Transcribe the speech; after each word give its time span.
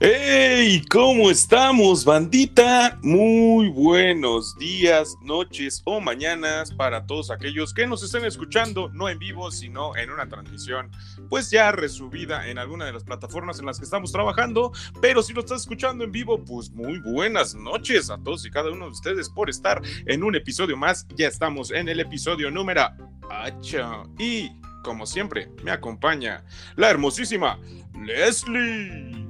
¡Hey! 0.00 0.84
¿Cómo 0.88 1.28
estamos, 1.28 2.04
bandita? 2.04 3.00
Muy 3.02 3.68
buenos 3.68 4.56
días, 4.56 5.16
noches 5.22 5.82
o 5.86 6.00
mañanas 6.00 6.70
para 6.70 7.04
todos 7.04 7.32
aquellos 7.32 7.74
que 7.74 7.84
nos 7.84 8.04
estén 8.04 8.24
escuchando, 8.24 8.90
no 8.90 9.08
en 9.08 9.18
vivo, 9.18 9.50
sino 9.50 9.96
en 9.96 10.10
una 10.10 10.28
transmisión, 10.28 10.92
pues 11.28 11.50
ya 11.50 11.72
resubida 11.72 12.46
en 12.46 12.58
alguna 12.58 12.84
de 12.84 12.92
las 12.92 13.02
plataformas 13.02 13.58
en 13.58 13.66
las 13.66 13.80
que 13.80 13.86
estamos 13.86 14.12
trabajando. 14.12 14.70
Pero 15.00 15.20
si 15.20 15.32
lo 15.32 15.40
estás 15.40 15.62
escuchando 15.62 16.04
en 16.04 16.12
vivo, 16.12 16.44
pues 16.44 16.70
muy 16.70 17.00
buenas 17.00 17.56
noches 17.56 18.08
a 18.08 18.18
todos 18.18 18.46
y 18.46 18.50
cada 18.52 18.70
uno 18.70 18.84
de 18.84 18.92
ustedes 18.92 19.28
por 19.28 19.50
estar 19.50 19.82
en 20.06 20.22
un 20.22 20.36
episodio 20.36 20.76
más. 20.76 21.08
Ya 21.16 21.26
estamos 21.26 21.72
en 21.72 21.88
el 21.88 21.98
episodio 21.98 22.52
número 22.52 22.88
8 23.28 24.14
y, 24.16 24.48
como 24.84 25.06
siempre, 25.06 25.50
me 25.64 25.72
acompaña 25.72 26.44
la 26.76 26.88
hermosísima 26.88 27.58
Leslie. 28.00 29.27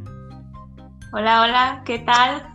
Hola, 1.10 1.40
hola, 1.40 1.82
¿qué 1.86 2.00
tal? 2.00 2.46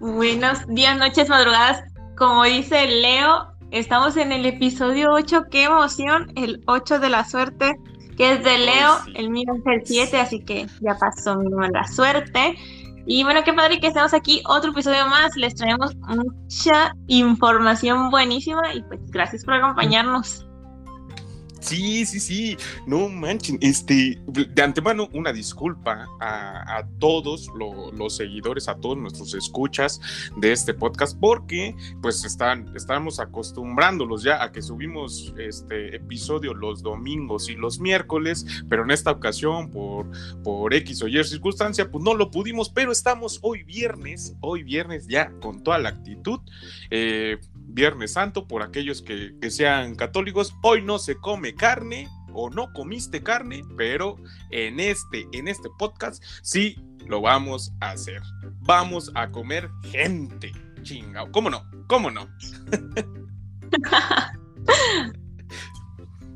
Buenos 0.00 0.66
días, 0.66 0.98
noches, 0.98 1.28
madrugadas. 1.28 1.84
Como 2.16 2.42
dice 2.42 2.88
Leo, 2.88 3.52
estamos 3.70 4.16
en 4.16 4.32
el 4.32 4.46
episodio 4.46 5.12
8. 5.12 5.44
¡Qué 5.48 5.64
emoción! 5.64 6.32
El 6.34 6.60
8 6.66 6.98
de 6.98 7.08
la 7.08 7.24
suerte, 7.24 7.76
que 8.16 8.32
es 8.32 8.42
de 8.42 8.58
Leo. 8.58 8.98
El 9.14 9.30
mío 9.30 9.46
es 9.54 9.62
el 9.64 9.86
7, 9.86 10.18
así 10.18 10.44
que 10.44 10.66
ya 10.80 10.96
pasó 10.98 11.36
mi 11.36 11.48
la 11.72 11.84
suerte. 11.84 12.56
Y 13.06 13.22
bueno, 13.22 13.44
qué 13.44 13.52
padre 13.52 13.78
que 13.78 13.86
estamos 13.86 14.12
aquí. 14.12 14.42
Otro 14.48 14.72
episodio 14.72 15.06
más. 15.06 15.36
Les 15.36 15.54
traemos 15.54 15.94
mucha 15.98 16.92
información 17.06 18.10
buenísima 18.10 18.74
y 18.74 18.82
pues 18.82 19.00
gracias 19.12 19.44
por 19.44 19.54
acompañarnos. 19.54 20.47
Sí, 21.60 22.06
sí, 22.06 22.20
sí, 22.20 22.56
no 22.86 23.08
manchen, 23.08 23.58
este, 23.60 24.20
de 24.28 24.62
antemano 24.62 25.08
una 25.12 25.32
disculpa 25.32 26.06
a, 26.20 26.84
todos 26.98 27.48
los 27.92 28.16
seguidores, 28.16 28.68
a 28.68 28.76
todos 28.76 28.96
nuestros 28.96 29.34
escuchas 29.34 30.00
de 30.36 30.52
este 30.52 30.74
podcast, 30.74 31.18
porque 31.18 31.74
pues 32.00 32.24
están, 32.24 32.72
estamos 32.76 33.20
acostumbrándolos 33.20 34.22
ya 34.22 34.42
a 34.42 34.52
que 34.52 34.62
subimos 34.62 35.34
este 35.38 35.96
episodio 35.96 36.54
los 36.54 36.82
domingos 36.82 37.48
y 37.48 37.54
los 37.54 37.80
miércoles, 37.80 38.46
pero 38.68 38.84
en 38.84 38.90
esta 38.90 39.10
ocasión 39.10 39.70
por, 39.70 40.06
por 40.42 40.74
X 40.74 41.02
o 41.02 41.08
Y 41.08 41.22
circunstancia, 41.24 41.90
pues 41.90 42.02
no 42.04 42.14
lo 42.14 42.30
pudimos, 42.30 42.70
pero 42.70 42.92
estamos 42.92 43.38
hoy 43.42 43.64
viernes, 43.64 44.36
hoy 44.40 44.62
viernes 44.62 45.06
ya 45.06 45.30
con 45.40 45.62
toda 45.62 45.78
la 45.78 45.90
actitud. 45.90 46.40
Eh, 46.90 47.38
Viernes 47.68 48.14
Santo, 48.14 48.48
por 48.48 48.62
aquellos 48.62 49.02
que, 49.02 49.34
sean 49.50 49.94
católicos, 49.94 50.54
hoy 50.62 50.82
no 50.82 50.98
se 50.98 51.16
come 51.16 51.54
carne 51.54 52.08
o 52.32 52.50
no 52.50 52.72
comiste 52.72 53.22
carne, 53.22 53.62
pero 53.76 54.16
en 54.50 54.80
este, 54.80 55.28
en 55.32 55.46
este 55.48 55.68
podcast 55.78 56.22
sí 56.42 56.76
lo 57.06 57.20
vamos 57.20 57.72
a 57.80 57.90
hacer. 57.90 58.22
Vamos 58.60 59.12
a 59.14 59.30
comer 59.30 59.68
gente. 59.90 60.52
Chingao. 60.82 61.30
¿Cómo 61.30 61.50
no? 61.50 61.64
¿Cómo 61.86 62.10
no? 62.10 62.26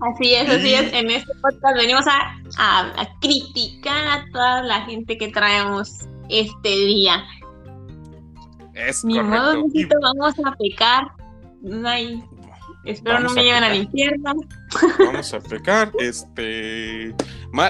Así 0.02 0.34
es, 0.34 0.50
así 0.50 0.74
es. 0.74 0.92
En 0.92 1.12
este 1.12 1.32
podcast 1.36 1.76
venimos 1.76 2.04
a, 2.08 2.36
a, 2.58 3.08
criticar 3.20 4.08
a 4.08 4.26
toda 4.32 4.64
la 4.64 4.80
gente 4.80 5.16
que 5.16 5.28
traemos 5.28 6.08
este 6.28 6.70
día. 6.70 7.24
Es 8.74 9.04
Ni 9.04 9.20
modo, 9.20 9.62
vamos 10.00 10.34
a 10.44 10.56
pecar 10.56 11.21
Ay, 11.84 12.22
espero 12.84 13.20
no 13.20 13.32
me 13.32 13.44
lleven 13.44 13.64
al 13.64 13.76
infierno. 13.76 14.34
Vamos 14.98 15.32
a 15.32 15.40
pecar. 15.40 15.92
Este 15.98 17.14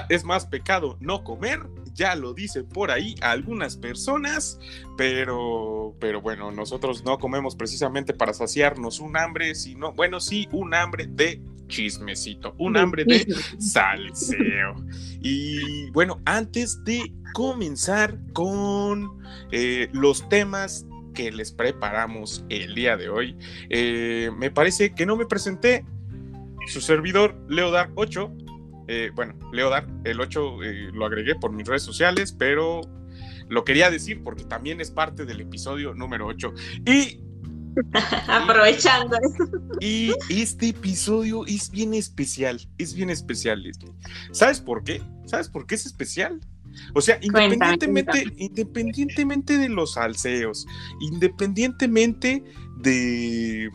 es 0.09 0.23
más 0.23 0.45
pecado 0.45 0.97
no 0.99 1.23
comer. 1.23 1.59
Ya 1.93 2.15
lo 2.15 2.33
dicen 2.33 2.67
por 2.67 2.89
ahí 2.89 3.13
algunas 3.21 3.77
personas, 3.77 4.59
pero, 4.97 5.95
pero 5.99 6.21
bueno, 6.21 6.51
nosotros 6.51 7.03
no 7.05 7.19
comemos 7.19 7.55
precisamente 7.55 8.15
para 8.15 8.33
saciarnos 8.33 8.99
un 8.99 9.15
hambre, 9.15 9.53
sino, 9.53 9.93
bueno, 9.93 10.19
sí, 10.19 10.47
un 10.51 10.73
hambre 10.73 11.05
de 11.07 11.39
chismecito, 11.67 12.55
un 12.57 12.77
hambre 12.77 13.05
de 13.05 13.27
salseo. 13.59 14.75
Y 15.21 15.91
bueno, 15.91 16.19
antes 16.25 16.83
de 16.83 17.13
comenzar 17.33 18.17
con 18.33 19.19
eh, 19.51 19.87
los 19.91 20.27
temas 20.29 20.87
que 21.13 21.31
les 21.31 21.51
preparamos 21.51 22.45
el 22.49 22.75
día 22.75 22.97
de 22.97 23.09
hoy. 23.09 23.37
Eh, 23.69 24.31
me 24.37 24.51
parece 24.51 24.93
que 24.93 25.05
no 25.05 25.15
me 25.15 25.25
presenté. 25.25 25.85
Su 26.67 26.79
servidor, 26.81 27.35
Leodar 27.49 27.91
8. 27.95 28.31
Eh, 28.87 29.11
bueno, 29.13 29.35
Leodar, 29.51 29.87
el 30.03 30.19
8 30.19 30.63
eh, 30.63 30.91
lo 30.93 31.05
agregué 31.05 31.35
por 31.35 31.51
mis 31.51 31.67
redes 31.67 31.83
sociales, 31.83 32.31
pero 32.31 32.81
lo 33.49 33.63
quería 33.65 33.91
decir 33.91 34.23
porque 34.23 34.45
también 34.45 34.81
es 34.81 34.91
parte 34.91 35.25
del 35.25 35.41
episodio 35.41 35.93
número 35.93 36.27
8. 36.27 36.53
Y 36.85 37.19
Aprovechando 38.27 39.17
eso. 39.17 39.49
Y 39.79 40.13
este 40.29 40.69
episodio 40.69 41.45
es 41.45 41.69
bien 41.71 41.93
especial, 41.93 42.61
es 42.77 42.93
bien 42.93 43.09
especial, 43.09 43.63
¿Sabes 44.31 44.61
por 44.61 44.83
qué? 44.83 45.01
¿Sabes 45.25 45.49
por 45.49 45.65
qué 45.65 45.75
es 45.75 45.85
especial? 45.85 46.39
O 46.93 47.01
sea, 47.01 47.19
independientemente, 47.21 48.25
independientemente 48.37 49.57
de 49.57 49.69
los 49.69 49.97
alceos, 49.97 50.65
independientemente 50.99 52.43
de, 52.77 53.69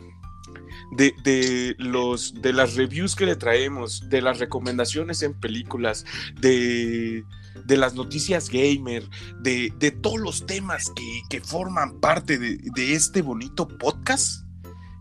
de, 0.91 1.75
los, 1.77 2.41
de 2.41 2.53
las 2.53 2.75
reviews 2.75 3.15
que 3.15 3.25
le 3.25 3.35
traemos, 3.35 4.09
de 4.09 4.21
las 4.21 4.39
recomendaciones 4.39 5.21
en 5.21 5.33
películas, 5.39 6.05
de, 6.39 7.23
de 7.65 7.77
las 7.77 7.93
noticias 7.95 8.49
gamer, 8.49 9.07
de, 9.41 9.73
de 9.77 9.91
todos 9.91 10.19
los 10.19 10.45
temas 10.45 10.91
que, 10.95 11.21
que 11.29 11.41
forman 11.41 11.99
parte 11.99 12.37
de, 12.37 12.57
de 12.75 12.93
este 12.93 13.21
bonito 13.21 13.67
podcast, 13.67 14.45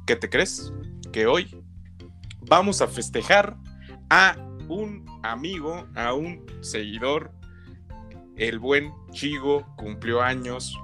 ¿qué 0.07 0.17
te 0.17 0.29
crees? 0.29 0.73
Que 1.13 1.27
hoy 1.27 1.63
vamos 2.49 2.81
a 2.81 2.89
festejar 2.89 3.57
a 4.11 4.37
un 4.69 5.05
amigo, 5.23 5.87
a 5.95 6.13
un 6.15 6.45
seguidor 6.61 7.33
el 8.39 8.59
buen 8.59 8.93
Chigo 9.11 9.67
cumplió 9.77 10.23
años, 10.23 10.79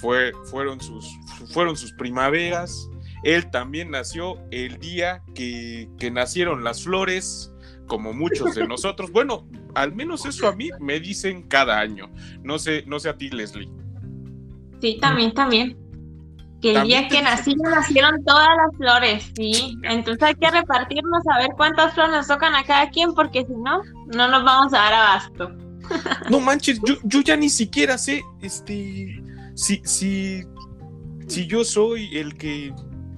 fue, 0.00 0.32
fueron, 0.50 0.80
sus, 0.80 1.08
fueron 1.52 1.76
sus 1.76 1.92
primaveras. 1.92 2.88
Él 3.22 3.50
también 3.50 3.90
nació 3.90 4.38
el 4.50 4.78
día 4.78 5.22
que, 5.34 5.88
nacieron 6.12 6.64
las 6.64 6.82
flores, 6.82 7.52
como 7.86 8.12
muchos 8.12 8.54
de 8.54 8.66
nosotros. 8.68 9.12
Bueno, 9.12 9.46
al 9.74 9.94
menos 9.94 10.26
eso 10.26 10.48
a 10.48 10.56
mí 10.56 10.70
me 10.80 10.98
dicen 10.98 11.42
cada 11.42 11.78
año. 11.78 12.10
No 12.42 12.58
sé, 12.58 12.84
no 12.86 12.98
sé 12.98 13.08
a 13.08 13.16
ti, 13.16 13.30
Leslie. 13.30 13.70
Sí, 14.80 14.98
también, 15.00 15.32
también. 15.32 15.78
Que 16.60 16.76
el 16.76 16.86
día 16.86 17.08
que 17.08 17.22
nací 17.22 17.54
nacieron 17.56 18.24
todas 18.24 18.48
las 18.56 18.76
flores, 18.76 19.32
sí. 19.36 19.76
Entonces 19.82 20.22
hay 20.22 20.34
que 20.34 20.48
repartirnos 20.48 21.22
a 21.32 21.38
ver 21.38 21.50
cuántas 21.56 21.92
flores 21.94 22.12
nos 22.12 22.28
tocan 22.28 22.54
a 22.54 22.62
cada 22.62 22.88
quien, 22.90 23.14
porque 23.14 23.44
si 23.44 23.52
no, 23.52 23.82
no 24.14 24.28
nos 24.28 24.44
vamos 24.44 24.72
a 24.72 24.78
dar 24.78 24.94
abasto. 24.94 25.61
No 26.30 26.40
manches, 26.40 26.80
yo, 27.04 27.20
ya 27.20 27.36
ni 27.36 27.50
siquiera 27.50 27.98
sé, 27.98 28.22
este, 28.40 29.22
si, 29.54 29.82
si, 29.84 30.44
si 31.26 31.46
yo 31.46 31.64
soy 31.64 32.16
el 32.16 32.36
que 32.36 32.72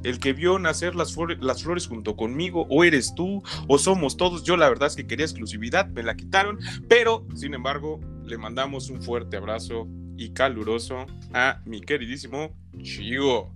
el 0.05 0.21
que 0.21 0.35
vio 0.35 0.59
nacer 0.59 0.95
las 0.95 1.15
flores, 1.15 1.39
las 1.41 1.63
flores 1.63 1.87
junto 1.87 2.15
conmigo, 2.15 2.67
o 2.69 2.85
eres 2.85 3.15
tú, 3.15 3.43
o 3.69 3.79
somos 3.79 4.17
todos. 4.19 4.45
Yo 4.45 4.57
la 4.57 4.69
verdad 4.69 4.89
es 4.89 4.97
que 4.97 5.07
quería 5.07 5.25
exclusividad, 5.25 5.89
me 5.89 6.03
la 6.03 6.15
quitaron, 6.15 6.59
pero 6.89 7.27
sin 7.35 7.55
embargo 7.55 8.01
le 8.23 8.37
mandamos 8.37 8.91
un 8.91 9.03
fuerte 9.03 9.39
abrazo 9.39 9.89
y 10.17 10.31
caluroso 10.31 11.07
a 11.33 11.61
mi 11.65 11.81
queridísimo 11.81 12.51
Chigo. 12.83 13.51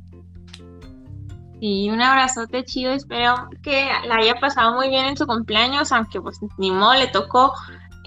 Y 1.61 1.91
un 1.91 2.01
abrazote 2.01 2.65
chido, 2.65 2.93
espero 2.93 3.49
que 3.63 3.89
la 4.07 4.17
haya 4.17 4.39
pasado 4.39 4.77
muy 4.77 4.89
bien 4.89 5.07
en 5.07 5.17
su 5.17 5.27
cumpleaños, 5.27 5.91
aunque 5.91 6.21
pues 6.21 6.39
ni 6.57 6.71
modo 6.71 6.95
le 6.95 7.09
tocó 7.09 7.53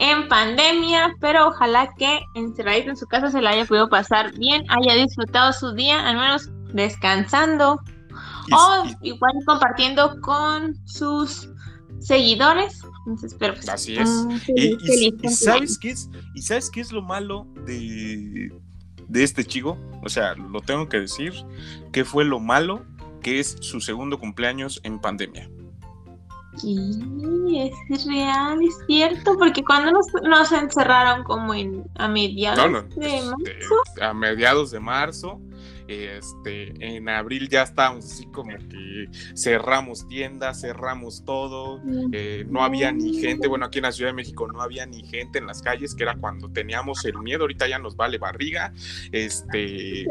en 0.01 0.27
pandemia, 0.27 1.15
pero 1.21 1.49
ojalá 1.49 1.93
que 1.95 2.21
encerradito 2.33 2.89
en 2.89 2.97
su 2.97 3.05
casa 3.05 3.29
se 3.29 3.39
la 3.39 3.51
haya 3.51 3.65
podido 3.65 3.87
pasar 3.87 4.33
bien, 4.35 4.63
haya 4.69 4.95
disfrutado 4.95 5.53
su 5.53 5.73
día, 5.73 6.07
al 6.07 6.17
menos 6.17 6.49
descansando 6.73 7.79
o 8.51 8.83
igual 9.03 9.33
compartiendo 9.45 10.19
con 10.21 10.75
sus 10.87 11.47
seguidores. 11.99 12.81
Entonces, 13.05 13.35
pero 13.37 13.53
pues, 13.53 13.69
Así 13.69 13.95
es. 13.95 14.09
y, 14.55 15.29
sabes 15.29 15.77
qué 15.77 15.91
es, 15.91 16.09
y 16.33 16.41
sabes 16.41 16.71
qué 16.71 16.81
es 16.81 16.91
lo 16.91 17.03
malo 17.03 17.45
de, 17.67 18.51
de 19.07 19.23
este 19.23 19.45
chico, 19.45 19.77
o 20.03 20.09
sea, 20.09 20.33
lo 20.33 20.61
tengo 20.61 20.89
que 20.89 20.99
decir, 20.99 21.31
que 21.91 22.05
fue 22.05 22.25
lo 22.25 22.39
malo 22.39 22.83
que 23.21 23.39
es 23.39 23.55
su 23.61 23.81
segundo 23.81 24.19
cumpleaños 24.19 24.81
en 24.83 24.99
pandemia. 24.99 25.47
Sí, 26.57 27.71
es 27.89 28.05
real, 28.05 28.59
es 28.61 28.75
cierto, 28.85 29.37
porque 29.37 29.63
cuando 29.63 29.91
nos, 30.23 30.51
encerraron 30.51 31.23
como 31.23 31.53
en 31.53 31.85
a 31.95 32.07
mediados 32.09 32.95
de 32.95 33.21
marzo. 33.21 33.75
a 34.01 34.13
mediados 34.13 34.71
de 34.71 34.79
marzo, 34.79 35.39
Este, 35.87 36.73
en 36.95 37.09
abril 37.09 37.49
ya 37.49 37.63
estábamos 37.63 38.05
así 38.05 38.25
como 38.27 38.51
que 38.69 39.07
cerramos 39.35 40.07
tiendas, 40.07 40.61
cerramos 40.61 41.23
todo, 41.25 41.81
eh, 42.11 42.45
no 42.49 42.63
había 42.63 42.91
ni 42.91 43.19
gente, 43.19 43.47
bueno, 43.47 43.65
aquí 43.65 43.79
en 43.79 43.83
la 43.83 43.91
Ciudad 43.91 44.11
de 44.11 44.15
México 44.15 44.47
no 44.47 44.61
había 44.61 44.85
ni 44.85 45.03
gente 45.03 45.39
en 45.39 45.47
las 45.47 45.61
calles, 45.61 45.95
que 45.95 46.03
era 46.03 46.15
cuando 46.15 46.49
teníamos 46.49 47.03
el 47.05 47.17
miedo, 47.17 47.41
ahorita 47.43 47.67
ya 47.67 47.79
nos 47.79 47.95
vale 47.95 48.17
barriga, 48.17 48.73
este, 49.11 50.05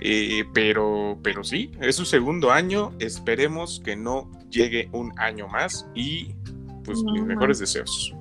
eh, 0.00 0.44
pero, 0.52 1.18
pero 1.22 1.44
sí, 1.44 1.72
es 1.80 1.96
su 1.96 2.04
segundo 2.04 2.50
año, 2.50 2.92
esperemos 2.98 3.80
que 3.84 3.96
no 3.96 4.30
llegue 4.50 4.88
un 4.92 5.12
año 5.18 5.48
más 5.48 5.86
y 5.94 6.34
pues 6.84 7.02
mis 7.12 7.22
mejores 7.22 7.58
deseos, 7.58 8.14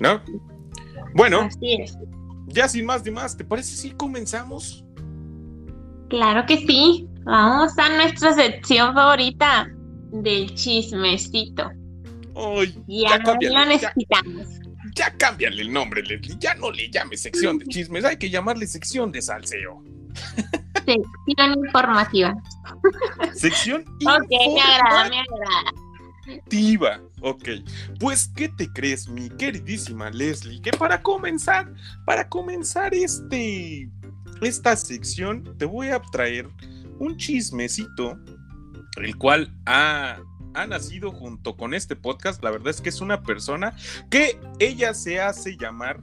¿no? 0.00 0.20
Bueno, 1.14 1.48
ya 2.46 2.68
sin 2.68 2.86
más 2.86 3.04
de 3.04 3.10
más, 3.10 3.36
¿te 3.36 3.44
parece 3.44 3.76
si 3.76 3.90
comenzamos? 3.90 4.84
Claro 6.08 6.44
que 6.46 6.58
sí. 6.66 7.08
Vamos 7.24 7.76
a 7.78 7.88
nuestra 7.88 8.34
sección 8.34 8.94
favorita 8.94 9.68
del 10.12 10.54
chismecito. 10.54 11.70
ya, 12.86 13.18
lo 13.18 13.64
necesitamos. 13.66 14.46
Ya, 14.94 15.10
cámbiale 15.16 15.62
el 15.62 15.72
nombre, 15.72 16.02
Leslie. 16.02 16.36
Ya 16.38 16.54
no 16.54 16.70
le 16.70 16.90
llames 16.90 17.22
sección 17.22 17.58
de 17.58 17.64
chismes, 17.68 18.04
hay 18.04 18.16
que 18.16 18.30
llamarle 18.30 18.66
sección 18.66 19.10
de 19.10 19.22
salseo. 19.22 19.82
Sección 20.84 21.64
informativa. 21.64 22.34
Sección 23.34 23.84
Ok, 24.06 24.28
me 24.30 24.60
agrada, 24.60 25.08
me 25.08 25.20
agrada. 25.20 25.84
Ok, 27.20 27.48
pues 28.00 28.30
¿qué 28.34 28.48
te 28.48 28.70
crees, 28.72 29.08
mi 29.08 29.28
queridísima 29.28 30.10
Leslie? 30.10 30.60
Que 30.60 30.72
para 30.72 31.02
comenzar, 31.02 31.72
para 32.06 32.28
comenzar 32.28 32.94
este 32.94 33.88
esta 34.42 34.76
sección 34.76 35.56
te 35.58 35.64
voy 35.64 35.88
a 35.88 36.00
traer 36.00 36.48
un 36.98 37.16
chismecito, 37.16 38.18
el 38.96 39.16
cual 39.16 39.54
ha, 39.66 40.18
nacido 40.68 41.10
junto 41.10 41.56
con 41.56 41.74
este 41.74 41.96
podcast. 41.96 42.42
La 42.44 42.50
verdad 42.50 42.68
es 42.68 42.80
que 42.80 42.88
es 42.88 43.00
una 43.00 43.22
persona 43.22 43.74
que 44.08 44.38
ella 44.60 44.94
se 44.94 45.20
hace 45.20 45.56
llamar, 45.56 46.00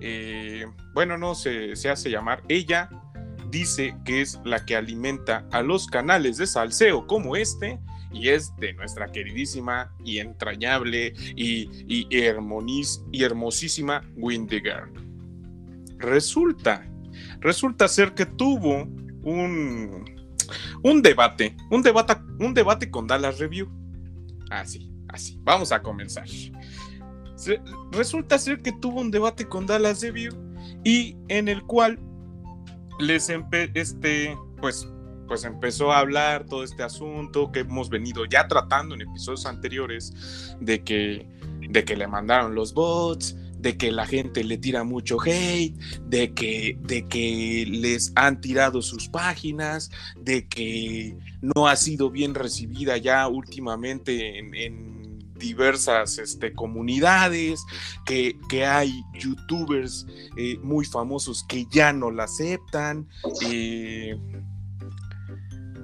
eh, 0.00 0.66
bueno, 0.94 1.18
no 1.18 1.34
se, 1.34 1.76
se 1.76 1.90
hace 1.90 2.10
llamar, 2.10 2.42
ella 2.48 2.88
dice 3.54 3.96
que 4.04 4.20
es 4.20 4.40
la 4.44 4.66
que 4.66 4.74
alimenta 4.74 5.46
a 5.52 5.62
los 5.62 5.86
canales 5.86 6.38
de 6.38 6.46
salseo 6.46 7.06
como 7.06 7.36
este 7.36 7.78
y 8.12 8.30
es 8.30 8.54
de 8.56 8.72
nuestra 8.74 9.12
queridísima 9.12 9.92
y 10.04 10.18
entrañable 10.18 11.14
y, 11.36 11.70
y, 11.86 12.08
y 12.10 13.22
hermosísima 13.22 14.02
Windigard. 14.16 14.90
Resulta 15.98 16.84
resulta 17.40 17.86
ser 17.86 18.14
que 18.14 18.26
tuvo 18.26 18.88
un, 19.22 20.04
un 20.82 21.02
debate, 21.02 21.56
un 21.70 21.82
debate, 21.82 22.14
un 22.40 22.54
debate 22.54 22.90
con 22.90 23.06
Dallas 23.06 23.38
Review. 23.38 23.68
Así, 24.50 24.90
así. 25.08 25.38
Vamos 25.44 25.70
a 25.70 25.80
comenzar. 25.80 26.26
resulta 27.92 28.36
ser 28.38 28.62
que 28.62 28.72
tuvo 28.72 29.00
un 29.00 29.12
debate 29.12 29.46
con 29.46 29.66
Dallas 29.66 30.02
Review 30.02 30.32
y 30.82 31.16
en 31.28 31.48
el 31.48 31.62
cual 31.62 32.00
les 32.98 33.30
este, 33.74 34.36
pues, 34.60 34.88
pues 35.26 35.44
empezó 35.44 35.92
a 35.92 35.98
hablar 35.98 36.46
todo 36.46 36.64
este 36.64 36.82
asunto 36.82 37.50
que 37.50 37.60
hemos 37.60 37.88
venido 37.88 38.24
ya 38.24 38.46
tratando 38.48 38.94
en 38.94 39.02
episodios 39.02 39.46
anteriores 39.46 40.56
de 40.60 40.82
que, 40.82 41.28
de 41.68 41.84
que 41.84 41.96
le 41.96 42.06
mandaron 42.06 42.54
los 42.54 42.74
bots, 42.74 43.36
de 43.64 43.78
que 43.78 43.90
la 43.90 44.06
gente 44.06 44.44
le 44.44 44.58
tira 44.58 44.84
mucho 44.84 45.16
hate, 45.24 45.74
de 46.06 46.34
que, 46.34 46.78
de 46.82 47.08
que 47.08 47.64
les 47.66 48.12
han 48.14 48.40
tirado 48.40 48.82
sus 48.82 49.08
páginas, 49.08 49.90
de 50.20 50.46
que 50.46 51.16
no 51.40 51.66
ha 51.66 51.74
sido 51.76 52.10
bien 52.10 52.34
recibida 52.34 52.98
ya 52.98 53.26
últimamente 53.26 54.38
en, 54.38 54.93
diversas 55.36 56.18
este, 56.18 56.52
comunidades, 56.52 57.64
que, 58.04 58.38
que, 58.48 58.64
hay 58.64 58.92
youtubers 59.14 60.06
eh, 60.36 60.58
muy 60.62 60.84
famosos 60.84 61.44
que 61.48 61.66
ya 61.70 61.92
no 61.92 62.10
la 62.10 62.24
aceptan. 62.24 63.08
Eh, 63.42 64.16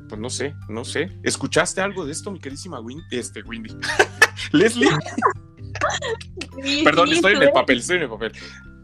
pues 0.09 0.21
no 0.21 0.31
sé, 0.31 0.55
no 0.69 0.85
sé. 0.85 1.11
¿Escuchaste 1.23 1.81
algo 1.81 2.05
de 2.05 2.13
esto, 2.13 2.31
mi 2.31 2.41
queridísima 2.41 2.81
Windy? 2.81 3.05
Este, 3.11 3.43
Windy. 3.43 3.71
Leslie. 4.53 4.89
Perdón, 6.85 7.13
estoy 7.13 7.35
en 7.35 7.43
el 7.43 7.53
papel, 7.53 7.79
estoy 7.79 7.97
en 7.97 8.03
el 8.03 8.09
papel. 8.11 8.33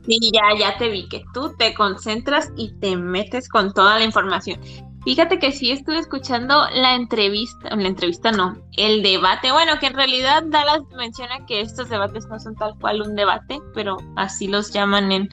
Sí, 0.07 0.19
ya, 0.33 0.57
ya 0.57 0.79
te 0.79 0.89
vi 0.89 1.09
que 1.09 1.25
tú 1.35 1.53
te 1.59 1.75
concentras 1.75 2.53
y 2.57 2.73
te 2.79 2.97
metes 2.97 3.49
con 3.49 3.73
toda 3.75 3.99
la 3.99 4.05
información. 4.05 4.61
Fíjate 5.07 5.39
que 5.39 5.53
sí 5.53 5.71
estuve 5.71 6.01
escuchando 6.01 6.67
la 6.75 6.97
entrevista, 6.97 7.77
la 7.77 7.87
entrevista 7.87 8.33
no, 8.33 8.61
el 8.77 9.05
debate. 9.05 9.53
Bueno, 9.53 9.79
que 9.79 9.87
en 9.87 9.95
realidad 9.95 10.43
Dallas 10.49 10.81
menciona 10.97 11.47
que 11.47 11.61
estos 11.61 11.89
debates 11.89 12.27
no 12.27 12.41
son 12.41 12.57
tal 12.57 12.75
cual 12.81 13.03
un 13.03 13.15
debate, 13.15 13.61
pero 13.73 13.99
así 14.17 14.49
los 14.49 14.73
llaman 14.73 15.13
en, 15.13 15.29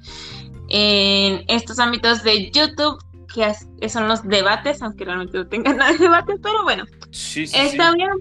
en 0.70 1.44
estos 1.48 1.80
ámbitos 1.80 2.22
de 2.22 2.52
YouTube, 2.52 3.04
que, 3.34 3.90
son 3.90 4.08
los 4.08 4.22
debates, 4.22 4.80
aunque 4.84 5.06
realmente 5.06 5.40
no 5.40 5.48
tengan 5.48 5.78
nada 5.80 5.92
de 5.94 5.98
debate, 5.98 6.36
pero 6.40 6.62
bueno. 6.62 6.86
Sí, 7.10 7.48
sí, 7.48 7.58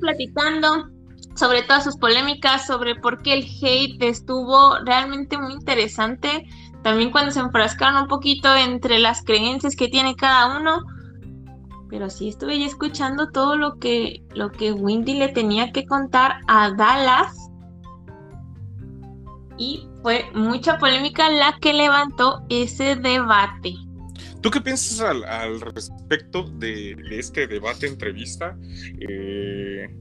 platicando 0.00 0.88
sobre 1.34 1.62
todas 1.64 1.84
sus 1.84 1.98
polémicas, 1.98 2.66
sobre 2.66 2.94
por 2.94 3.20
qué 3.20 3.34
el 3.34 3.44
hate 3.60 4.02
estuvo 4.02 4.78
realmente 4.86 5.36
muy 5.36 5.52
interesante. 5.52 6.46
También 6.82 7.10
cuando 7.10 7.30
se 7.30 7.40
enfrascaron 7.40 8.04
un 8.04 8.08
poquito 8.08 8.56
entre 8.56 8.98
las 8.98 9.22
creencias 9.22 9.76
que 9.76 9.88
tiene 9.88 10.16
cada 10.16 10.58
uno. 10.58 10.80
Pero 11.92 12.08
sí 12.08 12.28
estuve 12.30 12.58
ya 12.58 12.64
escuchando 12.64 13.30
todo 13.32 13.54
lo 13.54 13.78
que, 13.78 14.24
lo 14.34 14.50
que 14.50 14.72
Windy 14.72 15.12
le 15.12 15.28
tenía 15.28 15.72
que 15.72 15.84
contar 15.84 16.36
a 16.48 16.70
Dallas. 16.70 17.36
Y 19.58 19.86
fue 20.00 20.24
mucha 20.32 20.78
polémica 20.78 21.28
la 21.28 21.58
que 21.60 21.74
levantó 21.74 22.46
ese 22.48 22.96
debate. 22.96 23.74
¿Tú 24.40 24.50
qué 24.50 24.62
piensas 24.62 25.00
al, 25.00 25.60
respecto 25.60 26.44
de, 26.44 26.96
este 27.10 27.46
debate, 27.46 27.88
entrevista? 27.88 28.56
Eh, 28.98 29.94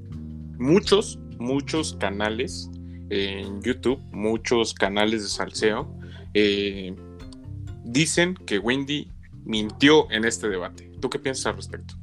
muchos, 0.57 1.19
muchos 1.39 1.97
canales 1.99 2.69
en 3.09 3.61
YouTube, 3.61 3.99
muchos 4.13 4.73
canales 4.73 5.23
de 5.23 5.27
salseo, 5.27 5.93
eh, 6.33 6.95
dicen 7.83 8.35
que 8.45 8.59
Wendy 8.59 9.11
mintió 9.43 10.09
en 10.09 10.23
este 10.23 10.47
debate. 10.47 10.90
¿Tú 11.01 11.09
qué 11.09 11.19
piensas 11.19 11.47
al 11.47 11.55
respecto? 11.55 11.95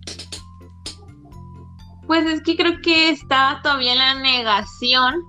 Pues 2.06 2.26
es 2.26 2.42
que 2.42 2.56
creo 2.56 2.80
que 2.82 3.10
está 3.10 3.60
todavía 3.62 3.94
la 3.94 4.14
negación 4.14 5.22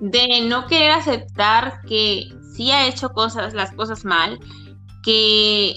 de 0.00 0.42
no 0.48 0.66
querer 0.66 0.92
aceptar 0.92 1.82
que 1.82 2.28
sí 2.54 2.70
ha 2.70 2.86
hecho 2.86 3.10
cosas, 3.10 3.54
las 3.54 3.72
cosas 3.72 4.04
mal, 4.04 4.38
que 5.02 5.76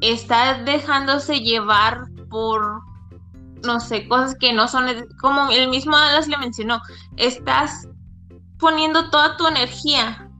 está 0.00 0.62
dejándose 0.64 1.40
llevar 1.40 2.04
por 2.28 2.82
no 3.64 3.80
sé, 3.80 4.08
cosas 4.08 4.36
que 4.38 4.52
no 4.52 4.68
son, 4.68 4.86
como 5.20 5.50
el 5.50 5.68
mismo 5.68 5.96
Alas 5.96 6.28
le 6.28 6.38
mencionó, 6.38 6.80
estás 7.16 7.88
poniendo 8.58 9.10
toda 9.10 9.36
tu 9.36 9.46
energía 9.46 10.30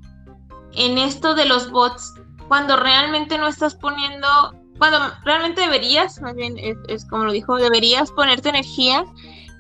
en 0.73 0.99
esto 0.99 1.35
de 1.35 1.47
los 1.47 1.71
bots 1.71 2.15
cuando 2.49 2.76
realmente 2.76 3.38
no 3.38 3.49
estás 3.49 3.75
poniendo, 3.75 4.29
cuando 4.78 4.99
realmente 5.25 5.61
deberías, 5.62 6.21
más 6.21 6.35
bien 6.35 6.56
es, 6.59 7.04
como 7.06 7.25
lo 7.25 7.33
dijo, 7.33 7.56
deberías 7.56 8.11
poner 8.12 8.40
tu 8.40 8.49
energía 8.49 9.04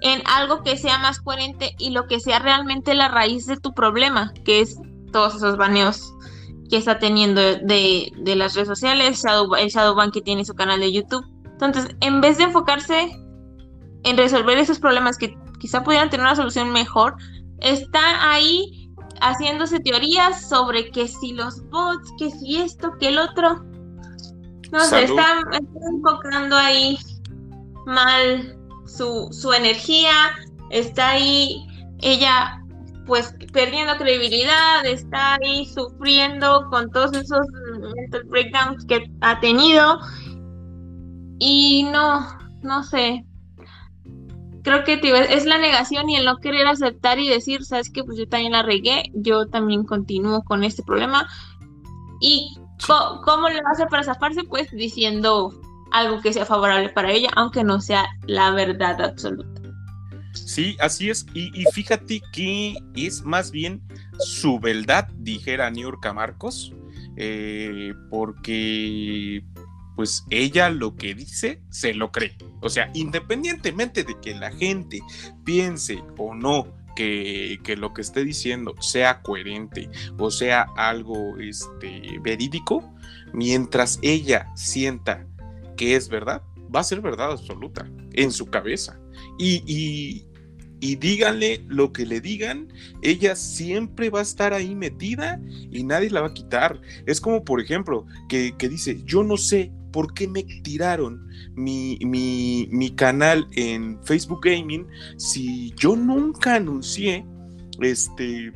en 0.02 0.22
algo 0.26 0.62
que 0.62 0.76
sea 0.76 0.98
más 0.98 1.20
coherente 1.20 1.74
y 1.78 1.90
lo 1.90 2.06
que 2.06 2.20
sea 2.20 2.38
realmente 2.38 2.94
la 2.94 3.08
raíz 3.08 3.46
de 3.46 3.56
tu 3.56 3.72
problema, 3.72 4.32
que 4.44 4.60
es 4.60 4.78
todos 5.12 5.36
esos 5.36 5.56
baneos 5.56 6.12
que 6.68 6.76
está 6.76 6.98
teniendo 6.98 7.40
de, 7.40 8.12
de 8.16 8.36
las 8.36 8.54
redes 8.54 8.68
sociales, 8.68 9.22
Shadow, 9.22 9.54
el 9.54 9.68
Shadowban 9.68 10.10
que 10.10 10.20
tiene 10.20 10.44
su 10.44 10.54
canal 10.54 10.80
de 10.80 10.92
YouTube. 10.92 11.24
Entonces, 11.44 11.88
en 12.00 12.20
vez 12.20 12.38
de 12.38 12.44
enfocarse 12.44 13.16
en 14.04 14.16
resolver 14.16 14.58
esos 14.58 14.78
problemas 14.78 15.16
que 15.16 15.36
quizá 15.58 15.82
pudieran 15.82 16.10
tener 16.10 16.26
una 16.26 16.36
solución 16.36 16.72
mejor, 16.72 17.16
está 17.60 18.30
ahí 18.30 18.86
haciéndose 19.20 19.80
teorías 19.80 20.48
sobre 20.48 20.90
que 20.90 21.08
si 21.08 21.32
los 21.32 21.62
bots, 21.70 22.12
que 22.18 22.30
si 22.30 22.58
esto, 22.58 22.92
que 23.00 23.08
el 23.08 23.18
otro. 23.18 23.64
No 24.72 24.80
sé, 24.80 25.04
está, 25.04 25.42
enfocando 25.92 26.56
ahí 26.56 26.98
mal 27.86 28.56
su, 28.86 29.28
su 29.32 29.52
energía, 29.52 30.12
está 30.70 31.10
ahí 31.10 31.66
ella 32.00 32.62
pues 33.06 33.34
perdiendo 33.52 33.96
credibilidad, 33.96 34.84
está 34.84 35.34
ahí 35.34 35.64
sufriendo 35.66 36.68
con 36.70 36.90
todos 36.90 37.12
esos 37.12 37.46
mental 37.94 38.24
breakdowns 38.24 38.84
que 38.86 39.08
ha 39.20 39.38
tenido. 39.38 40.00
Y 41.38 41.84
no, 41.92 42.26
no 42.62 42.82
sé, 42.82 43.24
creo 44.66 44.82
que 44.82 45.00
es 45.30 45.46
la 45.46 45.58
negación 45.58 46.10
y 46.10 46.16
el 46.16 46.24
no 46.24 46.38
querer 46.38 46.66
aceptar 46.66 47.20
y 47.20 47.28
decir, 47.28 47.64
sabes 47.64 47.88
que 47.88 48.02
pues 48.02 48.18
yo 48.18 48.26
también 48.26 48.50
la 48.50 48.64
regué, 48.64 49.04
yo 49.14 49.46
también 49.46 49.84
continúo 49.84 50.42
con 50.42 50.64
este 50.64 50.82
problema. 50.82 51.28
¿Y 52.20 52.58
cómo 52.86 53.48
le 53.48 53.62
va 53.62 53.70
a 53.70 53.72
hacer 53.72 53.88
para 53.88 54.02
zafarse? 54.02 54.44
Pues 54.44 54.70
diciendo 54.70 55.52
algo 55.92 56.20
que 56.20 56.32
sea 56.32 56.44
favorable 56.44 56.88
para 56.90 57.10
ella, 57.10 57.30
aunque 57.36 57.64
no 57.64 57.80
sea 57.80 58.06
la 58.26 58.50
verdad 58.50 59.00
absoluta. 59.00 59.62
Sí, 60.32 60.76
así 60.80 61.10
es. 61.10 61.26
Y, 61.34 61.64
fíjate 61.72 62.20
que 62.32 62.76
es 62.94 63.22
más 63.22 63.50
bien 63.50 63.82
su 64.18 64.60
verdad, 64.60 65.08
dijera 65.18 65.70
Niurka 65.70 66.12
Marcos, 66.12 66.72
eh, 67.16 67.94
porque 68.10 69.42
pues 69.96 70.24
ella 70.28 70.68
lo 70.68 70.94
que 70.94 71.14
dice 71.14 71.62
se 71.70 71.94
lo 71.94 72.12
cree. 72.12 72.36
O 72.60 72.68
sea, 72.68 72.90
independientemente 72.92 74.04
de 74.04 74.20
que 74.20 74.34
la 74.34 74.52
gente 74.52 75.00
piense 75.44 76.04
o 76.18 76.34
no 76.34 76.75
que, 76.96 77.76
lo 77.78 77.94
que 77.94 78.02
esté 78.02 78.24
diciendo 78.24 78.74
sea 78.80 79.22
coherente 79.22 79.88
o 80.18 80.30
sea 80.32 80.66
algo 80.76 81.38
este, 81.38 82.18
verídico, 82.22 82.92
mientras 83.32 84.00
ella 84.02 84.50
sienta 84.56 85.26
que 85.76 85.94
es 85.94 86.08
verdad, 86.08 86.42
va 86.74 86.80
a 86.80 86.84
ser 86.84 87.00
verdad 87.00 87.30
absoluta 87.32 87.88
en 88.14 88.32
su 88.32 88.46
cabeza. 88.46 88.98
Y, 89.38 89.62
y, 89.66 90.26
y 90.80 90.96
díganle 90.96 91.64
lo 91.68 91.92
que 91.92 92.04
le 92.04 92.20
digan, 92.20 92.68
ella 93.02 93.34
siempre 93.34 94.10
va 94.10 94.20
a 94.20 94.22
estar 94.22 94.52
ahí 94.52 94.74
metida 94.74 95.40
y 95.70 95.84
nadie 95.84 96.10
la 96.10 96.20
va 96.20 96.28
a 96.28 96.34
quitar. 96.34 96.80
Es 97.06 97.20
como, 97.20 97.44
por 97.44 97.60
ejemplo, 97.60 98.06
que, 98.28 98.54
dice, 98.58 99.02
yo 99.04 99.22
no 99.22 99.36
sé 99.36 99.72
por 99.92 100.12
qué 100.12 100.28
me 100.28 100.44
tiraron 100.62 101.26
mi, 101.56 101.98
mi, 102.02 102.90
canal 102.94 103.46
en 103.52 103.98
Facebook 104.04 104.40
Gaming 104.44 104.86
si 105.16 105.72
yo 105.76 105.96
nunca 105.96 106.56
anuncié 106.56 107.26
este 107.80 108.52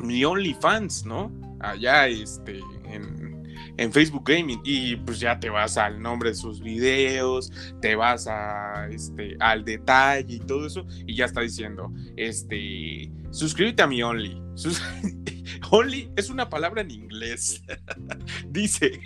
mi 0.00 0.24
OnlyFans, 0.24 1.06
¿no? 1.06 1.30
Allá 1.60 2.08
este 2.08 2.58
en, 2.86 3.32
en 3.76 3.92
Facebook 3.92 4.24
Gaming 4.26 4.60
y 4.64 4.96
pues 4.96 5.20
ya 5.20 5.38
te 5.38 5.50
vas 5.50 5.76
al 5.76 6.00
nombre 6.00 6.30
de 6.30 6.34
sus 6.34 6.60
videos, 6.60 7.52
te 7.80 7.94
vas 7.94 8.26
a 8.26 8.88
este 8.90 9.36
al 9.40 9.64
detalle 9.64 10.34
y 10.34 10.40
todo 10.40 10.66
eso 10.66 10.86
y 11.06 11.16
ya 11.16 11.26
está 11.26 11.40
diciendo, 11.42 11.92
este, 12.16 13.10
suscríbete 13.30 13.82
a 13.82 13.86
mi 13.86 14.02
Only. 14.02 14.40
only 15.70 16.10
es 16.16 16.30
una 16.30 16.48
palabra 16.48 16.82
en 16.82 16.90
inglés. 16.90 17.62
Dice. 18.48 19.00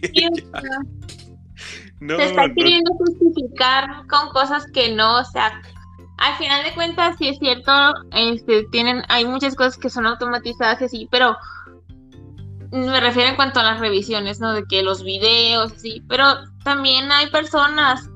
No, 2.00 2.16
se 2.16 2.24
está 2.26 2.52
queriendo 2.54 2.92
justificar 2.94 4.06
con 4.08 4.28
cosas 4.30 4.66
que 4.72 4.94
no, 4.94 5.20
o 5.20 5.24
sea, 5.24 5.62
al 6.18 6.34
final 6.36 6.64
de 6.64 6.74
cuentas 6.74 7.16
sí 7.18 7.28
es 7.28 7.38
cierto, 7.38 7.72
este, 8.12 8.64
tienen, 8.70 9.02
hay 9.08 9.24
muchas 9.24 9.54
cosas 9.54 9.76
que 9.76 9.90
son 9.90 10.06
automatizadas 10.06 10.82
así, 10.82 11.08
pero 11.10 11.36
me 12.72 13.00
refiero 13.00 13.30
en 13.30 13.36
cuanto 13.36 13.60
a 13.60 13.64
las 13.64 13.80
revisiones, 13.80 14.40
¿no? 14.40 14.52
De 14.52 14.64
que 14.64 14.82
los 14.82 15.02
videos, 15.02 15.72
sí, 15.76 16.02
pero 16.08 16.24
también 16.64 17.10
hay 17.12 17.28
personas 17.28 18.10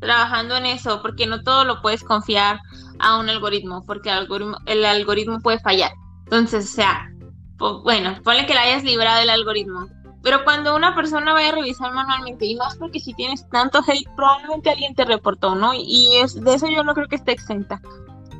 trabajando 0.00 0.56
en 0.56 0.66
eso, 0.66 1.00
porque 1.02 1.26
no 1.26 1.42
todo 1.42 1.64
lo 1.64 1.80
puedes 1.80 2.04
confiar 2.04 2.60
a 2.98 3.18
un 3.18 3.28
algoritmo, 3.28 3.84
porque 3.86 4.10
el 4.10 4.18
algoritmo, 4.18 4.56
el 4.66 4.84
algoritmo 4.84 5.40
puede 5.40 5.58
fallar. 5.60 5.92
Entonces, 6.24 6.70
o 6.70 6.74
sea, 6.74 7.10
bueno, 7.58 8.16
ponle 8.22 8.46
que 8.46 8.54
la 8.54 8.62
hayas 8.62 8.84
librado 8.84 9.20
del 9.20 9.30
algoritmo. 9.30 9.88
Pero 10.24 10.42
cuando 10.42 10.74
una 10.74 10.94
persona 10.94 11.34
vaya 11.34 11.50
a 11.50 11.52
revisar 11.52 11.92
manualmente, 11.92 12.46
y 12.46 12.56
más 12.56 12.76
porque 12.76 12.98
si 12.98 13.12
tienes 13.12 13.46
tanto 13.50 13.80
hate, 13.86 14.08
probablemente 14.16 14.70
alguien 14.70 14.94
te 14.94 15.04
reportó, 15.04 15.54
¿no? 15.54 15.72
Y 15.74 16.16
es, 16.16 16.42
de 16.42 16.54
eso 16.54 16.66
yo 16.66 16.82
no 16.82 16.94
creo 16.94 17.06
que 17.08 17.16
esté 17.16 17.32
exenta. 17.32 17.80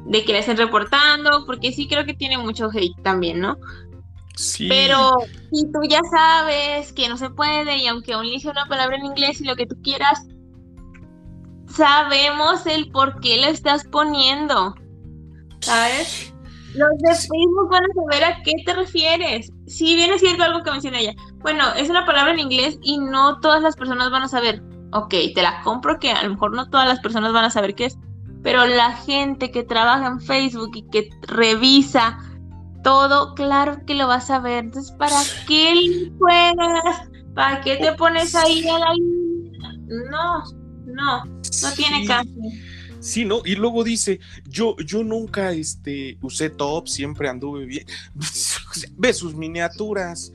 De 0.06 0.24
que 0.24 0.32
le 0.32 0.38
estén 0.38 0.56
reportando, 0.56 1.44
porque 1.44 1.72
sí 1.72 1.86
creo 1.86 2.06
que 2.06 2.14
tiene 2.14 2.38
mucho 2.38 2.70
hate 2.72 3.00
también, 3.02 3.40
¿no? 3.40 3.58
Pero 4.66 5.18
si 5.52 5.70
tú 5.70 5.80
ya 5.88 6.00
sabes 6.10 6.92
que 6.94 7.08
no 7.08 7.18
se 7.18 7.28
puede 7.28 7.76
y 7.76 7.86
aunque 7.86 8.14
aún 8.14 8.24
dice 8.24 8.48
una 8.48 8.66
palabra 8.66 8.96
en 8.96 9.04
inglés 9.04 9.40
y 9.42 9.44
lo 9.44 9.54
que 9.54 9.66
tú 9.66 9.76
quieras, 9.82 10.26
sabemos 11.68 12.66
el 12.66 12.90
por 12.90 13.20
qué 13.20 13.36
le 13.36 13.50
estás 13.50 13.84
poniendo. 13.84 14.74
¿Sabes? 15.60 16.34
Los 16.74 16.90
de 16.98 17.14
Facebook 17.14 17.70
van 17.70 17.84
a 17.84 17.94
saber 17.94 18.24
a 18.24 18.42
qué 18.42 18.52
te 18.64 18.74
refieres. 18.74 19.52
Si 19.66 19.94
bien 19.94 20.12
es 20.12 20.20
cierto 20.20 20.42
algo 20.42 20.64
que 20.64 20.72
menciona 20.72 20.98
ella. 20.98 21.14
Bueno, 21.44 21.74
es 21.76 21.90
una 21.90 22.06
palabra 22.06 22.32
en 22.32 22.38
inglés 22.38 22.78
y 22.80 22.96
no 22.96 23.38
todas 23.40 23.60
las 23.60 23.76
personas 23.76 24.10
van 24.10 24.22
a 24.22 24.28
saber. 24.28 24.62
Ok, 24.92 25.10
te 25.34 25.42
la 25.42 25.60
compro 25.62 25.98
que 25.98 26.10
a 26.10 26.22
lo 26.22 26.30
mejor 26.30 26.56
no 26.56 26.70
todas 26.70 26.88
las 26.88 27.00
personas 27.00 27.34
van 27.34 27.44
a 27.44 27.50
saber 27.50 27.74
qué 27.74 27.84
es. 27.84 27.98
Pero 28.42 28.66
la 28.66 28.92
gente 28.92 29.50
que 29.50 29.62
trabaja 29.62 30.06
en 30.06 30.22
Facebook 30.22 30.70
y 30.74 30.88
que 30.88 31.10
revisa 31.20 32.18
todo, 32.82 33.34
claro 33.34 33.84
que 33.86 33.94
lo 33.94 34.06
vas 34.06 34.30
a 34.30 34.38
ver. 34.38 34.64
Entonces, 34.64 34.90
¿para 34.92 35.20
qué 35.46 36.10
juegas? 36.18 37.10
¿Para 37.34 37.60
qué 37.60 37.76
te 37.76 37.92
pones 37.92 38.34
ahí 38.34 38.66
a 38.66 38.78
la 38.78 38.94
No, 40.10 40.44
no, 40.86 41.24
no 41.26 41.72
tiene 41.76 42.06
caso. 42.06 42.30
Sí, 43.04 43.26
¿no? 43.26 43.42
Y 43.44 43.54
luego 43.54 43.84
dice, 43.84 44.18
yo, 44.48 44.76
yo 44.78 45.04
nunca 45.04 45.52
este, 45.52 46.16
usé 46.22 46.48
top, 46.48 46.88
siempre 46.88 47.28
anduve 47.28 47.66
bien. 47.66 47.84
Ve 48.96 49.12
sus 49.12 49.34
miniaturas. 49.34 50.32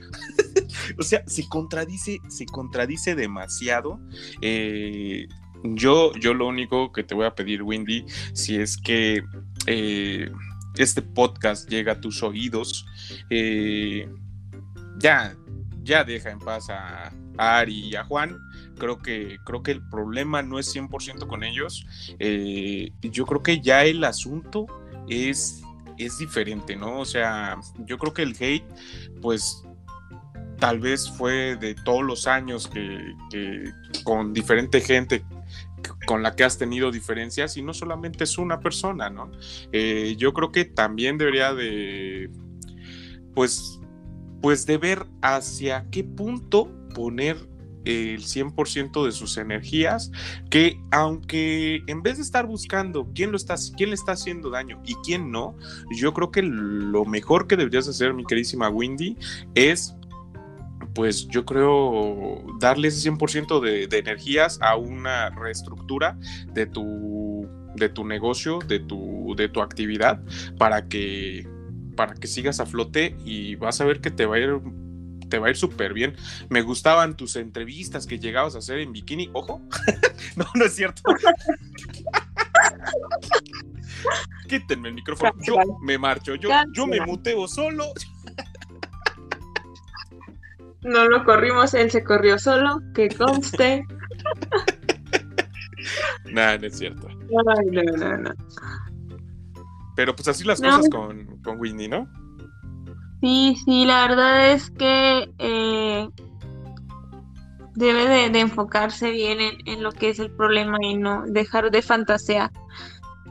o 0.99 1.01
sea, 1.01 1.23
se 1.25 1.49
contradice, 1.49 2.19
se 2.27 2.45
contradice 2.45 3.15
demasiado. 3.15 3.99
Eh, 4.43 5.27
yo, 5.63 6.13
yo 6.13 6.35
lo 6.35 6.47
único 6.47 6.91
que 6.91 7.03
te 7.03 7.15
voy 7.15 7.25
a 7.25 7.33
pedir, 7.33 7.63
Wendy, 7.63 8.05
si 8.33 8.57
es 8.57 8.77
que 8.77 9.23
eh, 9.65 10.29
este 10.75 11.01
podcast 11.01 11.67
llega 11.71 11.93
a 11.93 11.99
tus 11.99 12.21
oídos, 12.21 12.85
eh, 13.31 14.07
ya, 14.99 15.35
ya 15.81 16.03
deja 16.03 16.29
en 16.29 16.37
paz 16.37 16.69
a, 16.69 17.11
Ari 17.39 17.87
y 17.87 17.95
a 17.95 18.03
Juan. 18.03 18.37
Creo 18.79 18.97
que, 18.99 19.37
creo 19.45 19.61
que 19.61 19.71
el 19.71 19.87
problema 19.87 20.41
no 20.41 20.57
es 20.57 20.73
100% 20.75 21.27
con 21.27 21.43
ellos. 21.43 21.85
Eh, 22.17 22.91
yo 23.01 23.25
creo 23.25 23.43
que 23.43 23.61
ya 23.61 23.85
el 23.85 24.03
asunto 24.03 24.65
es, 25.07 25.61
es 25.97 26.17
diferente, 26.17 26.75
¿no? 26.75 26.99
O 26.99 27.05
sea, 27.05 27.59
yo 27.85 27.99
creo 27.99 28.13
que 28.13 28.23
el 28.23 28.35
hate, 28.39 28.65
pues 29.21 29.63
tal 30.59 30.79
vez 30.79 31.09
fue 31.09 31.55
de 31.55 31.73
todos 31.73 32.03
los 32.03 32.27
años 32.27 32.67
que, 32.67 33.13
con 34.03 34.33
diferente 34.33 34.81
gente 34.81 35.23
con 36.05 36.21
la 36.21 36.35
que 36.35 36.43
has 36.43 36.57
tenido 36.57 36.91
diferencias 36.91 37.55
y 37.55 37.61
no 37.61 37.73
solamente 37.73 38.25
es 38.25 38.37
una 38.37 38.59
persona, 38.59 39.09
¿no? 39.09 39.31
Eh, 39.71 40.15
yo 40.17 40.33
creo 40.33 40.51
que 40.51 40.65
también 40.65 41.17
debería 41.17 41.53
de, 41.53 42.29
pues, 43.33 43.79
pues 44.41 44.65
de 44.65 44.77
ver 44.77 45.05
hacia 45.21 45.85
qué 45.89 46.03
punto 46.03 46.69
poner 46.93 47.37
el 47.85 48.23
100% 48.23 49.05
de 49.05 49.11
sus 49.11 49.37
energías, 49.37 50.11
que 50.49 50.79
aunque 50.91 51.81
en 51.87 52.01
vez 52.01 52.17
de 52.17 52.23
estar 52.23 52.45
buscando 52.45 53.09
quién, 53.13 53.31
lo 53.31 53.37
está, 53.37 53.55
quién 53.77 53.89
le 53.89 53.95
está 53.95 54.13
haciendo 54.13 54.49
daño 54.49 54.81
y 54.85 54.95
quién 55.05 55.31
no, 55.31 55.55
yo 55.91 56.13
creo 56.13 56.31
que 56.31 56.41
lo 56.41 57.05
mejor 57.05 57.47
que 57.47 57.57
deberías 57.57 57.87
hacer, 57.87 58.13
mi 58.13 58.25
queridísima 58.25 58.69
Windy, 58.69 59.17
es 59.55 59.95
pues 60.93 61.27
yo 61.27 61.45
creo 61.45 62.43
darle 62.59 62.87
ese 62.87 63.09
100% 63.09 63.61
de, 63.61 63.87
de 63.87 63.97
energías 63.99 64.59
a 64.61 64.75
una 64.75 65.29
reestructura 65.29 66.17
de 66.53 66.65
tu, 66.65 67.47
de 67.75 67.89
tu 67.89 68.05
negocio, 68.05 68.59
de 68.67 68.79
tu, 68.79 69.33
de 69.37 69.49
tu 69.49 69.61
actividad, 69.61 70.21
para 70.57 70.87
que, 70.87 71.47
para 71.95 72.13
que 72.15 72.27
sigas 72.27 72.59
a 72.59 72.65
flote 72.65 73.15
y 73.23 73.55
vas 73.55 73.79
a 73.81 73.85
ver 73.85 74.01
que 74.01 74.11
te 74.11 74.25
va 74.25 74.35
a 74.35 74.39
ir 74.39 74.59
te 75.29 75.39
va 75.39 75.47
a 75.47 75.49
ir 75.51 75.57
súper 75.57 75.93
bien. 75.93 76.15
Me 76.49 76.61
gustaban 76.61 77.15
tus 77.15 77.35
entrevistas 77.35 78.07
que 78.07 78.19
llegabas 78.19 78.55
a 78.55 78.59
hacer 78.59 78.79
en 78.79 78.91
bikini. 78.91 79.29
Ojo, 79.33 79.61
no, 80.35 80.45
no 80.55 80.65
es 80.65 80.75
cierto. 80.75 81.01
Quítenme 84.47 84.89
el 84.89 84.95
micrófono. 84.95 85.33
Yo 85.41 85.55
me 85.81 85.97
marcho. 85.97 86.35
Yo, 86.35 86.49
yo 86.73 86.87
me 86.87 86.99
muteo 87.01 87.47
solo. 87.47 87.93
No 90.81 91.07
lo 91.07 91.25
corrimos, 91.25 91.73
él 91.73 91.91
se 91.91 92.03
corrió 92.03 92.39
solo, 92.39 92.81
que 92.93 93.09
conste. 93.09 93.85
Nada, 96.25 96.57
no 96.57 96.67
es 96.67 96.77
cierto. 96.77 97.07
no, 97.29 97.43
no, 97.43 98.17
no. 98.17 98.31
Pero 99.95 100.15
pues 100.15 100.29
así 100.29 100.45
las 100.45 100.61
cosas 100.61 100.87
con, 100.89 101.41
con 101.41 101.59
Winnie, 101.59 101.89
¿no? 101.89 102.07
Sí, 103.21 103.57
sí, 103.65 103.85
la 103.85 104.07
verdad 104.07 104.51
es 104.51 104.69
que 104.71 105.29
eh, 105.39 106.09
debe 107.75 108.29
de, 108.29 108.39
enfocarse 108.39 109.11
bien 109.11 109.39
en, 109.65 109.83
lo 109.83 109.91
que 109.91 110.09
es 110.09 110.19
el 110.19 110.31
problema 110.31 110.77
y 110.81 110.95
no 110.95 111.23
dejar 111.27 111.71
de 111.71 111.81
fantasear. 111.81 112.51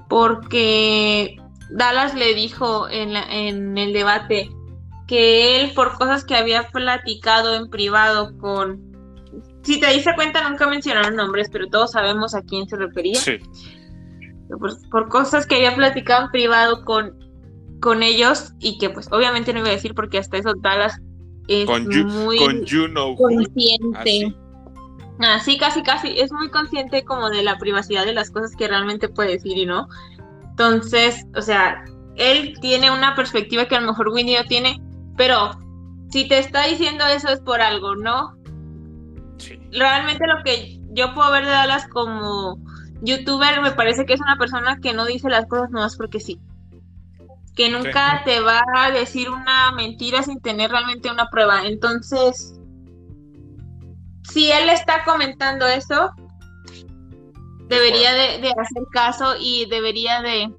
Porque 0.09 1.37
Dallas 1.71 2.15
le 2.15 2.35
dijo 2.35 2.89
en, 2.89 3.17
en 3.17 3.79
el 3.79 3.93
debate 3.93 4.51
que 5.09 5.61
él, 5.61 5.73
por 5.75 5.95
cosas 5.95 6.23
que 6.25 6.37
había 6.37 6.69
platicado 6.69 7.57
en 7.57 7.69
privado 7.69 8.37
con... 8.39 8.87
Si 9.63 9.81
te 9.81 9.91
diste 9.91 10.15
cuenta, 10.15 10.49
nunca 10.49 10.69
mencionaron 10.69 11.17
nombres, 11.17 11.49
pero 11.51 11.67
todos 11.67 11.93
sabemos 11.93 12.35
a 12.35 12.43
quién 12.43 12.69
se 12.69 12.77
refería. 12.77 13.19
Sí. 13.19 13.39
Por, 14.91 15.09
cosas 15.09 15.47
que 15.47 15.57
había 15.57 15.75
platicado 15.75 16.27
en 16.27 16.31
privado 16.31 16.85
con, 16.85 17.19
con 17.81 18.03
ellos 18.03 18.53
y 18.59 18.79
que 18.79 18.91
pues 18.91 19.09
obviamente 19.13 19.53
no 19.53 19.61
iba 19.61 19.69
a 19.69 19.73
decir 19.73 19.95
porque 19.95 20.19
hasta 20.19 20.39
eso 20.39 20.53
Dallas 20.61 21.01
es 21.49 21.67
muy 22.07 22.39
con 22.39 22.65
you 22.65 22.87
consciente. 23.17 24.35
Ah, 25.21 25.41
sí, 25.41 25.59
casi, 25.59 25.83
casi. 25.83 26.19
Es 26.19 26.31
muy 26.33 26.49
consciente 26.51 27.05
como 27.05 27.31
de 27.31 27.43
la 27.43 27.59
privacidad 27.59 28.05
de 28.05 28.13
las 28.13 28.31
cosas 28.31 28.55
que 28.55 28.69
realmente 28.69 29.09
puede 29.09 29.33
decir 29.33 29.57
y 29.59 29.67
no. 29.67 29.89
Entonces, 30.51 31.27
o 31.35 31.43
sea, 31.43 31.85
él 32.17 32.55
tiene 32.61 32.91
una 32.91 33.15
perspectiva 33.15 33.67
que 33.67 33.77
a 33.77 33.81
lo 33.81 33.89
mejor 33.89 34.09
Winnie 34.09 34.39
no 34.39 34.45
tiene, 34.45 34.81
pero 35.17 35.51
si 36.11 36.29
te 36.29 36.39
está 36.39 36.67
diciendo 36.67 37.05
eso 37.07 37.29
es 37.29 37.41
por 37.41 37.61
algo, 37.61 37.97
¿no? 37.97 38.37
Sí. 39.39 39.59
Realmente 39.73 40.25
lo 40.27 40.43
que 40.45 40.81
yo 40.93 41.15
puedo 41.15 41.31
ver 41.33 41.45
de 41.45 41.51
Dallas 41.51 41.87
como 41.89 42.59
youtuber 43.03 43.61
me 43.61 43.73
parece 43.73 44.05
que 44.07 44.15
es 44.15 44.21
una 44.21 44.37
persona 44.37 44.79
que 44.81 44.93
no 44.93 45.05
dice 45.05 45.29
las 45.29 45.47
cosas 45.47 45.71
nomás 45.71 45.97
porque 45.97 46.21
sí. 46.21 46.39
Que 47.59 47.69
nunca 47.69 48.23
te 48.25 48.41
va 48.41 48.63
a 48.77 48.91
decir 48.91 49.29
una 49.29 49.73
mentira 49.73 50.23
sin 50.23 50.41
tener 50.41 50.71
realmente 50.71 51.11
una 51.11 51.29
prueba. 51.29 51.67
Entonces, 51.67 52.59
si 54.33 54.51
él 54.51 54.69
está 54.71 55.05
comentando 55.05 55.67
eso, 55.67 56.13
debería 57.69 58.13
de, 58.15 58.51
hacer 58.51 58.85
caso 58.93 59.35
y 59.41 59.67
debería 59.67 60.23
de 60.23 60.55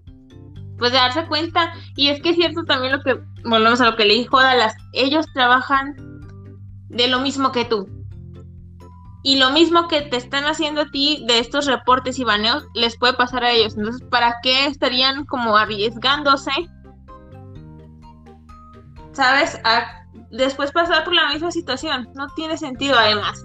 pues 0.78 0.92
de 0.92 0.98
darse 0.98 1.26
cuenta. 1.28 1.74
Y 1.96 2.10
es 2.10 2.22
que 2.22 2.30
es 2.30 2.36
cierto 2.36 2.64
también 2.64 2.94
lo 2.94 3.02
que 3.02 3.20
volvemos 3.44 3.82
a 3.82 3.86
lo 3.86 3.96
que 3.96 4.06
le 4.06 4.14
dijo 4.16 4.40
Dallas 4.40 4.76
ellos 4.94 5.26
trabajan 5.34 5.96
de 6.90 7.08
lo 7.08 7.20
mismo 7.20 7.52
que 7.52 7.66
tú. 7.66 7.88
Y 9.22 9.38
lo 9.38 9.52
mismo 9.52 9.90
que 9.90 10.02
te 10.02 10.16
están 10.16 10.46
haciendo 10.46 10.82
a 10.82 10.92
ti 10.92 11.26
de 11.28 11.40
estos 11.40 11.66
reportes 11.66 12.20
y 12.20 12.24
baneos 12.24 12.66
les 12.74 12.98
puede 12.98 13.14
pasar 13.14 13.44
a 13.44 13.52
ellos. 13.52 13.78
Entonces 13.78 14.02
para 14.10 14.36
qué 14.42 14.66
estarían 14.66 15.26
como 15.26 15.58
arriesgándose 15.58 16.52
sabes 19.20 19.60
a 19.64 20.06
después 20.32 20.72
pasar 20.72 21.04
por 21.04 21.14
la 21.14 21.30
misma 21.30 21.52
situación 21.52 22.10
no 22.16 22.28
tiene 22.36 22.58
sentido 22.58 22.98
además 22.98 23.44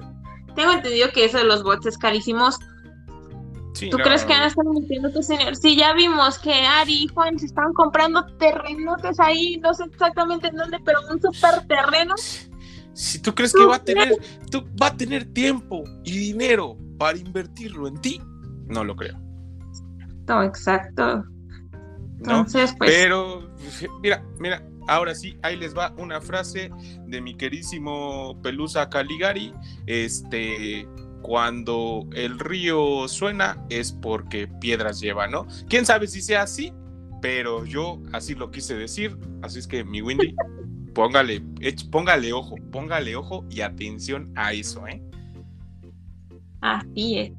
tengo 0.54 0.72
entendido 0.72 1.08
que 1.12 1.24
eso 1.24 1.38
de 1.38 1.44
los 1.44 1.62
bots 1.62 1.86
es 1.86 1.98
carísimos. 1.98 2.58
¿Tú 3.90 3.96
crees 3.98 4.24
que 4.24 4.32
van 4.32 4.42
a 4.42 4.46
estar 4.46 4.64
mintiendo 4.64 5.10
tu 5.10 5.22
señor? 5.22 5.56
Sí, 5.56 5.76
ya 5.76 5.92
vimos 5.94 6.38
que 6.38 6.52
Ari 6.52 7.04
y 7.04 7.08
Juan 7.08 7.38
se 7.38 7.46
estaban 7.46 7.72
comprando 7.72 8.24
terrenotes 8.38 9.18
ahí, 9.18 9.58
no 9.58 9.74
sé 9.74 9.84
exactamente 9.84 10.46
en 10.46 10.56
dónde, 10.56 10.78
pero 10.84 11.00
un 11.10 11.20
super 11.20 11.66
terreno. 11.66 12.14
Si 12.92 13.18
tú 13.18 13.34
crees 13.34 13.52
que 13.52 13.64
va 13.64 13.76
a 13.76 13.82
tener, 13.82 14.16
tú, 14.48 14.64
va 14.80 14.86
a 14.86 14.96
tener 14.96 15.24
tiempo 15.24 15.82
y 16.04 16.16
dinero 16.16 16.78
para 16.98 17.18
invertirlo 17.18 17.88
en 17.88 18.00
ti, 18.00 18.20
no 18.68 18.84
lo 18.84 18.94
creo. 18.94 19.18
No, 20.28 20.44
exacto. 20.44 21.24
Entonces, 22.18 22.72
pues. 22.78 22.92
Pero, 22.92 23.50
mira, 24.00 24.24
mira, 24.38 24.62
Ahora 24.86 25.14
sí, 25.14 25.36
ahí 25.42 25.56
les 25.56 25.76
va 25.76 25.94
una 25.96 26.20
frase 26.20 26.70
de 27.06 27.20
mi 27.20 27.36
querísimo 27.36 28.40
Pelusa 28.42 28.88
Caligari. 28.88 29.52
Este, 29.86 30.86
cuando 31.22 32.06
el 32.12 32.38
río 32.38 33.08
suena 33.08 33.64
es 33.70 33.92
porque 33.92 34.46
piedras 34.46 35.00
lleva, 35.00 35.26
¿no? 35.26 35.46
Quién 35.68 35.86
sabe 35.86 36.06
si 36.06 36.20
sea 36.20 36.42
así, 36.42 36.72
pero 37.22 37.64
yo 37.64 38.02
así 38.12 38.34
lo 38.34 38.50
quise 38.50 38.76
decir. 38.76 39.16
Así 39.40 39.58
es 39.58 39.66
que 39.66 39.84
mi 39.84 40.02
Windy, 40.02 40.34
póngale, 40.94 41.42
póngale 41.90 42.32
ojo, 42.32 42.56
póngale 42.70 43.16
ojo 43.16 43.44
y 43.48 43.62
atención 43.62 44.32
a 44.36 44.52
eso, 44.52 44.86
¿eh? 44.86 45.02
Así 46.60 47.18
es. 47.18 47.32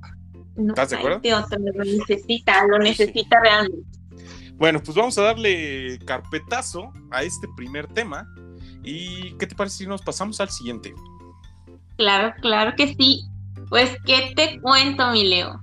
¿Estás 0.58 0.90
de 0.90 0.96
acuerdo? 0.96 1.22
lo 1.24 1.84
necesita, 1.84 2.66
lo 2.68 2.80
necesita 2.80 3.40
realmente. 3.42 3.88
Bueno, 4.58 4.82
pues 4.82 4.96
vamos 4.96 5.18
a 5.18 5.24
darle 5.24 6.00
carpetazo 6.06 6.92
a 7.12 7.24
este 7.24 7.48
primer 7.56 7.88
tema. 7.88 8.28
¿Y 8.84 9.34
qué 9.38 9.48
te 9.48 9.56
parece 9.56 9.78
si 9.78 9.88
nos 9.88 10.02
pasamos 10.02 10.40
al 10.40 10.50
siguiente? 10.50 10.94
Claro, 11.98 12.34
claro 12.42 12.74
que 12.78 12.96
sí. 12.96 13.26
Pues, 13.70 13.98
¿qué 14.06 14.34
te 14.36 14.60
cuento, 14.62 15.10
mi 15.12 15.26
Leo? 15.26 15.62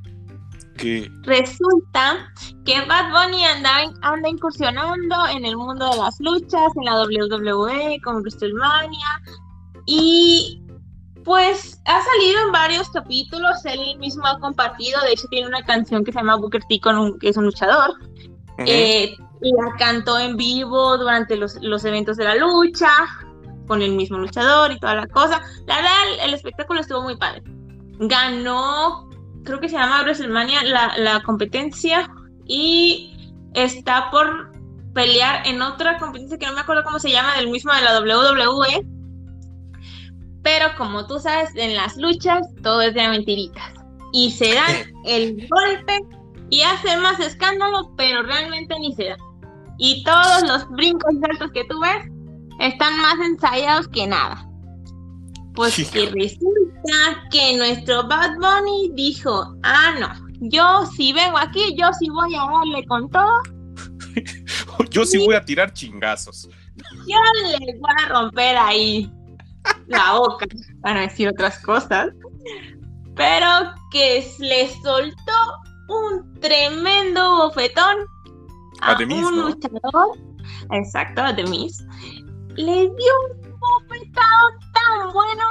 Que 0.77 1.11
resulta 1.23 2.33
que 2.65 2.81
Bad 2.87 3.13
Bunny 3.13 3.45
anda, 3.45 3.93
anda 4.03 4.29
incursionando 4.29 5.27
en 5.29 5.45
el 5.45 5.57
mundo 5.57 5.89
de 5.91 5.97
las 5.97 6.19
luchas, 6.19 6.73
en 6.77 6.85
la 6.85 7.03
WWE, 7.03 8.01
con 8.03 8.17
WrestleMania, 8.23 9.23
y 9.87 10.63
pues 11.25 11.81
ha 11.85 12.03
salido 12.03 12.47
en 12.47 12.53
varios 12.53 12.91
capítulos, 12.91 13.65
él 13.65 13.97
mismo 13.99 14.27
ha 14.27 14.39
compartido, 14.41 15.01
de 15.03 15.13
hecho 15.13 15.29
tiene 15.29 15.47
una 15.47 15.63
canción 15.63 16.05
que 16.05 16.13
se 16.13 16.19
llama 16.19 16.37
Booker 16.37 16.63
T, 16.69 16.81
con 16.81 16.99
un, 16.99 17.19
que 17.19 17.29
es 17.29 17.37
un 17.37 17.45
luchador, 17.45 17.95
eh, 18.59 19.15
la 19.41 19.77
cantó 19.77 20.19
en 20.19 20.37
vivo 20.37 20.97
durante 20.99 21.37
los, 21.37 21.57
eventos 21.85 22.17
de 22.17 22.25
la 22.25 22.35
lucha, 22.37 22.91
con 23.67 23.83
el 23.83 23.93
mismo 23.93 24.19
luchador 24.19 24.73
y 24.73 24.79
toda 24.79 24.95
la 24.95 25.07
cosa. 25.09 25.41
La 25.67 25.77
verdad, 25.77 25.93
el, 26.25 26.35
espectáculo 26.35 26.81
estuvo 26.81 27.03
muy 27.03 27.17
padre. 27.17 27.43
Ganó, 27.99 29.09
creo 29.45 29.61
que 29.61 29.69
se 29.69 29.77
llama 29.77 30.03
WrestleMania, 30.03 30.63
la, 30.65 30.95
la 30.99 31.23
competencia 31.23 32.09
y 32.47 33.35
está 33.55 34.11
por 34.11 34.53
pelear 34.95 35.47
en 35.47 35.63
otra 35.63 35.99
competencia 35.99 36.39
que 36.39 36.47
no 36.47 36.55
me 36.55 36.61
acuerdo 36.61 36.85
cómo 36.85 36.99
se 36.99 37.11
llama, 37.11 37.37
del 37.37 37.49
mismo 37.49 37.73
de 37.73 37.83
la 37.83 38.01
WWE. 38.01 38.87
Pero 40.43 40.67
como 40.77 41.07
tú 41.07 41.19
sabes, 41.19 41.51
en 41.55 41.77
las 41.77 41.97
luchas 41.97 42.47
todo 42.63 42.81
es 42.83 42.95
de 42.95 43.09
mentiritas. 43.09 43.73
Y 44.13 44.31
se 44.33 44.55
dan 44.55 44.93
el 45.05 45.49
golpe 45.49 46.01
y 46.53 46.61
hace 46.61 46.99
más 46.99 47.19
escándalo, 47.19 47.95
pero 47.97 48.23
realmente 48.25 48.79
ni 48.79 48.95
se 48.95 49.05
da. 49.05 49.17
Y 49.79 50.05
todos 50.05 50.43
los 50.47 50.69
brincos 50.69 51.15
altos 51.31 51.51
que 51.53 51.65
tú 51.65 51.81
ves 51.81 52.05
están 52.61 53.01
más 53.01 53.15
ensayados 53.25 53.89
que 53.89 54.07
nada. 54.07 54.47
Pues 55.55 55.77
que 55.91 56.11
resulta 56.11 57.27
que 57.31 57.57
nuestro 57.57 58.07
Bad 58.07 58.35
Bunny 58.35 58.91
dijo, 58.93 59.57
ah, 59.63 59.95
no, 59.99 60.29
yo 60.41 60.85
si 60.95 61.15
vengo 61.15 61.39
aquí, 61.39 61.75
yo 61.75 61.91
sí 61.99 62.11
voy 62.11 62.35
a 62.35 62.41
darle 62.41 62.85
con 62.87 63.11
todo. 63.11 63.43
yo 64.91 65.07
sí 65.07 65.25
voy 65.25 65.35
a 65.35 65.43
tirar 65.43 65.73
chingazos. 65.73 66.51
Yo 67.09 67.19
le 67.49 67.79
voy 67.79 67.91
a 68.05 68.09
romper 68.09 68.59
ahí 68.59 69.11
la 69.87 70.19
boca, 70.19 70.47
para 70.83 71.01
decir 71.01 71.31
otras 71.31 71.59
cosas. 71.61 72.09
Pero 73.17 73.73
que 73.91 74.31
le 74.39 74.69
soltó 74.83 75.63
un 75.93 76.35
tremendo 76.41 77.37
bofetón 77.37 78.07
a, 78.81 78.97
un 78.97 79.41
luchador, 79.43 80.19
exacto, 80.73 81.23
a 81.23 81.33
Demis, 81.33 81.85
le 82.57 82.73
dio 82.73 83.13
un 83.31 83.59
bofetón 83.59 84.73
tan 84.73 85.13
bueno 85.13 85.45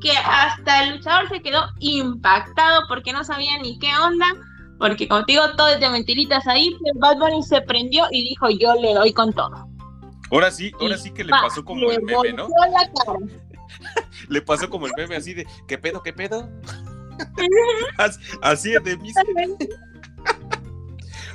que 0.00 0.12
hasta 0.16 0.84
el 0.84 0.96
luchador 0.96 1.28
se 1.28 1.42
quedó 1.42 1.62
impactado 1.80 2.82
porque 2.88 3.12
no 3.12 3.24
sabía 3.24 3.58
ni 3.58 3.78
qué 3.78 3.90
onda, 3.96 4.26
porque 4.78 5.08
contigo 5.08 5.42
todo 5.56 5.68
es 5.68 5.80
de 5.80 5.88
mentiritas 5.88 6.46
ahí, 6.46 6.76
Bad 6.96 7.18
Bunny 7.18 7.42
se 7.42 7.60
prendió 7.62 8.06
y 8.10 8.28
dijo 8.28 8.48
yo 8.50 8.74
le 8.74 8.94
doy 8.94 9.12
con 9.12 9.32
todo. 9.32 9.68
Ahora 10.30 10.50
sí, 10.50 10.72
ahora 10.80 10.98
sí 10.98 11.10
que 11.10 11.24
le 11.24 11.30
pasó 11.30 11.64
como 11.64 11.90
el 11.90 12.02
meme, 12.02 12.32
¿no? 12.32 12.48
le 14.28 14.42
pasó 14.42 14.68
como 14.68 14.86
el 14.86 14.92
meme 14.96 15.16
así 15.16 15.34
de 15.34 15.46
¿qué 15.66 15.78
pedo, 15.78 16.02
qué 16.02 16.12
pedo? 16.12 16.48
Así 18.42 18.74
es 18.74 18.84
de 18.84 18.96
mí. 18.96 19.12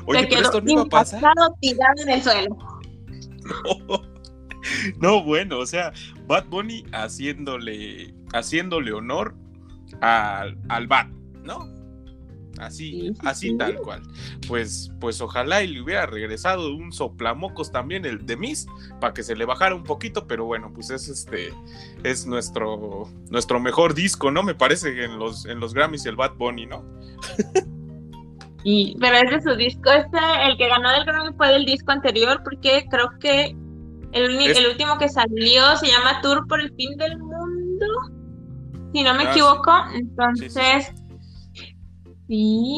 Oye, 0.05 0.27
pero 0.27 0.41
esto 0.41 0.61
no 0.61 0.71
iba 0.71 0.81
a 0.81 0.85
pasar. 0.85 1.21
tirado 1.61 2.01
en 2.03 2.09
el 2.09 2.21
suelo. 2.21 2.57
No. 4.99 5.23
bueno, 5.23 5.57
o 5.59 5.65
sea, 5.65 5.93
Bad 6.27 6.45
Bunny 6.47 6.85
haciéndole, 6.91 8.13
haciéndole 8.33 8.91
honor 8.91 9.33
al, 10.01 10.57
al 10.67 10.85
Bad, 10.85 11.07
¿no? 11.43 11.78
Así, 12.57 13.13
así 13.23 13.55
tal 13.57 13.77
cual. 13.77 14.01
Pues, 14.47 14.91
pues 14.99 15.21
ojalá 15.21 15.63
y 15.63 15.67
le 15.67 15.81
hubiera 15.81 16.05
regresado 16.05 16.75
un 16.75 16.91
soplamocos 16.91 17.71
también 17.71 18.05
el 18.05 18.25
de 18.25 18.35
Miss 18.35 18.67
para 18.99 19.13
que 19.13 19.23
se 19.23 19.35
le 19.35 19.45
bajara 19.45 19.75
un 19.75 19.83
poquito, 19.83 20.27
pero 20.27 20.45
bueno, 20.45 20.71
pues 20.73 20.89
es 20.89 21.07
este, 21.07 21.53
es 22.03 22.25
nuestro, 22.25 23.09
nuestro 23.29 23.59
mejor 23.59 23.93
disco, 23.93 24.31
¿no? 24.31 24.43
Me 24.43 24.55
parece 24.55 25.03
en 25.03 25.19
los, 25.19 25.45
en 25.45 25.59
los 25.59 25.73
Grammys 25.73 26.05
el 26.05 26.15
Bad 26.15 26.35
Bunny, 26.35 26.65
¿no? 26.65 26.83
y, 28.63 28.97
pero 28.99 29.17
es 29.17 29.31
de 29.31 29.51
su 29.51 29.55
disco, 29.55 29.89
este, 29.91 30.17
el 30.45 30.57
que 30.57 30.67
ganó 30.67 30.91
del 30.91 31.05
Grammy 31.05 31.33
fue 31.37 31.49
del 31.49 31.65
disco 31.65 31.91
anterior, 31.91 32.41
porque 32.43 32.85
creo 32.89 33.09
que 33.19 33.55
el, 34.11 34.39
el 34.41 34.67
último 34.67 34.97
que 34.97 35.07
salió 35.07 35.77
se 35.77 35.87
llama 35.87 36.19
Tour 36.21 36.45
por 36.47 36.59
el 36.59 36.73
fin 36.75 36.97
del 36.97 37.17
mundo, 37.19 37.85
si 38.93 39.03
no 39.03 39.13
me 39.13 39.23
ah, 39.23 39.31
equivoco. 39.31 39.71
Entonces, 39.93 40.91
Sí, 40.95 41.08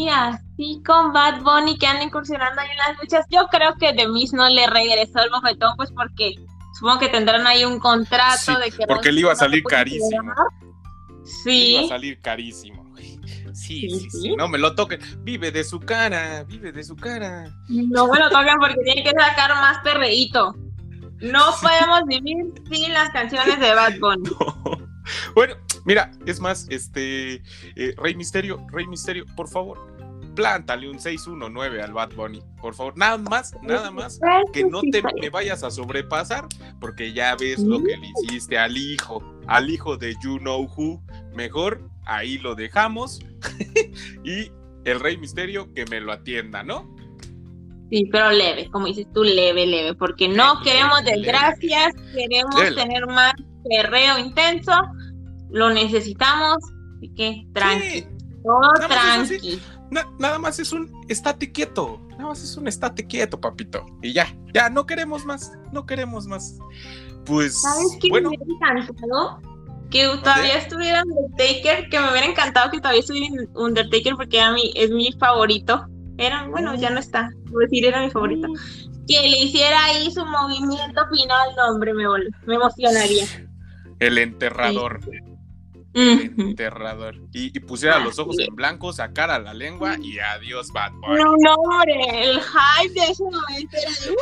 así 0.10 0.82
con 0.86 1.12
Bad 1.12 1.42
Bunny 1.42 1.78
que 1.78 1.88
anda 1.88 2.04
incursionando 2.04 2.62
ahí 2.62 2.70
en 2.72 2.78
las 2.78 3.02
luchas. 3.02 3.26
Yo 3.30 3.48
creo 3.52 3.76
que 3.76 3.94
The 3.94 4.08
Miz 4.08 4.34
no 4.34 4.48
le 4.50 4.68
regresó 4.68 5.20
el 5.20 5.30
bofetón, 5.30 5.76
pues 5.76 5.92
porque 5.92 6.36
supongo 6.80 7.00
que 7.00 7.10
tendrán 7.10 7.46
ahí 7.48 7.66
un 7.66 7.80
contrato 7.80 8.58
de 8.60 8.72
que. 8.72 8.88
Porque 8.88 9.12
le 9.12 9.22
iba 9.22 9.32
a 9.34 9.36
salir 9.36 9.64
carísimo. 9.64 10.34
Sí. 11.24 11.76
Iba 11.76 11.86
a 11.86 11.90
salir 11.90 12.20
carísimo. 12.22 12.82
Sí, 13.54 13.90
sí, 13.90 14.10
sí, 14.10 14.36
No 14.38 14.48
me 14.48 14.58
lo 14.58 14.76
toquen. 14.76 15.00
Vive 15.20 15.52
de 15.52 15.64
su 15.64 15.80
cara, 15.80 16.44
vive 16.44 16.72
de 16.72 16.84
su 16.84 16.96
cara. 16.96 17.54
No 17.68 18.08
me 18.08 18.20
lo 18.20 18.30
toquen 18.30 18.58
porque 18.60 18.78
tiene 18.84 19.04
que 19.04 19.12
sacar 19.12 19.52
más 19.56 19.80
perreíto. 19.84 20.56
No 21.20 21.44
podemos 21.62 22.02
vivir 22.08 22.38
sin 22.72 22.94
las 22.94 23.10
canciones 23.10 23.60
de 23.60 23.76
Bad 23.76 23.94
Bunny. 24.00 24.30
Bueno, 25.36 25.56
Mira, 25.86 26.12
es 26.26 26.40
más, 26.40 26.68
este, 26.70 27.42
eh, 27.76 27.96
Rey 27.98 28.16
Misterio, 28.16 28.66
Rey 28.72 28.86
Misterio, 28.86 29.26
por 29.36 29.48
favor, 29.48 29.80
plántale 30.36 30.90
un 30.90 31.00
619 31.00 31.82
al 31.82 31.94
Bad 31.94 32.14
Bunny, 32.14 32.42
por 32.62 32.76
favor, 32.76 32.96
nada 32.96 33.18
más, 33.18 33.56
nada 33.64 33.90
más, 33.90 34.20
que 34.54 34.64
no 34.64 34.82
te 34.92 35.02
me 35.20 35.30
vayas 35.30 35.64
a 35.64 35.72
sobrepasar, 35.72 36.48
porque 36.80 37.14
ya 37.14 37.36
ves 37.36 37.60
lo 37.60 37.82
que 37.84 37.98
le 37.98 38.12
hiciste 38.16 38.58
al 38.58 38.78
hijo, 38.78 39.24
al 39.48 39.70
hijo 39.70 39.98
de 39.98 40.16
You 40.24 40.38
Know 40.38 40.70
Who, 40.78 41.02
mejor 41.34 41.82
ahí 42.06 42.38
lo 42.38 42.56
dejamos 42.56 43.20
y 44.24 44.52
el 44.86 45.00
Rey 45.00 45.18
Misterio 45.18 45.74
que 45.74 45.86
me 45.86 46.00
lo 46.00 46.12
atienda, 46.12 46.64
¿no? 46.64 46.96
Sí, 47.90 48.08
pero 48.10 48.32
leve, 48.32 48.70
como 48.72 48.86
dices 48.86 49.08
tú, 49.14 49.24
leve, 49.24 49.66
leve, 49.66 49.96
porque 49.96 50.30
no 50.30 50.62
queremos 50.62 51.04
desgracias, 51.04 51.92
queremos 52.14 52.56
tener 52.76 53.06
más 53.08 53.34
perreo 53.69 54.17
intenso, 54.17 54.74
lo 55.50 55.69
necesitamos, 55.69 56.58
así 56.97 57.13
que 57.15 57.47
tranqui, 57.54 58.06
todo 58.43 58.88
tranqui 58.88 59.62
nada 59.91 60.39
más 60.39 60.60
es 60.60 60.71
un 60.71 60.89
estate 61.10 61.52
quieto. 61.52 62.00
Nada 62.12 62.30
más 62.30 62.43
es 62.43 62.56
un 62.56 62.67
estate 62.67 63.06
quieto, 63.06 63.39
papito. 63.39 63.86
Y 64.02 64.13
ya, 64.13 64.28
ya, 64.54 64.69
no 64.69 64.86
queremos 64.86 65.26
más, 65.26 65.52
no 65.71 65.86
queremos 65.86 66.28
más. 66.28 66.58
Pues. 67.26 67.62
¿Sabes 67.62 67.97
qué 68.02 68.10
bueno. 68.10 68.30
me 68.30 68.38
hubiera 68.38 68.82
encantado? 68.82 69.39
Que 69.89 70.06
todavía 70.24 70.58
estuviera 70.58 71.04
Undertaker, 71.04 71.89
que 71.89 72.00
me 72.00 72.12
hubiera 72.12 72.26
encantado 72.26 72.71
que 72.71 72.80
todavía 72.80 73.02
estuviera 73.02 73.28
Undertaker 73.56 74.15
porque 74.15 74.38
era 74.38 74.52
mi, 74.54 74.71
es 74.76 74.89
mi 74.89 75.12
favorito. 75.19 75.86
Era, 76.17 76.47
bueno, 76.47 76.76
ya 76.76 76.89
no 76.91 77.00
está. 77.00 77.30
Voy 77.50 77.65
decir, 77.65 77.86
era 77.86 78.02
mi 78.02 78.10
favorito. 78.10 78.47
Mm. 78.47 79.06
Que 79.08 79.28
le 79.28 79.39
hiciera 79.39 79.84
ahí 79.86 80.10
su 80.12 80.26
movimiento 80.26 81.02
final, 81.12 81.50
no, 81.58 81.74
hombre, 81.74 81.93
me, 81.93 82.06
me 82.45 82.56
emocionaría. 82.56 83.26
El 84.02 84.18
enterrador 84.18 85.00
enterrador. 85.94 87.16
Y, 87.34 87.60
pusiera 87.62 88.00
los 88.00 88.20
ojos 88.20 88.38
en 88.40 88.56
blanco, 88.56 88.94
sacara 88.94 89.40
la 89.40 89.54
lengua 89.54 89.98
y 90.02 90.20
adiós, 90.20 90.72
Bad 90.72 90.94
Boy. 90.94 91.18
No, 91.18 91.36
no, 91.40 91.54
hombre, 91.54 92.24
el 92.24 92.40
hype 92.40 92.94
de 92.94 93.12
ese 93.12 93.24
momento 93.24 93.78
era 93.78 93.92
de 93.92 94.12
uh, 94.12 94.16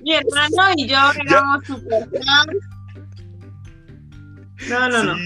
Mi 0.02 0.14
hermano 0.14 0.74
y 0.76 0.88
yo 0.88 0.96
éramos 1.26 1.66
super 1.66 2.08
No, 4.68 4.88
no, 4.88 5.04
no. 5.04 5.16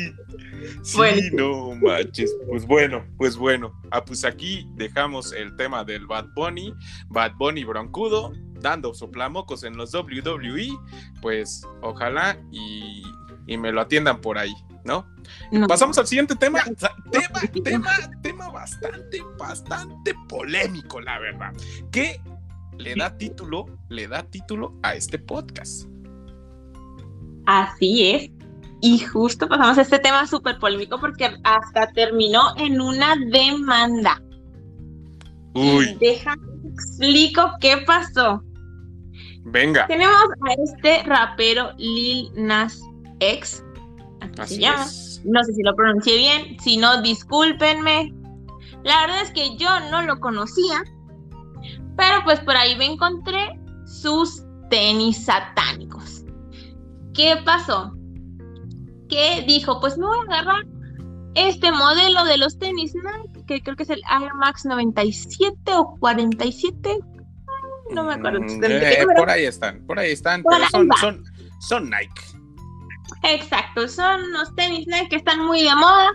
Sí, 0.82 1.30
no 1.32 1.74
manches. 1.74 2.34
Pues 2.48 2.66
bueno, 2.66 3.04
pues 3.18 3.37
bueno. 3.37 3.78
Ah, 3.90 4.02
pues 4.04 4.24
aquí 4.24 4.66
dejamos 4.76 5.32
el 5.32 5.54
tema 5.56 5.84
del 5.84 6.06
Bad 6.06 6.26
Bunny, 6.34 6.72
Bad 7.08 7.32
Bunny 7.38 7.64
broncudo, 7.64 8.32
dando 8.64 8.92
soplamocos 8.92 9.62
en 9.62 9.77
los 9.77 9.94
WWE. 9.94 10.77
Pues 11.22 11.62
ojalá 11.81 12.37
y 12.50 13.05
y 13.46 13.57
me 13.57 13.72
lo 13.72 13.81
atiendan 13.81 14.20
por 14.20 14.38
ahí, 14.38 14.55
¿no? 14.85 15.07
Pasamos 15.68 15.98
al 15.98 16.07
siguiente 16.07 16.35
tema. 16.35 16.62
tema, 17.11 17.40
tema, 17.62 17.90
tema 18.22 18.50
bastante, 18.50 19.22
bastante 19.38 20.14
polémico, 20.29 21.00
la 21.00 21.18
verdad. 21.18 21.53
Que 21.90 22.20
le 22.79 22.94
da 22.94 23.16
título, 23.16 23.66
le 23.88 24.09
da 24.09 24.22
título 24.22 24.74
a 24.83 24.94
este 24.94 25.18
podcast. 25.18 25.88
Así 27.46 28.11
es. 28.11 28.31
Y 28.81 28.98
justo 28.98 29.48
pasamos 29.48 29.79
a 29.79 29.83
este 29.83 29.98
tema 29.98 30.27
súper 30.27 30.59
polémico 30.59 30.98
porque 31.00 31.31
hasta 31.44 31.90
terminó 31.92 32.55
en 32.57 32.81
una 32.81 33.16
demanda. 33.16 34.20
Uy. 35.55 35.96
Déjame 36.00 36.42
explico 36.74 37.53
qué 37.61 37.79
pasó. 37.87 38.42
Venga. 39.44 39.87
Tenemos 39.87 40.16
a 40.48 40.52
este 40.62 41.02
rapero 41.04 41.72
Lil 41.76 42.30
Nas 42.35 42.80
X, 43.20 43.62
así, 44.38 44.57
se 44.57 44.61
llama. 44.61 44.85
No 45.24 45.42
sé 45.44 45.52
si 45.54 45.62
lo 45.62 45.74
pronuncié 45.74 46.16
bien, 46.16 46.59
si 46.61 46.76
no, 46.76 47.00
discúlpenme. 47.02 48.12
La 48.83 49.00
verdad 49.02 49.22
es 49.22 49.30
que 49.30 49.57
yo 49.57 49.68
no 49.90 50.02
lo 50.02 50.20
conocía, 50.20 50.83
pero 51.96 52.22
pues 52.24 52.40
por 52.40 52.57
ahí 52.57 52.76
me 52.76 52.87
encontré 52.87 53.59
sus 53.87 54.42
tenis 54.70 55.24
satánicos. 55.24 56.24
¿Qué 57.14 57.37
pasó? 57.44 57.94
Que 59.09 59.44
dijo, 59.46 59.80
pues 59.80 59.96
me 59.96 60.07
voy 60.07 60.18
a 60.18 60.40
agarrar 60.40 60.64
este 61.35 61.72
modelo 61.72 62.24
de 62.24 62.38
los 62.38 62.59
tenis 62.59 62.94
Nike, 62.94 63.44
que 63.46 63.62
creo 63.62 63.76
que 63.76 63.85
es 63.85 63.90
el 63.90 64.02
Air 64.11 64.35
Max 64.35 64.64
97 64.64 65.72
o 65.74 65.96
47. 65.98 66.98
No 67.90 68.04
me 68.04 68.14
acuerdo. 68.14 68.40
Mm, 68.40 68.64
eh, 68.64 69.06
por 69.16 69.30
ahí 69.30 69.44
están, 69.44 69.84
por 69.86 69.98
ahí 69.98 70.12
están, 70.12 70.42
pero 70.42 70.66
son, 70.70 70.88
son, 71.00 71.24
son 71.60 71.90
Nike. 71.90 72.22
Exacto, 73.22 73.88
son 73.88 74.22
unos 74.22 74.54
tenis 74.54 74.86
que 75.08 75.16
están 75.16 75.44
muy 75.44 75.62
de 75.62 75.74
moda. 75.74 76.10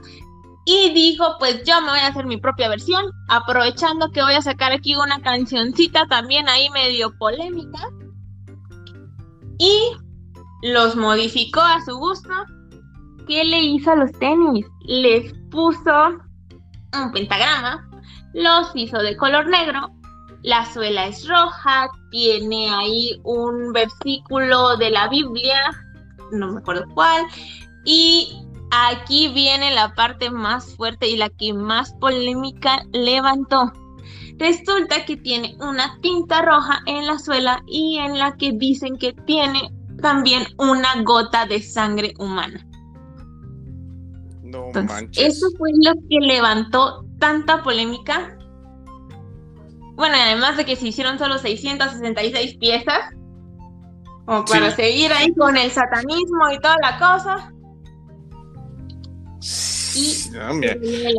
Y 0.66 0.94
dijo, 0.94 1.26
pues 1.40 1.64
yo 1.64 1.82
me 1.82 1.90
voy 1.90 2.00
a 2.00 2.08
hacer 2.08 2.26
mi 2.26 2.38
propia 2.38 2.70
versión, 2.70 3.06
aprovechando 3.28 4.12
que 4.12 4.22
voy 4.22 4.36
a 4.36 4.42
sacar 4.42 4.72
aquí 4.72 4.96
una 4.96 5.20
cancioncita 5.22 6.06
también 6.08 6.48
ahí 6.48 6.70
medio 6.70 7.12
polémica. 7.18 7.80
Y 9.58 9.92
los 10.62 10.96
modificó 10.96 11.62
a 11.62 11.84
su 11.84 11.98
gusto. 11.98 12.30
¿Qué 13.28 13.44
le 13.46 13.62
hizo 13.62 13.92
a 13.92 13.96
los 13.96 14.12
tenis? 14.14 14.66
Les 14.86 15.34
puso 15.50 16.20
un 16.94 17.12
pentagrama, 17.12 17.90
los 18.34 18.72
hizo 18.76 19.00
de 19.00 19.16
color 19.18 19.48
negro, 19.48 19.92
la 20.44 20.66
suela 20.72 21.08
es 21.08 21.28
roja, 21.28 21.90
tiene 22.12 22.70
ahí 22.70 23.20
un 23.24 23.74
versículo 23.74 24.78
de 24.78 24.90
la 24.92 25.08
Biblia 25.10 25.60
no 26.32 26.54
me 26.54 26.60
acuerdo 26.60 26.86
cuál. 26.94 27.26
Y 27.86 28.46
aquí 28.72 29.30
viene 29.30 29.74
la 29.74 29.94
parte 29.96 30.30
más 30.30 30.76
fuerte 30.76 31.08
y 31.08 31.18
la 31.18 31.30
que 31.30 31.54
más 31.54 31.94
polémica 31.94 32.84
levantó. 32.92 33.72
Resulta 34.38 35.06
que 35.06 35.18
tiene 35.18 35.58
una 35.60 36.00
tinta 36.02 36.42
roja 36.42 36.82
en 36.86 37.06
la 37.06 37.20
suela 37.20 37.62
y 37.68 37.98
en 37.98 38.18
la 38.18 38.38
que 38.38 38.54
dicen 38.54 38.98
que 38.98 39.14
tiene 39.14 39.74
también 40.02 40.44
una 40.58 41.02
gota 41.04 41.46
de 41.46 41.62
sangre 41.62 42.14
humana. 42.20 42.66
No 44.44 44.72
manches. 44.72 45.36
Eso 45.36 45.48
fue 45.58 45.72
lo 45.84 45.94
que 46.10 46.20
levantó 46.22 47.06
tanta 47.20 47.62
polémica. 47.64 48.38
Bueno, 50.00 50.16
además 50.18 50.56
de 50.56 50.64
que 50.64 50.78
se 50.78 50.88
hicieron 50.88 51.20
solo 51.20 51.38
666 51.38 52.56
piezas, 52.56 53.14
como 54.26 54.46
para 54.46 54.74
seguir 54.74 55.12
ahí 55.12 55.34
con 55.34 55.58
el 55.58 55.70
satanismo 55.72 56.50
y 56.54 56.60
toda 56.62 56.78
la 56.82 56.98
cosa. 56.98 57.54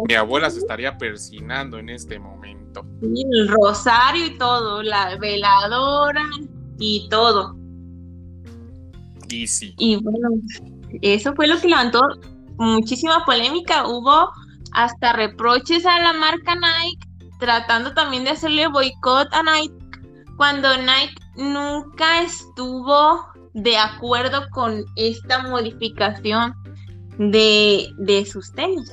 mi, 0.08 0.14
abuela 0.14 0.48
se 0.48 0.60
estaría 0.60 0.96
persinando 0.96 1.78
en 1.78 1.90
este 1.90 2.18
momento. 2.18 2.82
el 3.02 3.48
rosario 3.48 4.24
y 4.24 4.38
todo, 4.38 4.82
la 4.82 5.14
veladora 5.18 6.24
y 6.78 7.06
todo. 7.10 7.58
Y 9.28 9.46
sí. 9.46 9.74
Y 9.76 10.02
bueno, 10.02 10.30
eso 11.02 11.34
fue 11.34 11.48
lo 11.48 11.60
que 11.60 11.68
levantó 11.68 12.00
muchísima 12.56 13.26
polémica. 13.26 13.86
Hubo 13.86 14.30
hasta 14.72 15.12
reproches 15.12 15.84
a 15.84 16.00
la 16.00 16.14
marca 16.14 16.54
Nike, 16.54 17.09
tratando 17.40 17.92
también 17.94 18.24
de 18.24 18.30
hacerle 18.30 18.68
boicot 18.68 19.28
a 19.32 19.42
Nike, 19.42 19.74
cuando 20.36 20.76
Nike 20.76 21.16
nunca 21.36 22.22
estuvo 22.22 23.26
de 23.54 23.76
acuerdo 23.76 24.48
con 24.50 24.84
esta 24.96 25.42
modificación 25.42 26.54
de, 27.18 27.88
de 27.98 28.24
sus 28.24 28.52
tenis. 28.52 28.90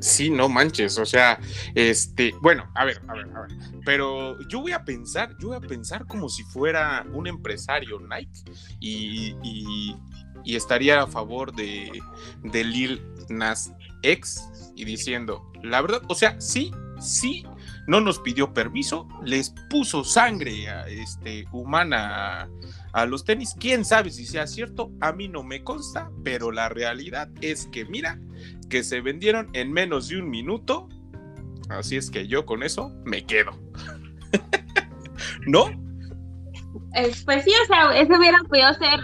Sí, 0.00 0.30
no 0.30 0.48
manches, 0.48 0.98
o 0.98 1.04
sea, 1.04 1.38
este, 1.74 2.32
bueno, 2.40 2.70
a 2.74 2.86
ver, 2.86 3.02
a 3.06 3.12
ver, 3.12 3.28
a 3.36 3.40
ver, 3.42 3.50
pero 3.84 4.40
yo 4.48 4.62
voy 4.62 4.72
a 4.72 4.82
pensar, 4.82 5.36
yo 5.38 5.48
voy 5.48 5.58
a 5.58 5.60
pensar 5.60 6.06
como 6.06 6.30
si 6.30 6.42
fuera 6.42 7.04
un 7.12 7.26
empresario 7.26 8.00
Nike 8.00 8.50
y, 8.80 9.36
y, 9.42 9.96
estaría 10.56 11.02
a 11.02 11.06
favor 11.06 11.54
de, 11.54 12.00
de 12.42 12.64
Lil 12.64 13.04
Nas 13.28 13.74
X 14.02 14.72
y 14.74 14.86
diciendo, 14.86 15.52
la 15.62 15.82
verdad, 15.82 16.00
o 16.08 16.14
sea, 16.14 16.40
sí, 16.40 16.72
sí, 17.00 17.44
no 17.86 18.00
nos 18.00 18.18
pidió 18.18 18.52
permiso, 18.52 19.08
les 19.24 19.54
puso 19.68 20.04
sangre 20.04 20.66
este, 20.88 21.46
humana 21.52 22.48
a, 22.92 23.06
los 23.06 23.24
tenis. 23.24 23.54
Quién 23.58 23.84
sabe 23.84 24.10
si 24.10 24.26
sea 24.26 24.46
cierto, 24.46 24.92
a 25.00 25.12
mí 25.12 25.28
no 25.28 25.42
me 25.42 25.64
consta, 25.64 26.10
pero 26.22 26.52
la 26.52 26.68
realidad 26.68 27.28
es 27.40 27.66
que 27.66 27.84
mira, 27.84 28.18
que 28.68 28.84
se 28.84 29.00
vendieron 29.00 29.50
en 29.52 29.72
menos 29.72 30.08
de 30.08 30.18
un 30.18 30.30
minuto. 30.30 30.88
Así 31.68 31.96
es 31.96 32.10
que 32.10 32.26
yo 32.26 32.46
con 32.46 32.62
eso 32.62 32.92
me 33.04 33.24
quedo. 33.24 33.52
¿No? 35.46 35.70
Pues 37.24 37.44
sí, 37.44 37.52
o 37.62 37.66
sea, 37.66 37.96
eso 38.00 38.16
hubiera 38.18 38.38
podido 38.48 38.72
ser 38.74 39.00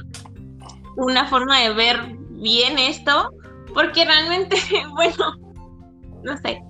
una 0.97 1.27
forma 1.29 1.61
de 1.61 1.75
ver 1.75 1.97
bien 2.31 2.79
esto, 2.79 3.33
porque 3.75 4.05
realmente, 4.05 4.57
bueno, 4.95 5.37
no 6.23 6.37
sé, 6.39 6.61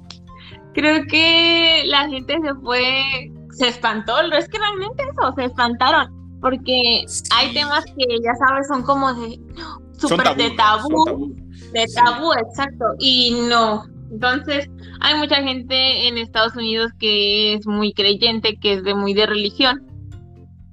creo 0.77 1.07
que 1.07 1.85
la 1.87 2.07
gente 2.09 2.39
se 2.41 2.55
fue, 2.57 3.33
se 3.51 3.69
espantó, 3.69 4.21
es 4.21 4.49
que 4.49 4.59
realmente 4.59 5.03
eso, 5.03 5.33
se 5.35 5.45
espantaron, 5.47 6.39
porque 6.41 7.07
hay 7.35 7.55
temas 7.55 7.85
que 7.87 8.05
ya 8.23 8.35
sabes 8.47 8.69
son 8.69 8.83
como 8.83 9.15
de, 9.15 9.41
súper 9.99 10.37
de 10.37 10.51
tabú, 10.51 11.35
de 11.73 11.87
tabú, 11.95 12.33
exacto, 12.35 12.85
y 12.99 13.35
no. 13.49 13.87
Entonces, 14.13 14.69
hay 15.01 15.19
mucha 15.19 15.37
gente 15.37 16.07
en 16.07 16.19
Estados 16.19 16.55
Unidos 16.55 16.93
que 16.99 17.55
es 17.55 17.67
muy 17.67 17.93
creyente, 17.95 18.59
que 18.61 18.75
es 18.75 18.85
de 18.85 18.95
muy 18.95 19.15
de 19.15 19.27
religión. 19.27 19.83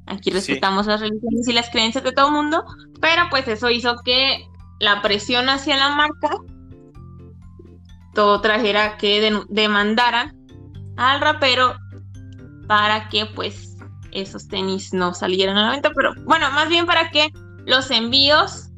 Aquí 0.05 0.31
respetamos 0.31 0.85
las 0.85 0.99
religiones 0.99 1.47
y 1.47 1.53
las 1.53 1.69
creencias 1.69 2.03
de 2.03 2.11
todo 2.11 2.27
el 2.27 2.33
mundo, 2.33 2.65
pero 2.99 3.23
pues 3.29 3.47
eso 3.47 3.69
hizo 3.69 3.95
que 4.03 4.45
la 4.81 5.01
presión 5.01 5.47
hacia 5.47 5.77
la 5.77 5.95
marca 5.95 6.29
todo 8.13 8.41
trajera 8.41 8.97
que 8.97 9.43
demandaran 9.49 10.36
al 10.97 11.21
rapero 11.21 11.76
para 12.67 13.10
que 13.10 13.26
pues 13.26 13.78
esos 14.12 14.47
tenis 14.47 14.93
no 14.93 15.13
salieran 15.13 15.58
a 15.58 15.63
la 15.63 15.71
venta, 15.71 15.91
pero 15.95 16.13
bueno, 16.26 16.49
más 16.52 16.69
bien 16.69 16.86
para 16.86 17.10
que 17.10 17.32
los 17.65 17.89
envíos 17.91 18.69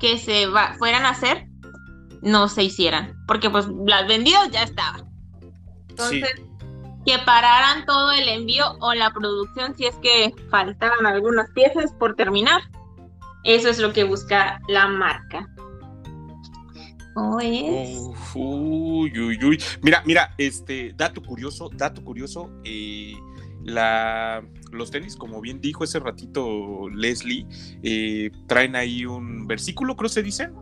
que 0.00 0.18
se 0.18 0.46
fueran 0.78 1.04
a 1.04 1.10
hacer 1.10 1.46
no 2.22 2.48
se 2.48 2.64
hicieran, 2.64 3.16
porque 3.26 3.50
pues 3.50 3.66
las 3.86 4.08
vendidas 4.08 4.50
ya 4.50 4.62
estaban. 4.62 5.08
Entonces, 5.88 6.30
que 7.04 7.18
pararan 7.20 7.86
todo 7.86 8.12
el 8.12 8.28
envío 8.28 8.76
o 8.80 8.94
la 8.94 9.12
producción 9.12 9.76
si 9.76 9.86
es 9.86 9.96
que 9.96 10.34
faltaban 10.50 11.06
algunas 11.06 11.50
piezas 11.50 11.92
por 11.98 12.14
terminar. 12.16 12.60
Eso 13.44 13.68
es 13.68 13.78
lo 13.78 13.92
que 13.92 14.04
busca 14.04 14.60
la 14.68 14.88
marca. 14.88 15.48
¿Cómo 17.18 17.40
es? 17.40 17.98
uy, 18.36 19.18
uy, 19.18 19.38
uy. 19.44 19.62
Mira, 19.82 20.04
mira, 20.06 20.36
este, 20.38 20.94
dato 20.96 21.20
curioso, 21.20 21.68
dato 21.74 22.04
curioso, 22.04 22.48
eh, 22.62 23.14
la, 23.64 24.46
los 24.70 24.92
tenis, 24.92 25.16
como 25.16 25.40
bien 25.40 25.60
dijo 25.60 25.82
ese 25.82 25.98
ratito 25.98 26.88
Leslie, 26.90 27.44
eh, 27.82 28.30
traen 28.46 28.76
ahí 28.76 29.04
un 29.04 29.48
versículo, 29.48 29.96
creo 29.96 30.08
que 30.08 30.14
se 30.14 30.22
dicen, 30.22 30.52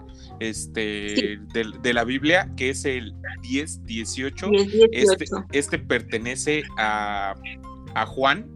este, 0.40 1.38
de, 1.52 1.92
la 1.92 2.04
Biblia, 2.04 2.50
que 2.56 2.70
es 2.70 2.86
el 2.86 3.14
10, 3.42 3.84
18. 3.84 4.48
Este, 4.92 5.24
este, 5.52 5.78
pertenece 5.78 6.62
a, 6.78 7.34
a 7.94 8.06
Juan, 8.06 8.50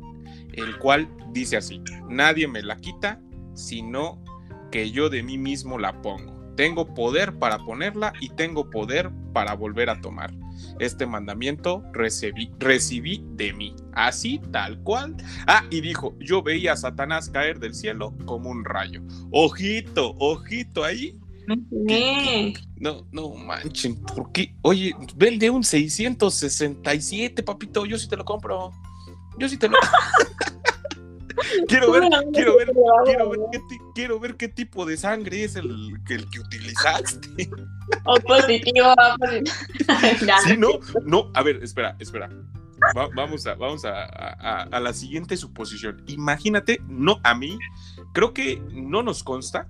el 0.55 0.79
cual 0.79 1.07
dice 1.35 1.59
así, 1.59 1.83
nadie 2.09 2.49
me 2.49 2.63
la 2.63 2.77
quita, 2.77 3.21
sino 3.53 4.25
que 4.73 4.91
yo 4.91 5.11
de 5.11 5.23
mí 5.23 5.37
mismo 5.37 5.79
la 5.79 6.01
pongo. 6.01 6.40
Tengo 6.57 6.95
poder 6.95 7.39
para 7.39 7.59
ponerla 7.59 8.13
y 8.21 8.31
tengo 8.31 8.69
poder 8.71 9.11
para 9.33 9.55
volver 9.55 9.91
a 9.91 10.01
tomar. 10.01 10.33
Este 10.79 11.07
mandamiento 11.07 11.83
recibí, 11.93 12.51
recibí 12.59 13.25
de 13.33 13.53
mí, 13.53 13.75
así 13.93 14.41
tal 14.51 14.79
cual. 14.83 15.17
Ah, 15.47 15.65
y 15.71 15.81
dijo, 15.81 16.17
yo 16.19 16.43
veía 16.43 16.73
a 16.73 16.77
Satanás 16.77 17.31
caer 17.31 17.59
del 17.59 17.75
cielo 17.75 18.15
como 18.25 18.51
un 18.51 18.65
rayo. 18.65 19.03
Ojito, 19.31 20.15
ojito 20.19 20.85
ahí. 20.85 21.19
No, 22.77 23.07
no 23.11 23.35
manchen, 23.35 23.97
¿por 23.97 24.31
qué? 24.33 24.55
Oye, 24.63 24.95
vende 25.17 25.51
un 25.51 25.65
667, 25.65 27.43
papito, 27.43 27.85
yo 27.87 27.99
sí 27.99 28.09
te 28.09 28.17
lo 28.17 28.25
compro. 28.25 28.71
Yo 29.39 29.49
sí 29.49 29.57
te 29.57 29.69
lo 29.69 29.79
quiero 31.69 31.93
ver, 31.93 32.03
quiero 32.33 32.57
ver, 32.57 32.73
quiero 33.05 33.31
ver, 33.31 33.41
qué, 33.53 33.61
quiero 33.95 34.21
ver 34.21 34.37
qué 34.37 34.49
tipo 34.49 34.87
de 34.87 34.97
sangre 34.97 35.45
es 35.45 35.57
el, 35.57 35.99
el 36.09 36.31
que 36.31 36.41
utilizaste. 36.41 37.51
O 38.05 38.21
positivo, 38.21 38.95
sí, 40.47 40.57
no, 40.57 40.81
no, 41.05 41.31
a 41.35 41.43
ver, 41.43 41.63
espera, 41.63 41.97
espera. 41.99 42.29
vamos 43.15 43.47
a, 43.47 43.55
vamos 43.55 43.85
a, 43.85 44.05
a, 44.65 44.81
la 44.81 44.93
siguiente 44.93 45.37
suposición. 45.37 46.03
Imagínate, 46.07 46.81
no 46.89 47.21
a 47.25 47.35
mí, 47.35 47.59
creo 48.13 48.33
que 48.33 48.63
no 48.73 49.03
nos 49.03 49.23
consta, 49.23 49.69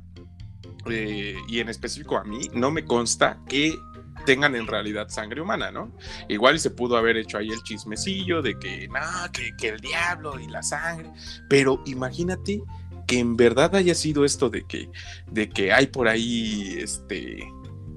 eh, 0.87 1.37
y 1.49 1.61
en 1.61 1.69
específico 1.69 2.17
a 2.17 2.25
mí, 2.25 2.51
no 2.53 2.71
me 2.71 2.85
consta 2.85 3.39
que 3.49 3.75
tengan 4.21 4.55
en 4.55 4.67
realidad 4.67 5.09
sangre 5.09 5.41
humana, 5.41 5.71
¿no? 5.71 5.93
Igual 6.29 6.59
se 6.61 6.71
pudo 6.71 6.97
haber 6.97 7.17
hecho 7.17 7.39
ahí 7.39 7.49
el 7.49 7.63
chismecillo 7.63 8.43
de 8.43 8.59
que, 8.59 8.89
no, 8.89 9.33
que, 9.33 9.69
el 9.69 9.81
diablo 9.81 10.39
y 10.39 10.47
la 10.49 10.63
sangre, 10.63 11.11
pero 11.49 11.83
imagínate 11.87 12.63
que 13.07 13.19
en 13.19 13.37
verdad 13.37 13.75
haya 13.75 13.95
sido 13.95 14.25
esto 14.25 14.51
de 14.51 14.65
que, 14.65 14.89
de 15.31 15.49
que 15.49 15.73
hay 15.73 15.87
por 15.89 16.09
ahí, 16.09 16.77
este, 16.79 17.47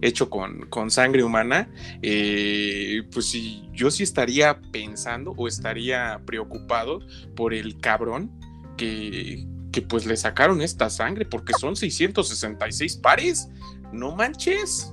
hecho 0.02 0.30
con, 0.30 0.68
con 0.68 0.92
sangre 0.92 1.24
humana, 1.24 1.70
eh, 2.02 3.04
pues 3.12 3.28
sí, 3.28 3.70
yo 3.72 3.90
sí 3.90 4.04
estaría 4.04 4.60
pensando 4.72 5.32
o 5.32 5.48
estaría 5.48 6.22
preocupado 6.26 7.00
por 7.36 7.54
el 7.54 7.80
cabrón 7.80 8.32
que, 8.78 9.48
que 9.74 9.82
pues 9.82 10.06
le 10.06 10.16
sacaron 10.16 10.62
esta 10.62 10.90
sangre, 10.90 11.26
porque 11.26 11.54
son 11.60 11.76
666 11.76 12.98
pares, 12.98 13.50
no 13.92 14.16
manches. 14.16 14.93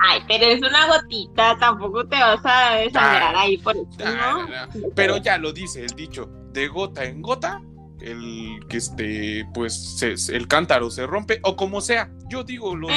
Ay, 0.00 0.20
pero 0.28 0.44
es 0.44 0.60
una 0.60 0.86
gotita, 0.86 1.56
tampoco 1.58 2.06
te 2.06 2.16
vas 2.16 2.40
a 2.44 2.76
desangrar 2.76 3.34
ahí 3.34 3.58
por 3.58 3.76
eso, 3.76 3.88
¿no? 3.98 4.48
Pero 4.94 5.16
ya 5.16 5.38
lo 5.38 5.52
dice 5.52 5.84
el 5.84 5.90
dicho, 5.90 6.28
de 6.52 6.68
gota 6.68 7.04
en 7.04 7.20
gota, 7.20 7.60
el 8.00 8.60
que 8.68 8.76
este, 8.76 9.44
pues 9.54 10.00
el 10.28 10.46
cántaro 10.46 10.90
se 10.90 11.06
rompe, 11.06 11.40
o 11.42 11.56
como 11.56 11.80
sea, 11.80 12.10
yo 12.28 12.44
digo 12.44 12.76
los, 12.76 12.90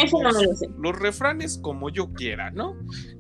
los, 0.78 0.96
refranes 0.96 1.58
como 1.58 1.90
yo 1.90 2.14
quiera, 2.14 2.52
¿no? 2.52 2.76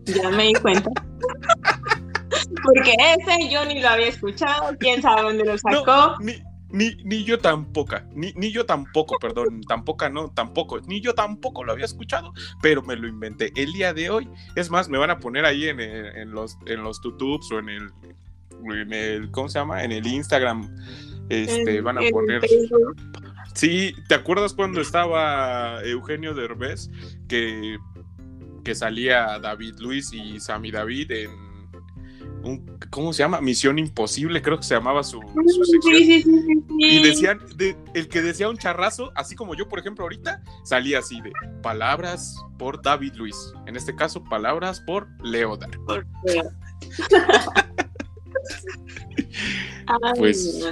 Ya 0.06 0.30
me 0.30 0.44
di 0.44 0.54
cuenta. 0.54 0.89
Porque 2.63 2.96
ese 3.17 3.50
yo 3.50 3.65
ni 3.65 3.82
lo 3.82 3.89
había 3.89 4.08
escuchado, 4.08 4.76
quién 4.80 5.02
sabe 5.02 5.24
dónde 5.24 5.46
lo 5.46 5.58
sacó. 5.58 6.15
Ni, 6.20 6.34
ni 6.71 7.23
yo 7.23 7.38
tampoco, 7.39 7.95
ni, 8.13 8.34
ni 8.34 8.51
yo 8.51 8.65
tampoco, 8.65 9.17
perdón, 9.19 9.62
tampoco, 9.62 10.10
no, 10.10 10.29
tampoco, 10.29 10.79
ni 10.81 11.01
yo 11.01 11.13
tampoco 11.13 11.63
lo 11.63 11.73
había 11.73 11.86
escuchado, 11.86 12.34
pero 12.62 12.81
me 12.81 12.95
lo 12.95 13.07
inventé 13.07 13.51
el 13.55 13.73
día 13.73 13.93
de 13.93 14.10
hoy. 14.10 14.29
Es 14.55 14.69
más, 14.69 14.89
me 14.89 14.97
van 14.97 15.10
a 15.10 15.19
poner 15.19 15.45
ahí 15.45 15.67
en, 15.67 15.79
en 15.79 16.31
los, 16.31 16.57
en 16.65 16.84
los 16.84 17.01
tutubes 17.01 17.51
o 17.51 17.60
en 17.60 17.69
el, 17.69 17.91
en 18.65 18.93
el, 18.93 19.31
¿cómo 19.31 19.49
se 19.49 19.60
llama? 19.60 19.84
En 19.84 19.91
el 19.91 20.05
Instagram, 20.07 20.69
este, 21.29 21.81
van 21.81 21.97
a 21.97 22.01
poner... 22.12 22.41
Sí, 23.53 23.93
¿te 24.07 24.15
acuerdas 24.15 24.53
cuando 24.53 24.79
estaba 24.79 25.84
Eugenio 25.84 26.34
Derbez 26.34 26.89
que, 27.27 27.77
que 28.63 28.75
salía 28.75 29.39
David 29.39 29.75
Luis 29.79 30.13
y 30.13 30.39
Sammy 30.39 30.71
David 30.71 31.12
en 31.12 31.51
¿cómo 32.89 33.13
se 33.13 33.23
llama? 33.23 33.41
Misión 33.41 33.80
Imposible, 33.80 34.41
creo 34.41 34.58
que 34.58 34.63
se 34.63 34.75
llamaba 34.75 35.04
su, 35.04 35.21
sección. 35.63 36.25
y 36.80 37.04
decían, 37.04 37.39
el 37.93 38.08
que 38.08 38.21
decía 38.21 38.49
un 38.49 38.58
charrazo, 38.58 39.12
así 39.15 39.36
como 39.36 39.56
yo, 39.56 39.67
por 39.67 39.80
ejemplo, 39.80 40.04
ahorita, 40.04 40.41
salía 40.63 40.99
así 40.99 41.19
de 41.21 41.32
palabras 41.62 42.36
por 42.58 42.82
David 42.82 43.13
Luis. 43.15 43.54
En 43.65 43.75
este 43.75 43.95
caso, 43.95 44.23
palabras 44.23 44.80
por 44.82 45.08
Leodar. 45.23 45.71
pues, 50.17 50.65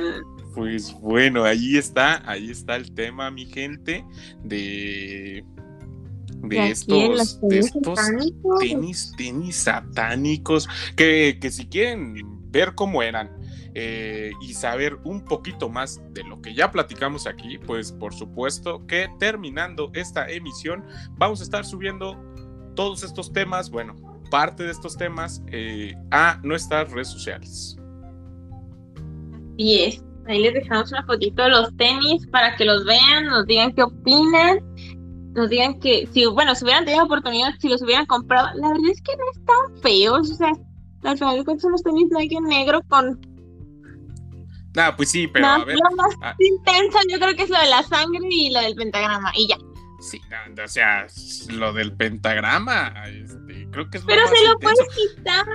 pues 0.55 0.93
bueno, 0.99 1.43
ahí 1.43 1.77
está, 1.77 2.27
ahí 2.29 2.49
está 2.49 2.75
el 2.75 2.93
tema, 2.93 3.31
mi 3.31 3.45
gente, 3.45 4.05
de 4.43 5.45
de 6.41 6.71
estos, 6.71 7.39
de 7.41 7.59
estos 7.59 7.99
tenis, 8.59 9.13
tenis 9.17 9.55
satánicos, 9.55 10.67
que, 10.95 11.37
que 11.41 11.51
si 11.51 11.67
quieren 11.67 12.15
ver 12.51 12.73
cómo 12.75 13.03
eran 13.03 13.31
eh, 13.75 14.31
y 14.41 14.53
saber 14.53 14.97
un 15.03 15.23
poquito 15.23 15.69
más 15.69 16.01
de 16.13 16.23
lo 16.23 16.41
que 16.41 16.53
ya 16.53 16.71
platicamos 16.71 17.27
aquí, 17.27 17.57
pues 17.59 17.91
por 17.91 18.13
supuesto 18.13 18.85
que 18.87 19.07
terminando 19.19 19.91
esta 19.93 20.29
emisión 20.29 20.83
vamos 21.17 21.39
a 21.39 21.43
estar 21.43 21.65
subiendo 21.65 22.17
todos 22.75 23.03
estos 23.03 23.31
temas, 23.31 23.69
bueno, 23.69 23.95
parte 24.31 24.63
de 24.63 24.71
estos 24.71 24.97
temas 24.97 25.43
eh, 25.47 25.93
a 26.11 26.39
nuestras 26.43 26.91
redes 26.91 27.09
sociales. 27.09 27.77
Y 29.57 29.81
es, 29.81 30.03
ahí 30.27 30.41
les 30.41 30.53
dejamos 30.53 30.91
una 30.91 31.05
fotito 31.05 31.43
de 31.43 31.49
los 31.49 31.75
tenis 31.77 32.25
para 32.27 32.55
que 32.55 32.65
los 32.65 32.85
vean, 32.85 33.25
nos 33.25 33.45
digan 33.45 33.73
qué 33.73 33.83
opinan 33.83 34.59
nos 35.33 35.49
digan 35.49 35.79
que, 35.79 36.07
si, 36.11 36.25
bueno, 36.25 36.55
si 36.55 36.63
hubieran 36.63 36.85
tenido 36.85 37.05
oportunidad, 37.05 37.53
si 37.59 37.69
los 37.69 37.81
hubieran 37.81 38.05
comprado, 38.05 38.49
la 38.55 38.69
verdad 38.69 38.89
es 38.91 39.01
que 39.01 39.15
no 39.15 39.23
están 39.31 39.81
feos, 39.81 40.31
o 40.31 40.35
sea, 40.35 40.51
al 41.03 41.17
final 41.17 41.37
de 41.37 41.45
cuentas 41.45 41.61
son 41.61 41.71
los 41.71 41.83
tenis 41.83 42.07
Nike 42.11 42.39
negro 42.41 42.81
con... 42.87 43.19
Ah, 44.75 44.95
pues 44.95 45.09
sí, 45.09 45.27
pero 45.27 45.45
a 45.45 45.65
ver... 45.65 45.75
Lo 45.75 45.95
más 45.95 46.13
ah. 46.21 46.35
intenso 46.39 46.99
yo 47.09 47.19
creo 47.19 47.35
que 47.35 47.43
es 47.43 47.49
lo 47.49 47.59
de 47.59 47.69
la 47.69 47.83
sangre 47.83 48.19
y 48.29 48.51
lo 48.51 48.61
del 48.61 48.75
pentagrama, 48.75 49.31
y 49.35 49.47
ya. 49.47 49.57
Sí, 49.99 50.21
o 50.63 50.67
sea, 50.67 51.07
lo 51.49 51.73
del 51.73 51.93
pentagrama, 51.93 52.93
este, 53.07 53.67
creo 53.71 53.89
que 53.89 53.97
es 53.97 54.03
lo 54.03 54.07
Pero 54.07 54.27
se 54.27 54.45
lo 54.45 54.59
puedes 54.59 54.87
quitar. 54.95 55.45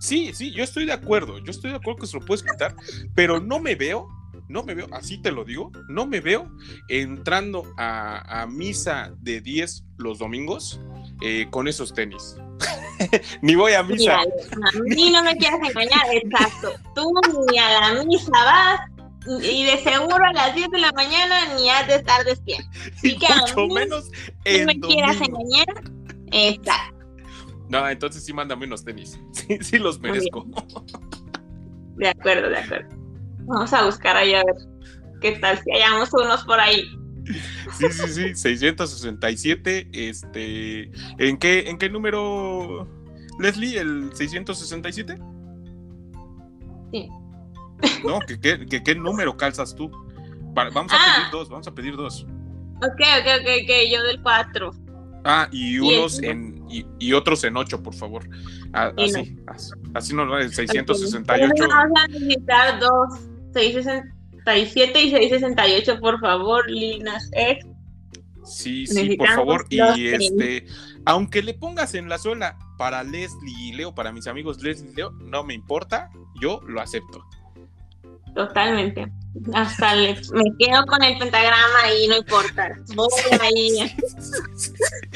Sí, 0.00 0.32
sí, 0.34 0.50
yo 0.52 0.64
estoy 0.64 0.84
de 0.84 0.92
acuerdo, 0.92 1.38
yo 1.38 1.50
estoy 1.50 1.70
de 1.70 1.76
acuerdo 1.76 2.00
que 2.00 2.06
se 2.06 2.18
lo 2.18 2.26
puedes 2.26 2.42
quitar, 2.42 2.74
pero 3.14 3.40
no 3.40 3.60
me 3.60 3.74
veo 3.74 4.08
no 4.48 4.62
me 4.62 4.74
veo, 4.74 4.86
así 4.92 5.18
te 5.18 5.32
lo 5.32 5.44
digo, 5.44 5.72
no 5.88 6.06
me 6.06 6.20
veo 6.20 6.50
entrando 6.88 7.64
a, 7.78 8.46
misa 8.48 9.14
de 9.20 9.40
10 9.40 9.84
los 9.98 10.18
domingos 10.18 10.80
eh, 11.22 11.46
con 11.50 11.68
esos 11.68 11.94
tenis. 11.94 12.36
ni 13.42 13.54
voy 13.54 13.72
a 13.72 13.82
misa. 13.82 14.20
a 14.20 14.24
mí 14.84 15.10
no 15.10 15.22
me 15.22 15.36
quieras 15.36 15.60
engañar, 15.68 16.06
exacto. 16.12 16.72
Tú 16.94 17.12
ni 17.50 17.58
a 17.58 17.80
la 17.80 18.04
misa 18.04 18.30
vas, 18.30 18.80
y 19.42 19.64
de 19.64 19.78
seguro 19.78 20.24
a 20.24 20.32
las 20.32 20.54
10 20.54 20.70
de 20.70 20.78
la 20.78 20.92
mañana 20.92 21.54
ni 21.54 21.70
has 21.70 21.86
de 21.86 21.96
estar 21.96 22.24
despierto. 22.24 22.68
Y 23.02 23.16
mucho 23.16 23.74
menos 23.74 24.10
en 24.44 24.66
me 24.66 24.78
quieras 24.80 25.16
engañar, 25.20 25.66
está. 26.32 26.92
No, 27.68 27.88
entonces 27.88 28.24
sí 28.24 28.32
mándame 28.32 28.66
unos 28.66 28.84
tenis. 28.84 29.18
Sí, 29.32 29.58
sí 29.60 29.78
los 29.78 30.00
merezco. 30.00 30.46
De 31.96 32.08
acuerdo, 32.08 32.48
de 32.48 32.58
acuerdo. 32.58 33.03
Vamos 33.46 33.72
a 33.72 33.84
buscar 33.84 34.16
ahí 34.16 34.34
a 34.34 34.44
ver 34.44 34.54
qué 35.20 35.32
tal 35.32 35.58
si 35.58 35.70
hallamos 35.70 36.12
unos 36.12 36.44
por 36.44 36.60
ahí. 36.60 36.84
Sí, 37.78 37.86
sí, 37.90 38.08
sí, 38.08 38.34
667. 38.34 39.88
Este, 39.92 40.90
¿en 41.18 41.38
qué, 41.38 41.68
en 41.68 41.78
qué 41.78 41.88
número, 41.88 42.86
Leslie? 43.38 43.78
¿El 43.78 44.10
667? 44.14 45.18
Sí. 46.92 47.08
No, 48.04 48.20
¿qué, 48.20 48.38
qué, 48.38 48.82
qué, 48.82 48.94
número 48.94 49.36
calzas 49.36 49.74
tú? 49.74 49.90
Vamos 50.54 50.92
a 50.92 50.96
ah. 50.96 51.16
pedir 51.16 51.30
dos, 51.32 51.48
vamos 51.48 51.66
a 51.66 51.74
pedir 51.74 51.96
dos. 51.96 52.26
Ok, 52.76 53.00
ok, 53.00 53.26
ok, 53.40 53.48
ok, 53.62 53.70
yo 53.90 54.02
del 54.04 54.22
4. 54.22 54.70
Ah, 55.24 55.48
y 55.50 55.78
unos 55.78 56.22
en 56.22 56.62
y, 56.98 57.12
otros 57.12 57.44
en 57.44 57.56
8, 57.56 57.82
por 57.82 57.94
favor. 57.94 58.28
Ah, 58.72 58.92
así, 58.98 59.36
así, 59.94 60.14
no, 60.14 60.36
el 60.36 60.52
668. 60.52 61.68
Vamos 61.68 61.98
a 61.98 62.06
necesitar 62.08 62.78
dos, 62.78 63.20
667 63.54 65.02
y 65.02 65.10
668, 65.10 66.00
por 66.00 66.20
favor, 66.20 66.70
Linas 66.70 67.30
X. 67.32 67.66
Sí, 68.44 68.86
sí, 68.86 69.16
por 69.16 69.28
favor. 69.28 69.66
Y 69.70 70.08
este, 70.08 70.66
aunque 71.06 71.42
le 71.42 71.54
pongas 71.54 71.94
en 71.94 72.08
la 72.08 72.18
suela 72.18 72.58
para 72.76 73.02
Leslie 73.02 73.54
y 73.58 73.72
Leo, 73.72 73.94
para 73.94 74.12
mis 74.12 74.26
amigos 74.26 74.62
Leslie 74.62 74.90
y 74.92 74.94
Leo, 74.96 75.12
no 75.12 75.44
me 75.44 75.54
importa, 75.54 76.10
yo 76.40 76.60
lo 76.66 76.80
acepto. 76.80 77.24
Totalmente. 78.34 79.06
Hasta 79.52 79.94
le, 79.94 80.14
me 80.32 80.44
quedo 80.58 80.84
con 80.86 81.02
el 81.02 81.18
pentagrama 81.18 81.92
y 81.96 82.08
no 82.08 82.16
importa. 82.16 82.76
Voy 82.94 83.08
ahí. 83.40 83.96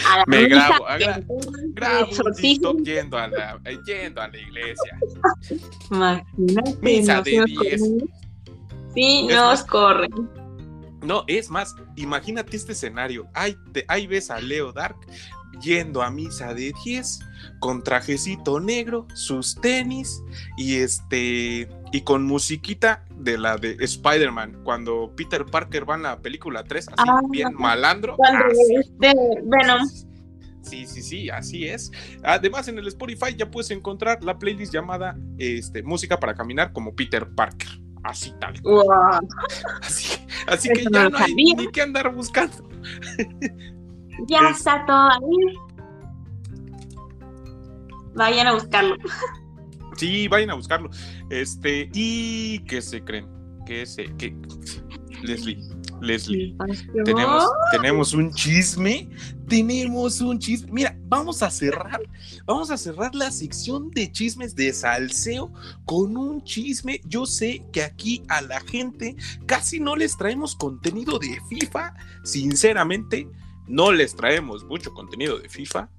A 0.07 0.18
la 0.18 0.24
me 0.27 0.48
grabo, 0.48 0.87
grabo 1.74 2.09
un 2.70 2.85
yendo 2.85 3.18
a, 3.18 3.29
la, 3.29 3.61
yendo 3.87 4.20
a 4.20 4.29
la 4.29 4.38
iglesia. 4.38 4.98
Imagínate. 5.90 6.79
Misa 6.81 7.22
de 7.22 7.44
10. 7.44 7.83
Sí, 8.94 9.27
nos 9.27 9.62
corren. 9.64 10.11
No, 11.03 11.24
es 11.27 11.51
más, 11.51 11.74
imagínate 11.96 12.57
este 12.57 12.72
escenario. 12.72 13.29
Ahí, 13.35 13.57
te, 13.72 13.85
ahí 13.88 14.07
ves 14.07 14.31
a 14.31 14.40
Leo 14.40 14.72
Dark 14.72 14.96
yendo 15.61 16.03
a 16.03 16.11
misa 16.11 16.55
de 16.55 16.72
10 16.85 17.20
con 17.61 17.83
trajecito 17.83 18.61
negro, 18.61 19.07
sus 19.14 19.61
tenis 19.61 20.22
y 20.57 20.77
este 20.77 21.68
y 21.92 22.03
con 22.03 22.24
musiquita 22.24 23.05
de 23.14 23.38
la 23.38 23.57
de 23.57 23.77
Spider-Man 23.81 24.61
cuando 24.62 25.12
Peter 25.16 25.44
Parker 25.46 25.88
va 25.88 25.96
en 25.96 26.03
la 26.03 26.20
película 26.20 26.62
3 26.64 26.88
así 26.88 26.94
ah, 27.09 27.20
bien 27.31 27.55
malandro. 27.55 28.16
Cuando 28.16 28.44
de 28.98 29.14
Venom. 29.44 29.88
Sí, 30.62 30.87
sí, 30.87 31.03
sí, 31.03 31.31
así 31.31 31.66
es. 31.66 31.90
Además, 32.22 32.68
en 32.68 32.79
el 32.79 32.87
Spotify 32.88 33.35
ya 33.35 33.51
puedes 33.51 33.70
encontrar 33.70 34.22
la 34.22 34.38
playlist 34.38 34.72
llamada 34.72 35.16
este, 35.38 35.83
Música 35.83 36.20
para 36.20 36.35
Caminar 36.35 36.72
como 36.72 36.94
Peter 36.94 37.27
Parker. 37.35 37.68
Así 38.04 38.32
tal. 38.40 38.54
Así, 40.46 40.68
que 40.70 40.84
ya 40.90 41.08
no 41.08 41.18
hay 41.18 41.34
ni 41.34 41.68
que 41.68 41.82
andar 41.82 42.14
buscando. 42.14 42.68
Ya 44.26 44.50
está 44.50 44.84
todo 44.87 45.11
ahí. 45.11 45.58
Vayan 48.14 48.48
a 48.48 48.54
buscarlo. 48.54 48.96
Sí, 49.96 50.28
vayan 50.28 50.50
a 50.50 50.54
buscarlo. 50.54 50.90
Este, 51.30 51.88
y 51.92 52.61
¿qué 52.61 52.80
se 52.82 53.02
creen? 53.02 53.28
¿Qué 53.66 53.84
se, 53.84 54.04
qué? 54.16 54.37
Leslie, 55.22 55.58
Leslie, 56.00 56.56
tenemos, 57.04 57.44
tenemos 57.72 58.14
un 58.14 58.32
chisme, 58.32 59.08
tenemos 59.48 60.20
un 60.20 60.38
chisme. 60.38 60.70
Mira, 60.72 60.96
vamos 61.06 61.42
a 61.42 61.50
cerrar, 61.50 62.00
vamos 62.46 62.70
a 62.70 62.76
cerrar 62.76 63.14
la 63.14 63.30
sección 63.30 63.90
de 63.90 64.11
chismes 64.11 64.54
de 64.54 64.72
salseo 64.72 65.52
con 65.84 66.16
un 66.16 66.42
chisme. 66.44 67.00
Yo 67.04 67.26
sé 67.26 67.64
que 67.72 67.82
aquí 67.82 68.22
a 68.28 68.40
la 68.42 68.61
gente 68.61 69.16
casi 69.46 69.80
no 69.80 69.96
les 69.96 70.16
traemos 70.16 70.54
contenido 70.54 71.18
de 71.18 71.38
FIFA, 71.48 71.94
sinceramente, 72.24 73.28
no 73.66 73.92
les 73.92 74.14
traemos 74.14 74.64
mucho 74.64 74.92
contenido 74.94 75.38
de 75.38 75.48
FIFA, 75.48 75.90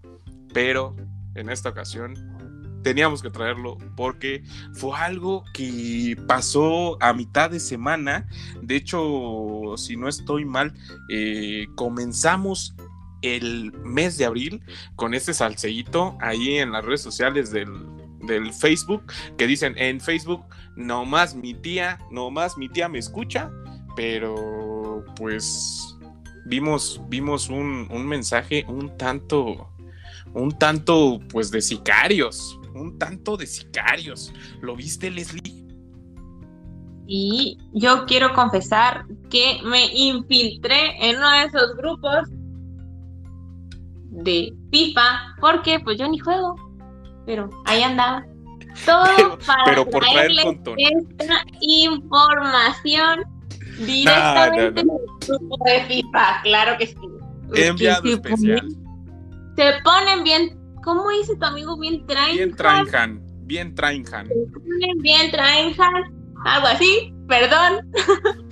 pero 0.53 0.95
en 1.35 1.49
esta 1.49 1.69
ocasión 1.69 2.38
teníamos 2.83 3.21
que 3.21 3.29
traerlo 3.29 3.77
porque 3.95 4.43
fue 4.73 4.97
algo 4.97 5.43
que 5.53 6.17
pasó 6.27 7.01
a 7.01 7.13
mitad 7.13 7.49
de 7.49 7.59
semana. 7.59 8.27
De 8.61 8.75
hecho, 8.75 9.73
si 9.77 9.95
no 9.95 10.07
estoy 10.07 10.45
mal, 10.45 10.73
eh, 11.09 11.65
comenzamos 11.75 12.75
el 13.21 13.73
mes 13.83 14.17
de 14.17 14.25
abril 14.25 14.63
con 14.95 15.13
este 15.13 15.33
salseíto 15.33 16.17
ahí 16.21 16.57
en 16.57 16.71
las 16.71 16.85
redes 16.85 17.01
sociales 17.01 17.51
del, 17.51 17.69
del 18.21 18.53
Facebook 18.53 19.03
que 19.37 19.47
dicen 19.47 19.77
en 19.77 19.99
Facebook, 19.99 20.45
nomás 20.75 21.35
mi 21.35 21.53
tía, 21.53 21.99
nomás 22.11 22.57
mi 22.57 22.69
tía 22.69 22.87
me 22.87 22.99
escucha, 22.99 23.51
pero 23.95 25.03
pues 25.15 25.97
vimos, 26.45 27.01
vimos 27.09 27.49
un, 27.49 27.87
un 27.91 28.07
mensaje 28.07 28.65
un 28.67 28.95
tanto, 28.97 29.69
un 30.33 30.57
tanto, 30.57 31.19
pues 31.29 31.51
de 31.51 31.61
sicarios, 31.61 32.58
un 32.79 32.97
tanto 32.97 33.37
de 33.37 33.45
sicarios. 33.45 34.33
¿Lo 34.61 34.75
viste, 34.75 35.09
Leslie? 35.09 35.65
Y 37.07 37.57
yo 37.73 38.05
quiero 38.05 38.33
confesar 38.33 39.05
que 39.29 39.59
me 39.63 39.87
infiltré 39.93 41.09
en 41.09 41.17
uno 41.17 41.29
de 41.31 41.43
esos 41.45 41.75
grupos 41.75 42.29
de 44.11 44.53
FIFA, 44.71 45.35
porque 45.39 45.79
pues 45.79 45.97
yo 45.97 46.07
ni 46.07 46.19
juego, 46.19 46.55
pero 47.25 47.49
ahí 47.65 47.81
andaba. 47.81 48.25
Todo 48.85 49.39
para 49.45 49.83
por 49.85 50.03
esta 50.05 51.43
información 51.61 53.25
Directamente 53.79 54.81
en 54.81 54.89
el 54.89 54.97
grupo 55.27 55.57
de 55.65 55.85
FIFA, 55.85 56.41
claro 56.43 56.77
que 56.77 56.87
sí. 56.87 56.95
Enviado 57.55 58.09
especial. 58.09 58.67
Se 59.55 59.73
ponen 59.83 60.23
bien, 60.23 60.58
¿cómo 60.89 61.07
dice 61.11 61.35
tu 61.35 61.45
amigo? 61.45 61.77
Bien 61.77 62.03
trainhan. 62.07 62.35
Bien 62.35 62.55
trainhan, 62.55 63.21
bien 63.45 63.75
trainhan. 63.75 64.27
Bien 65.01 65.29
trainhan, 65.29 66.33
algo 66.45 66.67
así, 66.67 67.13
perdón. 67.27 67.91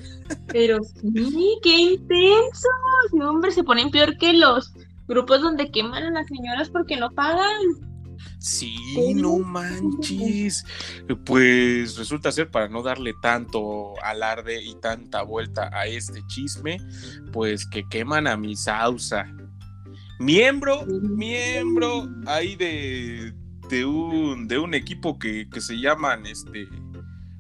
Pero 0.48 0.84
sí, 0.84 1.58
qué 1.64 1.78
intensos. 1.78 3.14
No, 3.14 3.32
hombre, 3.32 3.50
se 3.50 3.64
ponen 3.64 3.90
peor 3.90 4.18
que 4.18 4.34
los 4.34 4.72
grupos 5.08 5.42
donde 5.42 5.72
queman 5.72 6.04
a 6.04 6.12
las 6.12 6.28
señoras 6.28 6.70
porque 6.70 6.96
no 6.96 7.10
pagan. 7.10 7.58
Sí, 8.38 8.76
no 9.16 9.40
manches. 9.40 10.64
Pues 11.26 11.98
resulta 11.98 12.32
ser, 12.32 12.52
para 12.52 12.68
no 12.68 12.84
darle 12.84 13.14
tanto 13.20 13.94
alarde 14.04 14.64
y 14.64 14.76
tanta 14.76 15.24
vuelta 15.24 15.72
a 15.74 15.88
este 15.88 16.22
chisme, 16.28 16.78
pues 17.34 17.68
que 17.68 17.84
queman 17.90 18.28
a 18.28 18.38
mi 18.38 18.56
Sausa. 18.56 19.26
Miembro, 20.20 20.86
miembro 20.86 22.08
ahí 22.26 22.56
de, 22.56 23.34
de, 23.70 23.86
un, 23.86 24.48
de 24.48 24.58
un 24.58 24.74
equipo 24.74 25.20
que, 25.20 25.48
que 25.50 25.62
se 25.62 25.80
llaman 25.80 26.26
este, 26.26 26.68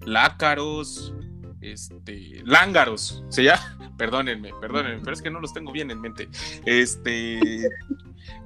Lácaros, 0.05 1.13
este, 1.61 2.41
Lángaros, 2.45 3.23
se 3.29 3.43
llama, 3.43 3.93
perdónenme, 3.97 4.51
perdónenme, 4.61 5.01
pero 5.03 5.13
es 5.13 5.21
que 5.21 5.31
no 5.31 5.39
los 5.39 5.53
tengo 5.53 5.71
bien 5.71 5.91
en 5.91 6.01
mente. 6.01 6.29
Este, 6.65 7.67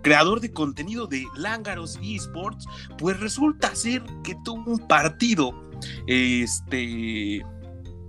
creador 0.02 0.40
de 0.40 0.52
contenido 0.52 1.08
de 1.08 1.26
Lángaros 1.36 2.00
eSports, 2.02 2.66
pues 2.98 3.20
resulta 3.20 3.76
ser 3.76 4.04
que 4.24 4.36
tuvo 4.44 4.72
un 4.72 4.88
partido, 4.88 5.70
este, 6.08 7.44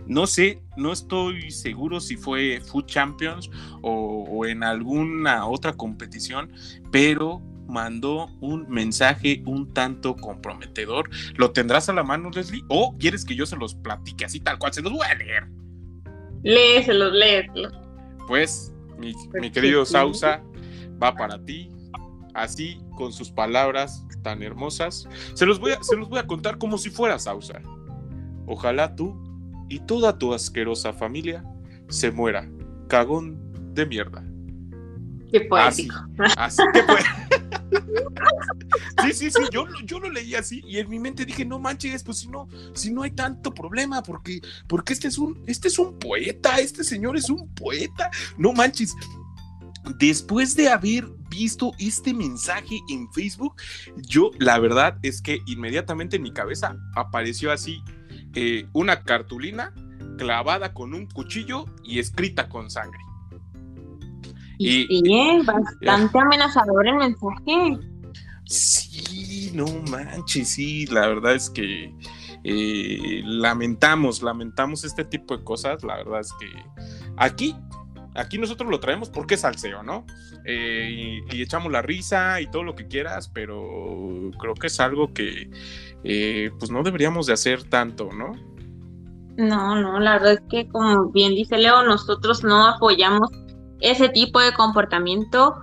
no 0.06 0.26
sé, 0.26 0.60
no 0.76 0.92
estoy 0.92 1.50
seguro 1.50 2.00
si 2.00 2.16
fue 2.16 2.60
Food 2.60 2.86
Champions 2.86 3.50
o, 3.82 4.24
o 4.28 4.46
en 4.46 4.62
alguna 4.62 5.46
otra 5.46 5.72
competición, 5.72 6.52
pero 6.90 7.40
mandó 7.68 8.28
un 8.40 8.68
mensaje 8.68 9.42
un 9.46 9.72
tanto 9.72 10.14
comprometedor. 10.16 11.08
¿Lo 11.36 11.52
tendrás 11.52 11.88
a 11.88 11.92
la 11.92 12.02
mano, 12.02 12.30
Leslie? 12.30 12.62
¿O 12.68 12.96
quieres 12.98 13.24
que 13.24 13.34
yo 13.34 13.46
se 13.46 13.56
los 13.56 13.74
platique 13.74 14.24
así 14.24 14.40
tal 14.40 14.58
cual? 14.58 14.72
Se 14.72 14.82
los 14.82 14.92
voy 14.92 15.06
a 15.06 15.14
leer. 15.14 15.48
Léeselos, 16.42 17.12
léeselos. 17.12 17.72
Pues, 18.28 18.72
mi, 18.98 19.14
mi 19.40 19.50
querido 19.50 19.84
Sausa, 19.84 20.42
va 21.02 21.14
para 21.14 21.42
ti, 21.44 21.70
así 22.34 22.80
con 22.96 23.12
sus 23.12 23.30
palabras 23.30 24.04
tan 24.22 24.42
hermosas. 24.42 25.08
Se 25.34 25.46
los 25.46 25.58
voy 25.58 25.72
a, 25.72 25.82
se 25.82 25.96
los 25.96 26.08
voy 26.08 26.18
a 26.18 26.26
contar 26.26 26.58
como 26.58 26.78
si 26.78 26.90
fuera 26.90 27.18
Sausa. 27.18 27.60
Ojalá 28.46 28.94
tú 28.94 29.21
y 29.72 29.80
toda 29.80 30.18
tu 30.18 30.34
asquerosa 30.34 30.92
familia 30.92 31.42
se 31.88 32.10
muera, 32.10 32.46
cagón 32.88 33.38
de 33.72 33.86
mierda. 33.86 34.22
Qué 35.30 35.40
poético. 35.40 35.96
Así, 36.18 36.60
así 36.60 36.62
que 36.74 36.82
pues. 36.82 37.04
Sí, 39.02 39.12
sí, 39.14 39.30
sí, 39.30 39.40
yo, 39.50 39.64
yo 39.84 39.98
lo 39.98 40.10
leí 40.10 40.34
así 40.34 40.62
y 40.66 40.78
en 40.78 40.90
mi 40.90 40.98
mente 40.98 41.24
dije, 41.24 41.44
no 41.44 41.58
manches, 41.58 42.04
pues 42.04 42.18
si 42.18 42.28
no, 42.28 42.46
si 42.74 42.92
no 42.92 43.02
hay 43.02 43.10
tanto 43.12 43.52
problema, 43.52 44.02
porque, 44.02 44.40
porque 44.68 44.92
este 44.92 45.08
es 45.08 45.16
un, 45.16 45.42
este 45.46 45.68
es 45.68 45.78
un 45.78 45.98
poeta, 45.98 46.58
este 46.58 46.84
señor 46.84 47.16
es 47.16 47.30
un 47.30 47.48
poeta, 47.54 48.10
no 48.36 48.52
manches. 48.52 48.94
Después 49.98 50.54
de 50.54 50.68
haber 50.68 51.08
visto 51.30 51.72
este 51.78 52.12
mensaje 52.12 52.78
en 52.90 53.10
Facebook, 53.12 53.54
yo 53.96 54.30
la 54.38 54.58
verdad 54.58 54.98
es 55.02 55.22
que 55.22 55.40
inmediatamente 55.46 56.16
en 56.16 56.22
mi 56.22 56.32
cabeza 56.32 56.76
apareció 56.94 57.50
así 57.50 57.82
eh, 58.34 58.66
una 58.72 59.02
cartulina 59.02 59.72
clavada 60.18 60.72
con 60.72 60.94
un 60.94 61.06
cuchillo 61.06 61.66
y 61.84 61.98
escrita 61.98 62.48
con 62.48 62.70
sangre. 62.70 63.00
Y, 64.58 65.02
bien, 65.02 65.44
bastante 65.44 66.18
amenazador 66.20 66.86
el 66.86 66.94
mensaje. 66.94 67.78
Sí, 68.44 69.50
no 69.54 69.66
manches, 69.90 70.50
sí, 70.50 70.86
la 70.86 71.08
verdad 71.08 71.34
es 71.34 71.50
que 71.50 71.92
eh, 72.44 73.22
lamentamos, 73.24 74.22
lamentamos 74.22 74.84
este 74.84 75.04
tipo 75.04 75.36
de 75.36 75.44
cosas, 75.44 75.82
la 75.82 75.96
verdad 75.96 76.20
es 76.20 76.32
que 76.38 76.46
aquí, 77.16 77.56
aquí 78.14 78.38
nosotros 78.38 78.70
lo 78.70 78.80
traemos 78.80 79.08
porque 79.10 79.34
es 79.34 79.40
salseo, 79.40 79.82
¿no? 79.82 80.06
Eh, 80.44 81.24
y, 81.30 81.42
echamos 81.42 81.72
la 81.72 81.82
risa 81.82 82.40
y 82.40 82.50
todo 82.50 82.62
lo 82.62 82.74
que 82.74 82.86
quieras, 82.86 83.28
pero 83.28 84.30
creo 84.38 84.54
que 84.54 84.66
es 84.66 84.80
algo 84.80 85.12
que 85.12 85.50
eh, 86.04 86.50
pues 86.58 86.70
no 86.70 86.82
deberíamos 86.82 87.26
de 87.26 87.32
hacer 87.32 87.64
tanto, 87.64 88.10
¿no? 88.12 88.32
No, 89.36 89.80
no, 89.80 89.98
la 89.98 90.12
verdad 90.12 90.32
es 90.32 90.42
que 90.50 90.68
como 90.68 91.10
bien 91.10 91.34
dice 91.34 91.56
Leo, 91.56 91.82
nosotros 91.84 92.44
no 92.44 92.66
apoyamos 92.66 93.30
ese 93.80 94.08
tipo 94.08 94.40
de 94.40 94.52
comportamiento. 94.52 95.54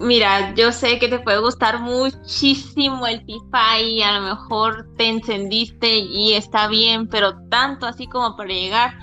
Mira, 0.00 0.54
yo 0.54 0.72
sé 0.72 0.98
que 0.98 1.08
te 1.08 1.20
puede 1.20 1.38
gustar 1.38 1.80
muchísimo 1.80 3.06
el 3.06 3.24
FIFA 3.24 3.80
y 3.80 4.02
a 4.02 4.18
lo 4.18 4.26
mejor 4.26 4.88
te 4.96 5.08
encendiste 5.08 5.98
y 5.98 6.32
está 6.32 6.66
bien, 6.66 7.08
pero 7.08 7.38
tanto 7.48 7.86
así 7.86 8.06
como 8.08 8.36
para 8.36 8.48
llegar 8.48 8.98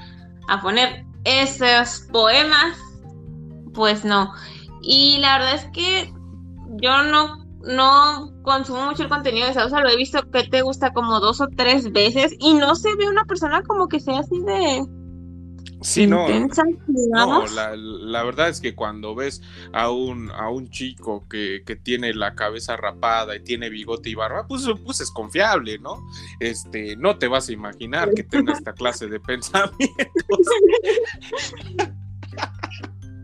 a 0.49 0.62
poner 0.62 1.06
esos 1.24 2.07
poemas, 2.11 2.78
pues 3.74 4.03
no. 4.05 4.34
Y 4.82 5.19
la 5.19 5.38
verdad 5.38 5.55
es 5.55 5.65
que 5.72 6.13
yo 6.82 7.03
no, 7.03 7.45
no 7.63 8.32
consumo 8.43 8.86
mucho 8.86 9.03
el 9.03 9.09
contenido 9.09 9.47
de 9.47 9.53
Sausa, 9.53 9.82
lo 9.82 9.89
he 9.89 9.95
visto 9.95 10.30
que 10.32 10.43
te 10.43 10.61
gusta 10.61 10.93
como 10.93 11.19
dos 11.19 11.41
o 11.41 11.47
tres 11.55 11.91
veces 11.91 12.36
y 12.39 12.53
no 12.53 12.76
se 12.76 12.95
ve 12.95 13.09
una 13.09 13.26
persona 13.26 13.61
como 13.63 13.88
que 13.88 13.99
sea 13.99 14.19
así 14.19 14.39
de 14.41 14.86
Sí, 15.82 16.05
no, 16.05 16.27
no 16.29 17.45
la, 17.47 18.23
verdad 18.23 18.49
es 18.49 18.61
que 18.61 18.75
cuando 18.75 19.15
ves 19.15 19.41
a 19.73 19.89
un, 19.89 20.29
a 20.29 20.49
un 20.49 20.69
chico 20.69 21.27
que, 21.27 21.63
tiene 21.84 22.13
la 22.13 22.36
cabeza 22.36 22.77
rapada 22.77 23.36
y 23.36 23.43
tiene 23.43 23.69
bigote 23.69 24.09
y 24.09 24.15
barba, 24.15 24.45
pues, 24.47 24.67
pues 24.86 25.01
es 25.01 25.09
confiable, 25.09 25.79
¿no? 25.79 25.97
Este, 26.39 26.95
no 26.97 27.17
te 27.17 27.27
vas 27.27 27.49
a 27.49 27.53
imaginar 27.53 28.13
que 28.13 28.23
tenga 28.23 28.53
esta 28.61 28.73
clase 28.73 29.07
de 29.07 29.19
pensamientos. 29.19 29.88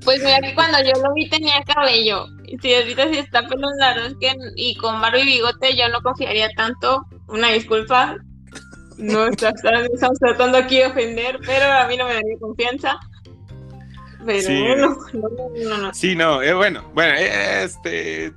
Pues 0.07 0.23
mira 0.23 0.39
que 0.39 0.55
cuando 0.55 0.77
yo 0.79 0.93
lo 1.03 1.13
vi 1.13 1.27
tenía 1.27 1.61
cabello. 1.65 2.27
Si 2.61 2.73
ahorita 2.73 3.09
sí 3.09 3.17
está 3.17 3.45
pelo 3.45 3.67
largo, 3.77 4.05
es 4.05 4.15
que 4.21 4.33
y 4.55 4.73
con 4.77 5.01
barba 5.01 5.19
y 5.19 5.25
bigote 5.25 5.75
yo 5.75 5.89
no 5.89 6.01
confiaría 6.01 6.47
tanto. 6.55 7.05
Una 7.27 7.49
disculpa, 7.49 8.15
no 8.97 9.27
estamos 9.27 10.19
tratando 10.19 10.57
aquí 10.57 10.77
de 10.77 10.87
ofender, 10.87 11.39
pero 11.45 11.71
a 11.71 11.87
mí 11.87 11.97
no 11.97 12.07
me 12.07 12.15
daría 12.15 12.37
confianza. 12.39 12.97
Pero 14.25 14.41
sí. 14.41 14.63
no, 14.75 14.97
no, 15.13 15.79
no, 15.79 15.93
Sí, 15.93 16.15
no, 16.15 16.41
eh, 16.41 16.53
bueno, 16.53 16.89
bueno, 16.93 17.13
eh, 17.17 17.63
este, 17.63 18.33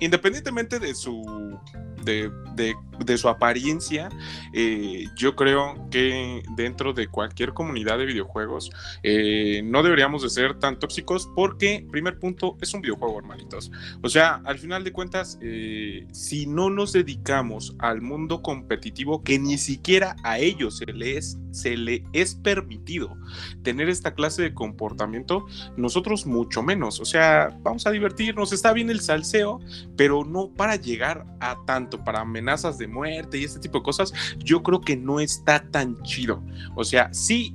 independientemente 0.00 0.78
de 0.78 0.94
su 0.94 1.58
de, 2.04 3.16
su 3.16 3.28
apariencia, 3.28 4.08
eh, 4.52 5.06
yo 5.16 5.34
creo 5.34 5.88
que 5.90 6.42
dentro 6.56 6.92
de 6.92 7.08
cualquier 7.08 7.52
comunidad 7.52 7.98
de 7.98 8.06
videojuegos 8.06 8.70
eh, 9.02 9.62
no 9.64 9.82
deberíamos 9.82 10.22
de 10.22 10.30
ser 10.30 10.58
tan 10.58 10.78
tóxicos 10.78 11.28
porque, 11.34 11.86
primer 11.90 12.18
punto, 12.18 12.56
es 12.60 12.72
un 12.74 12.80
videojuego, 12.80 13.18
hermanitos. 13.18 13.70
O 14.02 14.08
sea, 14.08 14.40
al 14.44 14.58
final 14.58 14.84
de 14.84 14.92
cuentas, 14.92 15.38
eh, 15.42 16.06
si 16.12 16.46
no 16.46 16.70
nos 16.70 16.92
dedicamos 16.92 17.74
al 17.78 18.00
mundo 18.00 18.42
competitivo, 18.42 19.22
que 19.22 19.38
ni 19.38 19.58
siquiera 19.58 20.16
a 20.22 20.38
ellos 20.38 20.78
se 20.78 20.86
les, 20.86 21.38
se 21.50 21.76
le 21.76 22.04
es 22.12 22.34
permitido 22.34 23.16
tener 23.62 23.88
esta 23.88 24.14
clase 24.14 24.42
de 24.42 24.54
comportamiento, 24.54 25.46
nosotros 25.76 26.26
mucho 26.26 26.62
menos. 26.62 27.00
O 27.00 27.04
sea, 27.04 27.56
vamos 27.62 27.86
a 27.86 27.90
divertirnos, 27.90 28.52
está 28.52 28.72
bien 28.72 28.90
el 28.90 29.00
salseo, 29.00 29.60
pero 29.96 30.24
no 30.24 30.52
para 30.52 30.76
llegar 30.76 31.24
a 31.40 31.56
tanto 31.66 31.93
para 32.02 32.20
amenazas 32.20 32.78
de 32.78 32.88
muerte 32.88 33.38
y 33.38 33.44
este 33.44 33.60
tipo 33.60 33.78
de 33.78 33.84
cosas, 33.84 34.12
yo 34.38 34.62
creo 34.62 34.80
que 34.80 34.96
no 34.96 35.20
está 35.20 35.62
tan 35.70 36.02
chido. 36.02 36.42
O 36.74 36.84
sea, 36.84 37.12
sí, 37.12 37.54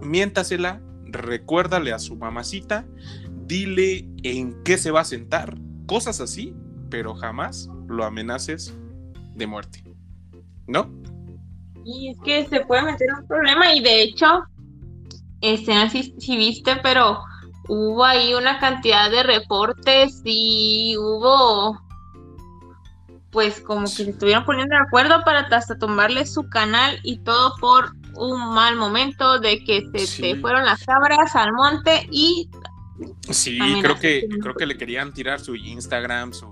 miéntasela, 0.00 0.80
recuérdale 1.06 1.92
a 1.92 1.98
su 1.98 2.16
mamacita, 2.16 2.86
dile 3.46 4.08
en 4.22 4.62
qué 4.62 4.78
se 4.78 4.90
va 4.90 5.00
a 5.00 5.04
sentar, 5.04 5.58
cosas 5.86 6.20
así, 6.20 6.54
pero 6.88 7.14
jamás 7.14 7.68
lo 7.88 8.04
amenaces 8.04 8.74
de 9.34 9.46
muerte. 9.46 9.82
¿No? 10.66 10.90
Y 11.84 12.10
es 12.10 12.18
que 12.24 12.46
se 12.46 12.60
puede 12.60 12.82
meter 12.82 13.08
un 13.18 13.26
problema 13.26 13.74
y 13.74 13.82
de 13.82 14.02
hecho, 14.02 14.44
este, 15.40 15.74
no 15.74 15.90
si 15.90 16.36
viste, 16.36 16.76
pero 16.82 17.18
hubo 17.68 18.04
ahí 18.04 18.34
una 18.34 18.58
cantidad 18.58 19.10
de 19.10 19.22
reportes 19.22 20.20
y 20.24 20.96
hubo 20.98 21.80
pues 23.32 23.60
como 23.60 23.84
que 23.84 24.04
se 24.04 24.10
estuvieron 24.10 24.44
poniendo 24.44 24.76
de 24.76 24.82
acuerdo 24.82 25.24
para 25.24 25.40
hasta 25.40 25.78
tumbarle 25.78 26.26
su 26.26 26.48
canal 26.50 27.00
y 27.02 27.18
todo 27.20 27.56
por 27.56 27.94
un 28.14 28.54
mal 28.54 28.76
momento 28.76 29.40
de 29.40 29.64
que 29.64 29.88
se 30.06 30.36
fueron 30.36 30.66
las 30.66 30.84
cabras 30.84 31.34
al 31.34 31.54
monte 31.54 32.06
y 32.10 32.50
sí 33.30 33.58
creo 33.80 33.98
que 33.98 34.28
creo 34.40 34.54
que 34.54 34.66
le 34.66 34.76
querían 34.76 35.14
tirar 35.14 35.40
su 35.40 35.56
Instagram 35.56 36.34
su, 36.34 36.46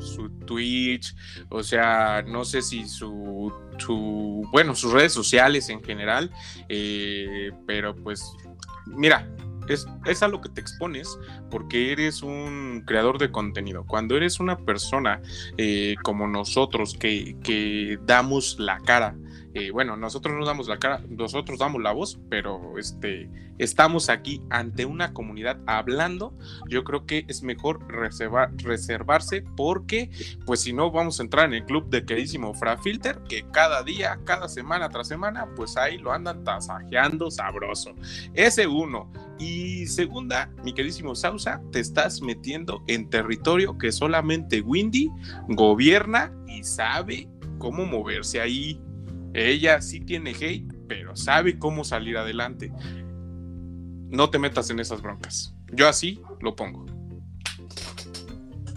su 0.00 0.30
Twitch 0.46 1.14
o 1.50 1.62
sea 1.62 2.24
no 2.26 2.46
sé 2.46 2.62
si 2.62 2.88
su, 2.88 3.52
su 3.76 4.48
bueno 4.50 4.74
sus 4.74 4.92
redes 4.92 5.12
sociales 5.12 5.68
en 5.68 5.84
general 5.84 6.30
eh, 6.70 7.52
pero 7.66 7.94
pues 7.94 8.24
mira 8.86 9.28
es, 9.68 10.22
a 10.22 10.28
lo 10.28 10.40
que 10.40 10.48
te 10.48 10.60
expones 10.60 11.18
porque 11.50 11.92
eres 11.92 12.22
un 12.22 12.82
creador 12.86 13.18
de 13.18 13.30
contenido. 13.30 13.84
Cuando 13.86 14.16
eres 14.16 14.40
una 14.40 14.58
persona 14.58 15.20
eh, 15.58 15.94
como 16.02 16.26
nosotros 16.26 16.96
que, 16.98 17.36
que 17.42 17.98
damos 18.04 18.58
la 18.58 18.78
cara, 18.80 19.16
eh, 19.52 19.70
bueno, 19.72 19.96
nosotros 19.96 20.36
no 20.38 20.46
damos 20.46 20.68
la 20.68 20.78
cara, 20.78 21.02
nosotros 21.08 21.58
damos 21.58 21.82
la 21.82 21.92
voz, 21.92 22.20
pero 22.28 22.78
este, 22.78 23.28
estamos 23.58 24.08
aquí 24.08 24.40
ante 24.48 24.84
una 24.84 25.12
comunidad 25.12 25.58
hablando, 25.66 26.36
yo 26.68 26.84
creo 26.84 27.04
que 27.04 27.24
es 27.26 27.42
mejor 27.42 27.80
reservarse 27.88 29.42
porque, 29.56 30.10
pues 30.46 30.60
si 30.60 30.72
no, 30.72 30.92
vamos 30.92 31.18
a 31.18 31.24
entrar 31.24 31.46
en 31.46 31.54
el 31.54 31.64
club 31.64 31.88
de 31.90 32.04
queridísimo 32.04 32.54
Frafilter, 32.54 33.18
que 33.28 33.44
cada 33.50 33.82
día, 33.82 34.20
cada 34.24 34.48
semana 34.48 34.88
tras 34.88 35.08
semana, 35.08 35.48
pues 35.56 35.76
ahí 35.76 35.98
lo 35.98 36.12
andan 36.12 36.44
tasajeando 36.44 37.30
sabroso. 37.30 37.94
Ese 38.34 38.66
uno. 38.68 39.10
Y 39.38 39.86
segunda, 39.86 40.50
mi 40.62 40.74
queridísimo 40.74 41.14
Sausa, 41.14 41.62
te 41.72 41.80
estás 41.80 42.20
metiendo 42.20 42.82
en 42.86 43.08
territorio 43.08 43.78
que 43.78 43.90
solamente 43.90 44.60
Windy 44.60 45.10
gobierna 45.48 46.32
y 46.46 46.62
sabe 46.62 47.26
cómo 47.58 47.86
moverse 47.86 48.40
ahí. 48.40 48.80
Ella 49.32 49.80
sí 49.80 50.00
tiene 50.00 50.30
hate, 50.30 50.72
pero 50.88 51.14
sabe 51.16 51.58
cómo 51.58 51.84
salir 51.84 52.16
adelante. 52.16 52.72
No 54.08 54.30
te 54.30 54.38
metas 54.38 54.70
en 54.70 54.80
esas 54.80 55.02
broncas. 55.02 55.54
Yo 55.72 55.88
así 55.88 56.20
lo 56.40 56.56
pongo. 56.56 56.86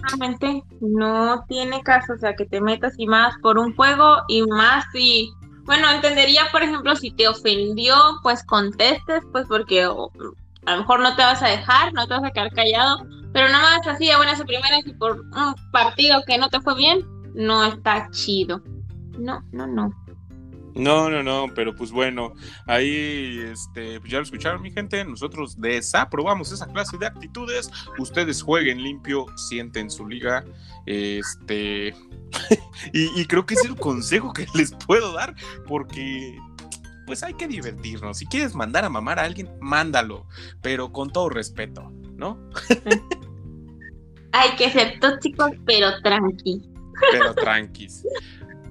Realmente 0.04 0.64
no 0.82 1.43
tiene 1.47 1.82
caso, 1.82 2.14
o 2.14 2.18
sea, 2.18 2.36
que 2.36 2.45
te 2.45 2.62
metas 2.62 2.93
y 2.97 3.08
más 3.08 3.36
por 3.41 3.58
un 3.58 3.74
juego 3.76 4.18
y 4.28 4.43
más 4.43 4.86
si, 4.91 5.32
bueno, 5.64 5.89
entendería, 5.89 6.43
por 6.51 6.62
ejemplo, 6.62 6.95
si 6.95 7.12
te 7.12 7.28
ofendió, 7.28 7.95
pues 8.22 8.43
contestes, 8.43 9.24
pues 9.32 9.47
porque 9.47 9.84
a 9.84 9.88
lo 9.88 10.78
mejor 10.78 10.99
no 10.99 11.16
te 11.16 11.24
vas 11.24 11.41
a 11.41 11.47
dejar, 11.47 11.93
no 11.93 12.06
te 12.06 12.14
vas 12.14 12.26
a 12.26 12.32
quedar 12.32 12.51
callado, 12.51 13.08
pero 13.32 13.49
nada 13.49 13.78
más 13.78 13.88
así 13.88 14.08
de 14.08 14.18
buenas 14.18 14.39
a 14.39 14.45
primeras 14.45 14.86
y 14.86 14.93
por 14.93 15.22
un 15.22 15.56
partido 15.72 16.22
que 16.28 16.38
no 16.38 16.49
te 16.49 16.62
fue 16.62 16.76
bien, 16.76 16.99
no 17.34 17.66
está 17.66 18.10
chido. 18.12 18.62
No, 19.18 19.41
no, 19.51 19.66
no. 19.66 20.03
No, 20.76 21.09
no, 21.09 21.21
no, 21.21 21.53
pero 21.53 21.76
pues 21.76 21.91
bueno, 21.91 22.34
ahí 22.65 23.39
este, 23.51 23.99
pues 23.99 24.11
ya 24.11 24.17
lo 24.17 24.24
escucharon 24.24 24.61
mi 24.61 24.71
gente, 24.71 25.05
nosotros 25.05 25.59
desaprobamos 25.59 26.51
esa 26.51 26.65
clase 26.67 26.97
de 26.97 27.05
actitudes, 27.05 27.69
ustedes 27.99 28.41
jueguen 28.41 28.82
limpio, 28.82 29.26
sienten 29.36 29.91
su 29.91 30.07
liga, 30.07 30.43
este, 30.88 31.95
y, 32.93 33.21
y 33.21 33.26
creo 33.26 33.45
que 33.45 33.53
es 33.53 33.65
el 33.65 33.76
consejo 33.76 34.34
que 34.34 34.47
les 34.55 34.74
puedo 34.74 35.13
dar, 35.13 35.36
porque 35.67 36.38
pues 37.05 37.21
hay 37.21 37.34
que 37.34 37.47
divertirnos, 37.47 38.17
si 38.17 38.26
quieres 38.26 38.55
mandar 38.55 38.86
a 38.86 38.89
mamar 38.89 39.19
a 39.19 39.24
alguien, 39.24 39.49
mándalo, 39.59 40.26
pero 40.61 40.91
con 40.91 41.11
todo 41.11 41.30
respeto, 41.30 41.91
¿no? 42.15 42.39
Hay 44.32 44.55
que 44.55 44.71
ser 44.71 44.99
tóxicos, 44.99 45.51
pero 45.65 46.01
tranqui. 46.01 46.61
Pero 47.11 47.36
tranquis. 47.36 48.03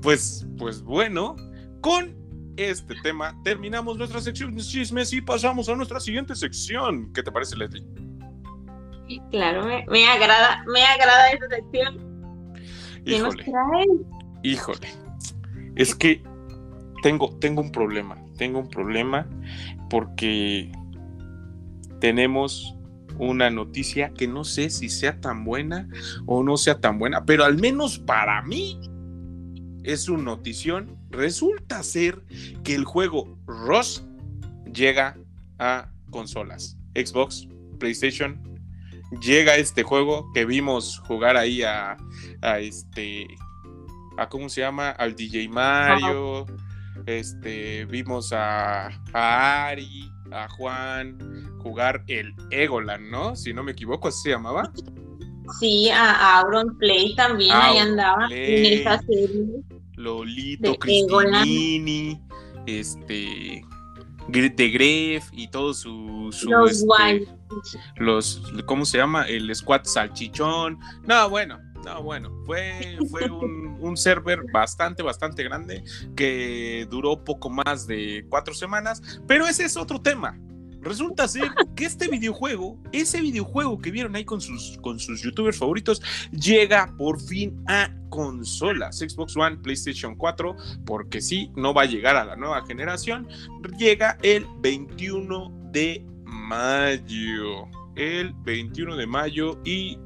Pues, 0.00 0.46
pues 0.58 0.82
bueno, 0.82 1.36
con 1.82 2.16
este 2.56 2.94
tema 3.02 3.38
terminamos 3.44 3.98
nuestra 3.98 4.20
sección 4.20 4.54
de 4.54 4.62
chismes 4.62 5.12
y 5.12 5.20
pasamos 5.20 5.68
a 5.68 5.76
nuestra 5.76 6.00
siguiente 6.00 6.34
sección. 6.34 7.12
¿Qué 7.12 7.22
te 7.22 7.30
parece, 7.30 7.56
Leslie? 7.56 7.84
Claro, 9.30 9.66
me, 9.66 10.06
agrada, 10.06 10.64
me 10.66 10.84
agrada 10.84 11.30
esa 11.32 11.48
sección. 11.48 12.42
Híjole, 13.04 13.44
híjole, 14.42 14.88
es 15.74 15.94
que 15.94 16.22
tengo, 17.02 17.36
tengo 17.40 17.60
un 17.60 17.72
problema, 17.72 18.16
tengo 18.38 18.60
un 18.60 18.68
problema 18.68 19.26
porque 19.90 20.70
tenemos 22.00 22.76
una 23.18 23.50
noticia 23.50 24.12
que 24.14 24.28
no 24.28 24.44
sé 24.44 24.70
si 24.70 24.88
sea 24.88 25.20
tan 25.20 25.44
buena 25.44 25.88
o 26.26 26.42
no 26.42 26.56
sea 26.56 26.80
tan 26.80 26.98
buena, 26.98 27.24
pero 27.26 27.44
al 27.44 27.58
menos 27.58 27.98
para 27.98 28.40
mí 28.42 28.80
es 29.84 30.08
una 30.08 30.22
notición. 30.22 30.98
Resulta 31.10 31.82
ser 31.82 32.22
que 32.64 32.74
el 32.74 32.84
juego 32.84 33.38
Ross 33.46 34.04
llega 34.72 35.16
a 35.58 35.88
consolas, 36.10 36.76
Xbox, 36.94 37.48
PlayStation. 37.78 38.40
Llega 39.20 39.56
este 39.56 39.82
juego 39.82 40.30
que 40.32 40.46
vimos 40.46 40.98
jugar 41.06 41.36
ahí 41.36 41.62
a, 41.62 41.96
este, 42.58 43.26
a 44.16 44.28
cómo 44.28 44.48
se 44.48 44.62
llama, 44.62 44.90
al 44.90 45.14
DJ 45.14 45.48
Mario. 45.48 46.46
Este, 47.06 47.84
vimos 47.86 48.32
a, 48.32 48.88
a 49.12 49.66
Ari, 49.66 50.10
a 50.30 50.48
Juan 50.48 51.18
jugar 51.62 52.04
el 52.08 52.34
Egoland, 52.50 53.10
¿no? 53.10 53.36
Si 53.36 53.52
no 53.52 53.62
me 53.62 53.72
equivoco, 53.72 54.08
así 54.08 54.22
se 54.24 54.30
llamaba. 54.30 54.70
Sí, 55.58 55.90
a 55.90 56.38
Auron 56.40 56.76
Play 56.78 57.14
también, 57.14 57.52
ahí 57.52 57.78
andaba 57.78 58.28
en 58.30 58.80
esa 58.80 58.98
serie. 59.00 59.44
Lolito, 60.02 60.74
Cristinini, 60.76 62.20
este, 62.66 63.64
de 64.28 64.70
Gref 64.70 65.24
y 65.32 65.48
todo 65.48 65.74
su, 65.74 66.30
los, 66.48 66.72
este, 66.72 67.28
los 67.96 68.42
¿cómo 68.66 68.84
se 68.84 68.98
llama? 68.98 69.24
El 69.24 69.54
squad 69.54 69.82
salchichón. 69.84 70.78
No, 71.06 71.28
bueno, 71.28 71.60
no, 71.84 72.02
bueno, 72.02 72.30
fue, 72.46 72.98
fue 73.10 73.30
un, 73.30 73.78
un, 73.80 73.96
server 73.96 74.40
bastante, 74.52 75.02
bastante 75.02 75.42
grande 75.42 75.84
que 76.16 76.86
duró 76.90 77.24
poco 77.24 77.50
más 77.50 77.86
de 77.86 78.26
cuatro 78.28 78.54
semanas, 78.54 79.20
pero 79.26 79.46
ese 79.46 79.64
es 79.64 79.76
otro 79.76 80.00
tema. 80.00 80.38
Resulta 80.82 81.28
ser 81.28 81.50
que 81.76 81.84
este 81.84 82.08
videojuego, 82.08 82.76
ese 82.90 83.20
videojuego 83.20 83.78
que 83.78 83.92
vieron 83.92 84.16
ahí 84.16 84.24
con 84.24 84.40
sus, 84.40 84.78
con 84.82 84.98
sus 84.98 85.22
youtubers 85.22 85.56
favoritos, 85.56 86.02
llega 86.32 86.92
por 86.98 87.20
fin 87.20 87.62
a 87.68 87.94
consolas, 88.08 88.98
Xbox 88.98 89.36
One, 89.36 89.58
PlayStation 89.58 90.16
4, 90.16 90.56
porque 90.84 91.20
sí, 91.20 91.52
no 91.56 91.72
va 91.72 91.82
a 91.82 91.86
llegar 91.86 92.16
a 92.16 92.24
la 92.24 92.36
nueva 92.36 92.66
generación, 92.66 93.28
llega 93.78 94.18
el 94.22 94.44
21 94.60 95.70
de 95.70 96.04
mayo. 96.24 97.68
El 97.94 98.32
21 98.44 98.96
de 98.96 99.06
mayo 99.06 99.60
y 99.64 99.98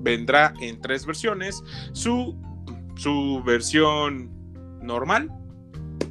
vendrá 0.00 0.54
en 0.60 0.80
tres 0.80 1.04
versiones. 1.04 1.62
Su, 1.92 2.36
su 2.96 3.42
versión 3.44 4.30
normal, 4.80 5.30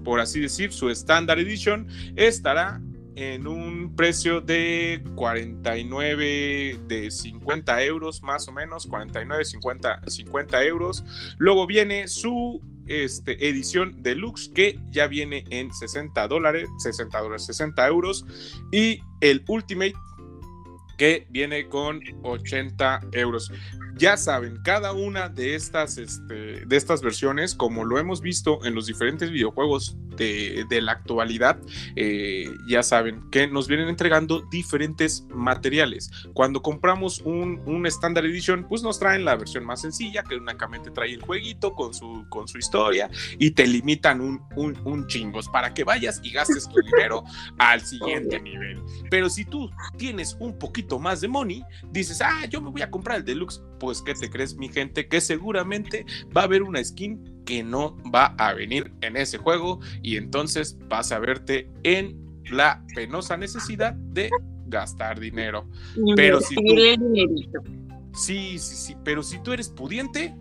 por 0.03 0.19
así 0.19 0.39
decir, 0.39 0.71
su 0.71 0.89
Standard 0.89 1.39
Edition, 1.39 1.87
estará 2.15 2.81
en 3.15 3.47
un 3.47 3.95
precio 3.95 4.41
de 4.41 5.03
49 5.15 6.79
de 6.87 7.11
50 7.11 7.83
euros 7.83 8.21
más 8.23 8.47
o 8.47 8.51
menos 8.51 8.87
49 8.87 9.45
50 9.45 10.01
50 10.07 10.63
euros. 10.65 11.03
Luego 11.37 11.67
viene 11.67 12.07
su 12.07 12.61
este, 12.87 13.47
edición 13.47 14.01
deluxe 14.01 14.49
que 14.49 14.79
ya 14.91 15.07
viene 15.07 15.43
en 15.49 15.73
60 15.73 16.27
dólares 16.27 16.69
60 16.79 17.19
dólares 17.19 17.45
60 17.45 17.87
euros. 17.87 18.25
Y 18.71 19.01
el 19.21 19.43
ultimate 19.47 19.93
que 21.01 21.25
viene 21.31 21.67
con 21.67 21.99
80 22.21 22.99
euros 23.13 23.51
ya 24.01 24.17
saben, 24.17 24.57
cada 24.63 24.93
una 24.93 25.29
de 25.29 25.55
estas, 25.55 25.97
este, 25.97 26.65
de 26.65 26.75
estas 26.75 27.01
versiones, 27.01 27.55
como 27.55 27.85
lo 27.85 27.99
hemos 27.99 28.21
visto 28.21 28.63
en 28.65 28.73
los 28.73 28.87
diferentes 28.87 29.29
videojuegos 29.29 29.97
de, 30.17 30.81
la 30.81 30.91
actualidad, 30.91 31.59
eh, 31.95 32.45
ya 32.67 32.83
saben 32.83 33.29
que 33.31 33.47
nos 33.47 33.67
vienen 33.67 33.87
entregando 33.87 34.41
diferentes 34.51 35.25
materiales. 35.29 36.11
Cuando 36.33 36.61
compramos 36.61 37.21
un, 37.21 37.61
un, 37.65 37.85
Standard 37.87 38.25
Edition, 38.25 38.67
pues 38.67 38.83
nos 38.83 38.99
traen 38.99 39.25
la 39.25 39.35
versión 39.35 39.65
más 39.65 39.81
sencilla, 39.81 40.23
que 40.23 40.35
únicamente 40.35 40.91
trae 40.91 41.13
el 41.13 41.21
jueguito 41.21 41.73
con 41.73 41.93
su, 41.93 42.25
con 42.29 42.47
su 42.47 42.57
historia 42.57 43.09
y 43.39 43.51
te 43.51 43.65
limitan 43.65 44.21
un, 44.21 44.41
un, 44.55 44.77
un 44.85 45.07
chingos 45.07 45.49
para 45.49 45.73
que 45.73 45.83
vayas 45.83 46.21
y 46.23 46.31
gastes 46.31 46.69
tu 46.69 46.79
dinero 46.95 47.23
al 47.57 47.81
siguiente 47.81 48.39
nivel. 48.39 48.81
Pero 49.09 49.29
si 49.29 49.45
tú 49.45 49.71
tienes 49.97 50.37
un 50.39 50.57
poquito 50.57 50.90
más 50.99 51.21
de 51.21 51.27
money, 51.27 51.63
dices, 51.91 52.21
ah, 52.21 52.45
yo 52.49 52.61
me 52.61 52.69
voy 52.69 52.81
a 52.81 52.89
comprar 52.89 53.17
el 53.17 53.25
deluxe, 53.25 53.61
pues 53.79 53.91
pues 53.91 54.01
¿qué 54.03 54.13
te 54.13 54.31
crees 54.31 54.55
mi 54.55 54.69
gente? 54.69 55.09
Que 55.09 55.19
seguramente 55.19 56.05
va 56.35 56.41
a 56.41 56.43
haber 56.45 56.63
una 56.63 56.81
skin 56.81 57.43
que 57.43 57.61
no 57.61 57.97
va 58.09 58.27
a 58.37 58.53
venir 58.53 58.93
en 59.01 59.17
ese 59.17 59.37
juego 59.37 59.81
y 60.01 60.15
entonces 60.15 60.77
vas 60.87 61.11
a 61.11 61.19
verte 61.19 61.69
en 61.83 62.17
la 62.49 62.85
penosa 62.95 63.35
necesidad 63.35 63.91
de 63.93 64.29
gastar 64.67 65.19
dinero. 65.19 65.67
pero 66.15 66.39
si 66.39 66.55
tú, 66.55 66.61
sí, 68.13 68.57
sí, 68.59 68.75
sí, 68.75 68.95
pero 69.03 69.23
si 69.23 69.43
tú 69.43 69.51
eres 69.51 69.67
pudiente, 69.67 70.33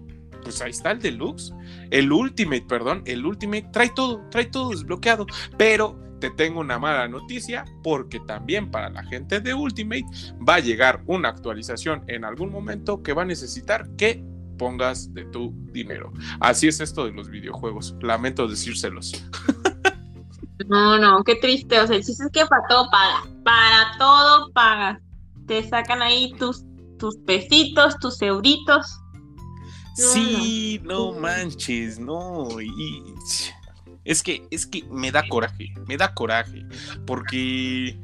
pues 0.44 0.62
ahí 0.62 0.70
está 0.70 0.92
el 0.92 1.00
deluxe, 1.00 1.52
el 1.90 2.12
ultimate, 2.12 2.66
perdón, 2.68 3.02
el 3.04 3.26
ultimate 3.26 3.66
trae 3.72 3.90
todo, 3.92 4.24
trae 4.30 4.44
todo 4.44 4.70
desbloqueado, 4.70 5.26
pero 5.58 5.98
te 6.20 6.30
tengo 6.30 6.60
una 6.60 6.78
mala 6.78 7.08
noticia 7.08 7.64
porque 7.82 8.20
también 8.20 8.70
para 8.70 8.90
la 8.90 9.02
gente 9.04 9.40
de 9.40 9.54
Ultimate 9.54 10.04
va 10.46 10.56
a 10.56 10.60
llegar 10.60 11.02
una 11.06 11.30
actualización 11.30 12.04
en 12.06 12.24
algún 12.24 12.50
momento 12.52 13.02
que 13.02 13.12
va 13.12 13.22
a 13.22 13.26
necesitar 13.26 13.88
que 13.96 14.22
pongas 14.58 15.12
de 15.14 15.24
tu 15.24 15.54
dinero. 15.72 16.12
Así 16.38 16.68
es 16.68 16.80
esto 16.80 17.06
de 17.06 17.12
los 17.12 17.30
videojuegos. 17.30 17.96
Lamento 18.00 18.46
decírselos. 18.46 19.24
No, 20.68 20.98
no, 20.98 21.24
qué 21.24 21.36
triste. 21.36 21.80
O 21.80 21.86
sea, 21.86 21.96
el 21.96 22.04
chiste 22.04 22.24
es 22.24 22.30
que 22.32 22.46
para 22.46 22.62
todo 22.68 22.90
paga. 22.90 23.22
Para 23.44 23.98
todo 23.98 24.52
paga. 24.52 25.00
Te 25.46 25.66
sacan 25.68 26.02
ahí 26.02 26.32
tus, 26.38 26.64
tus 26.98 27.16
pesitos, 27.26 27.96
tus 27.98 28.20
euritos. 28.20 28.86
Sí, 29.96 30.80
no, 30.84 31.12
manches, 31.12 31.98
no. 31.98 32.60
Y 32.60 33.02
es 34.04 34.22
que, 34.22 34.46
es 34.50 34.66
que 34.66 34.84
me 34.90 35.10
da 35.10 35.26
coraje, 35.28 35.72
me 35.86 35.96
da 35.96 36.14
coraje, 36.14 36.64
porque, 37.06 38.00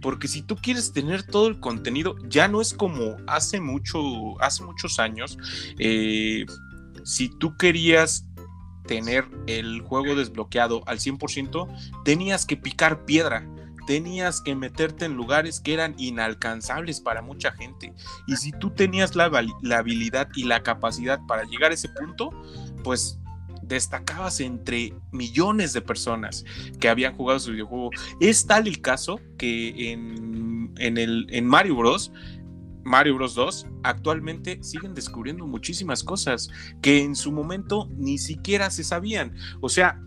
porque 0.00 0.28
si 0.28 0.42
tú 0.42 0.56
quieres 0.56 0.92
tener 0.92 1.22
todo 1.22 1.48
el 1.48 1.60
contenido, 1.60 2.16
ya 2.28 2.48
no 2.48 2.60
es 2.60 2.72
como 2.72 3.16
hace 3.26 3.60
mucho, 3.60 4.00
hace 4.40 4.64
muchos 4.64 4.98
años, 4.98 5.38
eh, 5.78 6.46
si 7.04 7.28
tú 7.28 7.56
querías 7.56 8.26
tener 8.86 9.26
el 9.46 9.82
juego 9.82 10.14
desbloqueado 10.14 10.82
al 10.86 10.98
100%, 10.98 12.02
tenías 12.04 12.46
que 12.46 12.56
picar 12.56 13.04
piedra 13.04 13.46
tenías 13.88 14.42
que 14.42 14.54
meterte 14.54 15.06
en 15.06 15.14
lugares 15.14 15.60
que 15.60 15.72
eran 15.72 15.94
inalcanzables 15.96 17.00
para 17.00 17.22
mucha 17.22 17.52
gente. 17.52 17.94
Y 18.26 18.36
si 18.36 18.52
tú 18.52 18.68
tenías 18.68 19.16
la, 19.16 19.30
la, 19.62 19.78
habilidad 19.78 20.28
y 20.34 20.44
la 20.44 20.62
capacidad 20.62 21.18
para 21.26 21.44
llegar 21.44 21.70
a 21.70 21.74
ese 21.74 21.88
punto, 21.88 22.28
pues 22.84 23.18
destacabas 23.68 24.40
entre 24.40 24.94
millones 25.12 25.72
de 25.72 25.82
personas 25.82 26.44
que 26.80 26.88
habían 26.88 27.14
jugado 27.14 27.38
su 27.38 27.52
videojuego. 27.52 27.90
Es 28.20 28.46
tal 28.46 28.66
el 28.66 28.80
caso 28.80 29.20
que 29.36 29.92
en, 29.92 30.98
el, 30.98 31.26
en 31.30 31.46
Mario 31.46 31.76
Bros. 31.76 32.12
Mario 32.84 33.16
Bros 33.16 33.34
2 33.34 33.66
actualmente 33.82 34.62
siguen 34.62 34.94
descubriendo 34.94 35.46
muchísimas 35.46 36.02
cosas 36.02 36.48
que 36.80 37.02
en 37.02 37.14
su 37.14 37.30
momento 37.30 37.88
ni 37.96 38.16
siquiera 38.16 38.70
se 38.70 38.82
sabían. 38.82 39.34
O 39.60 39.68
sea, 39.68 40.00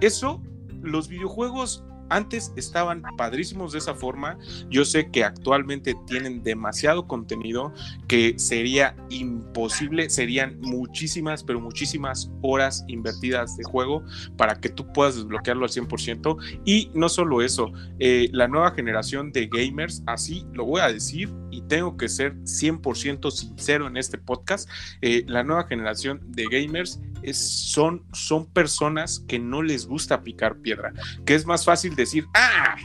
eso, 0.00 0.40
los 0.82 1.08
videojuegos 1.08 1.84
antes 2.10 2.52
estaban 2.56 3.02
padrísimos 3.16 3.72
de 3.72 3.78
esa 3.78 3.94
forma. 3.94 4.38
Yo 4.68 4.84
sé 4.84 5.10
que 5.10 5.24
actualmente 5.24 5.94
tienen 6.06 6.42
demasiado 6.42 7.06
contenido 7.06 7.72
que 8.06 8.38
sería 8.38 8.96
imposible, 9.08 10.10
serían 10.10 10.60
muchísimas, 10.60 11.42
pero 11.42 11.60
muchísimas 11.60 12.30
horas 12.42 12.84
invertidas 12.88 13.56
de 13.56 13.64
juego 13.64 14.04
para 14.36 14.56
que 14.60 14.68
tú 14.68 14.92
puedas 14.92 15.16
desbloquearlo 15.16 15.64
al 15.64 15.70
100%. 15.70 16.36
Y 16.64 16.90
no 16.94 17.08
solo 17.08 17.42
eso, 17.42 17.72
eh, 17.98 18.28
la 18.32 18.48
nueva 18.48 18.72
generación 18.72 19.32
de 19.32 19.46
gamers, 19.46 20.02
así 20.06 20.44
lo 20.52 20.64
voy 20.66 20.80
a 20.80 20.92
decir 20.92 21.30
y 21.50 21.62
tengo 21.62 21.96
que 21.96 22.08
ser 22.08 22.34
100% 22.42 23.30
sincero 23.30 23.86
en 23.86 23.96
este 23.96 24.18
podcast, 24.18 24.68
eh, 25.02 25.24
la 25.26 25.44
nueva 25.44 25.64
generación 25.64 26.20
de 26.32 26.46
gamers 26.50 27.00
son, 27.32 28.04
son 28.12 28.46
personas 28.46 29.20
que 29.28 29.38
no 29.38 29.62
les 29.62 29.86
gusta 29.86 30.22
picar 30.22 30.56
piedra, 30.58 30.92
que 31.24 31.34
es 31.34 31.46
más 31.46 31.64
fácil 31.64 31.94
decir, 31.94 32.26
ah, 32.34 32.76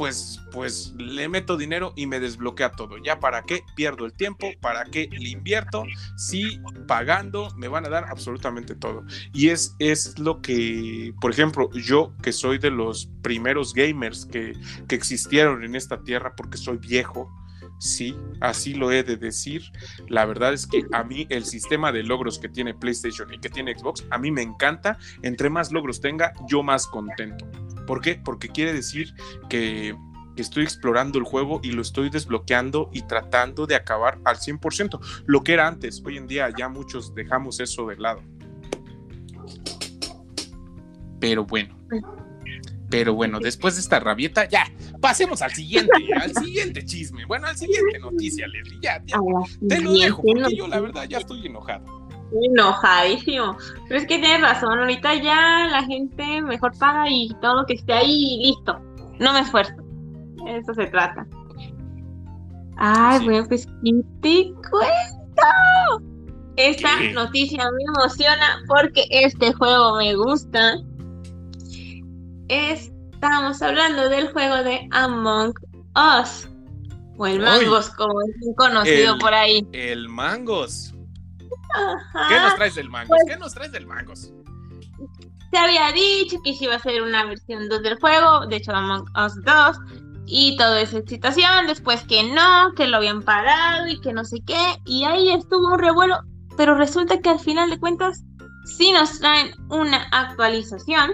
pues, 0.00 0.40
pues 0.50 0.94
le 0.96 1.28
meto 1.28 1.58
dinero 1.58 1.92
y 1.94 2.06
me 2.06 2.20
desbloquea 2.20 2.72
todo. 2.72 2.96
¿Ya 3.04 3.20
para 3.20 3.42
qué 3.42 3.64
pierdo 3.76 4.06
el 4.06 4.14
tiempo? 4.14 4.50
¿Para 4.62 4.86
qué 4.86 5.10
le 5.12 5.28
invierto? 5.28 5.84
Si 6.16 6.58
pagando 6.88 7.54
me 7.58 7.68
van 7.68 7.84
a 7.84 7.90
dar 7.90 8.04
absolutamente 8.04 8.74
todo. 8.74 9.04
Y 9.34 9.48
es, 9.48 9.76
es 9.78 10.18
lo 10.18 10.40
que, 10.40 11.12
por 11.20 11.32
ejemplo, 11.32 11.70
yo 11.72 12.14
que 12.22 12.32
soy 12.32 12.56
de 12.56 12.70
los 12.70 13.10
primeros 13.20 13.74
gamers 13.74 14.24
que, 14.24 14.54
que 14.88 14.94
existieron 14.94 15.64
en 15.64 15.76
esta 15.76 16.02
tierra 16.02 16.34
porque 16.34 16.56
soy 16.56 16.78
viejo, 16.78 17.30
sí, 17.80 18.16
así 18.40 18.74
lo 18.74 18.92
he 18.92 19.02
de 19.02 19.16
decir. 19.16 19.62
La 20.08 20.26
verdad 20.26 20.52
es 20.52 20.66
que 20.66 20.84
a 20.92 21.02
mí 21.02 21.26
el 21.30 21.44
sistema 21.44 21.90
de 21.90 22.04
logros 22.04 22.38
que 22.38 22.48
tiene 22.48 22.74
PlayStation 22.74 23.32
y 23.32 23.38
que 23.38 23.48
tiene 23.48 23.76
Xbox, 23.76 24.04
a 24.10 24.18
mí 24.18 24.30
me 24.30 24.42
encanta. 24.42 24.98
Entre 25.22 25.50
más 25.50 25.72
logros 25.72 26.00
tenga, 26.00 26.32
yo 26.48 26.62
más 26.62 26.86
contento. 26.86 27.48
¿Por 27.86 28.00
qué? 28.00 28.20
Porque 28.22 28.48
quiere 28.48 28.72
decir 28.72 29.12
que, 29.48 29.96
estoy 30.36 30.62
explorando 30.62 31.18
el 31.18 31.24
juego 31.24 31.60
y 31.62 31.72
lo 31.72 31.82
estoy 31.82 32.08
desbloqueando 32.08 32.88
y 32.94 33.02
tratando 33.02 33.66
de 33.66 33.74
acabar 33.74 34.18
al 34.24 34.36
100%, 34.36 34.98
lo 35.26 35.42
que 35.42 35.52
era 35.52 35.66
antes. 35.66 36.02
Hoy 36.02 36.16
en 36.16 36.26
día 36.26 36.48
ya 36.56 36.70
muchos 36.70 37.14
dejamos 37.14 37.60
eso 37.60 37.86
de 37.88 37.96
lado. 37.96 38.22
Pero 41.20 41.44
bueno. 41.44 41.76
Pero 42.90 43.14
bueno, 43.14 43.38
después 43.38 43.76
de 43.76 43.80
esta 43.80 44.00
rabieta, 44.00 44.48
ya, 44.48 44.64
pasemos 45.00 45.42
al 45.42 45.52
siguiente, 45.52 45.92
al 46.20 46.34
siguiente 46.34 46.84
chisme. 46.84 47.24
Bueno, 47.24 47.46
al 47.46 47.56
siguiente 47.56 47.98
noticia, 48.00 48.46
Leslie. 48.48 48.78
Ya, 48.82 49.00
ya. 49.06 49.18
Te 49.68 49.80
lo 49.80 49.92
dejo, 49.92 50.22
porque 50.22 50.56
yo 50.56 50.66
la 50.66 50.80
verdad 50.80 51.04
ya 51.08 51.18
estoy 51.18 51.46
enojado 51.46 52.00
enojadísimo. 52.32 53.56
Pero 53.88 54.00
es 54.00 54.06
que 54.06 54.18
tienes 54.18 54.40
razón, 54.40 54.78
ahorita 54.78 55.14
ya 55.14 55.68
la 55.70 55.82
gente 55.84 56.42
mejor 56.42 56.76
paga 56.78 57.08
y 57.08 57.30
todo 57.40 57.60
lo 57.60 57.66
que 57.66 57.74
esté 57.74 57.92
ahí 57.92 58.40
listo. 58.42 58.78
No 59.18 59.32
me 59.32 59.40
esfuerzo. 59.40 59.74
Eso 60.46 60.74
se 60.74 60.86
trata. 60.86 61.26
Ay, 62.76 63.24
bueno, 63.24 63.46
pues 63.46 63.66
¿qué 63.84 63.92
te 64.22 64.52
cuento? 64.70 66.06
Esta 66.56 66.88
noticia 67.12 67.64
me 67.70 67.82
emociona 67.84 68.62
porque 68.66 69.04
este 69.10 69.52
juego 69.52 69.96
me 69.96 70.14
gusta. 70.14 70.78
Estamos 72.50 73.62
hablando 73.62 74.08
del 74.08 74.32
juego 74.32 74.56
de 74.64 74.88
Among 74.90 75.54
Us. 75.94 76.48
O 77.16 77.24
el 77.24 77.38
Mangos, 77.38 77.90
como 77.90 78.20
es 78.22 78.56
conocido 78.56 79.16
por 79.18 79.32
ahí. 79.32 79.64
El 79.72 80.08
Mangos. 80.08 80.92
¿Qué 82.28 82.40
nos 82.40 82.56
traes 82.56 82.74
del 82.74 82.90
Mangos? 82.90 83.08
Pues 83.08 83.22
¿Qué 83.28 83.36
nos 83.36 83.54
traes 83.54 83.70
del 83.70 83.86
Mangos? 83.86 84.32
Se 85.52 85.58
había 85.58 85.92
dicho 85.92 86.38
que 86.42 86.56
iba 86.60 86.74
a 86.74 86.80
ser 86.80 87.02
una 87.02 87.24
versión 87.24 87.68
2 87.68 87.82
del 87.82 88.00
juego, 88.00 88.44
de 88.48 88.56
hecho 88.56 88.72
Among 88.72 89.04
Us 89.16 89.40
2, 89.44 89.76
y 90.26 90.56
toda 90.56 90.80
esa 90.80 90.98
excitación, 90.98 91.68
después 91.68 92.02
que 92.02 92.24
no, 92.24 92.74
que 92.74 92.88
lo 92.88 92.96
habían 92.96 93.22
parado 93.22 93.86
y 93.86 94.00
que 94.00 94.12
no 94.12 94.24
sé 94.24 94.40
qué, 94.44 94.80
y 94.86 95.04
ahí 95.04 95.30
estuvo 95.30 95.72
un 95.72 95.78
revuelo, 95.78 96.18
pero 96.56 96.74
resulta 96.74 97.20
que 97.20 97.30
al 97.30 97.38
final 97.38 97.70
de 97.70 97.78
cuentas 97.78 98.24
sí 98.64 98.90
nos 98.90 99.20
traen 99.20 99.52
una 99.68 100.08
actualización, 100.10 101.12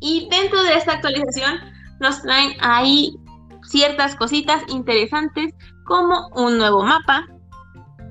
y 0.00 0.28
dentro 0.30 0.62
de 0.62 0.74
esta 0.74 0.92
actualización 0.92 1.60
nos 2.00 2.22
traen 2.22 2.52
ahí 2.60 3.14
ciertas 3.62 4.14
cositas 4.16 4.62
interesantes 4.68 5.54
como 5.84 6.28
un 6.34 6.58
nuevo 6.58 6.82
mapa, 6.82 7.26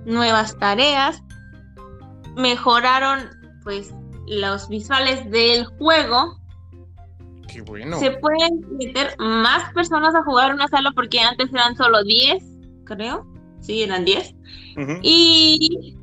nuevas 0.05 0.57
tareas, 0.57 1.21
mejoraron 2.36 3.29
pues 3.63 3.93
los 4.27 4.67
visuales 4.69 5.29
del 5.29 5.65
juego. 5.65 6.39
Qué 7.47 7.61
bueno. 7.61 7.99
Se 7.99 8.11
pueden 8.11 8.61
meter 8.77 9.15
más 9.19 9.71
personas 9.73 10.15
a 10.15 10.23
jugar 10.23 10.53
una 10.53 10.67
sala 10.67 10.91
porque 10.95 11.19
antes 11.19 11.53
eran 11.53 11.75
solo 11.75 12.03
10, 12.03 12.43
creo. 12.86 13.27
Sí, 13.61 13.84
eran 13.84 14.03
10. 14.03 14.36
Y 15.03 15.95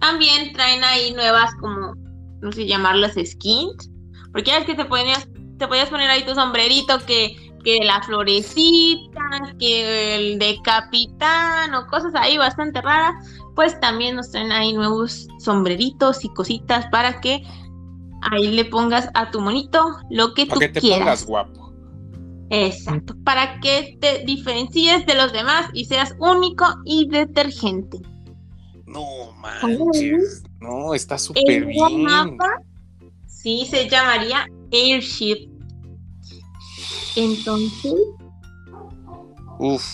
también 0.00 0.52
traen 0.52 0.84
ahí 0.84 1.12
nuevas 1.14 1.54
como, 1.60 1.94
no 2.40 2.52
sé 2.52 2.66
llamarlas 2.66 3.14
skins. 3.14 3.90
Porque 4.36 4.50
ya 4.50 4.58
es 4.58 4.66
que 4.66 4.74
te 4.74 4.84
podías, 4.84 5.26
te 5.58 5.66
podías 5.66 5.88
poner 5.88 6.10
ahí 6.10 6.22
tu 6.26 6.34
sombrerito 6.34 6.98
que 7.06 7.46
que 7.64 7.80
la 7.84 8.00
florecita, 8.02 9.54
que 9.58 10.14
el 10.14 10.38
de 10.38 10.60
capitán 10.62 11.74
o 11.74 11.86
cosas 11.88 12.14
ahí 12.14 12.36
bastante 12.36 12.82
raras, 12.82 13.14
pues 13.56 13.80
también 13.80 14.14
nos 14.14 14.30
traen 14.30 14.52
ahí 14.52 14.74
nuevos 14.74 15.26
sombreritos 15.40 16.22
y 16.24 16.28
cositas 16.28 16.86
para 16.92 17.20
que 17.20 17.42
ahí 18.30 18.52
le 18.52 18.66
pongas 18.66 19.08
a 19.14 19.32
tu 19.32 19.40
monito 19.40 19.96
lo 20.10 20.32
que 20.32 20.46
para 20.46 20.54
tú 20.54 20.60
que 20.60 20.68
te 20.68 20.80
pongas 20.80 21.26
guapo. 21.26 21.72
Exacto, 22.50 23.16
para 23.24 23.58
que 23.58 23.96
te 24.00 24.22
diferencies 24.24 25.04
de 25.06 25.16
los 25.16 25.32
demás 25.32 25.68
y 25.72 25.86
seas 25.86 26.14
único 26.20 26.66
y 26.84 27.08
detergente. 27.08 27.98
No 28.84 29.32
manches, 29.32 30.44
no, 30.60 30.94
está 30.94 31.18
súper 31.18 31.64
bien. 31.64 32.02
mapa 32.04 32.60
sí 33.42 33.66
se 33.68 33.88
llamaría 33.88 34.46
Airship 34.72 35.56
entonces. 37.16 37.94
Uf, 39.58 39.84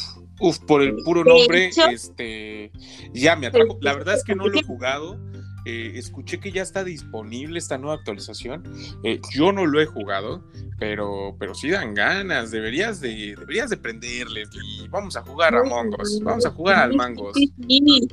uf, 0.41 0.59
por 0.61 0.83
el 0.83 0.97
puro 1.05 1.25
nombre, 1.25 1.71
este, 1.91 2.73
ya 3.15 3.37
me 3.37 3.47
atrajo. 3.47 3.79
La 3.81 3.95
verdad 3.95 4.15
es 4.17 4.25
que 4.25 4.35
no 4.35 4.49
lo 4.49 4.59
he 4.59 4.63
jugado. 4.63 5.19
Eh, 5.65 5.93
escuché 5.95 6.41
que 6.41 6.51
ya 6.51 6.63
está 6.63 6.83
disponible 6.83 7.57
esta 7.57 7.79
nueva 7.79 7.95
actualización. 7.95 8.65
Eh, 9.05 9.21
yo 9.33 9.53
no 9.53 9.65
lo 9.65 9.81
he 9.81 9.87
jugado, 9.87 10.45
pero, 10.81 11.37
pero 11.39 11.55
sí 11.55 11.71
dan 11.71 11.95
ganas. 11.95 12.51
Deberías 12.51 13.01
de, 13.01 13.37
deberías 13.39 13.71
de 13.71 13.77
prenderles 13.77 14.49
y 14.53 14.89
vamos 14.89 15.17
a 15.17 15.23
jugar 15.23 15.55
a 15.55 15.63
Mongos. 15.63 16.21
Vamos 16.25 16.45
a 16.45 16.51
jugar 16.51 16.79
al 16.79 16.97
Mangos. 16.97 17.35
Sí, 17.37 17.53
sí, 17.69 18.09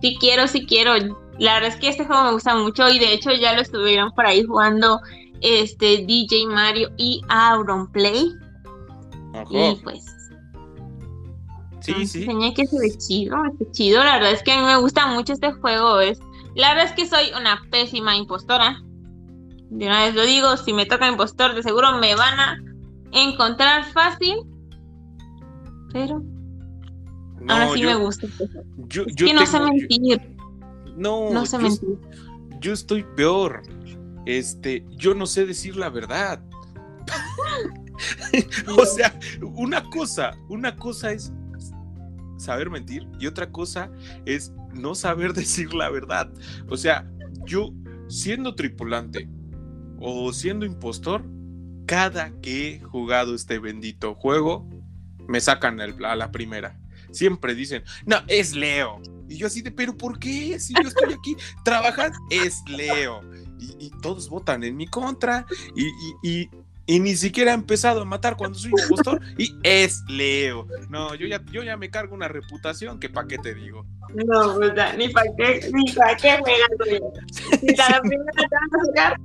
sí, 0.00 0.16
quiero, 0.18 0.48
sí 0.48 0.64
quiero. 0.64 0.94
La 1.38 1.54
verdad 1.54 1.68
es 1.70 1.76
que 1.76 1.88
este 1.88 2.04
juego 2.04 2.24
me 2.24 2.32
gusta 2.32 2.56
mucho 2.56 2.88
y 2.88 2.98
de 2.98 3.12
hecho 3.12 3.30
ya 3.32 3.54
lo 3.54 3.60
estuvieron 3.60 4.10
por 4.12 4.26
ahí 4.26 4.42
jugando 4.44 5.00
este 5.40 6.04
DJ 6.06 6.46
Mario 6.46 6.90
y 6.96 7.22
Auron 7.28 7.90
Play. 7.92 8.32
Y 9.50 9.74
pues. 9.82 10.04
Sí, 11.80 12.06
sí. 12.06 12.26
que 12.54 12.66
se 12.66 12.78
ve 12.78 12.96
chido, 12.98 13.36
chido. 13.70 14.02
La 14.02 14.14
verdad 14.14 14.32
es 14.32 14.42
que 14.42 14.52
a 14.52 14.58
mí 14.58 14.64
me 14.64 14.76
gusta 14.78 15.06
mucho 15.06 15.34
este 15.34 15.52
juego. 15.52 16.00
Es, 16.00 16.18
la 16.54 16.70
verdad 16.70 16.86
es 16.86 16.92
que 16.92 17.06
soy 17.06 17.26
una 17.38 17.62
pésima 17.70 18.16
impostora. 18.16 18.82
De 19.70 19.86
una 19.86 20.04
vez 20.04 20.14
lo 20.14 20.22
digo, 20.24 20.56
si 20.56 20.72
me 20.72 20.86
toca 20.86 21.08
impostor, 21.08 21.54
de 21.54 21.62
seguro 21.62 21.98
me 21.98 22.14
van 22.14 22.40
a 22.40 22.58
encontrar 23.12 23.84
fácil. 23.92 24.36
Pero. 25.92 26.22
ahora 27.48 27.68
sí 27.72 27.82
me 27.82 27.94
gusta. 27.94 28.26
Este 28.26 28.48
yo, 28.88 29.04
es 29.06 29.14
que 29.16 29.34
no 29.34 29.46
sé 29.46 29.60
mentir. 29.60 30.35
No, 30.96 31.30
no. 31.32 31.44
Yo 32.60 32.72
estoy 32.72 33.04
peor. 33.16 33.62
Este, 34.24 34.84
yo 34.96 35.14
no 35.14 35.26
sé 35.26 35.46
decir 35.46 35.76
la 35.76 35.88
verdad. 35.88 36.42
o 38.76 38.84
sea, 38.84 39.18
una 39.54 39.82
cosa, 39.90 40.36
una 40.48 40.74
cosa 40.76 41.12
es 41.12 41.32
saber 42.36 42.70
mentir 42.70 43.08
y 43.18 43.26
otra 43.26 43.50
cosa 43.50 43.90
es 44.24 44.52
no 44.74 44.94
saber 44.94 45.32
decir 45.34 45.72
la 45.74 45.90
verdad. 45.90 46.30
O 46.68 46.76
sea, 46.76 47.08
yo 47.44 47.72
siendo 48.08 48.54
tripulante 48.54 49.28
o 49.98 50.32
siendo 50.32 50.66
impostor, 50.66 51.24
cada 51.86 52.32
que 52.40 52.74
he 52.74 52.80
jugado 52.80 53.34
este 53.34 53.58
bendito 53.58 54.14
juego, 54.14 54.68
me 55.28 55.40
sacan 55.40 55.80
a 55.80 56.16
la 56.16 56.32
primera. 56.32 56.78
Siempre 57.12 57.54
dicen, 57.54 57.84
no, 58.04 58.16
es 58.26 58.54
Leo. 58.54 59.00
Y 59.28 59.36
yo 59.36 59.46
así 59.46 59.62
de, 59.62 59.70
pero 59.70 59.96
¿por 59.96 60.18
qué? 60.18 60.58
Si 60.60 60.74
yo 60.74 60.88
estoy 60.88 61.12
aquí 61.12 61.36
trabajando, 61.64 62.18
es 62.30 62.62
Leo. 62.68 63.22
Y, 63.58 63.90
todos 64.02 64.28
votan 64.28 64.64
en 64.64 64.76
mi 64.76 64.86
contra. 64.86 65.46
y, 65.74 66.48
y 66.86 67.00
ni 67.00 67.16
siquiera 67.16 67.50
ha 67.50 67.54
empezado 67.54 68.02
a 68.02 68.04
matar 68.04 68.36
cuando 68.36 68.58
soy 68.58 68.70
impostor 68.70 69.20
y 69.36 69.52
es 69.64 70.02
Leo. 70.08 70.68
No, 70.88 71.14
yo 71.16 71.26
ya, 71.26 71.42
yo 71.50 71.64
ya 71.64 71.76
me 71.76 71.90
cargo 71.90 72.14
una 72.14 72.28
reputación 72.28 73.00
que 73.00 73.08
pa' 73.08 73.26
qué 73.26 73.38
te 73.38 73.54
digo. 73.54 73.84
No, 74.14 74.54
pues 74.54 74.72
ni 74.96 75.08
pa' 75.08 75.24
qué, 75.36 75.68
ni 75.72 75.92
pa' 75.92 76.16
qué 76.16 76.38
me 76.46 76.52
gasto 76.58 77.58
Si 77.60 77.74
la 77.74 78.00
primera 78.02 78.32
te 78.36 78.42
vas 78.42 78.72
a 78.72 78.84
jugar, 78.84 79.20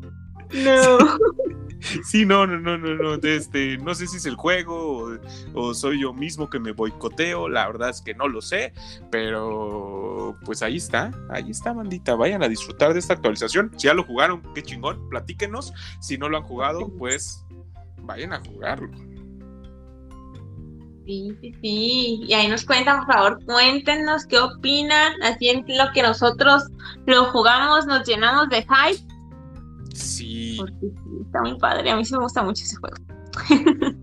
no. 0.53 1.60
Sí, 2.03 2.25
no, 2.25 2.45
no, 2.47 2.59
no, 2.59 2.77
no, 2.77 2.95
no, 2.95 3.13
este, 3.27 3.77
no 3.77 3.95
sé 3.95 4.07
si 4.07 4.17
es 4.17 4.25
el 4.25 4.35
juego 4.35 5.17
o, 5.53 5.73
soy 5.73 6.01
yo 6.01 6.13
mismo 6.13 6.49
que 6.49 6.59
me 6.59 6.71
boicoteo, 6.71 7.49
la 7.49 7.67
verdad 7.67 7.89
es 7.89 8.01
que 8.01 8.13
no 8.13 8.27
lo 8.27 8.41
sé, 8.41 8.73
pero 9.09 10.37
pues 10.45 10.61
ahí 10.61 10.77
está, 10.77 11.11
ahí 11.29 11.49
está, 11.49 11.73
bandita, 11.73 12.15
vayan 12.15 12.43
a 12.43 12.49
disfrutar 12.49 12.93
de 12.93 12.99
esta 12.99 13.13
actualización, 13.13 13.71
si 13.77 13.87
ya 13.87 13.93
lo 13.93 14.03
jugaron, 14.03 14.41
qué 14.53 14.63
chingón, 14.63 15.09
platíquenos, 15.09 15.73
si 15.99 16.17
no 16.17 16.29
lo 16.29 16.37
han 16.37 16.43
jugado, 16.43 16.89
pues 16.97 17.45
vayan 18.03 18.33
a 18.33 18.41
jugarlo. 18.41 18.91
Sí, 21.05 21.35
sí, 21.41 21.53
sí. 21.61 22.23
Y 22.27 22.33
ahí 22.33 22.47
nos 22.47 22.63
cuentan, 22.63 23.05
por 23.05 23.15
favor, 23.15 23.45
cuéntenos 23.45 24.25
qué 24.27 24.37
opinan. 24.37 25.13
Así 25.23 25.49
en 25.49 25.65
lo 25.67 25.91
que 25.93 26.03
nosotros 26.03 26.63
lo 27.07 27.25
jugamos, 27.31 27.87
nos 27.87 28.07
llenamos 28.07 28.49
de 28.49 28.61
hype. 28.61 29.10
Sí. 29.93 30.55
Porque 30.57 30.87
está 31.25 31.41
muy 31.41 31.57
padre. 31.57 31.91
A 31.91 31.95
mí 31.95 32.05
sí 32.05 32.13
me 32.13 32.21
gusta 32.21 32.43
mucho 32.43 32.63
ese 32.63 32.75
juego. 32.77 32.95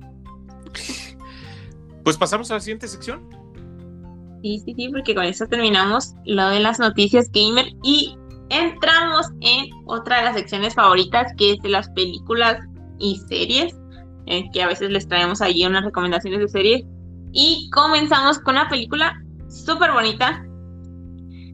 pues 2.05 2.17
pasamos 2.17 2.51
a 2.51 2.55
la 2.55 2.61
siguiente 2.61 2.89
sección. 2.89 3.29
Sí, 4.43 4.63
sí, 4.65 4.75
sí, 4.77 4.89
porque 4.91 5.15
con 5.15 5.25
eso 5.25 5.47
terminamos 5.47 6.15
lo 6.25 6.49
de 6.49 6.61
las 6.61 6.79
noticias 6.79 7.31
gamer 7.33 7.67
y 7.83 8.17
entramos 8.51 9.27
en 9.41 9.71
otra 9.87 10.19
de 10.19 10.25
las 10.25 10.37
secciones 10.37 10.75
favoritas 10.75 11.33
que 11.37 11.53
es 11.53 11.59
de 11.61 11.69
las 11.71 11.89
películas 11.91 12.59
y 12.99 13.17
series, 13.29 13.75
eh, 14.27 14.45
que 14.53 14.63
a 14.63 14.69
veces 14.69 14.91
les 14.91 15.09
traemos 15.09 15.41
allí 15.41 15.67
unas 15.67 15.85
recomendaciones 15.85 16.41
de 16.41 16.49
series. 16.49 16.85
Y 17.33 17.69
comenzamos 17.71 18.39
con 18.39 18.55
una 18.55 18.69
película 18.69 19.13
súper 19.49 19.93
bonita. 19.93 20.45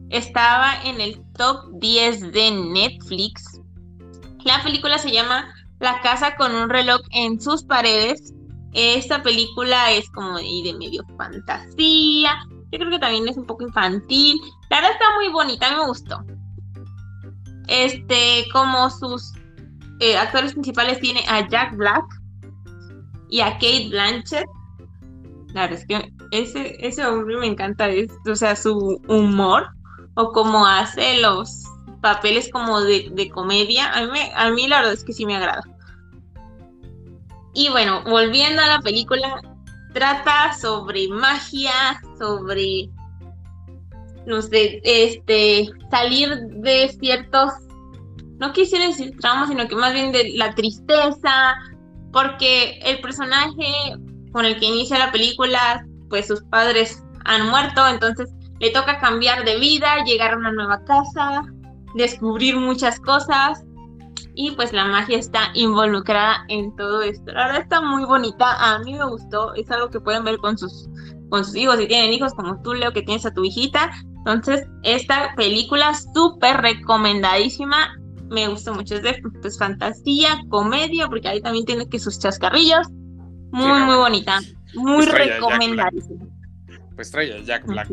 Estaba 0.09 0.81
en 0.83 1.01
el 1.01 1.21
top 1.37 1.79
10 1.79 2.31
de 2.31 2.51
Netflix. 2.51 3.54
La 4.45 4.61
película 4.63 4.97
se 4.99 5.11
llama 5.11 5.53
La 5.79 5.99
casa 6.01 6.35
con 6.37 6.55
un 6.55 6.69
reloj 6.69 7.01
en 7.11 7.41
sus 7.41 7.63
paredes. 7.63 8.33
Esta 8.73 9.23
película 9.23 9.91
es 9.91 10.09
como 10.11 10.37
de 10.37 10.75
medio 10.77 11.03
fantasía, 11.17 12.45
yo 12.71 12.79
creo 12.79 12.91
que 12.91 12.99
también 12.99 13.27
es 13.27 13.37
un 13.37 13.45
poco 13.45 13.63
infantil. 13.63 14.39
La 14.69 14.77
verdad 14.77 14.91
está 14.91 15.05
muy 15.15 15.29
bonita, 15.29 15.75
me 15.75 15.87
gustó. 15.87 16.23
Este, 17.67 18.45
como 18.53 18.89
sus 18.91 19.33
eh, 19.99 20.15
actores 20.17 20.53
principales 20.53 20.99
tiene 20.99 21.21
a 21.27 21.47
Jack 21.47 21.75
Black 21.75 22.05
y 23.29 23.39
a 23.39 23.53
Kate 23.53 23.87
Blanchett. 23.89 24.45
La 25.53 25.61
verdad 25.61 25.79
es 25.79 25.87
que 25.87 26.13
ese, 26.31 26.75
ese 26.85 27.05
hombre 27.05 27.37
me 27.37 27.47
encanta, 27.47 27.87
o 28.29 28.35
sea, 28.35 28.55
su 28.55 29.01
humor 29.07 29.69
o 30.15 30.31
como 30.31 30.67
hace 30.67 31.19
los 31.21 31.64
papeles 32.01 32.49
como 32.51 32.81
de, 32.81 33.09
de 33.11 33.29
comedia. 33.29 33.91
A 33.91 34.05
mí, 34.05 34.19
a 34.35 34.49
mí 34.51 34.67
la 34.67 34.77
verdad 34.77 34.93
es 34.93 35.03
que 35.03 35.13
sí 35.13 35.25
me 35.25 35.35
agrada. 35.35 35.63
Y 37.53 37.69
bueno, 37.69 38.03
volviendo 38.03 38.61
a 38.61 38.67
la 38.67 38.79
película, 38.79 39.41
trata 39.93 40.53
sobre 40.53 41.07
magia, 41.07 42.01
sobre, 42.19 42.89
no 44.25 44.41
sé, 44.41 44.81
este, 44.83 45.69
salir 45.89 46.35
de 46.35 46.89
ciertos, 46.99 47.53
no 48.39 48.51
quisiera 48.51 48.87
decir 48.87 49.15
traumas, 49.21 49.47
sino 49.47 49.69
que 49.69 49.75
más 49.77 49.93
bien 49.93 50.11
de 50.11 50.33
la 50.35 50.53
tristeza, 50.53 51.55
porque 52.11 52.77
el 52.83 52.99
personaje 52.99 53.95
con 54.33 54.43
el 54.43 54.59
que 54.59 54.65
inicia 54.65 54.99
la 54.99 55.13
película, 55.13 55.85
pues 56.09 56.27
sus 56.27 56.43
padres 56.43 57.01
han 57.23 57.49
muerto, 57.49 57.87
entonces 57.87 58.29
le 58.59 58.71
toca 58.71 58.99
cambiar 58.99 59.45
de 59.45 59.57
vida, 59.59 60.03
llegar 60.03 60.33
a 60.33 60.37
una 60.37 60.51
nueva 60.51 60.83
casa, 60.83 61.43
descubrir 61.95 62.57
muchas 62.57 62.99
cosas 62.99 63.63
y 64.35 64.51
pues 64.51 64.73
la 64.73 64.85
magia 64.85 65.17
está 65.17 65.51
involucrada 65.53 66.45
en 66.49 66.75
todo 66.75 67.01
esto. 67.01 67.31
La 67.31 67.47
verdad 67.47 67.61
está 67.61 67.81
muy 67.81 68.05
bonita, 68.05 68.73
a 68.73 68.79
mí 68.79 68.93
me 68.93 69.05
gustó, 69.05 69.53
es 69.55 69.69
algo 69.71 69.89
que 69.89 69.99
pueden 69.99 70.23
ver 70.23 70.37
con 70.37 70.57
sus, 70.57 70.89
con 71.29 71.45
sus 71.45 71.55
hijos, 71.55 71.77
si 71.77 71.87
tienen 71.87 72.13
hijos 72.13 72.33
como 72.33 72.61
tú, 72.61 72.73
Leo, 72.73 72.91
que 72.91 73.01
tienes 73.01 73.25
a 73.25 73.33
tu 73.33 73.43
hijita. 73.43 73.91
Entonces, 74.17 74.67
esta 74.83 75.33
película 75.35 75.93
súper 76.13 76.57
recomendadísima, 76.57 77.95
me 78.29 78.47
gustó 78.47 78.73
mucho, 78.73 78.95
es 78.95 79.03
de 79.03 79.21
pues, 79.41 79.57
fantasía, 79.57 80.41
comedia, 80.49 81.07
porque 81.07 81.27
ahí 81.27 81.41
también 81.41 81.65
tiene 81.65 81.87
que 81.87 81.99
sus 81.99 82.19
chascarrillos. 82.19 82.87
Muy, 83.51 83.83
muy 83.83 83.95
bonita, 83.95 84.41
muy 84.73 85.05
pues 85.05 85.13
recomendadísima. 85.13 86.25
Pues 86.95 87.11
trae 87.11 87.33
a 87.33 87.41
Jack 87.41 87.65
Black. 87.67 87.89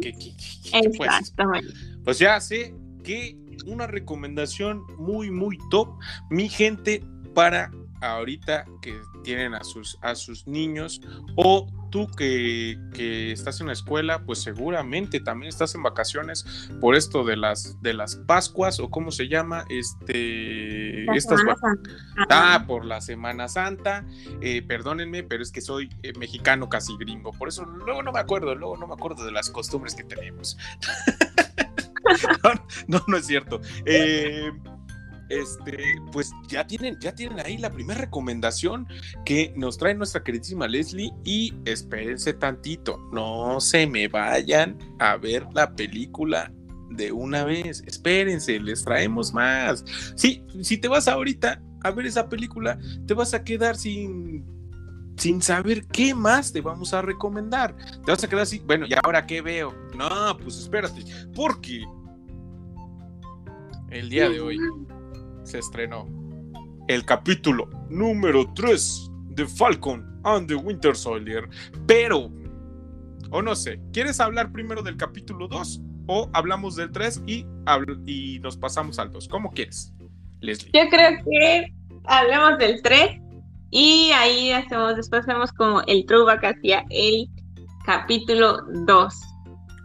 Exactamente. 0.73 1.73
Pues 2.05 2.19
ya 2.19 2.41
sé 2.41 2.75
que 3.05 3.37
una 3.67 3.87
recomendación 3.87 4.85
muy, 4.99 5.31
muy 5.31 5.59
top. 5.71 5.99
Mi 6.31 6.49
gente, 6.49 7.05
para 7.35 7.71
ahorita 8.03 8.65
que 8.81 9.01
tienen 9.23 9.55
a 9.55 9.63
sus, 9.63 9.99
a 10.03 10.15
sus 10.15 10.47
niños 10.47 11.01
o 11.37 11.69
tú 11.91 12.09
que, 12.17 12.77
estás 13.33 13.61
en 13.61 13.69
la 13.69 13.73
escuela, 13.73 14.25
pues 14.25 14.43
seguramente 14.43 15.21
también 15.21 15.49
estás 15.49 15.75
en 15.75 15.83
vacaciones 15.83 16.45
por 16.81 16.97
esto 16.97 17.25
de 17.25 17.37
las 17.37 17.81
de 17.83 17.95
las 17.95 18.17
Pascuas 18.17 18.81
o 18.81 18.91
cómo 18.91 19.11
se 19.11 19.29
llama, 19.29 19.65
este, 19.69 21.05
estas 21.17 21.41
ah, 22.29 22.65
por 22.67 22.85
la 22.85 23.01
Semana 23.01 23.49
Santa. 23.49 24.05
Eh, 24.41 24.63
perdónenme, 24.63 25.23
pero 25.23 25.43
es 25.43 25.53
que 25.53 25.61
soy 25.61 25.91
eh, 26.03 26.13
mexicano 26.19 26.69
casi 26.69 26.97
gringo, 26.97 27.33
por 27.33 27.49
eso 27.49 27.65
luego 27.65 28.03
no 28.03 28.13
me 28.13 28.21
acuerdo, 28.21 28.55
luego 28.55 28.77
no 28.77 28.87
me 28.87 28.95
acuerdo 28.95 29.25
de 29.25 29.33
las 29.33 29.51
costumbres 29.51 29.95
que 29.95 30.05
tenemos. 30.05 30.57
no, 32.89 33.03
no, 33.07 33.17
es 33.17 33.27
cierto. 33.27 33.61
Eh, 33.87 34.51
este, 35.29 35.79
pues 36.13 36.33
ya 36.49 36.67
tienen, 36.67 36.99
ya 37.01 37.15
tienen 37.15 37.41
ahí 37.41 37.57
la 37.57 37.71
primera 37.71 38.01
recomendación 38.01 38.87
que 39.25 39.53
nos 39.57 39.79
trae 39.79 39.95
nuestra 39.95 40.23
queridísima 40.23 40.69
Leslie 40.69 41.13
y 41.25 41.55
espérense 41.65 42.35
tantito, 42.35 42.99
no 43.13 43.59
se 43.61 43.87
me 43.87 44.09
vayan 44.09 44.77
a 44.99 45.17
ver 45.17 45.47
la 45.55 45.75
película 45.75 46.53
de 46.91 47.13
una 47.13 47.45
vez, 47.45 47.83
espérense, 47.87 48.61
les 48.61 48.85
traemos 48.85 49.33
más. 49.33 49.85
Sí, 50.15 50.45
si 50.61 50.77
te 50.77 50.89
vas 50.89 51.09
ahorita 51.09 51.63
a 51.83 51.91
ver 51.91 52.07
esa 52.07 52.29
película, 52.29 52.79
te 53.07 53.15
vas 53.15 53.33
a 53.33 53.43
quedar 53.43 53.77
sin 53.77 54.45
sin 55.23 55.41
saber 55.41 55.87
qué 55.87 56.17
más 56.17 56.53
te 56.53 56.61
vamos 56.61 56.93
a 56.93 57.01
recomendar. 57.01 57.77
Te 58.05 58.11
vas 58.11 58.25
a 58.25 58.29
quedar 58.29 58.43
así, 58.43 58.59
bueno, 58.67 58.87
¿y 58.89 58.95
ahora 59.05 59.25
qué 59.25 59.41
veo? 59.41 59.73
No, 59.97 60.37
pues 60.37 60.59
espérate, 60.59 61.05
porque 61.33 61.85
el 63.91 64.09
día 64.09 64.29
de 64.29 64.41
hoy 64.41 64.59
se 65.45 65.61
estrenó 65.61 66.09
el 66.89 67.05
capítulo 67.05 67.71
número 67.89 68.53
3 68.53 69.13
de 69.29 69.47
Falcon 69.47 70.21
and 70.25 70.49
the 70.49 70.57
Winter 70.57 70.97
Soldier. 70.97 71.49
Pero, 71.87 72.29
o 73.31 73.43
no 73.43 73.55
sé, 73.55 73.81
¿quieres 73.93 74.19
hablar 74.19 74.51
primero 74.51 74.83
del 74.83 74.97
capítulo 74.97 75.47
2 75.47 75.83
o 76.09 76.31
hablamos 76.33 76.75
del 76.75 76.91
3 76.91 77.23
y, 77.29 77.47
y 78.07 78.41
nos 78.41 78.57
pasamos 78.57 78.99
al 78.99 79.13
2? 79.13 79.29
¿Cómo 79.29 79.53
quieres, 79.53 79.95
Leslie? 80.41 80.73
Yo 80.75 80.91
creo 80.91 81.23
que 81.25 81.73
hablemos 82.07 82.59
del 82.59 82.83
3 82.83 83.22
y 83.73 84.11
ahí 84.13 84.53
hacemos, 84.53 84.97
después 84.97 85.23
hacemos 85.23 85.51
como 85.51 85.81
el 85.87 86.05
throwback 86.05 86.45
hacia 86.45 86.85
el 86.91 87.27
capítulo 87.87 88.59
2. 88.87 89.15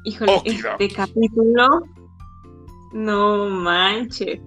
Híjole, 0.03 0.41
este 0.45 0.89
capítulo 0.89 1.83
no 2.91 3.49
manches. 3.49 4.41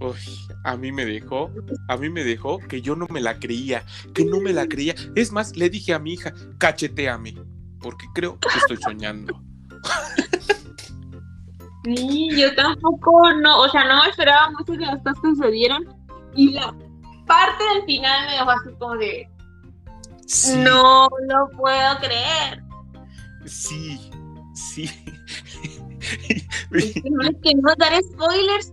Uy, 0.00 0.14
a 0.62 0.76
mí 0.76 0.92
me 0.92 1.04
dejó, 1.04 1.50
a 1.88 1.96
mí 1.96 2.08
me 2.08 2.22
dejó 2.22 2.60
que 2.60 2.80
yo 2.80 2.94
no 2.94 3.08
me 3.10 3.20
la 3.20 3.40
creía, 3.40 3.84
que 4.14 4.24
no 4.24 4.40
me 4.40 4.52
la 4.52 4.68
creía. 4.68 4.94
Es 5.16 5.32
más, 5.32 5.56
le 5.56 5.68
dije 5.68 5.92
a 5.92 5.98
mi 5.98 6.12
hija, 6.12 6.32
cacheteame, 6.58 7.34
porque 7.80 8.06
creo 8.14 8.38
que 8.38 8.48
estoy 8.56 8.76
soñando. 8.76 9.42
Sí, 11.82 12.28
yo 12.36 12.54
tampoco, 12.54 13.32
no, 13.32 13.62
o 13.62 13.68
sea, 13.68 13.84
no 13.84 14.02
me 14.04 14.10
esperaba 14.10 14.50
mucho 14.50 14.72
que 14.74 14.86
las 14.86 15.02
cosas 15.02 15.18
sucedieron. 15.22 15.84
Y 16.34 16.50
la 16.50 16.74
parte 17.26 17.64
del 17.74 17.84
final 17.84 18.26
me 18.26 18.32
dejó 18.32 18.50
así 18.50 18.70
como 18.78 18.96
de. 18.96 19.28
No 20.58 21.08
lo 21.28 21.48
puedo 21.56 21.98
creer. 21.98 22.62
Sí, 23.44 24.10
sí. 24.54 24.90
no 27.10 27.22
es 27.22 27.36
que 27.42 27.54
no 27.54 27.74
dar 27.78 28.02
spoilers. 28.02 28.72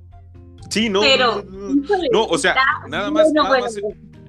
Sí, 0.70 0.89
no. 0.89 1.01
Pero, 1.01 1.43
no, 2.12 2.26
o 2.26 2.38
sea, 2.38 2.56
nada 2.88 3.12
más, 3.12 3.32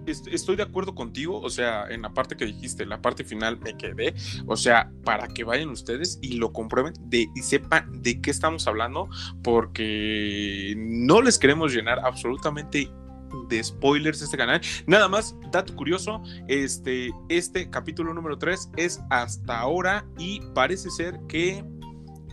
estoy 0.06 0.56
de 0.56 0.62
acuerdo 0.62 0.94
contigo, 0.94 1.40
o 1.40 1.48
sea, 1.48 1.86
en 1.88 2.02
la 2.02 2.12
parte 2.12 2.36
que 2.36 2.44
dijiste, 2.44 2.84
la 2.84 3.00
parte 3.00 3.24
final 3.24 3.58
me 3.60 3.76
quedé, 3.76 4.14
o 4.46 4.56
sea, 4.56 4.90
para 5.04 5.28
que 5.28 5.44
vayan 5.44 5.70
ustedes 5.70 6.18
y 6.20 6.34
lo 6.36 6.52
comprueben 6.52 6.92
de, 7.00 7.28
y 7.34 7.42
sepan 7.42 8.02
de 8.02 8.20
qué 8.20 8.30
estamos 8.30 8.66
hablando, 8.66 9.08
porque 9.42 10.74
no 10.76 11.22
les 11.22 11.38
queremos 11.38 11.72
llenar 11.72 12.00
absolutamente 12.00 12.90
de 13.48 13.62
spoilers 13.62 14.22
este 14.22 14.36
canal. 14.36 14.60
Nada 14.86 15.08
más, 15.08 15.36
dato 15.50 15.74
curioso, 15.74 16.22
este, 16.48 17.10
este 17.28 17.70
capítulo 17.70 18.14
número 18.14 18.38
3 18.38 18.70
es 18.76 19.00
hasta 19.10 19.58
ahora 19.58 20.06
y 20.18 20.40
parece 20.54 20.90
ser 20.90 21.18
que 21.28 21.64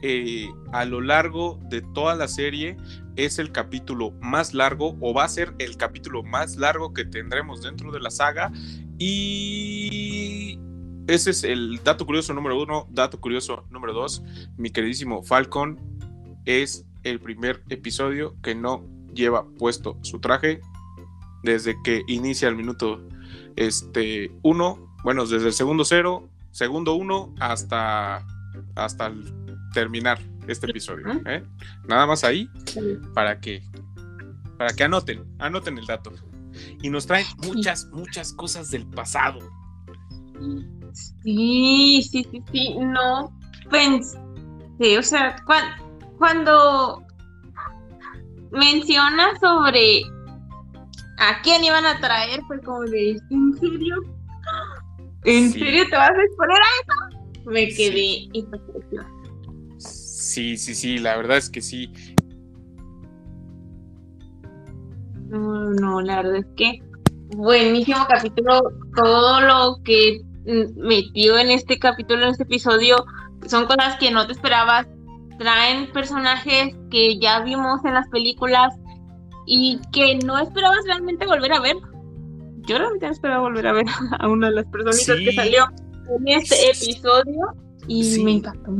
eh, 0.03 0.49
a 0.71 0.85
lo 0.85 0.99
largo 0.99 1.59
de 1.69 1.81
toda 1.81 2.15
la 2.15 2.27
serie 2.27 2.75
es 3.15 3.37
el 3.37 3.51
capítulo 3.51 4.11
más 4.19 4.53
largo 4.53 4.97
o 4.99 5.13
va 5.13 5.25
a 5.25 5.29
ser 5.29 5.53
el 5.59 5.77
capítulo 5.77 6.23
más 6.23 6.55
largo 6.55 6.93
que 6.93 7.05
tendremos 7.05 7.61
dentro 7.61 7.91
de 7.91 7.99
la 7.99 8.09
saga. 8.09 8.51
Y 8.97 10.59
ese 11.07 11.31
es 11.31 11.43
el 11.43 11.81
dato 11.83 12.05
curioso 12.05 12.33
número 12.33 12.61
uno, 12.61 12.87
dato 12.89 13.19
curioso 13.19 13.65
número 13.69 13.93
dos, 13.93 14.23
mi 14.57 14.69
queridísimo 14.69 15.23
Falcon 15.23 15.79
es 16.45 16.85
el 17.03 17.19
primer 17.19 17.63
episodio 17.69 18.35
que 18.41 18.55
no 18.55 18.85
lleva 19.13 19.45
puesto 19.57 19.97
su 20.01 20.19
traje 20.19 20.61
desde 21.43 21.75
que 21.83 22.03
inicia 22.07 22.47
el 22.47 22.55
minuto 22.55 23.01
este 23.55 24.31
uno, 24.43 24.95
bueno, 25.03 25.25
desde 25.25 25.47
el 25.47 25.53
segundo 25.53 25.85
cero, 25.85 26.29
segundo 26.51 26.93
uno 26.93 27.33
hasta 27.39 28.25
hasta 28.75 29.07
el 29.07 29.23
terminar 29.73 30.19
este 30.47 30.69
episodio. 30.69 31.07
¿eh? 31.25 31.43
Nada 31.87 32.05
más 32.05 32.23
ahí 32.23 32.49
para 33.13 33.39
que, 33.39 33.63
para 34.57 34.73
que 34.73 34.83
anoten, 34.83 35.23
anoten 35.39 35.77
el 35.77 35.85
dato. 35.85 36.11
Y 36.81 36.89
nos 36.89 37.07
traen 37.07 37.25
muchas, 37.45 37.87
muchas 37.91 38.33
cosas 38.33 38.69
del 38.71 38.85
pasado. 38.87 39.39
Sí, 41.23 42.05
sí, 42.09 42.27
sí, 42.29 42.43
sí, 42.51 42.75
no 42.77 43.31
pensé, 43.69 44.17
o 44.97 45.03
sea, 45.03 45.35
cuando 46.17 47.03
menciona 48.51 49.39
sobre 49.39 50.01
a 51.21 51.39
quién 51.43 51.63
iban 51.63 51.85
a 51.85 51.99
traer, 51.99 52.41
fue 52.47 52.59
como 52.61 52.81
de, 52.81 53.11
¿en 53.29 53.53
serio? 53.59 53.95
¿En 55.23 55.51
serio 55.51 55.83
te 55.87 55.95
vas 55.95 56.09
a 56.09 56.23
exponer 56.23 56.57
a 56.57 56.69
eso? 56.81 57.21
Me 57.45 57.67
quedé 57.67 58.27
Sí, 59.77 60.57
sí, 60.57 60.73
sí, 60.73 60.97
la 60.97 61.17
verdad 61.17 61.37
es 61.37 61.49
que 61.49 61.61
sí. 61.61 61.93
No, 65.29 65.69
no, 65.69 66.01
la 66.01 66.17
verdad 66.17 66.37
es 66.37 66.47
que 66.57 66.79
buenísimo 67.35 68.05
capítulo. 68.07 68.63
Todo 68.95 69.41
lo 69.41 69.77
que 69.83 70.21
metió 70.75 71.37
en 71.37 71.51
este 71.51 71.77
capítulo, 71.77 72.23
en 72.23 72.29
este 72.29 72.43
episodio, 72.43 73.05
son 73.45 73.67
cosas 73.67 73.97
que 73.99 74.09
no 74.09 74.25
te 74.25 74.33
esperabas. 74.33 74.87
Traen 75.37 75.91
personajes 75.91 76.75
que 76.89 77.19
ya 77.19 77.41
vimos 77.41 77.85
en 77.85 77.93
las 77.93 78.07
películas 78.09 78.73
y 79.53 79.77
que 79.91 80.15
no 80.25 80.39
esperabas 80.39 80.79
realmente 80.85 81.25
volver 81.25 81.51
a 81.51 81.59
ver. 81.59 81.75
Yo 82.67 82.77
realmente 82.77 83.05
no 83.05 83.11
esperaba 83.11 83.41
volver 83.41 83.67
a 83.67 83.73
ver 83.73 83.85
a 84.19 84.29
una 84.29 84.47
de 84.47 84.55
las 84.55 84.65
personitas 84.67 85.17
que 85.17 85.33
salió 85.33 85.65
en 86.17 86.27
este 86.29 86.69
episodio 86.69 87.53
y 87.85 88.23
me 88.23 88.31
encantó 88.31 88.71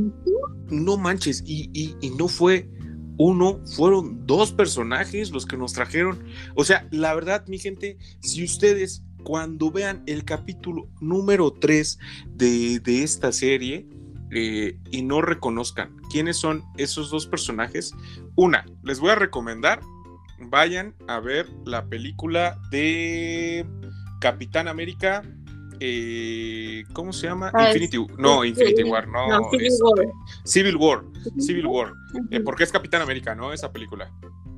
No 0.69 0.95
manches, 0.95 1.43
y, 1.45 1.69
y, 1.73 1.93
y 1.99 2.11
no 2.11 2.29
fue 2.29 2.69
uno, 3.17 3.59
fueron 3.75 4.25
dos 4.25 4.53
personajes 4.53 5.31
los 5.31 5.45
que 5.45 5.57
nos 5.57 5.73
trajeron. 5.73 6.23
O 6.55 6.63
sea, 6.63 6.87
la 6.89 7.13
verdad, 7.15 7.45
mi 7.47 7.59
gente, 7.59 7.97
si 8.21 8.45
ustedes 8.45 9.03
cuando 9.25 9.71
vean 9.71 10.03
el 10.05 10.23
capítulo 10.23 10.87
número 11.01 11.51
3 11.51 11.99
de, 12.29 12.79
de 12.79 13.03
esta 13.03 13.33
serie 13.33 13.89
eh, 14.31 14.79
y 14.89 15.01
no 15.01 15.21
reconozcan 15.21 15.97
quiénes 16.09 16.37
son 16.37 16.63
esos 16.77 17.11
dos 17.11 17.27
personajes, 17.27 17.93
una, 18.35 18.65
les 18.83 19.01
voy 19.01 19.09
a 19.09 19.15
recomendar, 19.15 19.81
vayan 20.49 20.95
a 21.07 21.19
ver 21.19 21.47
la 21.65 21.85
película 21.85 22.59
de 22.71 23.65
Capitán 24.19 24.67
América 24.67 25.23
eh, 25.83 26.83
¿cómo 26.93 27.11
se 27.11 27.25
llama? 27.25 27.51
Ah, 27.55 27.69
Infinity 27.69 27.97
No, 28.19 28.45
Infinity 28.45 28.83
War, 28.83 29.07
no. 29.07 29.49
Civil, 29.49 29.65
este, 29.65 29.83
War. 29.83 30.07
Civil 30.45 30.75
War. 30.77 31.03
Civil 31.39 31.65
War. 31.65 31.93
Eh, 32.29 32.39
porque 32.39 32.63
es 32.63 32.71
Capitán 32.71 33.01
América, 33.01 33.33
¿no? 33.33 33.51
Esa 33.51 33.71
película. 33.71 34.11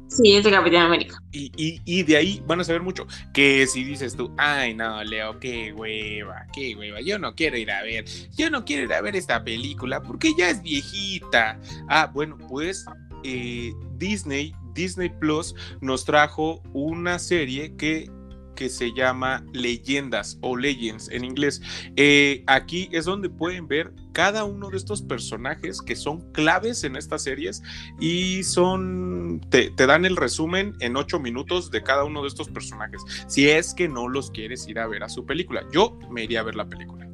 Sí, 0.10 0.36
es 0.36 0.44
de 0.44 0.52
Capitán 0.52 0.88
América. 0.88 1.18
Y, 1.32 1.50
y, 1.56 1.82
y, 1.86 2.04
de 2.04 2.18
ahí 2.18 2.44
van 2.46 2.60
a 2.60 2.66
saber 2.66 2.82
mucho. 2.82 3.08
Que 3.34 3.66
si 3.68 3.86
dices 3.86 4.18
tú, 4.18 4.34
ay, 4.38 4.74
no, 4.74 5.02
Leo, 5.06 5.40
qué 5.40 5.72
hueva, 5.72 6.46
qué 6.54 6.76
hueva, 6.76 7.00
yo 7.00 7.18
no 7.18 7.34
quiero 7.36 7.58
ir 7.58 7.72
a 7.72 7.82
ver, 7.84 8.04
yo 8.36 8.50
no 8.50 8.66
quiero 8.66 8.84
ir 8.84 8.94
a 8.94 9.02
ver 9.02 9.16
esta 9.16 9.46
película 9.46 10.04
porque 10.04 10.34
ya 10.38 10.50
es 10.50 10.62
viejita. 10.62 11.58
Ah, 11.88 12.12
bueno, 12.14 12.38
pues 12.50 12.86
eh, 13.24 13.72
Disney, 13.96 14.54
Disney 14.74 15.10
Plus 15.10 15.56
nos 15.82 16.06
trajo 16.06 16.62
una 16.74 17.20
serie 17.20 17.76
que 17.76 18.10
que 18.56 18.70
se 18.70 18.94
llama 18.94 19.44
Leyendas 19.54 20.38
o 20.42 20.56
Legends 20.56 21.10
en 21.10 21.26
inglés. 21.26 21.62
Eh, 21.96 22.44
aquí 22.48 22.90
es 22.92 23.06
donde 23.06 23.30
pueden 23.30 23.68
ver 23.68 23.94
cada 24.14 24.44
uno 24.44 24.70
de 24.70 24.78
estos 24.78 25.02
personajes 25.02 25.82
que 25.82 25.96
son 25.96 26.22
claves 26.32 26.84
en 26.84 26.96
estas 26.96 27.24
series 27.24 27.62
y 28.00 28.44
son, 28.44 29.42
te, 29.50 29.72
dan 29.76 30.06
el 30.06 30.16
resumen 30.16 30.76
en 30.80 30.96
ocho 30.96 31.20
minutos 31.20 31.72
de 31.72 31.84
cada 31.84 32.04
uno 32.04 32.22
de 32.22 32.28
estos 32.28 32.50
personajes. 32.50 33.02
Si 33.28 33.50
es 33.50 33.74
que 33.74 33.88
no 33.88 34.08
los 34.08 34.32
quieres 34.32 34.68
ir 34.68 34.80
a 34.80 34.88
ver 34.88 35.04
a 35.04 35.10
su 35.10 35.26
película, 35.26 35.64
yo 35.72 35.98
me 36.10 36.24
iría 36.24 36.42
a 36.42 36.44
ver 36.44 36.56
la 36.56 36.68
película. 36.68 37.08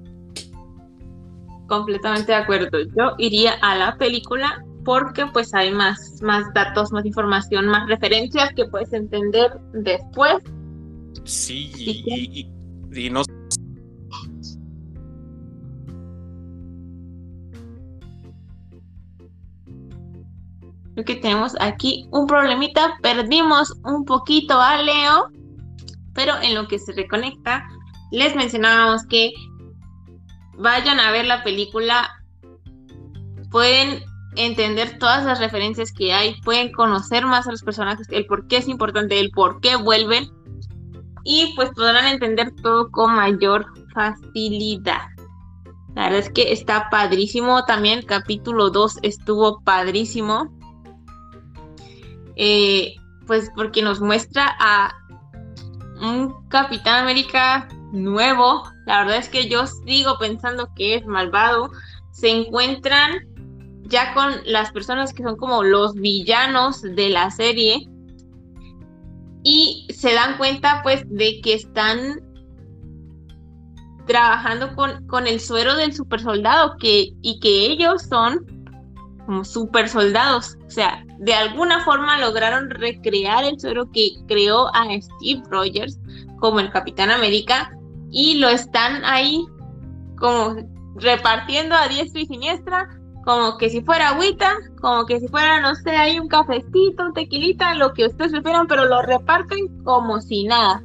Completamente 1.67 2.31
de 2.31 2.37
acuerdo. 2.37 2.79
Yo 2.97 3.13
iría 3.19 3.53
a 3.61 3.75
la 3.75 3.95
película 3.97 4.65
porque 4.85 5.25
pues 5.33 5.53
hay 5.53 5.71
más, 5.71 6.21
más 6.21 6.45
datos, 6.53 6.91
más 6.91 7.05
información, 7.05 7.67
más 7.67 7.87
referencias 7.87 8.51
que 8.55 8.65
puedes 8.65 8.91
entender 8.93 9.51
después 9.73 10.43
Sí, 11.23 11.71
y, 11.75 12.49
y, 12.91 13.09
no 13.09 13.23
Creo 20.93 21.05
que 21.05 21.15
tenemos 21.15 21.55
aquí 21.61 22.07
un 22.11 22.27
problemita. 22.27 22.97
Perdimos 23.01 23.73
un 23.85 24.05
poquito 24.05 24.59
a 24.59 24.81
Leo, 24.81 25.29
pero 26.13 26.33
en 26.41 26.55
lo 26.55 26.67
que 26.67 26.79
se 26.79 26.91
reconecta, 26.91 27.63
les 28.11 28.35
mencionábamos 28.35 29.05
que 29.07 29.31
vayan 30.57 30.99
a 30.99 31.11
ver 31.11 31.25
la 31.25 31.43
película. 31.43 32.09
Pueden 33.49 34.03
entender 34.35 34.99
todas 34.99 35.25
las 35.25 35.39
referencias 35.39 35.91
que 35.91 36.13
hay, 36.13 36.39
pueden 36.41 36.71
conocer 36.71 37.25
más 37.25 37.47
a 37.47 37.51
los 37.51 37.63
personajes, 37.63 38.07
el 38.11 38.25
por 38.25 38.47
qué 38.47 38.57
es 38.57 38.67
importante, 38.67 39.19
el 39.19 39.31
por 39.31 39.59
qué 39.59 39.75
vuelven 39.75 40.29
y 41.23 41.53
pues 41.55 41.69
podrán 41.71 42.07
entender 42.07 42.53
todo 42.61 42.89
con 42.91 43.15
mayor 43.15 43.65
facilidad. 43.93 45.01
La 45.95 46.03
verdad 46.03 46.19
es 46.19 46.29
que 46.29 46.53
está 46.53 46.89
padrísimo. 46.89 47.65
También 47.65 48.05
capítulo 48.05 48.69
2 48.69 48.99
estuvo 49.01 49.61
padrísimo. 49.61 50.49
Eh, 52.35 52.95
pues 53.27 53.51
porque 53.55 53.81
nos 53.81 53.99
muestra 53.99 54.55
a 54.59 54.95
un 56.01 56.47
Capitán 56.47 57.03
América 57.03 57.67
nuevo. 57.91 58.63
La 58.85 58.99
verdad 58.99 59.17
es 59.17 59.29
que 59.29 59.49
yo 59.49 59.67
sigo 59.67 60.17
pensando 60.19 60.69
que 60.75 60.95
es 60.95 61.05
malvado. 61.05 61.71
Se 62.11 62.29
encuentran 62.29 63.27
ya 63.89 64.13
con 64.13 64.33
las 64.45 64.71
personas 64.71 65.13
que 65.13 65.23
son 65.23 65.35
como 65.35 65.63
los 65.63 65.95
villanos 65.95 66.81
de 66.81 67.09
la 67.09 67.31
serie 67.31 67.87
y 69.43 69.87
se 69.89 70.13
dan 70.13 70.37
cuenta 70.37 70.81
pues 70.83 71.03
de 71.07 71.41
que 71.41 71.53
están 71.53 72.21
trabajando 74.05 74.75
con, 74.75 75.05
con 75.07 75.27
el 75.27 75.39
suero 75.39 75.75
del 75.75 75.93
super 75.93 76.19
soldado 76.19 76.75
que, 76.77 77.13
y 77.21 77.39
que 77.39 77.67
ellos 77.67 78.03
son 78.03 78.45
como 79.25 79.45
super 79.45 79.87
soldados. 79.87 80.57
O 80.65 80.69
sea, 80.71 81.05
de 81.19 81.33
alguna 81.33 81.83
forma 81.83 82.17
lograron 82.17 82.69
recrear 82.69 83.43
el 83.43 83.59
suero 83.59 83.89
que 83.91 84.11
creó 84.27 84.67
a 84.73 84.85
Steve 84.99 85.43
Rogers 85.49 85.99
como 86.39 86.59
el 86.59 86.71
Capitán 86.71 87.11
América 87.11 87.71
y 88.11 88.39
lo 88.39 88.49
están 88.49 89.05
ahí 89.05 89.45
como 90.17 90.55
repartiendo 90.95 91.75
a 91.75 91.87
diestra 91.87 92.21
y 92.21 92.25
siniestra 92.25 92.98
como 93.29 93.59
que 93.59 93.69
si 93.69 93.81
fuera 93.81 94.09
agüita, 94.09 94.57
como 94.81 95.05
que 95.05 95.19
si 95.19 95.27
fuera, 95.27 95.61
no 95.61 95.75
sé, 95.75 95.91
hay 95.91 96.17
un 96.17 96.27
cafecito, 96.27 97.05
un 97.05 97.13
tequilita, 97.13 97.75
lo 97.75 97.93
que 97.93 98.07
ustedes 98.07 98.31
prefieran, 98.31 98.65
pero 98.65 98.85
lo 98.85 99.03
reparten 99.03 99.83
como 99.83 100.19
si 100.19 100.45
nada. 100.45 100.81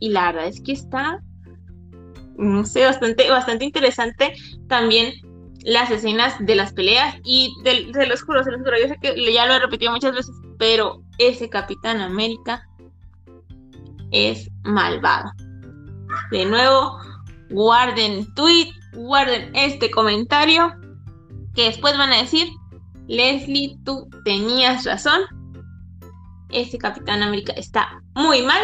Y 0.00 0.08
la 0.08 0.32
verdad 0.32 0.48
es 0.48 0.60
que 0.60 0.72
está, 0.72 1.20
no 2.36 2.64
sé, 2.64 2.84
bastante, 2.84 3.30
bastante 3.30 3.64
interesante 3.64 4.34
también 4.66 5.12
las 5.62 5.88
escenas 5.92 6.34
de 6.40 6.56
las 6.56 6.72
peleas 6.72 7.14
y 7.22 7.54
de, 7.62 8.06
los 8.08 8.22
juro, 8.22 8.42
se 8.42 8.50
los 8.50 8.62
juro, 8.62 8.76
yo 8.76 8.88
sé 8.88 8.96
que 9.00 9.32
ya 9.32 9.46
lo 9.46 9.54
he 9.54 9.60
repetido 9.60 9.92
muchas 9.92 10.16
veces, 10.16 10.34
pero 10.58 11.04
ese 11.18 11.48
Capitán 11.48 12.00
América 12.00 12.66
es 14.10 14.50
malvado. 14.64 15.30
De 16.32 16.44
nuevo, 16.44 16.98
guarden 17.50 18.26
tweet, 18.34 18.72
guarden 18.94 19.54
este 19.54 19.92
comentario 19.92 20.74
que 21.58 21.64
después 21.64 21.98
van 21.98 22.12
a 22.12 22.18
decir, 22.18 22.52
Leslie, 23.08 23.76
tú 23.84 24.08
tenías 24.24 24.84
razón. 24.84 25.22
Este 26.50 26.78
Capitán 26.78 27.20
América 27.20 27.52
está 27.54 28.00
muy 28.14 28.42
mal. 28.42 28.62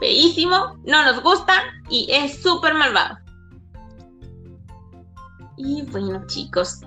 Feísimo, 0.00 0.78
no 0.86 1.04
nos 1.04 1.22
gusta 1.22 1.52
y 1.90 2.08
es 2.10 2.42
súper 2.42 2.72
malvado. 2.72 3.18
Y 5.58 5.82
bueno, 5.82 6.26
chicos, 6.26 6.80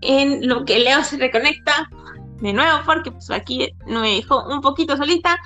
en 0.00 0.48
lo 0.48 0.64
que 0.64 0.80
Leo 0.80 1.04
se 1.04 1.16
reconecta 1.16 1.88
de 2.40 2.52
nuevo, 2.52 2.80
porque 2.84 3.12
pues 3.12 3.30
aquí 3.30 3.72
me 3.86 4.16
dejó 4.16 4.44
un 4.48 4.62
poquito 4.62 4.96
solita, 4.96 5.38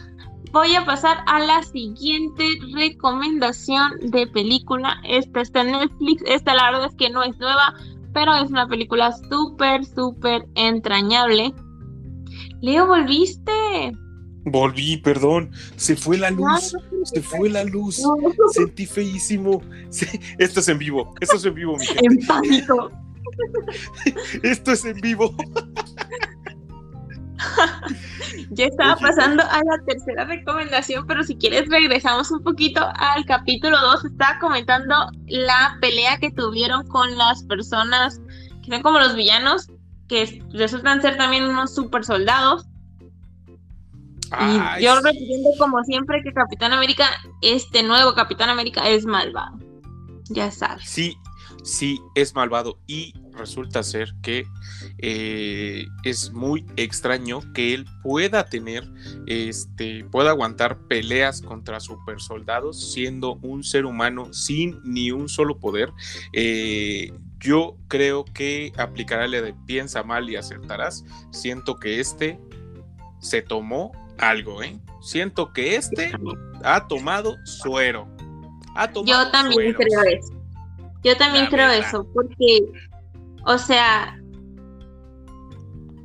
voy 0.51 0.75
a 0.77 0.87
pasar 0.87 1.23
a 1.27 1.41
la 1.41 1.63
siguiente 1.63 2.59
recomendación 2.75 3.99
de 4.01 4.27
película. 4.29 4.99
Esta 5.05 5.43
está 5.43 5.61
en 5.61 5.73
Netflix. 5.73 6.23
Esta 6.27 6.55
la 6.55 6.71
verdad 6.71 6.87
es 6.87 6.97
que 6.97 7.11
no 7.11 7.23
es 7.23 7.37
nueva, 7.37 7.75
pero 8.19 8.35
es 8.35 8.51
una 8.51 8.67
película 8.67 9.13
súper, 9.31 9.85
súper 9.85 10.45
entrañable. 10.57 11.55
Leo, 12.61 12.89
volviste. 12.89 13.93
Volví, 14.45 14.97
perdón. 14.97 15.53
Se 15.77 15.95
fue 15.95 16.19
la 16.19 16.31
luz. 16.31 16.75
se 17.05 17.23
fue 17.23 17.49
la 17.49 17.63
luz. 17.63 18.03
Sentí 18.51 18.87
feísimo. 18.87 19.63
Esto 20.39 20.59
es 20.59 20.69
en 20.69 20.79
vivo. 20.79 21.15
Esto 21.21 21.37
es 21.37 21.45
en 21.45 21.55
vivo, 21.55 21.77
mi 21.77 21.87
gente. 21.87 22.07
En 22.07 22.27
pánico. 22.27 22.91
Esto 24.43 24.73
es 24.73 24.85
en 24.85 25.01
vivo. 25.01 25.33
ya 28.51 28.67
estaba 28.67 28.97
pasando 28.97 29.43
a 29.43 29.63
la 29.65 29.79
tercera 29.87 30.25
recomendación, 30.25 31.07
pero 31.07 31.23
si 31.23 31.37
quieres 31.37 31.69
regresamos 31.69 32.31
un 32.31 32.43
poquito 32.43 32.87
al 32.97 33.25
capítulo 33.27 33.81
2. 33.81 34.05
Estaba 34.07 34.39
comentando 34.39 34.95
la 35.27 35.77
pelea 35.81 36.19
que 36.19 36.31
tuvieron 36.31 36.87
con 36.89 37.17
las 37.17 37.43
personas 37.45 38.21
que 38.65 38.73
son 38.73 38.83
como 38.83 38.99
los 38.99 39.15
villanos, 39.15 39.71
que 40.09 40.43
resultan 40.53 41.01
ser 41.01 41.17
también 41.17 41.45
unos 41.45 41.75
super 41.75 42.05
soldados. 42.05 42.67
y 44.79 44.83
yo 44.83 45.01
repitiendo 45.01 45.51
como 45.59 45.83
siempre 45.85 46.23
que 46.23 46.33
Capitán 46.33 46.73
América, 46.73 47.07
este 47.41 47.83
nuevo 47.83 48.15
Capitán 48.15 48.51
América 48.51 48.89
es 48.89 49.07
malvado. 49.07 49.59
Ya 50.31 50.51
sabes. 50.51 50.89
Sí, 50.89 51.17
sí 51.63 51.99
es 52.15 52.35
malvado 52.35 52.79
y 52.87 53.15
resulta 53.39 53.83
ser 53.83 54.15
que 54.23 54.47
eh, 54.99 55.87
es 56.05 56.33
muy 56.33 56.67
extraño 56.77 57.41
que 57.55 57.75
él 57.75 57.87
pueda 58.03 58.45
tener, 58.45 58.89
este, 59.27 60.05
pueda 60.05 60.31
aguantar 60.31 60.79
peleas 60.89 61.41
contra 61.41 61.81
super 61.81 62.21
soldados 62.21 62.93
siendo 62.93 63.35
un 63.37 63.65
ser 63.65 63.87
humano 63.87 64.33
sin 64.33 64.81
ni 64.85 65.11
un 65.11 65.29
solo 65.29 65.59
poder. 65.59 65.93
Eh, 66.33 67.13
yo 67.39 67.77
creo 67.89 68.25
que 68.25 68.73
aplicará 68.77 69.27
la 69.29 69.41
de 69.41 69.55
piensa 69.67 70.03
mal 70.03 70.29
y 70.29 70.37
acertarás. 70.37 71.05
Siento 71.31 71.77
que 71.77 72.01
este 72.01 72.39
se 73.21 73.43
tomó 73.43 73.93
algo, 74.19 74.63
¿eh? 74.63 74.79
Siento 75.01 75.53
que 75.53 75.77
este 75.77 76.13
ha 76.65 76.87
tomado 76.89 77.37
suero. 77.45 78.09
Ha 78.75 78.91
tomado 78.91 79.25
Yo 79.25 79.31
también 79.31 79.73
creo 79.75 80.03
eso. 80.03 80.39
Yo 81.05 81.17
también 81.17 81.47
creo 81.47 81.71
eso, 81.71 82.07
porque, 82.13 82.61
o 83.49 83.57
sea, 83.57 84.21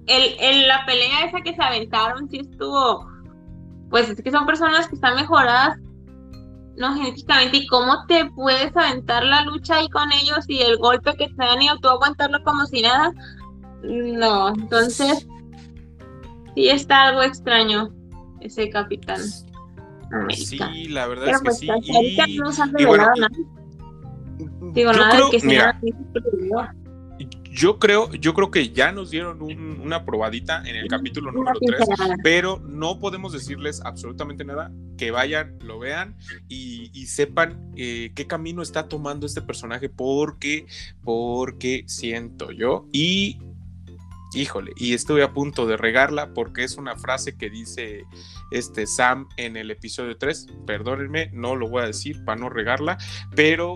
el, 0.08 0.68
la 0.68 0.86
pelea 0.86 1.26
esa 1.26 1.42
que 1.42 1.54
se 1.54 1.62
aventaron 1.62 2.30
sí 2.30 2.40
estuvo, 2.40 3.06
pues 3.90 4.10
es 4.10 4.22
que 4.22 4.32
son 4.32 4.46
personas 4.46 4.88
que 4.88 4.96
están 4.96 5.18
mejoradas, 5.18 5.78
no 6.78 6.96
genéticamente, 6.96 7.58
y 7.58 7.68
cómo 7.68 8.06
te 8.08 8.26
puedes 8.32 8.76
aventar 8.78 9.26
la 9.26 9.42
lucha 9.44 9.76
ahí 9.76 9.90
con 9.90 10.10
ellos 10.14 10.46
y 10.48 10.62
el 10.62 10.78
golpe 10.78 11.16
que 11.18 11.28
te 11.28 11.36
dan 11.36 11.62
y 11.62 11.68
tú 11.82 11.90
aguantarlo 11.90 12.42
como 12.46 12.66
si 12.66 12.82
nada, 12.82 13.12
no, 13.84 14.48
entonces 14.48 15.28
sí 16.56 16.70
está 16.70 17.10
algo 17.10 17.24
extraño 17.24 17.90
ese 18.40 18.70
capitán. 18.70 19.20
Sí, 20.30 20.88
la 20.88 21.08
verdad 21.08 21.28
es 21.28 21.38
que 21.40 21.44
pues, 21.44 21.60
sí. 21.60 21.68
Y, 21.68 22.38
no 22.38 22.52
nada. 22.96 23.30
Digo, 24.72 24.94
nada 24.94 25.20
que 25.30 25.40
sea 25.42 25.78
yo 27.54 27.78
creo, 27.78 28.12
yo 28.12 28.34
creo 28.34 28.50
que 28.50 28.70
ya 28.70 28.92
nos 28.92 29.12
dieron 29.12 29.42
una 29.42 30.06
probadita 30.06 30.64
en 30.66 30.76
el 30.76 30.88
capítulo 30.88 31.32
número 31.32 31.60
3, 31.60 31.80
pero 32.24 32.60
no 32.60 33.00
podemos 33.00 33.32
decirles 33.32 33.82
absolutamente 33.86 34.44
nada. 34.44 34.72
Que 34.98 35.12
vayan, 35.12 35.58
lo 35.62 35.80
vean 35.80 36.16
y, 36.48 37.06
sepan 37.06 37.72
eh, 37.76 38.12
qué 38.16 38.26
camino 38.26 38.62
está 38.62 38.88
tomando 38.88 39.28
este 39.28 39.42
personaje, 39.42 39.90
porque, 39.90 40.66
porque 41.04 41.84
siento 41.88 42.52
yo. 42.52 42.88
Y 42.92 43.40
híjole, 44.34 44.72
y 44.76 44.94
estuve 44.94 45.22
a 45.22 45.34
punto 45.34 45.68
de 45.68 45.78
regarla 45.78 46.34
porque 46.34 46.64
es 46.64 46.78
una 46.78 46.96
frase 46.96 47.38
que 47.38 47.52
dice 47.52 48.06
este 48.50 48.88
Sam 48.88 49.28
en 49.38 49.58
el 49.58 49.70
episodio 49.70 50.18
3. 50.18 50.48
Perdónenme, 50.66 51.30
no 51.34 51.56
lo 51.56 51.70
voy 51.70 51.84
a 51.84 51.88
decir 51.88 52.24
para 52.26 52.40
no 52.40 52.50
regarla, 52.50 52.98
pero 53.36 53.76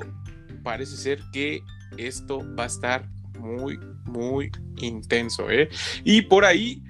parece 0.63 0.97
ser 0.97 1.21
que 1.31 1.61
esto 1.97 2.39
va 2.57 2.63
a 2.63 2.67
estar 2.67 3.07
muy, 3.47 3.79
muy 4.05 4.51
intenso, 4.77 5.49
¿eh? 5.49 5.69
Y 6.03 6.23
por 6.23 6.45
ahí, 6.45 6.83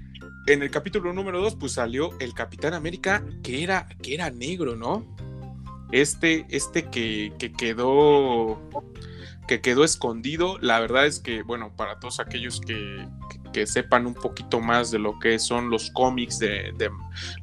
en 0.48 0.64
el 0.64 0.72
capítulo 0.72 1.14
número 1.14 1.42
2, 1.42 1.56
pues 1.56 1.74
salió 1.74 2.18
el 2.20 2.34
Capitán 2.34 2.74
América, 2.74 3.24
que 3.44 3.64
era, 3.64 3.88
que 4.02 4.14
era 4.16 4.30
negro, 4.30 4.76
¿no? 4.76 5.06
Este, 5.92 6.46
este 6.50 6.90
que, 6.90 7.32
que 7.38 7.54
quedó 7.54 8.60
que 9.48 9.62
quedó 9.62 9.84
escondido. 9.84 10.58
La 10.60 10.80
verdad 10.80 11.08
es 11.08 11.20
que, 11.20 11.42
bueno, 11.42 11.74
para 11.76 12.00
todos 12.00 12.20
aquellos 12.20 12.60
que, 12.62 13.08
que, 13.54 13.66
sepan 13.66 14.06
un 14.06 14.14
poquito 14.14 14.60
más 14.60 14.92
de 14.92 15.00
lo 15.00 15.18
que 15.20 15.40
son 15.40 15.70
los 15.70 15.90
cómics, 15.92 16.38
de, 16.38 16.74
de 16.78 16.90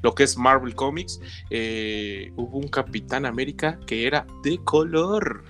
lo 0.02 0.14
que 0.14 0.22
es 0.24 0.36
Marvel 0.36 0.74
Comics, 0.74 1.20
eh, 1.50 2.30
hubo 2.36 2.58
un 2.58 2.68
Capitán 2.68 3.26
América 3.26 3.80
que 3.86 4.06
era 4.06 4.26
de 4.42 4.58
color. 4.58 5.44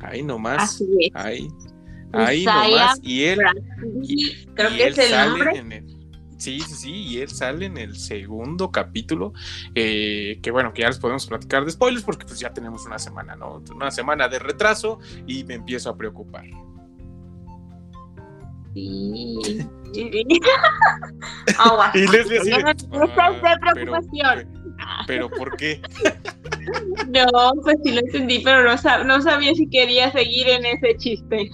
Ahí 0.00 0.22
nomás. 0.22 0.82
Ahí. 1.14 1.48
Ahí 2.12 2.44
nomás. 2.44 2.98
Y 3.02 3.24
él. 3.24 3.40
creo 4.54 4.70
que 4.70 4.86
es 4.88 4.98
el 4.98 5.10
nombre. 5.10 5.84
sí, 6.36 6.60
sí, 6.60 6.74
sí, 6.74 6.92
y 6.92 7.18
él 7.18 7.28
sale 7.28 7.66
en 7.66 7.76
el 7.76 7.96
segundo 7.96 8.70
capítulo, 8.70 9.32
eh, 9.74 10.38
que 10.42 10.50
bueno, 10.50 10.72
que 10.72 10.82
ya 10.82 10.88
les 10.88 10.98
podemos 10.98 11.26
platicar 11.26 11.64
de 11.64 11.70
spoilers 11.70 12.04
porque 12.04 12.26
pues 12.26 12.38
ya 12.40 12.52
tenemos 12.52 12.86
una 12.86 12.98
semana, 12.98 13.36
¿no? 13.36 13.62
Una 13.74 13.90
semana 13.90 14.28
de 14.28 14.38
retraso 14.38 15.00
y 15.26 15.44
me 15.44 15.54
empiezo 15.54 15.90
a 15.90 15.96
preocupar. 15.96 16.44
Sí. 18.74 19.66
oh, 21.64 21.82
y 21.94 22.06
Leslie 22.06 22.38
así 22.38 22.50
de, 22.50 22.56
ah, 22.56 22.74
preocupación. 23.72 24.58
Pero, 25.06 25.30
¿por 25.30 25.56
qué? 25.56 25.80
No, 27.08 27.52
pues 27.62 27.76
sí 27.84 27.92
lo 27.92 28.00
entendí, 28.00 28.40
pero 28.40 28.62
no, 28.62 29.04
no 29.04 29.22
sabía 29.22 29.54
si 29.54 29.68
quería 29.68 30.12
seguir 30.12 30.48
en 30.48 30.66
ese 30.66 30.96
chiste. 30.98 31.50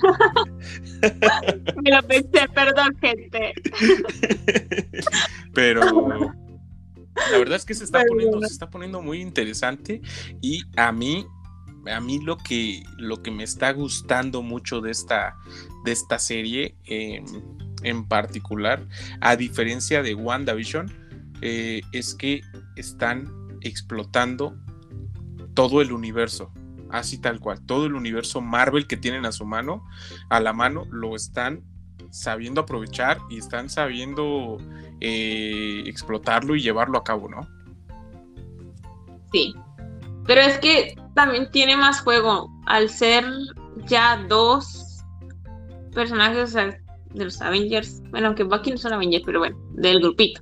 Me 1.82 1.90
lo 1.90 2.02
pensé, 2.02 2.48
perdón, 2.54 2.96
gente. 3.00 3.54
Pero 5.52 5.80
la 7.30 7.38
verdad 7.38 7.56
es 7.56 7.64
que 7.64 7.74
se 7.74 7.84
está 7.84 8.02
poniendo, 8.06 8.40
se 8.40 8.52
está 8.52 8.70
poniendo 8.70 9.00
muy 9.00 9.20
interesante 9.20 10.00
y 10.40 10.62
a 10.76 10.90
mí, 10.92 11.26
a 11.86 12.00
mí 12.00 12.18
lo 12.20 12.36
que, 12.36 12.82
lo 12.98 13.22
que 13.22 13.30
me 13.30 13.44
está 13.44 13.72
gustando 13.72 14.42
mucho 14.42 14.80
de 14.80 14.90
esta, 14.90 15.36
de 15.84 15.92
esta 15.92 16.18
serie 16.18 16.74
em, 16.86 17.24
en 17.82 18.08
particular, 18.08 18.86
a 19.20 19.36
diferencia 19.36 20.02
de 20.02 20.14
WandaVision, 20.14 20.92
eh, 21.42 21.82
es 21.92 22.14
que 22.14 22.40
están 22.76 23.30
explotando 23.60 24.56
todo 25.54 25.80
el 25.80 25.92
universo, 25.92 26.52
así 26.90 27.18
tal 27.18 27.40
cual, 27.40 27.64
todo 27.64 27.86
el 27.86 27.94
universo 27.94 28.40
Marvel 28.40 28.86
que 28.86 28.96
tienen 28.96 29.24
a 29.24 29.32
su 29.32 29.44
mano, 29.44 29.84
a 30.28 30.40
la 30.40 30.52
mano, 30.52 30.84
lo 30.90 31.16
están 31.16 31.62
sabiendo 32.10 32.60
aprovechar 32.60 33.18
y 33.28 33.38
están 33.38 33.68
sabiendo 33.68 34.58
eh, 35.00 35.82
explotarlo 35.86 36.54
y 36.54 36.60
llevarlo 36.60 36.98
a 36.98 37.04
cabo, 37.04 37.28
¿no? 37.28 37.48
Sí, 39.32 39.54
pero 40.26 40.40
es 40.40 40.58
que 40.58 40.96
también 41.14 41.50
tiene 41.50 41.76
más 41.76 42.00
juego 42.00 42.50
al 42.66 42.88
ser 42.88 43.24
ya 43.86 44.16
dos 44.28 45.04
personajes 45.92 46.54
de 46.54 47.24
los 47.24 47.40
Avengers, 47.40 48.02
bueno, 48.10 48.28
aunque 48.28 48.44
Bucky 48.44 48.72
no 48.72 48.76
son 48.76 48.92
Avengers, 48.92 49.24
pero 49.24 49.40
bueno, 49.40 49.56
del 49.72 50.00
grupito. 50.00 50.40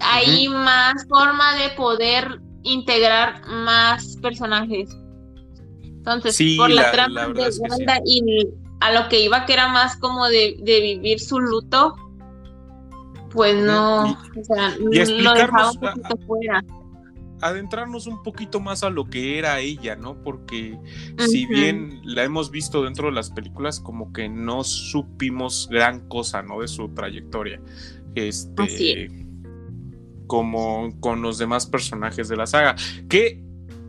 Hay 0.00 0.48
más 0.48 1.06
forma 1.08 1.54
de 1.56 1.70
poder 1.70 2.40
integrar 2.62 3.46
más 3.46 4.16
personajes. 4.16 4.96
Entonces, 5.82 6.56
por 6.56 6.70
la, 6.70 6.90
trama 6.92 7.28
de 7.28 7.50
Wanda 7.58 8.00
y 8.04 8.48
a 8.80 8.92
lo 8.92 9.08
que 9.08 9.22
iba 9.22 9.44
que 9.44 9.52
era 9.52 9.68
más 9.68 9.96
como 9.96 10.28
de, 10.28 10.56
vivir 10.62 11.20
su 11.20 11.38
luto, 11.38 11.94
pues 13.30 13.54
no, 13.62 14.12
o 14.12 14.44
sea, 14.44 14.74
lo 14.78 15.34
dejaba 15.34 15.70
un 15.70 15.80
poquito 15.80 16.16
fuera 16.26 16.64
adentrarnos 17.42 18.06
un 18.06 18.22
poquito 18.22 18.60
más 18.60 18.82
a 18.82 18.90
lo 18.90 19.06
que 19.06 19.38
era 19.38 19.60
ella, 19.60 19.96
¿no? 19.96 20.22
Porque 20.22 20.78
si 21.18 21.46
bien 21.46 22.00
la 22.04 22.24
hemos 22.24 22.50
visto 22.50 22.82
dentro 22.82 23.06
de 23.06 23.12
las 23.12 23.30
películas, 23.30 23.80
como 23.80 24.12
que 24.12 24.28
no 24.28 24.64
supimos 24.64 25.68
gran 25.70 26.06
cosa, 26.08 26.42
¿no? 26.42 26.60
De 26.60 26.68
su 26.68 26.88
trayectoria. 26.90 27.60
Este, 28.14 29.08
como 30.30 30.94
con 31.00 31.22
los 31.22 31.38
demás 31.38 31.66
personajes 31.66 32.28
de 32.28 32.36
la 32.36 32.46
saga. 32.46 32.76
Que 33.08 33.42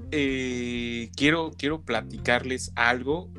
eh, 0.10 1.12
quiero, 1.16 1.52
quiero 1.56 1.84
platicarles 1.84 2.72
algo, 2.76 3.32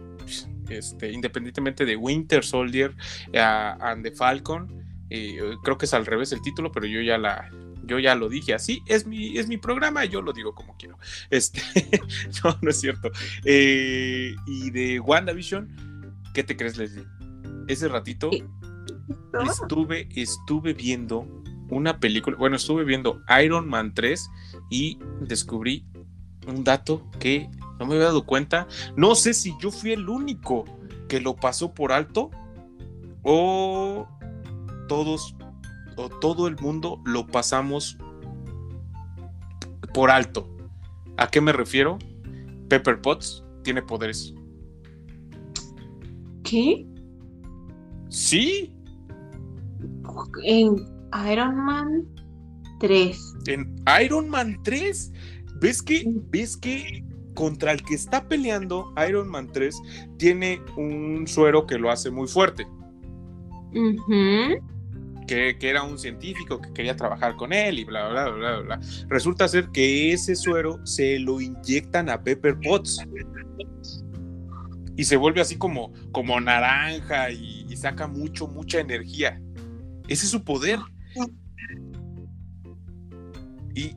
este, 0.69 1.11
independientemente 1.11 1.85
de 1.85 1.97
Winter 1.97 2.45
Soldier 2.45 2.95
and 3.35 4.05
the 4.05 4.13
Falcon. 4.13 4.85
Eh, 5.11 5.37
creo 5.65 5.79
que 5.79 5.87
es 5.87 5.95
al 5.95 6.07
revés 6.07 6.31
el 6.31 6.43
título, 6.43 6.71
pero 6.71 6.87
yo 6.87 7.01
ya 7.01 7.19
la, 7.19 7.51
yo 7.83 7.99
ya 7.99 8.15
lo 8.15 8.29
dije 8.29 8.55
así, 8.55 8.81
es 8.87 9.05
mi, 9.05 9.37
es 9.37 9.49
mi 9.49 9.57
programa, 9.57 10.05
yo 10.05 10.23
lo 10.23 10.33
digo 10.33 10.55
como 10.55 10.77
quiero. 10.77 10.97
Este, 11.29 11.61
no, 12.45 12.57
no 12.63 12.71
es 12.71 12.81
cierto. 12.81 13.11
Eh, 13.45 14.33
y 14.47 14.71
de 14.71 15.01
WandaVision, 15.01 16.23
¿qué 16.35 16.45
te 16.45 16.57
crees, 16.57 16.77
Leslie? 16.77 17.05
Ese 17.67 17.89
ratito 17.89 18.31
estuve, 19.45 20.09
estuve 20.15 20.73
viendo 20.73 21.42
una 21.73 21.99
película, 21.99 22.37
bueno, 22.37 22.57
estuve 22.57 22.85
viendo 22.85 23.23
Iron 23.43 23.67
Man 23.67 23.95
3 23.95 24.31
y 24.71 24.99
descubrí 25.23 25.87
un 26.47 26.65
dato 26.65 27.09
que 27.19 27.49
no 27.79 27.87
me 27.87 27.95
había 27.95 28.07
dado 28.07 28.27
cuenta. 28.27 28.69
No 28.95 29.15
sé 29.15 29.33
si 29.33 29.55
yo 29.59 29.71
fui 29.71 29.93
el 29.93 30.09
único 30.09 30.65
que 31.09 31.21
lo 31.21 31.35
pasó 31.35 31.73
por 31.73 31.93
alto 31.93 32.31
o 33.23 34.07
todos 34.87 35.35
o 35.97 36.09
todo 36.11 36.47
el 36.47 36.57
mundo 36.59 37.01
lo 37.07 37.27
pasamos 37.27 37.97
por 39.95 40.11
alto. 40.11 40.55
¿A 41.17 41.29
qué 41.29 41.41
me 41.41 41.53
refiero? 41.53 41.99
Pepper 42.69 43.01
Potts 43.01 43.45
tiene 43.63 43.81
poderes. 43.81 44.35
¿Qué? 46.43 46.87
Sí. 48.11 48.75
En 50.45 50.92
Iron 51.31 51.57
Man 51.57 52.07
3. 52.81 53.35
En 53.47 53.75
Iron 54.03 54.29
Man 54.29 54.59
3. 54.63 55.13
¿Ves 55.61 55.83
que, 55.83 56.05
ves 56.31 56.57
que 56.57 57.05
contra 57.35 57.73
el 57.73 57.83
que 57.83 57.95
está 57.95 58.29
peleando 58.29 58.93
Iron 59.09 59.29
Man 59.29 59.51
3 59.53 59.81
tiene 60.19 60.61
un 60.77 61.27
suero 61.27 61.67
que 61.67 61.79
lo 61.79 61.91
hace 61.91 62.11
muy 62.11 62.29
fuerte? 62.29 62.67
que, 65.27 65.57
era 65.61 65.83
un 65.83 65.99
científico 65.99 66.61
que 66.61 66.73
quería 66.73 66.97
trabajar 66.97 67.37
con 67.37 67.53
él 67.53 67.79
y 67.79 67.85
bla, 67.85 68.09
bla, 68.09 68.29
bla, 68.29 68.61
bla, 68.61 68.81
Resulta 69.09 69.49
ser 69.49 69.69
que 69.69 70.13
ese 70.13 70.37
suero 70.37 70.81
se 70.85 71.19
lo 71.19 71.41
inyectan 71.41 72.11
a 72.11 72.23
Pepper 72.23 72.59
Potts. 72.61 72.99
Y 74.97 75.05
se 75.05 75.17
vuelve 75.17 75.41
así 75.41 75.57
como, 75.57 75.93
como 76.13 76.39
naranja 76.41 77.31
y, 77.31 77.75
saca 77.77 78.07
mucho, 78.07 78.47
mucha 78.47 78.79
energía. 78.79 79.41
Ese 80.07 80.27
es 80.27 80.31
su 80.31 80.45
poder. 80.45 80.79
Y, 83.75 83.97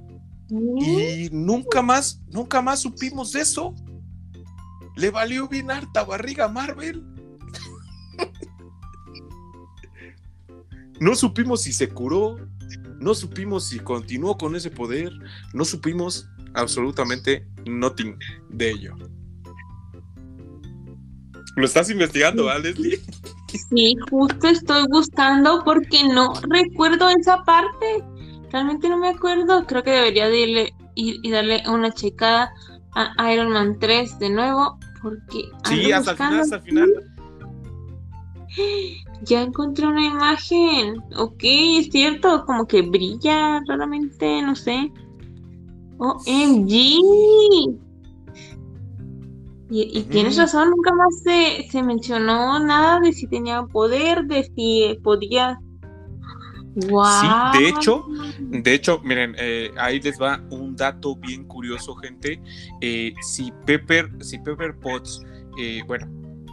y 0.49 1.29
nunca 1.31 1.81
más, 1.81 2.21
nunca 2.31 2.61
más 2.61 2.81
supimos 2.81 3.33
de 3.33 3.41
eso. 3.41 3.75
Le 4.95 5.09
valió 5.09 5.47
bien 5.47 5.71
harta 5.71 6.03
barriga 6.03 6.45
a 6.45 6.49
Marvel. 6.49 7.03
No 10.99 11.13
supimos 11.15 11.63
si 11.63 11.73
se 11.73 11.89
curó, 11.89 12.37
no 12.99 13.13
supimos 13.13 13.65
si 13.67 13.79
continuó 13.79 14.37
con 14.37 14.55
ese 14.55 14.71
poder, 14.71 15.11
no 15.53 15.65
supimos 15.65 16.29
absolutamente 16.53 17.45
nothing 17.65 18.17
de 18.49 18.71
ello. 18.71 18.95
¿Lo 21.57 21.65
estás 21.65 21.89
investigando, 21.89 22.49
¿ah, 22.49 22.59
Leslie? 22.59 23.01
Sí, 23.57 23.95
justo 24.09 24.47
estoy 24.47 24.85
buscando 24.89 25.63
porque 25.63 26.03
no 26.07 26.33
recuerdo 26.49 27.09
esa 27.09 27.43
parte. 27.43 28.03
Realmente 28.51 28.89
no 28.89 28.97
me 28.97 29.09
acuerdo. 29.09 29.65
Creo 29.65 29.83
que 29.83 29.91
debería 29.91 30.29
ir 30.33 30.73
y 30.95 31.29
darle 31.29 31.63
una 31.67 31.91
checada 31.91 32.53
a 32.95 33.33
Iron 33.33 33.51
Man 33.51 33.77
3 33.79 34.19
de 34.19 34.29
nuevo. 34.29 34.77
Porque. 35.01 35.49
Sí, 35.65 35.91
hasta 35.91 36.11
el 36.11 36.17
final, 36.17 36.39
hasta 36.39 36.55
el 36.57 36.61
final. 36.61 36.89
Ya 39.21 39.41
encontré 39.41 39.87
una 39.87 40.05
imagen. 40.05 41.01
Ok, 41.17 41.39
es 41.43 41.89
cierto, 41.89 42.45
como 42.45 42.67
que 42.67 42.81
brilla 42.83 43.61
raramente, 43.67 44.41
no 44.41 44.55
sé. 44.55 44.91
OMG. 45.97 47.84
Y, 49.69 49.97
y 49.97 50.03
tienes 50.03 50.37
razón, 50.37 50.69
nunca 50.69 50.93
más 50.93 51.21
se, 51.23 51.67
se, 51.71 51.81
mencionó 51.81 52.59
nada 52.59 52.99
de 52.99 53.11
si 53.13 53.27
tenía 53.27 53.63
poder, 53.63 54.25
de 54.25 54.43
si 54.55 54.99
podía. 55.03 55.59
Wow. 56.89 57.05
Sí, 57.53 57.59
de 57.59 57.69
hecho, 57.69 58.05
de 58.39 58.73
hecho, 58.73 58.99
miren, 59.03 59.35
eh, 59.39 59.71
ahí 59.77 59.99
les 60.01 60.21
va 60.21 60.43
un 60.51 60.75
dato 60.75 61.15
bien 61.15 61.45
curioso, 61.45 61.95
gente. 61.95 62.39
Eh, 62.81 63.13
si 63.21 63.51
Pepper, 63.65 64.11
si 64.21 64.37
Pepper 64.39 64.77
Potts, 64.77 65.23
eh, 65.57 65.81
bueno, 65.87 66.07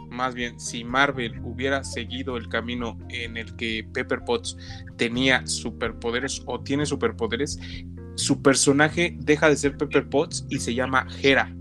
más 0.09 0.33
bien, 0.33 0.59
si 0.59 0.83
Marvel 0.83 1.39
hubiera 1.43 1.83
seguido 1.83 2.37
el 2.37 2.47
camino 2.47 2.97
en 3.09 3.35
el 3.35 3.55
que 3.55 3.85
Pepper 3.93 4.23
Potts 4.25 4.55
tenía 4.95 5.45
superpoderes 5.45 6.41
o 6.45 6.59
tiene 6.61 6.85
superpoderes, 6.85 7.59
su 8.15 8.41
personaje 8.41 9.15
deja 9.19 9.49
de 9.49 9.57
ser 9.57 9.77
Pepper 9.77 10.07
Potts 10.07 10.45
y 10.49 10.59
se 10.59 10.73
llama 10.73 11.07
Hera. 11.21 11.53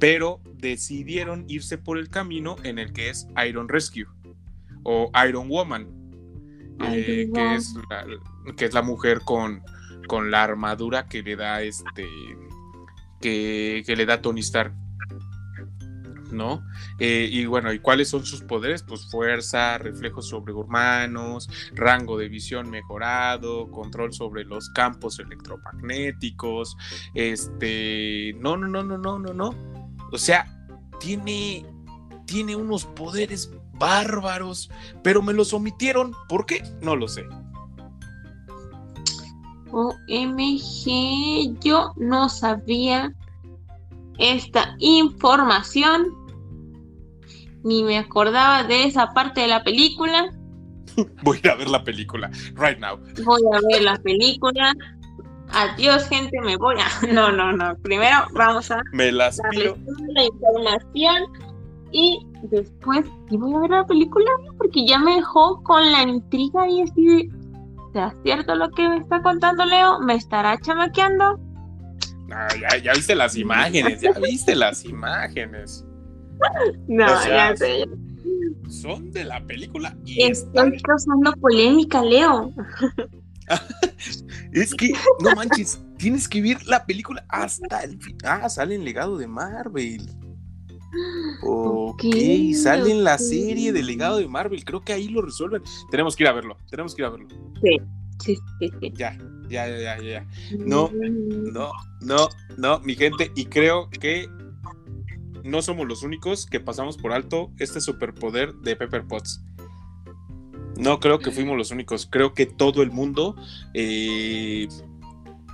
Pero 0.00 0.40
decidieron 0.54 1.44
irse 1.48 1.78
por 1.78 1.98
el 1.98 2.08
camino 2.08 2.56
en 2.64 2.78
el 2.78 2.92
que 2.92 3.10
es 3.10 3.28
Iron 3.46 3.68
Rescue 3.68 4.06
o 4.82 5.12
Iron 5.28 5.48
Woman, 5.48 5.86
eh, 6.80 7.30
que, 7.32 7.54
es 7.54 7.74
la, 7.88 8.06
que 8.56 8.64
es 8.64 8.74
la 8.74 8.82
mujer 8.82 9.20
con, 9.24 9.62
con 10.08 10.30
la 10.30 10.42
armadura 10.42 11.06
que 11.06 11.22
le 11.22 11.36
da 11.36 11.62
este 11.62 12.08
que, 13.20 13.82
que 13.86 13.96
le 13.96 14.06
da 14.06 14.22
Tony 14.22 14.40
Stark 14.40 14.72
¿no? 16.32 16.64
Eh, 16.98 17.28
y 17.30 17.46
bueno, 17.46 17.72
¿y 17.72 17.78
cuáles 17.78 18.08
son 18.08 18.24
sus 18.24 18.42
poderes? 18.42 18.82
Pues 18.82 19.10
fuerza, 19.10 19.78
reflejos 19.78 20.28
sobrehumanos, 20.28 21.48
rango 21.74 22.18
de 22.18 22.28
visión 22.28 22.70
mejorado, 22.70 23.70
control 23.70 24.12
sobre 24.12 24.44
los 24.44 24.70
campos 24.70 25.18
electromagnéticos, 25.18 26.76
este, 27.14 28.34
no, 28.38 28.56
no, 28.56 28.68
no, 28.68 28.82
no, 28.82 28.98
no, 28.98 29.18
no, 29.18 29.34
no. 29.34 29.79
O 30.12 30.18
sea, 30.18 30.46
tiene, 30.98 31.64
tiene 32.26 32.56
unos 32.56 32.84
poderes 32.84 33.50
bárbaros, 33.74 34.70
pero 35.02 35.22
me 35.22 35.32
los 35.32 35.52
omitieron. 35.52 36.14
¿Por 36.28 36.46
qué? 36.46 36.62
No 36.82 36.96
lo 36.96 37.08
sé. 37.08 37.24
OMG, 39.72 41.58
yo 41.60 41.92
no 41.96 42.28
sabía 42.28 43.14
esta 44.18 44.74
información 44.78 46.20
ni 47.62 47.84
me 47.84 47.98
acordaba 47.98 48.64
de 48.64 48.84
esa 48.84 49.12
parte 49.12 49.42
de 49.42 49.48
la 49.48 49.62
película. 49.62 50.30
Voy 51.22 51.36
a 51.38 51.40
ir 51.40 51.50
a 51.50 51.54
ver 51.56 51.68
la 51.68 51.84
película, 51.84 52.30
right 52.56 52.78
now. 52.78 52.98
Voy 53.24 53.42
a 53.52 53.60
ver 53.70 53.82
la 53.82 53.96
película. 53.98 54.74
Adiós, 55.52 56.08
gente, 56.08 56.40
me 56.40 56.56
voy 56.56 56.76
a. 56.78 57.06
No, 57.12 57.32
no, 57.32 57.52
no. 57.52 57.76
Primero 57.78 58.16
vamos 58.32 58.70
a. 58.70 58.82
Me 58.92 59.10
las 59.12 59.38
la 59.38 60.24
información 60.24 61.24
y 61.92 62.26
después 62.44 63.04
y 63.30 63.36
voy 63.36 63.54
a 63.54 63.58
ver 63.60 63.70
la 63.70 63.86
película 63.86 64.30
porque 64.56 64.86
ya 64.86 64.98
me 64.98 65.16
dejó 65.16 65.62
con 65.62 65.90
la 65.90 66.02
intriga 66.02 66.68
y 66.68 66.82
así 66.82 67.04
de. 67.04 67.30
¿Sea 67.92 68.14
cierto 68.22 68.54
lo 68.54 68.70
que 68.70 68.88
me 68.88 68.98
está 68.98 69.20
contando 69.20 69.64
Leo? 69.64 69.98
¿Me 69.98 70.14
estará 70.14 70.56
chamaqueando? 70.60 71.40
Ya, 72.28 72.76
ya 72.76 72.92
viste 72.92 73.16
las 73.16 73.36
imágenes, 73.36 74.00
ya 74.00 74.12
viste 74.12 74.54
las 74.54 74.84
imágenes. 74.84 75.84
No, 76.88 77.06
ya 77.26 77.54
sé. 77.54 77.84
Son 78.68 79.10
de 79.10 79.24
la 79.24 79.44
película 79.44 79.94
y 80.06 80.22
Estoy 80.22 80.80
causando 80.80 81.32
polémica, 81.34 82.02
Leo. 82.02 82.50
es 84.52 84.74
que, 84.74 84.92
no 85.22 85.34
manches, 85.34 85.80
tienes 85.98 86.28
que 86.28 86.40
ver 86.40 86.64
la 86.66 86.84
película 86.86 87.24
hasta 87.28 87.82
el 87.82 88.00
final. 88.00 88.20
Ah, 88.24 88.48
sale 88.48 88.74
en 88.74 88.84
legado 88.84 89.18
de 89.18 89.26
Marvel. 89.26 90.08
Ok, 91.42 92.02
sale 92.54 92.90
en 92.90 93.04
la 93.04 93.18
serie 93.18 93.72
de 93.72 93.82
legado 93.82 94.18
de 94.18 94.26
Marvel. 94.26 94.64
Creo 94.64 94.82
que 94.82 94.92
ahí 94.92 95.08
lo 95.08 95.22
resuelven. 95.22 95.62
Tenemos 95.90 96.16
que 96.16 96.24
ir 96.24 96.28
a 96.28 96.32
verlo. 96.32 96.56
Tenemos 96.68 96.94
que 96.94 97.02
ir 97.02 97.06
a 97.06 97.10
verlo. 97.10 97.28
Sí, 97.62 97.76
sí, 98.18 98.38
sí. 98.58 98.70
sí. 98.80 98.92
Ya, 98.96 99.16
ya, 99.48 99.68
ya, 99.68 99.98
ya, 99.98 100.02
ya. 100.02 100.26
No, 100.58 100.90
no, 100.92 101.72
no, 102.00 102.28
no, 102.56 102.80
mi 102.80 102.96
gente. 102.96 103.30
Y 103.36 103.46
creo 103.46 103.88
que 103.90 104.28
no 105.44 105.62
somos 105.62 105.86
los 105.86 106.02
únicos 106.02 106.46
que 106.46 106.60
pasamos 106.60 106.96
por 106.96 107.12
alto 107.12 107.52
este 107.58 107.80
superpoder 107.80 108.54
de 108.56 108.76
Pepper 108.76 109.06
Potts. 109.06 109.42
No 110.78 111.00
creo 111.00 111.18
que 111.18 111.30
fuimos 111.30 111.56
los 111.56 111.70
únicos. 111.70 112.06
Creo 112.10 112.34
que 112.34 112.46
todo 112.46 112.82
el 112.82 112.90
mundo 112.90 113.36
eh, 113.74 114.68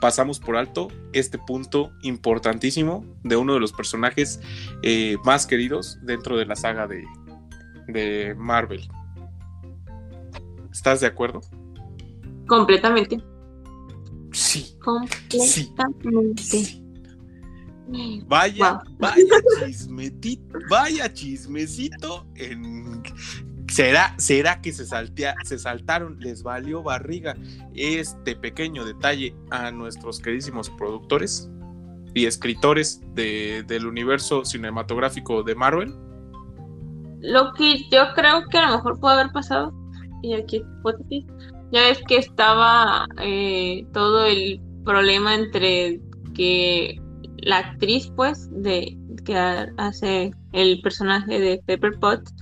pasamos 0.01 0.39
por 0.39 0.57
alto 0.57 0.89
este 1.13 1.39
punto 1.39 1.91
importantísimo 2.03 3.05
de 3.23 3.37
uno 3.37 3.55
de 3.55 3.61
los 3.61 3.73
personajes 3.73 4.41
eh, 4.83 5.17
más 5.25 5.47
queridos 5.47 5.99
dentro 6.03 6.37
de 6.37 6.47
la 6.47 6.57
saga 6.57 6.87
de, 6.87 7.05
de 7.89 8.35
Marvel. 8.37 8.89
¿Estás 10.71 11.01
de 11.01 11.07
acuerdo? 11.07 11.41
Completamente. 12.47 13.23
Sí. 14.33 14.77
Completamente. 14.81 16.43
Sí. 16.43 16.83
Vaya, 18.27 18.81
vaya 18.99 19.43
chismetito, 19.65 20.59
vaya 20.69 21.13
chismecito 21.13 22.27
en 22.35 23.01
¿Será, 23.69 24.15
¿Será 24.19 24.61
que 24.61 24.73
se, 24.73 24.87
saltea, 24.87 25.35
se 25.45 25.59
saltaron, 25.59 26.19
les 26.21 26.43
valió 26.43 26.83
barriga 26.83 27.37
este 27.75 28.37
pequeño 28.37 28.85
detalle 28.85 29.35
a 29.51 29.71
nuestros 29.71 30.21
queridísimos 30.21 30.71
productores 30.71 31.51
y 32.15 32.27
escritores 32.27 33.03
del 33.15 33.87
universo 33.87 34.45
cinematográfico 34.45 35.43
de 35.43 35.55
Marvel? 35.55 35.95
Lo 37.21 37.53
que 37.55 37.79
yo 37.91 38.13
creo 38.15 38.45
que 38.51 38.59
a 38.59 38.71
lo 38.71 38.77
mejor 38.77 39.01
puede 39.01 39.21
haber 39.21 39.33
pasado, 39.33 39.73
y 40.23 40.35
aquí 40.35 40.63
hipótesis, 40.79 41.25
ya 41.73 41.89
es 41.89 42.01
que 42.09 42.19
estaba 42.19 43.07
eh, 43.21 43.85
todo 43.93 44.25
el 44.27 44.61
problema 44.85 45.35
entre 45.35 46.01
que 46.35 47.01
la 47.39 47.59
actriz, 47.59 48.11
pues, 48.17 48.49
de 48.51 48.97
que 49.25 49.37
hace 49.77 50.33
el 50.53 50.81
personaje 50.81 51.39
de 51.39 51.63
Pepper 51.67 51.99
Potts, 51.99 52.33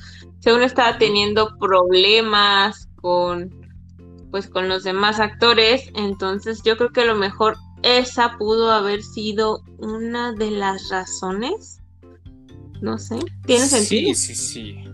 según 0.45 0.63
estaba 0.63 0.99
teniendo 0.99 1.57
problemas 1.59 2.91
con 3.01 3.51
pues 4.31 4.47
con 4.47 4.69
los 4.69 4.83
demás 4.83 5.19
actores, 5.21 5.91
entonces 5.95 6.61
yo 6.65 6.77
creo 6.77 6.91
que 6.91 7.01
a 7.01 7.07
lo 7.07 7.15
mejor 7.15 7.57
esa 7.83 8.37
pudo 8.37 8.71
haber 8.71 9.03
sido 9.03 9.63
una 9.79 10.33
de 10.33 10.51
las 10.51 10.91
razones. 10.91 11.81
No 12.83 12.99
sé, 12.99 13.21
¿tiene 13.47 13.65
sentido? 13.67 14.13
Sí, 14.15 14.35
sí, 14.35 14.35
sí. 14.35 14.85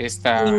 Esta 0.00 0.50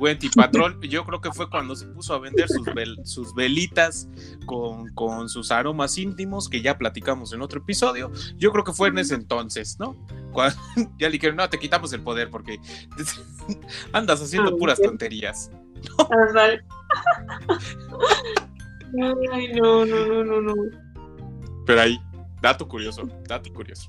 Wendy 0.00 0.28
Patrol, 0.34 0.80
yo 0.80 1.04
creo 1.04 1.20
que 1.20 1.30
fue 1.30 1.48
cuando 1.48 1.76
se 1.76 1.86
puso 1.86 2.12
a 2.12 2.18
vender 2.18 2.48
sus, 2.48 2.66
sus 3.04 3.32
velitas 3.36 4.08
con, 4.46 4.88
con, 4.94 5.28
sus 5.28 5.52
aromas 5.52 5.96
íntimos, 5.96 6.48
que 6.48 6.60
ya 6.60 6.76
platicamos 6.76 7.32
en 7.32 7.40
otro 7.40 7.60
episodio. 7.60 8.10
Yo 8.36 8.50
creo 8.50 8.64
que 8.64 8.72
fue 8.72 8.88
en 8.88 8.98
ese 8.98 9.14
entonces, 9.14 9.78
¿no? 9.78 9.94
ya 10.98 11.06
le 11.06 11.12
dijeron, 11.12 11.36
no, 11.36 11.48
te 11.48 11.60
quitamos 11.60 11.92
el 11.92 12.00
poder 12.00 12.30
porque 12.30 12.58
andas 13.92 14.20
haciendo 14.20 14.56
puras 14.56 14.80
tonterías. 14.80 15.52
Ay, 19.32 19.52
no, 19.52 19.86
no, 19.86 20.04
no, 20.04 20.24
no, 20.24 20.40
no. 20.40 20.54
Pero 21.64 21.80
ahí, 21.80 22.00
dato 22.42 22.66
curioso, 22.66 23.08
dato 23.28 23.52
curioso. 23.52 23.88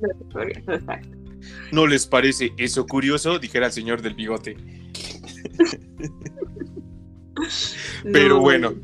Dato 0.00 0.24
curioso, 0.32 0.72
exacto. 0.72 1.25
¿No 1.72 1.86
les 1.86 2.06
parece 2.06 2.52
eso 2.56 2.86
curioso? 2.86 3.38
Dijera 3.38 3.66
el 3.66 3.72
señor 3.72 4.02
del 4.02 4.14
bigote. 4.14 4.56
pero 8.12 8.40
bueno, 8.40 8.74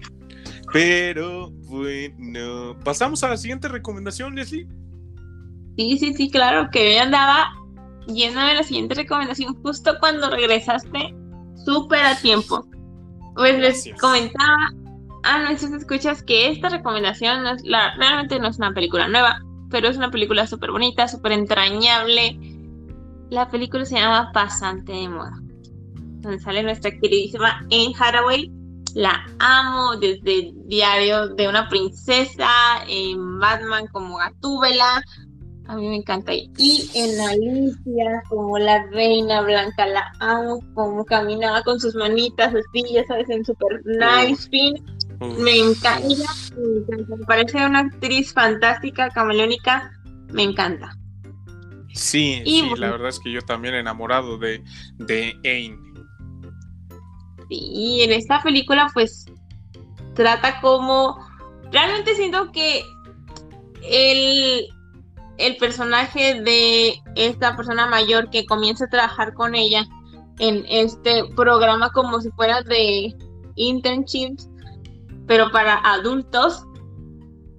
pero 0.73 1.51
bueno. 1.51 2.77
¿Pasamos 2.85 3.23
a 3.23 3.29
la 3.29 3.37
siguiente 3.37 3.69
recomendación, 3.69 4.35
Leslie? 4.35 4.67
Sí, 5.77 5.99
sí, 5.99 6.15
sí, 6.15 6.31
claro, 6.31 6.69
que 6.71 6.97
yo 6.97 7.03
andaba 7.03 7.53
yendo 8.07 8.41
de 8.41 8.55
la 8.55 8.63
siguiente 8.63 8.95
recomendación 8.95 9.55
justo 9.63 9.95
cuando 10.01 10.31
regresaste 10.31 11.15
súper 11.65 12.05
a 12.05 12.17
tiempo. 12.17 12.67
Pues 13.35 13.59
les 13.59 13.89
comentaba 14.01 14.57
a 15.23 15.43
nuestros 15.43 15.73
escuchas 15.73 16.23
que 16.23 16.51
esta 16.51 16.69
recomendación 16.69 17.45
la, 17.65 17.95
realmente 17.97 18.39
no 18.39 18.49
es 18.49 18.59
una 18.59 18.75
película 18.75 19.09
nueva, 19.09 19.41
pero 19.71 19.89
es 19.89 19.97
una 19.97 20.11
película 20.11 20.47
súper 20.47 20.71
bonita, 20.71 21.09
súper 21.09 21.33
entrañable. 21.33 22.39
La 23.33 23.49
película 23.49 23.87
se 23.87 23.95
llama 23.95 24.31
Pasante 24.31 24.93
de 24.93 25.09
Moda, 25.09 25.41
donde 26.21 26.39
sale 26.39 26.63
nuestra 26.63 26.91
queridísima 26.91 27.61
Anne 27.61 27.95
Hathaway. 27.99 28.53
La 28.95 29.25
amo 29.39 29.97
desde 29.97 30.41
el 30.41 30.69
diario 30.69 31.29
de 31.29 31.49
una 31.49 31.67
princesa, 31.67 32.51
en 32.87 33.39
Batman 33.39 33.87
como 33.87 34.19
Gatúbela, 34.19 35.03
a 35.67 35.77
mí 35.77 35.89
me 35.89 35.97
encanta. 35.97 36.35
Y 36.35 36.91
en 36.93 37.21
Alicia, 37.23 38.23
como 38.29 38.59
la 38.59 38.85
reina 38.89 39.41
blanca, 39.41 39.87
la 39.87 40.13
amo, 40.21 40.61
como 40.75 41.03
caminaba 41.07 41.63
con 41.63 41.81
sus 41.81 41.95
manitas 41.95 42.55
así, 42.55 42.85
ya 42.93 43.03
sabes, 43.07 43.31
en 43.31 43.47
super 43.47 43.81
nice 43.87 44.47
fin. 44.51 44.75
Me 45.39 45.57
encanta, 45.57 46.07
me 47.09 47.25
parece 47.27 47.65
una 47.65 47.79
actriz 47.79 48.35
fantástica, 48.35 49.09
camaleónica, 49.09 49.91
me 50.35 50.43
encanta. 50.43 50.99
Sí, 51.95 52.43
sí 52.45 52.73
la 52.77 52.91
verdad 52.91 53.09
es 53.09 53.21
que 53.21 53.31
yo 53.31 53.43
también 53.43 53.75
enamorado 53.75 54.39
de, 54.39 54.63
de 54.97 55.35
Ain. 55.45 55.79
Sí, 57.49 58.01
en 58.03 58.13
esta 58.13 58.43
película 58.43 58.91
pues 58.95 59.27
trata 60.15 60.61
como, 60.61 61.19
realmente 61.71 62.15
siento 62.15 62.51
que 62.53 62.83
el, 63.83 64.69
el 65.39 65.57
personaje 65.57 66.41
de 66.41 67.01
esta 67.17 67.57
persona 67.57 67.87
mayor 67.87 68.31
que 68.31 68.47
comienza 68.47 68.85
a 68.85 68.89
trabajar 68.89 69.35
con 69.35 69.55
ella 69.55 69.87
en 70.39 70.65
este 70.69 71.25
programa 71.37 71.91
como 71.91 72.21
si 72.21 72.31
fuera 72.31 72.63
de 72.63 73.15
internships, 73.57 74.49
pero 75.27 75.51
para 75.51 75.77
adultos. 75.77 76.65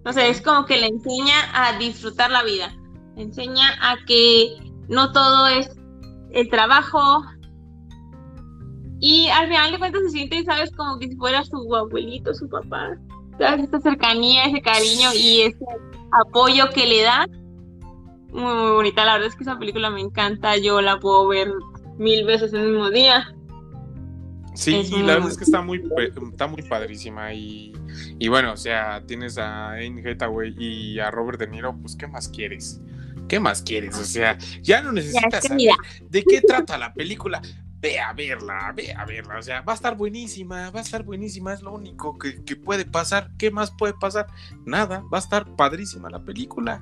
No 0.06 0.12
sé, 0.12 0.30
es 0.30 0.42
como 0.42 0.66
que 0.66 0.78
le 0.78 0.88
enseña 0.88 1.36
a 1.54 1.78
disfrutar 1.78 2.30
la 2.30 2.44
vida. 2.44 2.76
Enseña 3.16 3.68
a 3.82 3.98
que 4.06 4.58
no 4.88 5.12
todo 5.12 5.48
es 5.48 5.70
el 6.32 6.50
trabajo. 6.50 7.24
Y 9.00 9.28
al 9.30 9.48
final 9.48 9.72
de 9.72 9.80
cuentas 9.80 10.02
se 10.04 10.10
siente, 10.10 10.44
¿sabes? 10.44 10.72
Como 10.72 10.98
que 10.98 11.10
si 11.10 11.16
fuera 11.16 11.44
su 11.44 11.76
abuelito, 11.76 12.34
su 12.34 12.48
papá. 12.50 12.98
¿Sabes? 13.38 13.66
Esta 13.66 13.80
cercanía, 13.80 14.46
ese 14.46 14.62
cariño 14.62 15.10
y 15.14 15.42
ese 15.42 15.66
apoyo 16.12 16.70
que 16.74 16.86
le 16.86 17.02
da 17.02 17.28
muy, 18.32 18.54
muy 18.54 18.72
bonita. 18.72 19.06
La 19.06 19.14
verdad 19.14 19.28
es 19.28 19.36
que 19.36 19.44
esa 19.44 19.60
película 19.60 19.90
me 19.90 20.02
encanta. 20.02 20.58
Yo 20.58 20.82
la 20.82 21.00
puedo 21.00 21.28
ver 21.28 21.52
mil 21.98 22.26
veces 22.26 22.54
en 22.54 22.62
el 22.62 22.72
mismo 22.72 22.90
día. 22.90 23.34
Sí, 24.56 24.88
y 24.92 25.02
la 25.02 25.16
verdad 25.16 25.30
es 25.30 25.38
que 25.38 25.46
está 25.46 25.62
muy, 25.62 25.84
está 26.32 26.48
muy 26.48 26.62
padrísima. 26.62 27.34
Y, 27.34 27.74
y 28.20 28.28
bueno, 28.28 28.54
o 28.54 28.58
sea, 28.58 29.04
tienes 29.06 29.38
a 29.38 29.72
Anne 29.72 30.04
Hathaway 30.08 30.56
y 30.58 31.00
a 31.00 31.10
Robert 31.12 31.40
De 31.40 31.48
Niro, 31.48 31.76
pues, 31.82 31.96
¿qué 31.96 32.08
más 32.08 32.30
quieres? 32.30 32.80
¿Qué 33.28 33.40
más 33.40 33.62
quieres? 33.62 33.98
O 33.98 34.04
sea, 34.04 34.38
ya 34.62 34.82
no 34.82 34.92
necesitas 34.92 35.46
saber 35.46 35.72
de 36.10 36.24
qué 36.24 36.42
trata 36.42 36.78
la 36.78 36.94
película. 36.94 37.42
Ve 37.80 38.00
a 38.00 38.14
verla, 38.14 38.72
ve 38.76 38.94
a 38.94 39.06
verla. 39.06 39.40
O 39.40 39.42
sea, 39.42 39.62
va 39.62 39.74
a 39.74 39.76
estar 39.76 39.98
buenísima, 39.98 40.70
va 40.72 40.80
a 40.80 40.84
estar 40.84 41.04
buenísima. 41.04 41.54
Es 41.54 41.62
lo 41.62 41.74
único 41.74 42.18
que, 42.18 42.44
que 42.44 42.56
puede 42.56 42.86
pasar. 42.86 43.32
¿Qué 43.38 43.52
más 43.52 43.72
puede 43.72 43.94
pasar? 43.94 44.28
Nada, 44.66 45.04
va 45.12 45.18
a 45.18 45.22
estar 45.22 45.56
padrísima 45.56 46.10
la 46.10 46.24
película. 46.24 46.82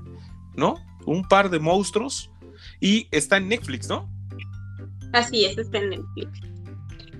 ¿no? 0.55 0.75
Un 1.05 1.27
par 1.27 1.49
de 1.49 1.59
monstruos 1.59 2.31
y 2.79 3.07
está 3.11 3.37
en 3.37 3.49
Netflix, 3.49 3.87
¿no? 3.89 4.09
Así 5.13 5.45
es, 5.45 5.57
está 5.57 5.79
en 5.79 5.89
Netflix. 5.89 6.39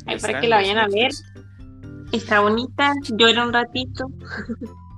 Ahí 0.05 0.19
para 0.19 0.39
que 0.39 0.47
la 0.47 0.57
vayan 0.57 0.77
a 0.77 0.87
ver. 0.87 1.11
Está 2.11 2.41
bonita, 2.41 2.93
llora 3.17 3.45
un 3.45 3.53
ratito. 3.53 4.07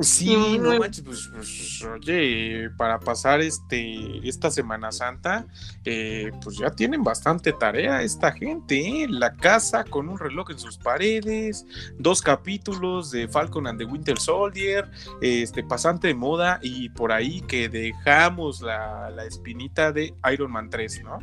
Sí, 0.00 0.58
no 0.58 0.78
manches, 0.78 1.02
pues, 1.04 1.28
pues, 1.34 1.82
oye, 1.82 2.70
para 2.76 3.00
pasar 3.00 3.40
este 3.40 4.26
esta 4.28 4.50
Semana 4.50 4.92
Santa, 4.92 5.46
eh, 5.84 6.30
pues 6.42 6.58
ya 6.58 6.70
tienen 6.70 7.02
bastante 7.02 7.52
tarea 7.52 8.02
esta 8.02 8.32
gente, 8.32 8.78
¿eh? 8.78 9.06
La 9.08 9.34
casa 9.34 9.84
con 9.84 10.08
un 10.08 10.18
reloj 10.18 10.50
en 10.50 10.58
sus 10.58 10.78
paredes, 10.78 11.66
dos 11.98 12.22
capítulos 12.22 13.10
de 13.10 13.26
Falcon 13.26 13.66
and 13.66 13.78
the 13.78 13.84
Winter 13.84 14.18
Soldier, 14.18 14.88
este 15.20 15.64
pasante 15.64 16.08
de 16.08 16.14
moda 16.14 16.60
y 16.62 16.88
por 16.90 17.10
ahí 17.10 17.40
que 17.42 17.68
dejamos 17.68 18.60
la, 18.60 19.10
la 19.10 19.24
espinita 19.24 19.92
de 19.92 20.14
Iron 20.32 20.52
Man 20.52 20.70
3, 20.70 21.02
¿no? 21.02 21.18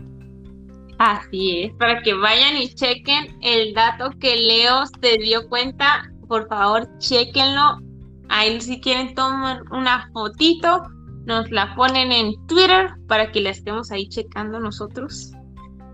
Así 0.97 1.63
es, 1.63 1.73
para 1.73 2.01
que 2.01 2.13
vayan 2.13 2.57
y 2.57 2.73
chequen 2.73 3.37
el 3.41 3.73
dato 3.73 4.11
que 4.19 4.35
Leo 4.37 4.83
se 5.01 5.17
dio 5.17 5.47
cuenta, 5.49 6.09
por 6.27 6.47
favor, 6.47 6.87
chequenlo 6.99 7.84
Ahí 8.29 8.59
si 8.61 8.79
quieren 8.81 9.15
tomar 9.15 9.61
una 9.71 10.09
fotito, 10.13 10.83
nos 11.25 11.49
la 11.51 11.75
ponen 11.75 12.11
en 12.11 12.47
Twitter 12.47 12.93
para 13.07 13.31
que 13.31 13.41
la 13.41 13.51
estemos 13.51 13.91
ahí 13.91 14.07
checando 14.07 14.59
nosotros. 14.59 15.31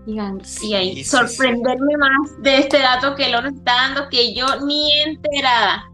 y 0.06 0.74
ahí 0.74 1.04
sorprenderme 1.04 1.96
más 1.96 2.42
de 2.42 2.58
este 2.58 2.78
dato 2.78 3.14
que 3.14 3.28
lo 3.28 3.38
está 3.38 3.74
dando 3.74 4.08
que 4.08 4.34
yo 4.34 4.46
ni 4.66 4.90
enterada. 5.06 5.84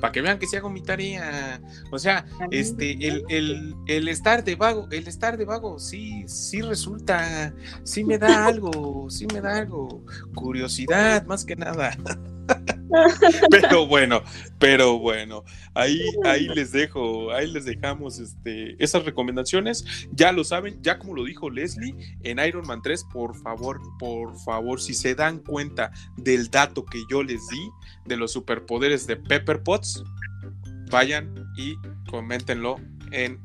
Para 0.00 0.12
que 0.12 0.22
vean 0.22 0.38
que 0.38 0.46
si 0.46 0.56
hago 0.56 0.70
mi 0.70 0.82
tarea. 0.82 1.60
O 1.90 1.98
sea, 1.98 2.26
este, 2.50 2.92
el, 3.06 3.74
el, 3.86 4.08
estar 4.08 4.42
de 4.44 4.54
vago, 4.56 4.88
el 4.90 5.06
estar 5.06 5.36
de 5.36 5.44
vago, 5.44 5.78
sí, 5.78 6.24
sí 6.26 6.62
resulta, 6.62 7.54
sí 7.84 8.04
me 8.04 8.18
da 8.18 8.46
algo, 8.46 9.08
sí 9.10 9.26
me 9.32 9.40
da 9.40 9.58
algo. 9.58 10.04
Curiosidad, 10.34 11.24
más 11.26 11.44
que 11.44 11.56
nada. 11.56 11.96
pero 13.50 13.86
bueno, 13.86 14.22
pero 14.58 14.98
bueno, 14.98 15.44
ahí, 15.74 16.00
ahí 16.24 16.48
les 16.48 16.72
dejo, 16.72 17.32
ahí 17.32 17.50
les 17.50 17.64
dejamos 17.64 18.18
este, 18.18 18.82
esas 18.82 19.04
recomendaciones. 19.04 19.84
Ya 20.12 20.32
lo 20.32 20.44
saben, 20.44 20.82
ya 20.82 20.98
como 20.98 21.14
lo 21.14 21.24
dijo 21.24 21.50
Leslie, 21.50 21.94
en 22.22 22.38
Iron 22.38 22.66
Man 22.66 22.82
3, 22.82 23.04
por 23.12 23.36
favor, 23.36 23.80
por 23.98 24.38
favor, 24.40 24.80
si 24.80 24.94
se 24.94 25.14
dan 25.14 25.38
cuenta 25.38 25.92
del 26.16 26.50
dato 26.50 26.84
que 26.84 27.00
yo 27.08 27.22
les 27.22 27.46
di 27.48 27.70
de 28.06 28.16
los 28.16 28.32
superpoderes 28.32 29.06
de 29.06 29.16
Pepper 29.16 29.62
Potts, 29.62 29.89
vayan 30.90 31.34
y 31.56 31.76
coméntenlo 32.08 32.76
en 33.12 33.40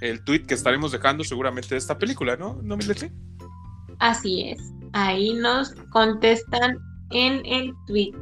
el 0.00 0.22
tweet 0.24 0.40
que 0.40 0.54
estaremos 0.54 0.92
dejando 0.92 1.24
seguramente 1.24 1.70
de 1.70 1.78
esta 1.78 1.98
película, 1.98 2.36
¿no? 2.36 2.58
¿No, 2.62 2.76
me? 2.76 2.84
Así 3.98 4.50
es. 4.50 4.60
Ahí 4.92 5.34
nos 5.34 5.72
contestan 5.90 6.78
en 7.10 7.44
el 7.44 7.74
tweet. 7.86 8.14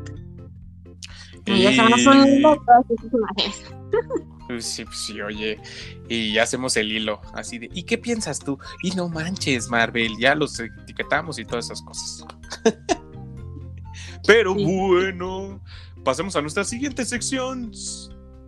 Y 1.46 1.62
ya 1.62 1.70
estamos 1.70 2.06
uniendo 2.06 2.56
todas 2.66 2.84
esas 2.90 3.12
imágenes. 3.12 3.74
Pues 4.48 4.64
sí, 4.64 4.86
pues 4.86 4.96
sí, 4.96 5.20
oye, 5.20 5.60
y 6.08 6.32
ya 6.32 6.44
hacemos 6.44 6.74
el 6.78 6.90
hilo 6.90 7.20
así 7.34 7.58
de, 7.58 7.68
¿y 7.74 7.82
qué 7.82 7.98
piensas 7.98 8.38
tú? 8.38 8.58
Y 8.82 8.92
no 8.92 9.10
manches, 9.10 9.68
Marvel, 9.68 10.16
ya 10.18 10.34
los 10.34 10.58
etiquetamos 10.58 11.38
y 11.38 11.44
todas 11.44 11.66
esas 11.66 11.82
cosas. 11.82 12.24
Pero 14.26 14.54
bueno, 14.54 15.60
pasemos 16.08 16.34
a 16.36 16.40
nuestra 16.40 16.64
siguiente 16.64 17.04
sección. 17.04 17.70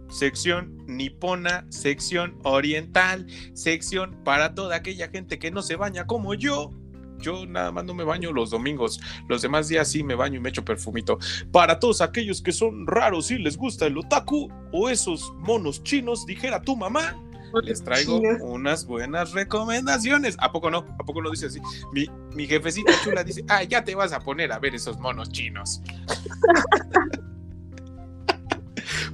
Sección 0.09 0.83
nipona, 0.87 1.67
sección 1.69 2.39
oriental, 2.43 3.27
sección 3.53 4.17
para 4.25 4.55
toda 4.55 4.77
aquella 4.77 5.09
gente 5.09 5.39
que 5.39 5.51
no 5.51 5.61
se 5.61 5.77
baña 5.77 6.07
como 6.07 6.33
yo. 6.33 6.73
Yo 7.19 7.45
nada 7.45 7.71
más 7.71 7.85
no 7.85 7.93
me 7.93 8.03
baño 8.03 8.33
los 8.33 8.49
domingos. 8.49 8.99
Los 9.29 9.43
demás 9.43 9.69
días 9.69 9.89
sí 9.89 10.03
me 10.03 10.15
baño 10.15 10.39
y 10.39 10.41
me 10.41 10.49
echo 10.49 10.65
perfumito. 10.65 11.19
Para 11.53 11.79
todos 11.79 12.01
aquellos 12.01 12.41
que 12.41 12.53
son 12.53 12.87
raros 12.87 13.31
y 13.31 13.37
les 13.37 13.59
gusta 13.59 13.85
el 13.85 13.99
otaku 13.99 14.51
o 14.73 14.89
esos 14.89 15.31
monos 15.37 15.83
chinos, 15.83 16.25
dijera 16.25 16.63
tu 16.63 16.79
mamá, 16.79 17.23
les 17.63 17.85
traigo 17.85 18.23
unas 18.41 18.87
buenas 18.87 19.33
recomendaciones. 19.33 20.35
¿A 20.39 20.51
poco 20.51 20.71
no? 20.71 20.87
¿A 20.99 21.05
poco 21.05 21.21
no 21.21 21.31
dice 21.31 21.49
así? 21.49 21.61
Mi, 21.93 22.07
mi 22.35 22.47
jefecita 22.47 22.95
chula 23.05 23.23
dice, 23.23 23.45
ah, 23.49 23.65
ya 23.65 23.85
te 23.85 23.95
vas 23.95 24.15
a 24.15 24.21
poner 24.21 24.51
a 24.51 24.59
ver 24.59 24.75
esos 24.75 24.99
monos 24.99 25.31
chinos. 25.31 25.83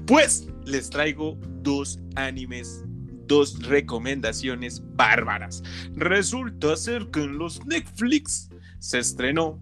pues 0.06 0.48
les 0.64 0.90
traigo 0.90 1.38
dos 1.62 1.98
animes 2.14 2.82
dos 3.26 3.60
recomendaciones 3.62 4.82
bárbaras. 4.94 5.62
Resulta 5.94 6.76
ser 6.76 7.08
que 7.10 7.24
en 7.24 7.38
los 7.38 7.64
Netflix 7.66 8.50
se 8.78 8.98
estrenó 8.98 9.60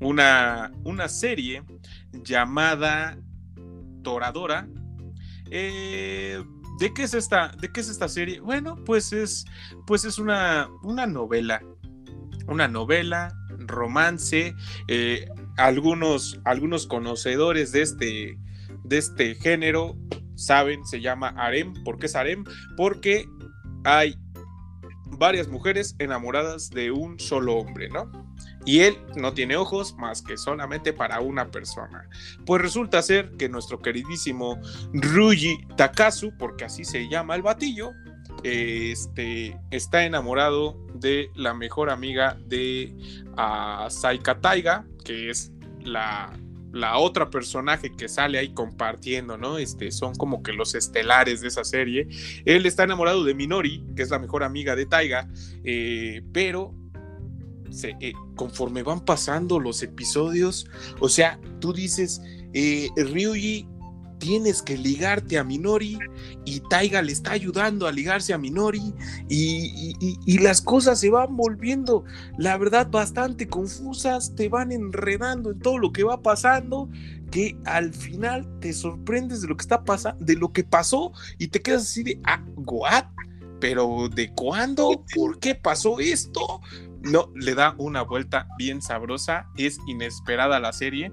una, 0.00 0.72
una 0.84 1.08
serie 1.08 1.62
llamada 2.24 3.18
Toradora. 4.02 4.68
Eh, 5.50 6.42
¿De 6.80 6.94
qué 6.94 7.02
es 7.04 7.14
esta? 7.14 7.48
¿De 7.60 7.70
qué 7.70 7.80
es 7.80 7.88
esta 7.88 8.08
serie? 8.08 8.40
Bueno, 8.40 8.76
pues 8.84 9.12
es, 9.12 9.44
pues 9.86 10.04
es 10.04 10.18
una, 10.18 10.68
una 10.82 11.06
novela. 11.06 11.62
Una 12.48 12.66
novela, 12.66 13.32
romance. 13.58 14.54
Eh, 14.88 15.28
algunos, 15.56 16.40
algunos 16.44 16.86
conocedores 16.86 17.70
de 17.72 17.82
este, 17.82 18.38
de 18.84 18.98
este 18.98 19.34
género 19.34 19.96
saben, 20.34 20.84
se 20.84 21.00
llama 21.00 21.28
harem. 21.28 21.72
¿Por 21.84 21.98
qué 21.98 22.06
es 22.06 22.16
harem? 22.16 22.44
Porque 22.76 23.28
hay 23.84 24.16
varias 25.18 25.48
mujeres 25.48 25.94
enamoradas 25.98 26.70
de 26.70 26.90
un 26.90 27.18
solo 27.18 27.56
hombre, 27.56 27.88
¿no? 27.88 28.10
Y 28.64 28.80
él 28.80 28.96
no 29.16 29.34
tiene 29.34 29.56
ojos 29.56 29.94
más 29.96 30.22
que 30.22 30.36
solamente 30.36 30.92
para 30.92 31.20
una 31.20 31.50
persona. 31.50 32.08
Pues 32.46 32.62
resulta 32.62 33.02
ser 33.02 33.32
que 33.32 33.48
nuestro 33.48 33.80
queridísimo 33.80 34.58
Ruji 34.92 35.66
Takasu, 35.76 36.36
porque 36.38 36.64
así 36.64 36.84
se 36.84 37.08
llama 37.08 37.34
el 37.34 37.42
batillo, 37.42 37.90
este, 38.44 39.58
está 39.70 40.04
enamorado 40.04 40.78
de 40.94 41.30
la 41.34 41.54
mejor 41.54 41.90
amiga 41.90 42.38
de 42.46 42.94
uh, 43.32 43.90
Saika 43.90 44.40
Taiga, 44.40 44.86
que 45.04 45.30
es 45.30 45.52
la 45.80 46.32
la 46.72 46.98
otra 46.98 47.30
personaje 47.30 47.92
que 47.94 48.08
sale 48.08 48.38
ahí 48.38 48.52
compartiendo, 48.54 49.36
¿no? 49.36 49.58
Este, 49.58 49.90
son 49.90 50.14
como 50.14 50.42
que 50.42 50.52
los 50.52 50.74
estelares 50.74 51.40
de 51.40 51.48
esa 51.48 51.64
serie. 51.64 52.08
Él 52.44 52.66
está 52.66 52.84
enamorado 52.84 53.24
de 53.24 53.34
Minori, 53.34 53.84
que 53.94 54.02
es 54.02 54.10
la 54.10 54.18
mejor 54.18 54.42
amiga 54.42 54.74
de 54.74 54.86
Taiga, 54.86 55.28
eh, 55.64 56.22
pero 56.32 56.74
eh, 58.00 58.12
conforme 58.36 58.82
van 58.82 59.04
pasando 59.04 59.58
los 59.58 59.82
episodios, 59.82 60.66
o 61.00 61.08
sea, 61.08 61.38
tú 61.60 61.72
dices, 61.72 62.20
eh, 62.52 62.90
Ryuji 62.96 63.66
tienes 64.22 64.62
que 64.62 64.78
ligarte 64.78 65.36
a 65.36 65.42
Minori 65.42 65.98
y 66.44 66.60
Taiga 66.60 67.02
le 67.02 67.10
está 67.10 67.32
ayudando 67.32 67.88
a 67.88 67.92
ligarse 67.92 68.32
a 68.32 68.38
Minori 68.38 68.94
y, 69.28 70.38
las 70.38 70.60
cosas 70.60 71.00
se 71.00 71.10
van 71.10 71.36
volviendo, 71.36 72.04
la 72.38 72.56
verdad, 72.56 72.88
bastante 72.88 73.48
confusas, 73.48 74.34
te 74.36 74.48
van 74.48 74.70
enredando 74.70 75.50
en 75.50 75.58
todo 75.58 75.76
lo 75.76 75.92
que 75.92 76.04
va 76.04 76.22
pasando 76.22 76.88
que 77.32 77.56
al 77.64 77.92
final 77.92 78.46
te 78.60 78.72
sorprendes 78.72 79.42
de 79.42 79.48
lo 79.48 79.56
que 79.56 79.62
está 79.62 79.82
pasando, 79.82 80.24
de 80.24 80.36
lo 80.36 80.52
que 80.52 80.62
pasó 80.62 81.12
y 81.38 81.48
te 81.48 81.60
quedas 81.60 81.82
así 81.82 82.04
de, 82.04 82.20
ah, 82.24 82.44
¿what? 82.54 83.06
Pero 83.60 84.08
¿de 84.08 84.32
cuándo? 84.34 85.04
¿Por 85.16 85.40
qué 85.40 85.56
pasó 85.56 85.98
esto? 85.98 86.60
No, 87.00 87.32
le 87.34 87.56
da 87.56 87.74
una 87.78 88.02
vuelta 88.02 88.46
bien 88.56 88.82
sabrosa, 88.82 89.48
es 89.56 89.78
inesperada 89.88 90.60
la 90.60 90.72
serie 90.72 91.10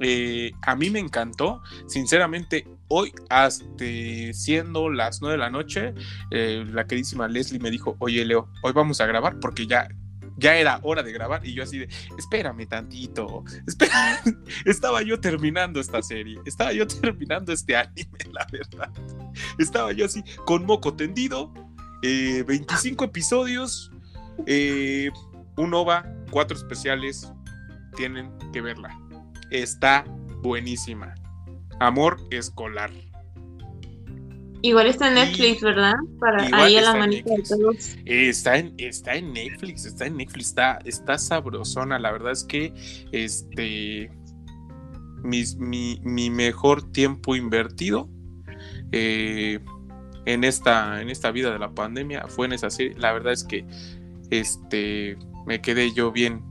eh, 0.00 0.52
a 0.62 0.74
mí 0.74 0.90
me 0.90 0.98
encantó. 0.98 1.62
Sinceramente, 1.86 2.66
hoy, 2.88 3.12
hasta 3.28 3.84
siendo 4.32 4.90
las 4.90 5.20
9 5.20 5.34
de 5.34 5.38
la 5.38 5.50
noche, 5.50 5.94
eh, 6.30 6.64
la 6.70 6.86
queridísima 6.86 7.28
Leslie 7.28 7.60
me 7.60 7.70
dijo, 7.70 7.96
oye 7.98 8.24
Leo, 8.24 8.48
hoy 8.62 8.72
vamos 8.72 9.00
a 9.00 9.06
grabar 9.06 9.38
porque 9.40 9.66
ya... 9.66 9.88
Ya 10.36 10.56
era 10.56 10.80
hora 10.84 11.02
de 11.02 11.12
grabar 11.12 11.44
y 11.44 11.52
yo 11.52 11.62
así 11.62 11.80
de, 11.80 11.88
espérame 12.16 12.66
tantito, 12.66 13.44
estaba 14.64 15.02
yo 15.02 15.20
terminando 15.20 15.80
esta 15.80 16.00
serie, 16.00 16.38
estaba 16.46 16.72
yo 16.72 16.86
terminando 16.86 17.52
este 17.52 17.76
anime, 17.76 18.18
la 18.32 18.46
verdad. 18.50 18.90
Estaba 19.58 19.92
yo 19.92 20.06
así, 20.06 20.22
con 20.46 20.64
moco 20.64 20.94
tendido, 20.94 21.52
25 22.00 23.04
eh, 23.04 23.06
episodios, 23.06 23.92
un 25.58 25.74
OVA, 25.74 26.10
cuatro 26.30 26.56
especiales, 26.56 27.30
tienen 27.94 28.32
que 28.50 28.62
verla 28.62 28.98
está 29.50 30.04
buenísima. 30.42 31.14
Amor 31.78 32.18
escolar. 32.30 32.90
Igual 34.62 34.88
está 34.88 35.08
en 35.08 35.14
Netflix, 35.14 35.62
¿verdad? 35.62 35.94
Para 36.18 36.48
ahí 36.52 36.76
a 36.76 36.82
la 36.82 36.94
manita 36.94 37.34
de 37.34 37.42
todos. 37.42 37.96
Está 38.04 38.58
en, 38.58 38.74
está 38.76 39.14
en 39.14 39.32
Netflix, 39.32 39.86
está 39.86 40.06
en 40.06 40.18
Netflix, 40.18 40.48
está, 40.48 40.78
está 40.84 41.16
sabrosona. 41.16 41.98
La 41.98 42.12
verdad 42.12 42.32
es 42.32 42.44
que 42.44 42.74
este 43.10 44.10
mi, 45.22 46.30
mejor 46.30 46.92
tiempo 46.92 47.36
invertido 47.36 48.08
eh, 48.92 49.60
en, 50.26 50.44
esta, 50.44 51.00
en 51.00 51.10
esta 51.10 51.30
vida 51.30 51.52
de 51.52 51.58
la 51.58 51.72
pandemia 51.72 52.26
fue 52.28 52.46
en 52.46 52.52
esa 52.52 52.70
serie. 52.70 52.94
La 52.98 53.12
verdad 53.12 53.32
es 53.32 53.44
que 53.44 53.64
este 54.30 55.16
me 55.46 55.60
quedé 55.60 55.92
yo 55.94 56.12
bien, 56.12 56.42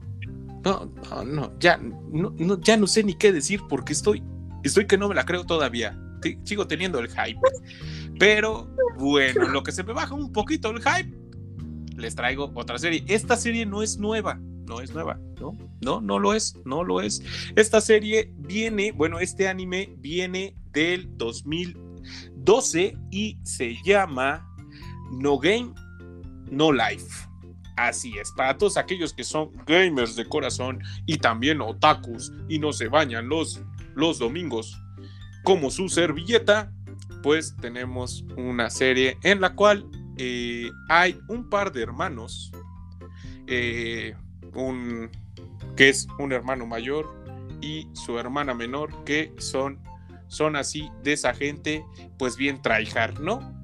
no, 0.64 0.92
no, 1.10 1.24
no, 1.24 1.58
ya 1.58 1.78
no, 1.78 2.60
ya 2.60 2.76
no 2.76 2.86
sé 2.86 3.02
ni 3.02 3.14
qué 3.14 3.32
decir 3.32 3.60
porque 3.68 3.92
estoy, 3.92 4.22
estoy 4.62 4.86
que 4.86 4.98
no 4.98 5.08
me 5.08 5.14
la 5.14 5.24
creo 5.24 5.44
todavía. 5.44 5.98
Sigo 6.44 6.66
teniendo 6.66 6.98
el 6.98 7.08
hype. 7.08 7.40
Pero 8.18 8.68
bueno, 8.98 9.48
lo 9.48 9.62
que 9.62 9.72
se 9.72 9.82
me 9.82 9.94
baja 9.94 10.14
un 10.14 10.32
poquito 10.32 10.70
el 10.70 10.82
hype, 10.82 11.16
les 11.96 12.14
traigo 12.14 12.52
otra 12.54 12.78
serie. 12.78 13.04
Esta 13.06 13.36
serie 13.36 13.64
no 13.64 13.82
es 13.82 13.98
nueva, 13.98 14.38
no 14.66 14.80
es 14.80 14.92
nueva, 14.92 15.18
¿no? 15.40 15.56
No, 15.80 16.00
no 16.02 16.18
lo 16.18 16.34
es, 16.34 16.54
no 16.66 16.84
lo 16.84 17.00
es. 17.00 17.22
Esta 17.56 17.80
serie 17.80 18.32
viene, 18.36 18.92
bueno, 18.92 19.18
este 19.18 19.48
anime 19.48 19.94
viene 19.98 20.54
del 20.72 21.16
2012 21.16 22.96
y 23.10 23.38
se 23.42 23.76
llama 23.82 24.46
No 25.12 25.38
Game, 25.38 25.72
No 26.50 26.70
Life. 26.72 27.29
Así 27.88 28.18
es, 28.18 28.30
para 28.32 28.58
todos 28.58 28.76
aquellos 28.76 29.14
que 29.14 29.24
son 29.24 29.52
gamers 29.66 30.14
de 30.14 30.26
corazón 30.26 30.82
y 31.06 31.16
también 31.16 31.62
otakus 31.62 32.30
y 32.46 32.58
no 32.58 32.74
se 32.74 32.88
bañan 32.88 33.30
los, 33.30 33.62
los 33.94 34.18
domingos 34.18 34.78
como 35.44 35.70
su 35.70 35.88
servilleta, 35.88 36.70
pues 37.22 37.56
tenemos 37.56 38.26
una 38.36 38.68
serie 38.68 39.16
en 39.22 39.40
la 39.40 39.54
cual 39.54 39.86
eh, 40.18 40.68
hay 40.90 41.18
un 41.28 41.48
par 41.48 41.72
de 41.72 41.82
hermanos, 41.82 42.52
eh, 43.46 44.14
un, 44.52 45.10
que 45.74 45.88
es 45.88 46.06
un 46.18 46.32
hermano 46.32 46.66
mayor 46.66 47.08
y 47.62 47.88
su 47.94 48.18
hermana 48.18 48.52
menor, 48.52 49.04
que 49.04 49.32
son, 49.38 49.78
son 50.28 50.54
así 50.54 50.90
de 51.02 51.14
esa 51.14 51.32
gente, 51.32 51.82
pues 52.18 52.36
bien 52.36 52.60
tryhard, 52.60 53.20
¿no? 53.20 53.58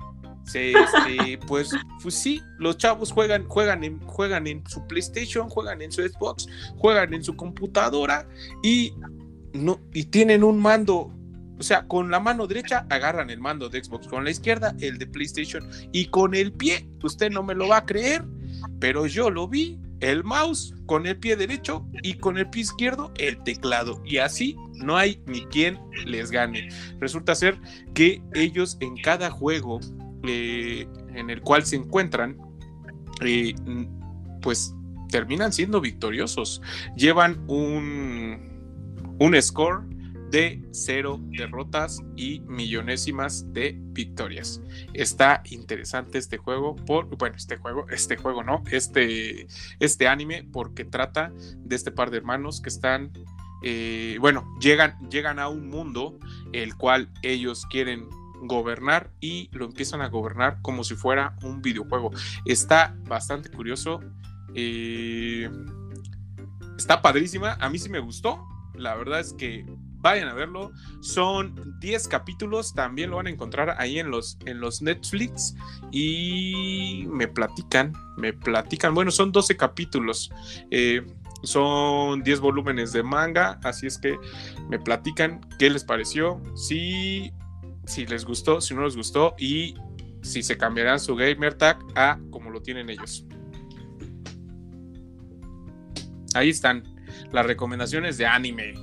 Este, 0.54 1.38
pues, 1.46 1.70
pues 2.02 2.14
sí, 2.14 2.42
los 2.58 2.78
chavos 2.78 3.12
juegan, 3.12 3.44
juegan, 3.46 3.84
en, 3.84 4.00
juegan 4.00 4.46
en 4.46 4.66
su 4.66 4.86
PlayStation, 4.86 5.48
juegan 5.48 5.82
en 5.82 5.92
su 5.92 6.02
Xbox, 6.02 6.46
juegan 6.76 7.14
en 7.14 7.24
su 7.24 7.36
computadora 7.36 8.28
y, 8.62 8.94
no, 9.52 9.80
y 9.92 10.04
tienen 10.04 10.44
un 10.44 10.58
mando. 10.60 11.12
O 11.58 11.62
sea, 11.62 11.86
con 11.88 12.10
la 12.10 12.20
mano 12.20 12.46
derecha 12.46 12.86
agarran 12.90 13.30
el 13.30 13.40
mando 13.40 13.68
de 13.68 13.82
Xbox, 13.82 14.06
con 14.08 14.24
la 14.24 14.30
izquierda 14.30 14.76
el 14.80 14.98
de 14.98 15.06
PlayStation 15.06 15.68
y 15.90 16.06
con 16.06 16.34
el 16.34 16.52
pie, 16.52 16.86
usted 17.02 17.30
no 17.30 17.42
me 17.42 17.54
lo 17.54 17.68
va 17.68 17.78
a 17.78 17.86
creer, 17.86 18.24
pero 18.78 19.06
yo 19.06 19.30
lo 19.30 19.48
vi, 19.48 19.80
el 20.00 20.22
mouse 20.24 20.74
con 20.86 21.06
el 21.06 21.16
pie 21.16 21.36
derecho 21.36 21.86
y 22.02 22.14
con 22.14 22.36
el 22.38 22.48
pie 22.50 22.62
izquierdo 22.62 23.12
el 23.16 23.42
teclado. 23.42 24.02
Y 24.04 24.18
así 24.18 24.56
no 24.74 24.96
hay 24.96 25.22
ni 25.26 25.44
quien 25.46 25.78
les 26.04 26.30
gane. 26.30 26.68
Resulta 27.00 27.34
ser 27.34 27.58
que 27.94 28.22
ellos 28.34 28.76
en 28.80 28.96
cada 28.96 29.30
juego 29.30 29.80
eh, 30.28 30.88
en 31.14 31.30
el 31.30 31.40
cual 31.40 31.64
se 31.64 31.76
encuentran, 31.76 32.38
eh, 33.20 33.54
pues 34.42 34.74
terminan 35.10 35.52
siendo 35.52 35.80
victoriosos. 35.80 36.62
Llevan 36.96 37.44
un, 37.48 39.16
un 39.18 39.42
score 39.42 39.84
de 40.30 40.62
cero 40.72 41.20
derrotas 41.30 42.00
y 42.16 42.40
millonésimas 42.40 43.52
de 43.52 43.76
victorias. 43.78 44.60
Está 44.92 45.42
interesante 45.50 46.18
este 46.18 46.36
juego, 46.36 46.76
por, 46.76 47.06
bueno, 47.16 47.36
este 47.36 47.56
juego, 47.56 47.86
este 47.90 48.16
juego 48.16 48.42
no, 48.42 48.62
este, 48.70 49.46
este 49.78 50.08
anime, 50.08 50.46
porque 50.52 50.84
trata 50.84 51.32
de 51.58 51.76
este 51.76 51.90
par 51.90 52.10
de 52.10 52.18
hermanos 52.18 52.60
que 52.60 52.68
están, 52.68 53.12
eh, 53.62 54.16
bueno, 54.20 54.44
llegan, 54.60 54.98
llegan 55.08 55.38
a 55.38 55.48
un 55.48 55.68
mundo 55.68 56.18
el 56.52 56.74
cual 56.76 57.10
ellos 57.22 57.64
quieren 57.66 58.08
gobernar 58.42 59.10
y 59.20 59.48
lo 59.52 59.64
empiezan 59.64 60.00
a 60.00 60.08
gobernar 60.08 60.60
como 60.62 60.84
si 60.84 60.94
fuera 60.94 61.36
un 61.42 61.62
videojuego. 61.62 62.10
Está 62.44 62.96
bastante 63.04 63.50
curioso. 63.50 64.00
Eh, 64.54 65.50
está 66.76 67.02
padrísima, 67.02 67.54
a 67.60 67.68
mí 67.68 67.78
sí 67.78 67.88
me 67.88 67.98
gustó, 67.98 68.46
la 68.74 68.94
verdad 68.94 69.20
es 69.20 69.32
que 69.32 69.66
vayan 70.00 70.28
a 70.28 70.34
verlo. 70.34 70.72
Son 71.00 71.78
10 71.80 72.08
capítulos, 72.08 72.74
también 72.74 73.10
lo 73.10 73.16
van 73.16 73.26
a 73.26 73.30
encontrar 73.30 73.76
ahí 73.78 73.98
en 73.98 74.10
los, 74.10 74.38
en 74.46 74.60
los 74.60 74.82
Netflix. 74.82 75.54
Y 75.90 77.06
me 77.08 77.28
platican, 77.28 77.92
me 78.16 78.32
platican. 78.32 78.94
Bueno, 78.94 79.10
son 79.10 79.32
12 79.32 79.56
capítulos. 79.56 80.30
Eh, 80.70 81.04
son 81.42 82.22
10 82.22 82.40
volúmenes 82.40 82.92
de 82.92 83.02
manga, 83.02 83.58
así 83.62 83.86
es 83.86 83.98
que 83.98 84.18
me 84.68 84.78
platican 84.78 85.40
qué 85.58 85.70
les 85.70 85.84
pareció, 85.84 86.42
si, 86.54 87.32
si 87.86 88.06
les 88.06 88.24
gustó, 88.24 88.60
si 88.60 88.74
no 88.74 88.84
les 88.84 88.96
gustó 88.96 89.34
y 89.38 89.74
si 90.22 90.42
se 90.42 90.58
cambiarán 90.58 91.00
su 91.00 91.14
gamer 91.14 91.54
tag 91.54 91.78
a 91.94 92.18
como 92.30 92.50
lo 92.50 92.60
tienen 92.60 92.90
ellos. 92.90 93.24
Ahí 96.34 96.50
están 96.50 96.82
las 97.32 97.46
recomendaciones 97.46 98.18
de 98.18 98.26
anime. 98.26 98.74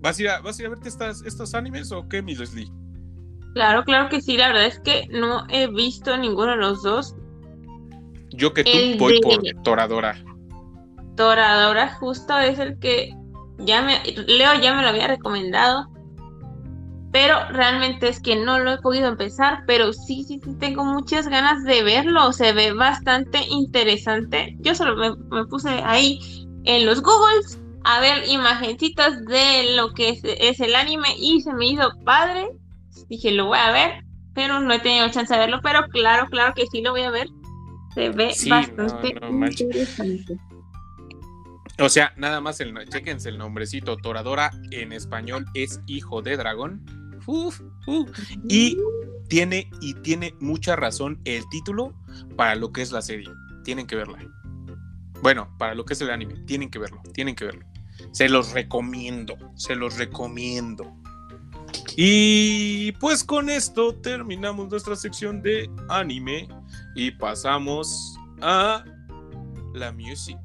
¿Vas 0.00 0.18
a 0.18 0.22
ir 0.22 0.28
a, 0.30 0.40
vas 0.40 0.58
a, 0.60 0.68
verte 0.68 0.88
estas, 0.88 1.22
estos 1.22 1.54
animes 1.54 1.92
o 1.92 2.08
qué, 2.08 2.22
mi 2.22 2.34
Leslie? 2.34 2.70
Claro, 3.54 3.84
claro 3.84 4.08
que 4.08 4.20
sí. 4.20 4.36
La 4.36 4.48
verdad 4.48 4.66
es 4.66 4.80
que 4.80 5.06
no 5.10 5.46
he 5.50 5.66
visto 5.68 6.16
ninguno 6.16 6.52
de 6.52 6.56
los 6.56 6.82
dos. 6.82 7.14
Yo 8.30 8.54
que 8.54 8.64
tú 8.64 8.98
voy 8.98 9.20
por 9.20 9.42
Toradora. 9.62 10.16
Toradora 11.16 11.94
justo 11.94 12.38
es 12.38 12.58
el 12.58 12.78
que 12.78 13.14
ya 13.58 13.82
me 13.82 14.02
Leo 14.26 14.54
ya 14.60 14.74
me 14.74 14.82
lo 14.82 14.88
había 14.88 15.06
recomendado. 15.06 15.91
Pero 17.12 17.36
realmente 17.50 18.08
es 18.08 18.20
que 18.20 18.36
no 18.36 18.58
lo 18.58 18.72
he 18.72 18.78
podido 18.78 19.08
empezar, 19.08 19.64
pero 19.66 19.92
sí, 19.92 20.24
sí, 20.24 20.40
sí 20.42 20.54
tengo 20.58 20.84
muchas 20.84 21.28
ganas 21.28 21.62
de 21.64 21.82
verlo. 21.82 22.32
Se 22.32 22.52
ve 22.52 22.72
bastante 22.72 23.40
interesante. 23.50 24.56
Yo 24.60 24.74
solo 24.74 24.96
me, 24.96 25.36
me 25.36 25.44
puse 25.46 25.68
ahí 25.68 26.18
en 26.64 26.86
los 26.86 27.02
Googles 27.02 27.58
a 27.84 28.00
ver 28.00 28.28
imagencitas 28.28 29.24
de 29.24 29.74
lo 29.76 29.92
que 29.94 30.20
es, 30.24 30.60
el 30.60 30.74
anime 30.74 31.08
y 31.18 31.40
se 31.40 31.52
me 31.52 31.66
hizo 31.66 31.90
padre. 32.04 32.50
Dije, 33.08 33.32
lo 33.32 33.46
voy 33.46 33.58
a 33.58 33.72
ver, 33.72 34.04
pero 34.34 34.60
no 34.60 34.72
he 34.72 34.78
tenido 34.78 35.08
chance 35.10 35.32
de 35.32 35.40
verlo, 35.40 35.60
pero 35.62 35.82
claro, 35.88 36.26
claro 36.28 36.54
que 36.54 36.66
sí 36.66 36.82
lo 36.82 36.92
voy 36.92 37.02
a 37.02 37.10
ver. 37.10 37.28
Se 37.94 38.10
ve 38.10 38.32
bastante 38.48 39.14
interesante. 39.60 40.38
O 41.78 41.88
sea, 41.88 42.12
nada 42.16 42.40
más, 42.40 42.60
el, 42.60 42.74
chequense 42.88 43.28
el 43.28 43.38
nombrecito, 43.38 43.96
Toradora 43.96 44.50
en 44.70 44.92
español 44.92 45.44
es 45.54 45.80
hijo 45.86 46.22
de 46.22 46.36
dragón. 46.36 46.84
Y 48.48 48.76
tiene, 49.28 49.70
y 49.80 49.94
tiene 49.94 50.34
mucha 50.40 50.76
razón 50.76 51.20
el 51.24 51.42
título 51.50 51.94
para 52.36 52.54
lo 52.54 52.72
que 52.72 52.82
es 52.82 52.92
la 52.92 53.02
serie. 53.02 53.28
Tienen 53.64 53.86
que 53.86 53.96
verla. 53.96 54.18
Bueno, 55.22 55.48
para 55.58 55.74
lo 55.74 55.84
que 55.84 55.94
es 55.94 56.00
el 56.00 56.10
anime, 56.10 56.34
tienen 56.46 56.70
que 56.70 56.78
verlo, 56.78 57.00
tienen 57.14 57.34
que 57.34 57.44
verlo. 57.44 57.64
Se 58.12 58.28
los 58.28 58.52
recomiendo, 58.52 59.36
se 59.54 59.76
los 59.76 59.96
recomiendo. 59.96 60.92
Y 61.96 62.92
pues 62.92 63.22
con 63.22 63.48
esto 63.48 63.94
terminamos 63.94 64.68
nuestra 64.68 64.96
sección 64.96 65.42
de 65.42 65.70
anime 65.88 66.48
y 66.94 67.10
pasamos 67.12 68.16
a 68.40 68.84
la 69.74 69.92
music. 69.92 70.38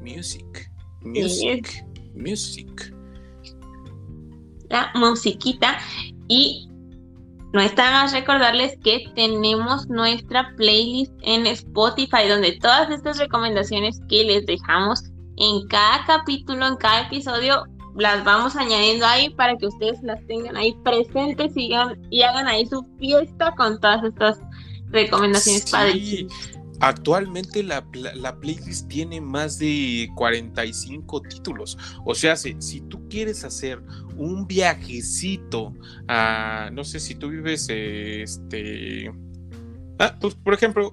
Music. 0.00 0.70
Music. 1.02 1.84
Music. 2.14 2.97
La 4.68 4.90
musiquita. 4.94 5.78
Y 6.28 6.68
no 7.52 7.60
está 7.60 7.90
más 7.92 8.12
recordarles 8.12 8.76
que 8.84 9.10
tenemos 9.14 9.88
nuestra 9.88 10.54
playlist 10.56 11.12
en 11.22 11.46
Spotify 11.46 12.28
donde 12.28 12.58
todas 12.60 12.90
estas 12.90 13.18
recomendaciones 13.18 14.00
que 14.08 14.24
les 14.24 14.44
dejamos 14.44 15.04
en 15.36 15.66
cada 15.68 16.04
capítulo, 16.04 16.66
en 16.66 16.76
cada 16.76 17.02
episodio, 17.02 17.64
las 17.96 18.22
vamos 18.24 18.54
añadiendo 18.54 19.06
ahí 19.06 19.30
para 19.30 19.56
que 19.56 19.66
ustedes 19.66 20.02
las 20.02 20.24
tengan 20.26 20.56
ahí 20.56 20.76
presentes 20.84 21.56
y 21.56 21.72
hagan, 21.72 21.98
y 22.10 22.22
hagan 22.22 22.46
ahí 22.46 22.66
su 22.66 22.84
fiesta 22.98 23.54
con 23.56 23.80
todas 23.80 24.04
estas 24.04 24.38
recomendaciones 24.90 25.64
sí. 25.68 26.28
Actualmente 26.80 27.62
la, 27.62 27.84
playlist 28.40 28.88
tiene 28.88 29.20
más 29.20 29.58
de 29.58 30.10
45 30.14 31.22
títulos. 31.22 31.78
O 32.04 32.14
sea, 32.14 32.36
si, 32.36 32.56
si, 32.60 32.80
tú 32.82 33.08
quieres 33.08 33.44
hacer 33.44 33.82
un 34.16 34.46
viajecito 34.46 35.74
a, 36.06 36.70
no 36.72 36.84
sé 36.84 37.00
si 37.00 37.14
tú 37.14 37.30
vives, 37.30 37.68
este, 37.68 39.12
ah, 39.98 40.16
pues 40.20 40.34
por 40.34 40.54
ejemplo, 40.54 40.92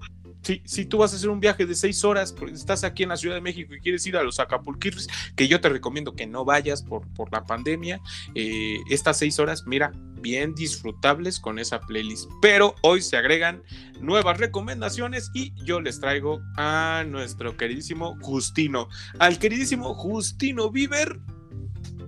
si, 0.64 0.86
tú 0.86 1.00
vas 1.00 1.14
a 1.14 1.16
hacer 1.16 1.30
un 1.30 1.40
viaje 1.40 1.66
de 1.66 1.76
seis 1.76 2.04
horas, 2.04 2.32
porque 2.32 2.54
estás 2.54 2.84
aquí 2.84 3.04
en 3.04 3.10
la 3.10 3.18
Ciudad 3.18 3.36
de 3.36 3.42
México 3.42 3.74
y 3.74 3.80
quieres 3.80 4.06
ir 4.06 4.16
a 4.16 4.24
los 4.24 4.40
Acapulquirris, 4.40 5.08
que 5.36 5.48
yo 5.48 5.60
te 5.60 5.70
recomiendo 5.70 6.16
que 6.16 6.28
no 6.28 6.46
vayas 6.46 6.84
por, 6.84 7.08
por 7.14 7.32
la 7.32 7.46
pandemia, 7.46 8.00
eh, 8.36 8.78
estas 8.90 9.18
seis 9.18 9.40
horas, 9.40 9.66
mira, 9.66 9.92
bien 10.26 10.56
disfrutables 10.56 11.40
con 11.40 11.60
esa 11.60 11.80
playlist. 11.80 12.28
Pero 12.42 12.74
hoy 12.82 13.04
se 13.04 13.16
agregan 13.16 13.62
nuevas 14.02 14.40
recomendaciones 14.40 15.30
y 15.36 15.54
yo 15.64 15.80
les 15.80 16.00
traigo 16.00 16.42
a 16.58 17.04
nuestro 17.08 17.56
queridísimo 17.56 18.18
Justino, 18.22 18.90
al 19.20 19.38
queridísimo 19.38 19.94
Justino 19.94 20.72
Bieber 20.72 21.20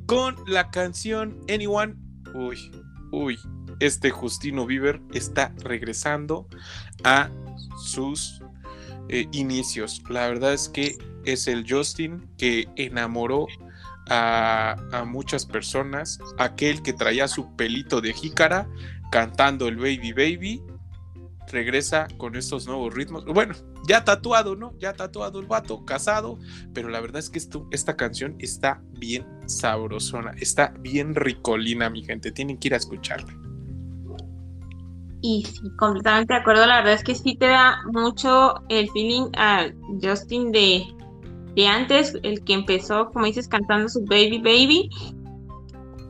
con 0.08 0.36
la 0.48 0.72
canción 0.72 1.40
Anyone. 1.48 1.94
Uy, 2.34 2.72
uy, 3.12 3.38
este 3.80 4.10
Justino 4.10 4.66
Bieber 4.66 5.00
está 5.14 5.54
regresando 5.64 6.48
a 7.04 7.30
sus 7.78 8.42
eh, 9.10 9.28
inicios. 9.32 10.02
La 10.10 10.28
verdad 10.28 10.56
es 10.56 10.70
que 10.70 10.98
es 11.34 11.48
el 11.48 11.66
Justin 11.68 12.30
que 12.38 12.68
enamoró 12.76 13.48
a, 14.10 15.04
muchas 15.06 15.46
personas, 15.46 16.20
aquel 16.38 16.82
que 16.82 16.94
traía 16.94 17.28
su 17.28 17.56
pelito 17.56 18.02
de 18.02 18.14
jícara 18.14 18.68
cantando 19.12 19.68
el 19.68 19.78
Baby 19.78 20.14
Baby, 20.14 20.64
regresa 21.52 22.08
con 22.18 22.36
estos 22.36 22.68
nuevos 22.68 22.94
ritmos. 22.94 23.26
Bueno, 23.26 23.56
ya 23.88 24.04
tatuado, 24.04 24.56
¿no? 24.56 24.74
Ya 24.80 24.94
tatuado 24.94 25.40
el 25.40 25.46
vato, 25.46 25.86
casado, 25.86 26.38
pero 26.74 26.90
la 26.90 27.00
verdad 27.00 27.20
es 27.20 27.30
que 27.30 27.40
esta 27.72 27.96
canción 27.96 28.36
está 28.40 28.82
bien 28.92 29.26
sabrosona, 29.46 30.32
está 30.40 30.74
bien 30.80 31.16
ricolina, 31.16 31.90
mi 31.90 32.04
gente, 32.04 32.32
tienen 32.32 32.58
que 32.58 32.70
ir 32.70 32.74
a 32.74 32.78
escucharla. 32.78 33.34
Y 35.22 35.46
sí, 35.46 35.70
completamente 35.78 36.34
de 36.34 36.40
acuerdo. 36.40 36.66
La 36.68 36.78
verdad 36.78 36.94
es 36.94 37.04
que 37.04 37.16
sí 37.16 37.36
te 37.38 37.48
da 37.48 37.82
mucho 37.92 38.62
el 38.70 38.90
feeling 38.92 39.30
a 39.36 39.68
Justin 40.02 40.52
de, 40.52 40.86
de 41.58 41.66
antes, 41.68 42.16
el 42.22 42.44
que 42.44 42.54
empezó, 42.54 43.10
como 43.10 43.26
dices, 43.26 43.48
cantando 43.48 43.90
su 43.90 44.06
Baby 44.06 44.38
Baby. 44.38 44.90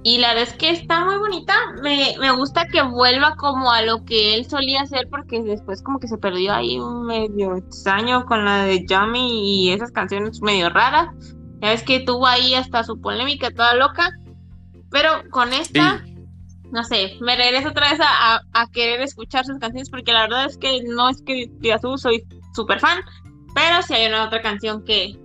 Y 0.04 0.18
la 0.18 0.34
verdad 0.34 0.50
es 0.50 0.54
que 0.58 0.72
está 0.72 1.06
muy 1.06 1.18
bonita. 1.18 1.54
Me, 1.82 2.16
me 2.20 2.32
gusta 2.32 2.68
que 2.68 2.82
vuelva 2.82 3.34
como 3.38 3.72
a 3.72 3.82
lo 3.82 4.04
que 4.04 4.36
él 4.36 4.46
solía 4.46 4.82
hacer, 4.82 5.08
porque 5.10 5.42
después 5.42 5.82
como 5.82 6.00
que 6.00 6.10
se 6.10 6.18
perdió 6.18 6.54
ahí 6.54 6.78
un 6.78 7.06
medio 7.06 7.56
extraño 7.56 8.26
con 8.26 8.44
la 8.44 8.64
de 8.64 8.86
Yummy 8.86 9.66
y 9.66 9.72
esas 9.72 9.92
canciones 9.92 10.42
medio 10.42 10.70
raras. 10.70 11.08
Ya 11.62 11.70
ves 11.70 11.84
que 11.84 12.02
tuvo 12.02 12.28
ahí 12.28 12.54
hasta 12.54 12.84
su 12.84 13.00
polémica 13.00 13.50
toda 13.50 13.74
loca. 13.76 14.12
Pero 14.92 15.10
con 15.32 15.54
esta 15.54 16.04
no 16.74 16.84
sé, 16.84 17.16
me 17.22 17.38
regreso 17.38 17.70
otra 17.70 17.92
vez 17.92 18.02
a, 18.02 18.68
querer 18.74 19.00
escuchar 19.00 19.46
sus 19.46 19.58
canciones 19.60 19.90
porque 19.90 20.12
la 20.12 20.24
verdad 20.24 20.46
es 20.46 20.58
que 20.58 20.84
no 20.84 21.08
es 21.08 21.22
que 21.22 21.50
de 21.50 21.72
azul 21.72 21.98
soy 21.98 22.28
súper 22.54 22.82
fan, 22.82 23.00
pero 23.56 23.82
si 23.82 23.94
hay 23.94 24.08
una 24.08 24.26
otra 24.26 24.42
canción 24.42 24.84
que, 24.84 25.18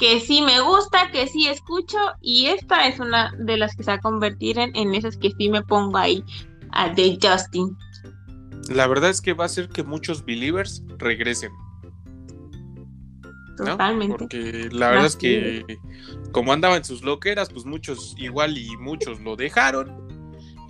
que 0.00 0.18
sí 0.18 0.42
me 0.42 0.60
gusta, 0.60 1.10
que 1.12 1.28
sí 1.28 1.46
escucho 1.46 1.98
y 2.20 2.46
esta 2.46 2.88
es 2.88 2.98
una 2.98 3.32
de 3.38 3.56
las 3.56 3.76
que 3.76 3.84
se 3.84 3.90
va 3.92 3.98
a 3.98 4.00
convertir 4.00 4.58
en, 4.58 4.74
en 4.74 4.94
esas 4.94 5.16
que 5.16 5.30
sí 5.30 5.48
me 5.48 5.62
pongo 5.62 5.98
ahí 5.98 6.24
a 6.72 6.88
de 6.88 7.18
Justin. 7.22 7.76
La 8.68 8.86
verdad 8.88 9.10
es 9.10 9.20
que 9.20 9.32
va 9.32 9.44
a 9.44 9.46
hacer 9.46 9.68
que 9.68 9.84
muchos 9.84 10.24
believers 10.24 10.82
regresen. 10.98 11.52
Totalmente. 13.56 14.16
Porque 14.16 14.68
la 14.72 14.88
verdad 14.88 15.06
es 15.06 15.16
que 15.16 15.64
como 16.32 16.52
andaba 16.52 16.76
en 16.76 16.84
sus 16.84 17.02
loqueras, 17.02 17.50
pues 17.50 17.66
muchos 17.66 18.14
igual 18.18 18.56
y 18.56 18.76
muchos 18.78 19.20
lo 19.20 19.36
dejaron 19.36 20.10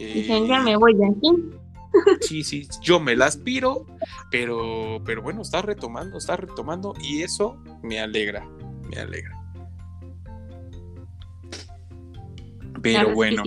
Dicen, 0.06 0.46
ya 0.46 0.60
me 0.60 0.76
voy 0.76 0.94
de 0.94 1.06
aquí. 1.06 1.28
Sí, 2.20 2.44
sí, 2.44 2.68
yo 2.80 3.00
me 3.00 3.16
las 3.16 3.36
piro, 3.36 3.84
pero, 4.30 5.02
pero 5.04 5.22
bueno, 5.22 5.42
está 5.42 5.60
retomando, 5.60 6.18
está 6.18 6.36
retomando 6.36 6.94
y 7.02 7.22
eso 7.22 7.60
me 7.82 7.98
alegra, 7.98 8.48
me 8.90 9.00
alegra. 9.00 9.36
Pero 12.82 13.14
bueno. 13.14 13.42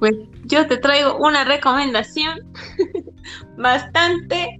Pues 0.00 0.16
yo 0.44 0.66
te 0.66 0.76
traigo 0.76 1.16
una 1.16 1.44
recomendación 1.44 2.40
bastante... 3.58 4.58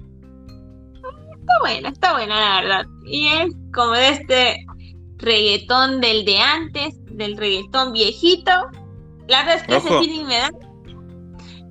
Está 1.41 1.53
buena, 1.61 1.89
está 1.91 2.13
buena 2.13 2.41
la 2.41 2.61
verdad. 2.61 2.87
Y 3.05 3.27
es 3.27 3.53
como 3.75 3.93
de 3.93 4.09
este 4.09 4.67
reggaetón 5.19 6.01
del 6.01 6.25
de 6.25 6.39
antes, 6.39 6.95
del 7.07 7.37
reggaetón 7.37 7.93
viejito, 7.93 8.51
la 9.29 9.45
verdad 9.45 9.57
es 9.57 9.63
que 9.65 9.77
ese 9.77 9.89
feeling 9.89 10.25
me 10.25 10.37
da. 10.37 10.51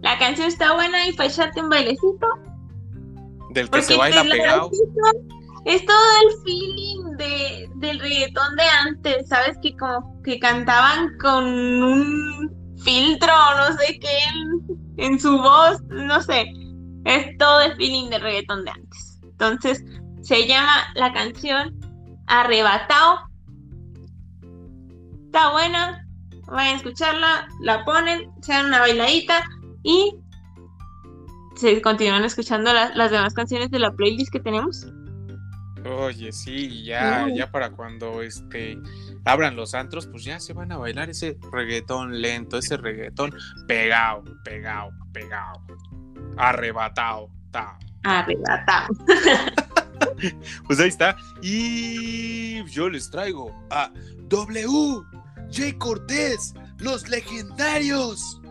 La 0.02 0.18
canción 0.18 0.48
está 0.48 0.74
buena 0.74 1.08
y 1.08 1.14
para 1.14 1.30
echarte 1.30 1.62
un 1.62 1.70
bailecito. 1.70 2.28
Del 3.52 3.70
que 3.70 3.82
se 3.82 3.96
baila 3.96 4.24
pegado. 4.24 4.70
Es 5.66 5.86
todo 5.86 5.98
el 6.24 6.44
feeling 6.44 7.18
de, 7.18 7.70
del 7.76 8.00
reggaetón 8.00 8.56
de 8.58 8.64
antes, 8.64 9.30
¿sabes? 9.30 9.58
Que 9.62 9.76
como 9.78 10.22
que 10.24 10.40
cantaban 10.40 11.18
con 11.20 11.46
un 11.46 12.52
filtro, 12.84 13.34
no 13.58 13.78
sé 13.78 14.00
qué, 14.00 14.18
en, 14.98 15.20
su 15.20 15.38
voz, 15.38 15.82
no 15.90 16.22
sé. 16.22 16.52
Es 17.06 17.38
todo 17.38 17.62
el 17.62 17.76
feeling 17.76 18.10
del 18.10 18.22
reggaetón 18.22 18.66
de 18.66 18.72
antes. 18.72 19.20
Entonces, 19.24 19.84
se 20.22 20.48
llama 20.48 20.84
la 20.96 21.14
canción 21.14 21.80
Arrebatado. 22.28 23.20
Está 25.26 25.52
buena, 25.52 26.06
vayan 26.48 26.74
a 26.74 26.78
escucharla, 26.78 27.48
la 27.62 27.86
ponen, 27.86 28.30
se 28.42 28.54
dan 28.54 28.68
una 28.68 28.80
bailadita 28.80 29.44
y 29.82 30.16
se 31.56 31.82
continúan 31.82 32.26
escuchando 32.26 32.72
las 32.74 33.12
demás 33.12 33.34
canciones 33.34 33.72
de 33.72 33.80
la 33.80 33.94
playlist 33.94 34.32
que 34.32 34.40
tenemos. 34.40 34.86
Oye, 35.86 36.32
sí, 36.32 36.84
ya, 36.84 37.28
ya 37.34 37.52
para 37.52 37.72
cuando 37.72 38.22
este 38.22 38.78
abran 39.26 39.56
los 39.56 39.74
antros, 39.74 40.08
pues 40.08 40.24
ya 40.24 40.40
se 40.40 40.54
van 40.54 40.72
a 40.72 40.78
bailar 40.78 41.10
ese 41.10 41.38
reggaetón 41.52 42.22
lento, 42.22 42.58
ese 42.58 42.78
reggaetón 42.78 43.34
pegado, 43.68 44.24
pegado, 44.46 44.92
pegado, 45.12 45.62
arrebatado, 46.38 47.30
ta. 47.52 47.78
Arrebatado. 48.04 48.94
pues 50.68 50.80
ahí 50.80 50.88
está. 50.90 51.18
Y 51.42 52.64
yo 52.66 52.90
les 52.90 53.10
traigo 53.10 53.54
a 53.70 53.92
W. 54.30 55.02
J. 55.56 55.78
Cortés, 55.78 56.54
los 56.80 57.10
legendarios. 57.10 58.42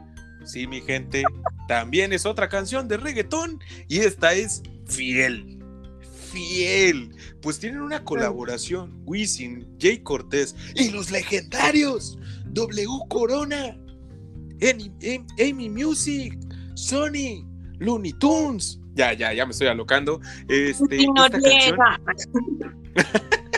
Sí, 0.45 0.67
mi 0.67 0.83
gente, 0.83 1.25
también 1.67 2.13
es 2.13 2.27
otra 2.27 2.49
canción 2.49 2.89
de 2.89 2.99
reggaetón 2.99 3.59
y 3.89 4.01
esta 4.01 4.35
es 4.35 4.63
Fiel 4.87 5.63
fiel, 6.33 7.15
pues 7.43 7.59
tienen 7.59 7.81
una 7.81 8.05
colaboración, 8.05 9.03
Wisin, 9.05 9.67
Jay 9.79 9.99
Cortés 9.99 10.55
y 10.75 10.91
los 10.91 11.11
legendarios, 11.11 12.19
W 12.47 12.89
Corona, 13.09 13.77
Amy, 14.63 15.69
Music, 15.69 16.39
Sony, 16.75 17.45
Looney 17.79 18.13
Tunes. 18.15 18.79
Ya, 18.95 19.13
ya, 19.13 19.33
ya 19.33 19.45
me 19.45 19.53
estoy 19.53 19.67
alocando. 19.67 20.21
Este, 20.49 20.99
esta 20.99 21.31
canción... 21.31 21.79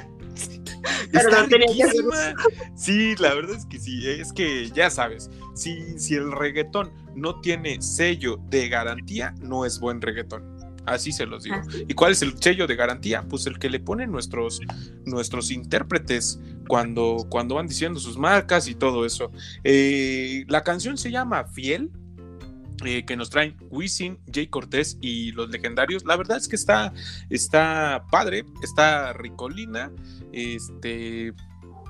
Sí, 2.75 3.15
la 3.19 3.35
verdad 3.35 3.57
es 3.57 3.67
que 3.67 3.79
sí, 3.79 4.09
es 4.09 4.33
que 4.33 4.71
ya 4.71 4.91
sabes, 4.91 5.31
si, 5.55 5.99
si 5.99 6.15
el 6.15 6.33
reggaetón 6.33 6.93
no 7.15 7.41
tiene 7.41 7.81
sello 7.81 8.39
de 8.49 8.69
garantía, 8.69 9.35
no 9.41 9.65
es 9.65 9.79
buen 9.79 10.01
reggaetón. 10.01 10.54
Así 10.87 11.13
se 11.13 11.27
los 11.27 11.45
digo. 11.45 11.57
¿Y 11.89 11.95
cuál 11.95 12.13
es 12.13 12.23
el 12.23 12.41
sello 12.41 12.67
de 12.67 12.77
garantía? 12.77 13.23
Pues 13.23 13.47
el 13.47 13.59
que 13.59 13.71
le 13.71 13.81
ponen 13.81 14.11
nuestros, 14.11 14.61
nuestros 15.05 15.51
intérpretes 15.51 16.41
cuando, 16.69 17.27
cuando 17.31 17.55
van 17.55 17.67
diciendo 17.67 17.99
sus 18.01 18.19
marcas 18.19 18.69
y 18.69 18.75
todo 18.75 19.07
eso. 19.07 19.31
Eh, 19.63 20.45
la 20.49 20.63
canción 20.63 20.99
se 20.99 21.11
llama 21.11 21.45
Fiel. 21.45 21.91
Eh, 22.85 23.05
que 23.07 23.17
nos 23.17 23.31
traen 23.31 23.57
Wisin, 23.71 24.19
Jay 24.31 24.49
Cortés 24.49 24.99
y 25.01 25.31
los 25.33 25.49
legendarios. 25.49 26.05
La 26.05 26.17
verdad 26.17 26.37
es 26.37 26.49
que 26.49 26.57
está, 26.57 26.93
está 27.31 28.05
padre, 28.11 28.45
está 28.63 29.13
ricolina. 29.13 29.93
Este, 30.33 31.33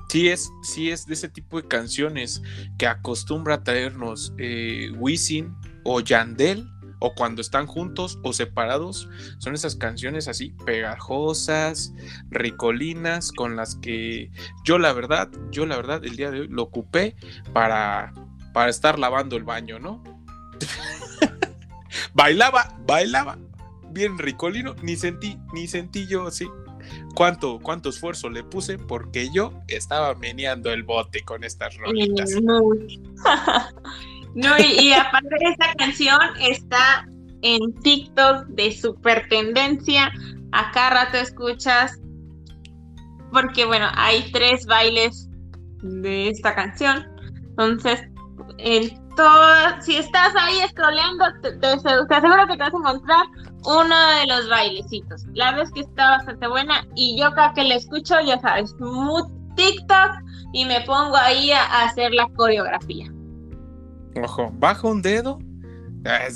sí 0.09 0.29
es, 0.29 0.51
sí 0.61 0.91
es 0.91 1.05
de 1.07 1.15
ese 1.15 1.27
tipo 1.27 1.61
de 1.61 1.67
canciones 1.67 2.41
que 2.77 2.87
acostumbra 2.87 3.55
a 3.55 3.63
traernos 3.63 4.33
eh, 4.37 4.91
Wisin 4.97 5.55
o 5.83 5.99
Yandel 6.01 6.69
o 6.99 7.13
cuando 7.13 7.41
están 7.41 7.67
juntos 7.67 8.19
o 8.23 8.33
separados, 8.33 9.09
son 9.37 9.53
esas 9.53 9.75
canciones 9.75 10.27
así 10.27 10.55
pegajosas, 10.65 11.93
ricolinas, 12.29 13.31
con 13.31 13.55
las 13.55 13.75
que 13.75 14.31
yo 14.63 14.77
la 14.77 14.93
verdad, 14.93 15.29
yo 15.51 15.65
la 15.65 15.75
verdad 15.75 16.03
el 16.05 16.15
día 16.15 16.31
de 16.31 16.41
hoy 16.41 16.47
lo 16.47 16.63
ocupé 16.63 17.15
para, 17.53 18.13
para 18.53 18.69
estar 18.69 18.99
lavando 18.99 19.35
el 19.37 19.43
baño, 19.43 19.79
¿no? 19.79 20.03
bailaba, 22.13 22.77
bailaba, 22.85 23.37
bien 23.91 24.17
ricolino, 24.17 24.75
ni 24.81 24.95
sentí, 24.95 25.37
ni 25.53 25.67
sentí 25.67 26.07
yo 26.07 26.27
así. 26.27 26.47
Cuánto, 27.15 27.59
cuánto 27.59 27.89
esfuerzo 27.89 28.29
le 28.29 28.43
puse 28.43 28.77
porque 28.77 29.31
yo 29.31 29.53
estaba 29.67 30.13
meneando 30.15 30.71
el 30.71 30.83
bote 30.83 31.23
con 31.23 31.43
estas 31.43 31.75
rolitas. 31.77 32.31
No, 34.35 34.49
y, 34.59 34.91
aparte 34.91 35.29
de 35.39 35.51
esta 35.51 35.73
canción 35.75 36.19
está 36.41 37.07
en 37.41 37.73
TikTok 37.81 38.47
de 38.47 38.71
super 38.71 39.27
tendencia. 39.29 40.11
Acá 40.51 40.89
rato 40.89 41.17
escuchas, 41.17 41.99
porque 43.31 43.65
bueno, 43.65 43.87
hay 43.95 44.29
tres 44.33 44.65
bailes 44.65 45.29
de 45.81 46.29
esta 46.29 46.53
canción. 46.53 47.05
Entonces, 47.49 48.03
en 48.57 49.15
todo, 49.15 49.81
si 49.81 49.95
estás 49.95 50.33
ahí 50.37 50.57
scrolleando, 50.69 51.25
te, 51.41 51.67
aseguro 51.67 52.47
que 52.47 52.57
te 52.57 52.63
vas 52.63 52.73
a 52.73 52.77
encontrar 52.77 53.25
uno 53.63 53.95
de 54.19 54.27
los 54.27 54.49
bailecitos. 54.49 55.23
La 55.33 55.51
verdad 55.51 55.67
es 55.67 55.71
que 55.71 55.79
está 55.79 56.09
bastante 56.09 56.45
buena 56.47 56.85
y 56.95 57.17
yo 57.17 57.31
cada 57.31 57.53
que 57.53 57.63
la 57.63 57.75
escucho, 57.75 58.15
ya 58.25 58.37
sabes, 58.41 58.75
muy 58.79 59.23
TikTok 59.55 60.11
y 60.51 60.65
me 60.65 60.81
pongo 60.81 61.15
ahí 61.15 61.51
a 61.51 61.83
hacer 61.83 62.11
la 62.13 62.27
coreografía. 62.35 63.14
Ojo, 64.23 64.51
baja 64.53 64.87
un 64.87 65.01
dedo. 65.01 65.39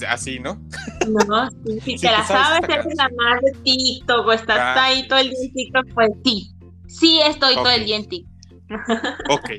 Así, 0.07 0.39
¿no? 0.39 0.59
No, 1.07 1.49
si 1.83 1.95
te, 1.97 2.09
la 2.09 2.23
sabes, 2.23 2.67
eres 2.67 2.95
la 2.95 3.09
más 3.15 3.41
de 3.41 3.51
TikTok 3.63 4.25
o 4.25 4.31
estás 4.31 4.57
ah. 4.59 4.85
ahí 4.85 5.07
todo 5.07 5.19
el 5.19 5.29
día 5.29 5.39
en 5.43 5.53
TikTok, 5.53 5.93
pues 5.93 6.09
sí. 6.25 6.55
Sí 6.87 7.19
estoy 7.21 7.53
todo 7.53 7.69
el 7.69 7.85
día 7.85 7.97
en 7.97 8.07
TikTok. 8.07 8.29
Ok, 9.29 9.49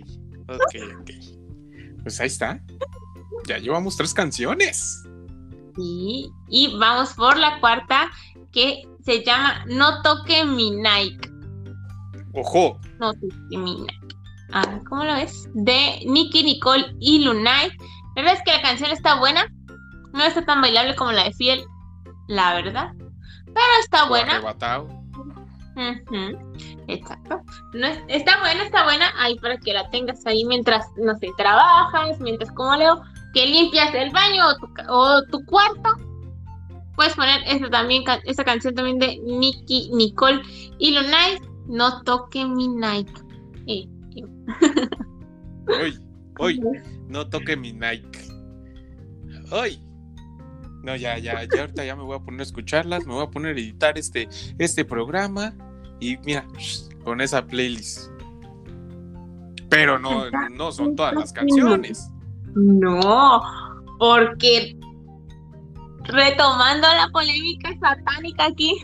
ok, 0.48 1.00
ok. 1.00 1.10
Pues 2.02 2.20
ahí 2.20 2.26
está. 2.26 2.60
Ya 3.46 3.58
llevamos 3.58 3.96
tres 3.96 4.14
canciones. 4.14 5.02
Sí, 5.76 6.28
y 6.48 6.76
vamos 6.78 7.14
por 7.14 7.36
la 7.36 7.60
cuarta 7.60 8.10
que 8.52 8.82
se 9.04 9.24
llama 9.24 9.64
No 9.66 10.02
toque 10.02 10.44
mi 10.44 10.70
Nike. 10.70 11.30
Ojo. 12.34 12.80
No 12.98 13.12
toque 13.12 13.58
mi 13.58 13.80
Nike. 13.80 14.16
Ah, 14.52 14.80
¿cómo 14.88 15.04
lo 15.04 15.14
ves? 15.14 15.48
De 15.54 16.02
Nicky 16.06 16.42
Nicole 16.42 16.94
y 16.98 17.20
Lunay 17.20 17.70
la 18.16 18.22
verdad 18.22 18.34
es 18.34 18.42
que 18.44 18.52
la 18.52 18.62
canción 18.62 18.90
está 18.90 19.18
buena. 19.18 19.46
No 20.12 20.24
está 20.24 20.44
tan 20.44 20.60
bailable 20.60 20.96
como 20.96 21.12
la 21.12 21.24
de 21.24 21.32
Fiel, 21.32 21.64
la 22.28 22.54
verdad. 22.54 22.92
Pero 23.46 23.66
está 23.80 24.06
buena. 24.06 24.40
Exacto. 26.88 27.40
No 27.72 27.86
está 28.08 28.40
buena, 28.40 28.64
está 28.64 28.84
buena. 28.84 29.12
Ahí 29.18 29.38
para 29.38 29.56
que 29.58 29.72
la 29.72 29.88
tengas 29.90 30.26
ahí 30.26 30.44
mientras, 30.44 30.86
no 30.96 31.16
sé, 31.18 31.28
trabajas, 31.36 32.20
mientras 32.20 32.50
como 32.52 32.74
leo, 32.76 33.02
que 33.32 33.46
limpias 33.46 33.94
el 33.94 34.10
baño 34.10 34.44
o 34.88 35.22
tu, 35.24 35.44
cuarto. 35.46 35.96
Puedes 36.96 37.14
poner 37.14 37.40
esta 37.46 37.70
también, 37.70 38.02
esta 38.24 38.44
canción 38.44 38.74
también 38.74 38.98
de 38.98 39.18
Nicky, 39.24 39.90
Nicole 39.94 40.42
y 40.78 40.92
Lunay. 40.92 41.38
No 41.66 42.02
toque 42.02 42.44
mi 42.44 42.66
Nike. 42.66 43.12
Eh, 43.66 43.86
Uy, 46.38 46.60
no 47.10 47.28
toque 47.28 47.56
mi 47.56 47.72
Nike. 47.72 48.20
Ay. 49.50 49.82
No, 50.82 50.96
ya, 50.96 51.18
ya, 51.18 51.44
ya 51.44 51.60
ahorita 51.60 51.84
ya 51.84 51.94
me 51.94 52.04
voy 52.04 52.16
a 52.16 52.20
poner 52.20 52.40
a 52.40 52.44
escucharlas, 52.44 53.06
me 53.06 53.12
voy 53.12 53.24
a 53.24 53.30
poner 53.30 53.56
a 53.56 53.60
editar 53.60 53.98
este, 53.98 54.28
este 54.58 54.84
programa 54.84 55.54
y 56.00 56.16
mira, 56.18 56.46
con 57.04 57.20
esa 57.20 57.46
playlist. 57.46 58.10
Pero 59.68 59.98
no, 59.98 60.30
no 60.50 60.72
son 60.72 60.96
todas 60.96 61.14
las 61.14 61.32
canciones. 61.32 62.10
No, 62.54 63.42
porque 63.98 64.76
retomando 66.04 66.88
la 66.88 67.08
polémica 67.12 67.68
satánica 67.78 68.46
aquí. 68.46 68.74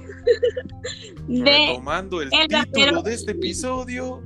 retomando 1.29 2.21
el, 2.21 2.31
título 2.31 3.03
de 3.03 3.15
este 3.15 3.33
episodio. 3.33 4.23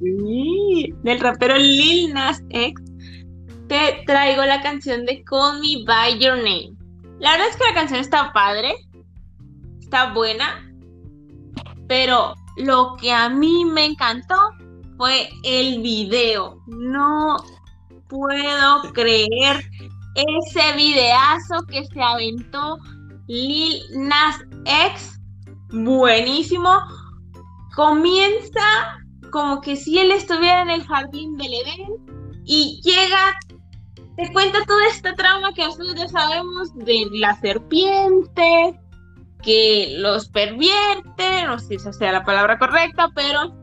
Sí, 0.00 0.94
del 1.02 1.20
rapero 1.20 1.56
Lil 1.58 2.14
Nas 2.14 2.42
X 2.48 2.89
te 3.70 4.02
traigo 4.04 4.44
la 4.44 4.60
canción 4.62 5.06
de 5.06 5.22
Call 5.22 5.60
Me 5.60 5.84
By 5.86 6.18
Your 6.18 6.38
Name. 6.38 6.72
La 7.20 7.30
verdad 7.30 7.48
es 7.50 7.56
que 7.56 7.68
la 7.68 7.74
canción 7.74 8.00
está 8.00 8.32
padre, 8.32 8.74
está 9.78 10.12
buena, 10.12 10.68
pero 11.86 12.34
lo 12.56 12.96
que 13.00 13.12
a 13.12 13.28
mí 13.28 13.64
me 13.64 13.84
encantó 13.84 14.34
fue 14.96 15.28
el 15.44 15.82
video. 15.82 16.60
No 16.66 17.36
puedo 18.08 18.92
creer 18.92 19.64
ese 20.16 20.76
videazo 20.76 21.64
que 21.68 21.84
se 21.84 22.02
aventó 22.02 22.76
Lil 23.28 23.80
Nas 23.94 24.40
X. 24.64 25.20
Buenísimo. 25.68 26.76
Comienza 27.76 28.98
como 29.30 29.60
que 29.60 29.76
si 29.76 29.96
él 29.96 30.10
estuviera 30.10 30.62
en 30.62 30.70
el 30.70 30.84
jardín 30.88 31.36
del 31.36 31.54
Edén 31.54 32.10
y 32.44 32.80
llega 32.82 33.38
te 34.16 34.32
cuenta 34.32 34.64
toda 34.66 34.86
esta 34.88 35.14
trama 35.14 35.52
que 35.54 35.64
nosotros 35.64 35.94
ya 35.94 36.08
sabemos 36.08 36.74
de 36.74 37.06
la 37.12 37.38
serpiente, 37.40 38.78
que 39.42 39.96
los 39.98 40.28
pervierte, 40.28 41.44
no 41.46 41.58
sé 41.58 41.66
si 41.68 41.74
esa 41.76 41.92
sea 41.92 42.12
la 42.12 42.24
palabra 42.24 42.58
correcta, 42.58 43.10
pero 43.14 43.54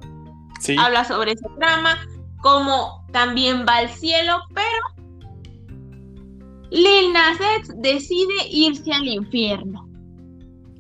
habla 0.80 1.04
sobre 1.06 1.34
ese 1.34 1.48
trama, 1.60 1.98
como 2.42 3.06
también 3.12 3.66
va 3.68 3.78
al 3.78 3.90
cielo, 3.90 4.40
pero 4.54 4.98
Lil 6.70 7.14
Nas 7.14 7.38
X 7.60 7.74
decide 7.78 8.48
irse 8.52 8.92
al 8.92 9.08
infierno. 9.08 9.88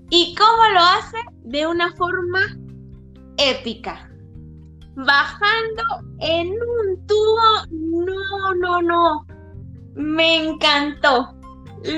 ¿Y 0.09 0.35
cómo 0.35 0.69
lo 0.73 0.79
hace? 0.79 1.17
De 1.43 1.67
una 1.67 1.93
forma 1.95 2.39
épica. 3.37 4.09
Bajando 4.95 5.83
en 6.19 6.47
un 6.47 7.07
tubo. 7.07 7.65
No, 7.69 8.55
no, 8.55 8.81
no. 8.81 9.26
Me 9.97 10.45
encantó. 10.45 11.33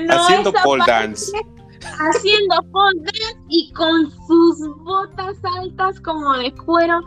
haciendo 0.08 0.52
pole 0.64 0.84
dance. 0.86 1.32
Haciendo 1.82 2.56
pole 2.72 3.00
dance 3.02 3.38
y 3.48 3.72
con 3.72 4.10
sus 4.26 4.58
botas 4.84 5.36
altas 5.58 6.00
como 6.00 6.34
de 6.34 6.52
cuero. 6.52 7.00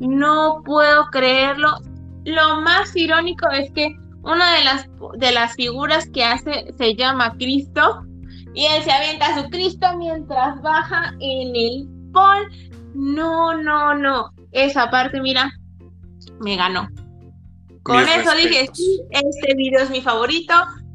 No 0.00 0.62
puedo 0.64 1.06
creerlo. 1.10 1.76
Lo 2.24 2.60
más 2.60 2.94
irónico 2.96 3.48
es 3.50 3.70
que 3.72 3.94
una 4.22 4.54
de 4.54 4.64
las, 4.64 4.88
de 5.18 5.32
las 5.32 5.54
figuras 5.54 6.08
que 6.10 6.24
hace 6.24 6.74
se 6.76 6.94
llama 6.94 7.34
Cristo 7.38 8.04
y 8.54 8.66
él 8.66 8.82
se 8.82 8.90
avienta 8.90 9.26
a 9.26 9.42
su 9.42 9.50
Cristo 9.50 9.86
mientras 9.96 10.60
baja 10.62 11.14
en 11.20 11.54
el 11.54 11.88
pol. 12.12 12.48
No, 12.94 13.54
no, 13.54 13.94
no. 13.94 14.32
Esa 14.52 14.90
parte, 14.90 15.20
mira, 15.20 15.52
me 16.40 16.56
ganó. 16.56 16.88
Con 17.82 18.00
eso 18.00 18.34
dije, 18.34 18.68
sí, 18.72 19.00
este 19.10 19.54
video 19.54 19.82
es 19.82 19.90
mi 19.90 20.00
favorito. 20.00 20.54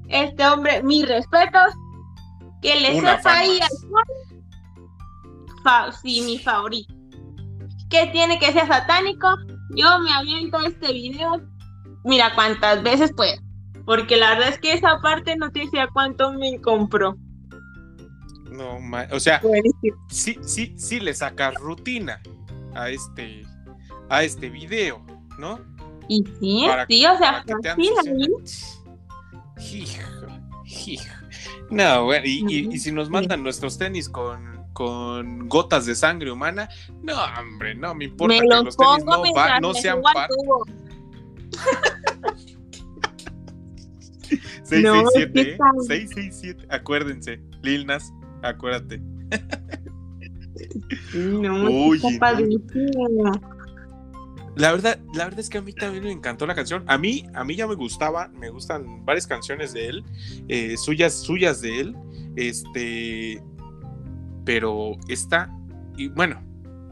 Este 0.09 0.45
hombre, 0.47 0.83
mis 0.83 1.07
respetos. 1.07 1.73
Que 2.61 2.79
le 2.79 2.99
sepa 2.99 3.39
ahí 3.39 3.59
al 5.65 5.93
sí, 5.93 6.21
mi 6.21 6.37
favorito. 6.39 6.93
Que 7.89 8.07
tiene 8.07 8.39
que 8.39 8.51
ser 8.51 8.67
satánico. 8.67 9.35
Yo 9.75 9.99
me 9.99 10.13
aviento 10.13 10.59
este 10.59 10.93
video 10.93 11.41
mira 12.03 12.33
cuántas 12.35 12.83
veces 12.83 13.11
puedo. 13.13 13.33
Porque 13.85 14.15
la 14.17 14.29
verdad 14.29 14.49
es 14.49 14.59
que 14.59 14.73
esa 14.73 14.99
parte 15.01 15.35
no 15.35 15.51
te 15.51 15.61
decía 15.61 15.89
cuánto 15.91 16.33
me 16.33 16.59
compró. 16.61 17.17
No, 18.49 18.77
o 19.11 19.19
sea, 19.19 19.41
sí, 20.09 20.37
sí, 20.41 20.73
sí 20.77 20.99
le 20.99 21.13
sacas 21.13 21.55
rutina 21.55 22.21
a 22.75 22.89
este, 22.89 23.43
a 24.09 24.23
este 24.23 24.49
video, 24.49 25.03
¿no? 25.39 25.59
Y 26.07 26.23
sí, 26.39 26.67
sí, 26.87 27.05
o 27.05 27.17
sea, 27.17 27.43
No, 31.69 32.05
bueno, 32.05 32.25
y, 32.25 32.77
si 32.79 32.91
nos 32.91 33.09
mandan 33.09 33.43
nuestros 33.43 33.77
tenis 33.77 34.09
con, 34.09 34.65
con 34.73 35.47
gotas 35.47 35.85
de 35.85 35.95
sangre 35.95 36.31
humana, 36.31 36.69
no, 37.01 37.15
hombre, 37.39 37.75
no 37.75 37.95
me 37.95 38.05
importa 38.05 38.39
que 38.39 38.47
los 38.47 38.77
tenis 38.77 39.05
no, 39.05 39.59
no 39.59 39.73
sean 39.73 40.01
parte. 40.01 40.33
667, 44.63 45.57
667, 45.87 46.67
acuérdense, 46.69 47.39
Lil 47.61 47.85
Nas, 47.85 48.11
acuérdate. 48.41 49.01
No, 51.13 51.87
Oye, 51.87 52.19
La 54.55 54.71
verdad, 54.71 54.99
la 55.13 55.25
verdad 55.25 55.39
es 55.39 55.49
que 55.49 55.57
a 55.57 55.61
mí 55.61 55.73
también 55.73 56.03
me 56.03 56.11
encantó 56.11 56.45
la 56.45 56.53
canción. 56.53 56.83
A 56.87 56.97
mí, 56.97 57.25
a 57.33 57.43
mí 57.43 57.55
ya 57.55 57.67
me 57.67 57.75
gustaba, 57.75 58.27
me 58.29 58.49
gustan 58.49 59.03
varias 59.05 59.25
canciones 59.25 59.73
de 59.73 59.87
él, 59.87 60.03
eh, 60.47 60.77
suyas, 60.77 61.13
suyas 61.13 61.61
de 61.61 61.79
él. 61.79 61.95
Este, 62.35 63.41
pero 64.45 64.97
esta, 65.07 65.49
y 65.97 66.07
bueno, 66.09 66.43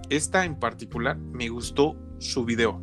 esta 0.09 0.45
en 0.45 0.59
particular 0.59 1.17
me 1.17 1.49
gustó 1.49 1.95
su 2.19 2.45
video 2.45 2.81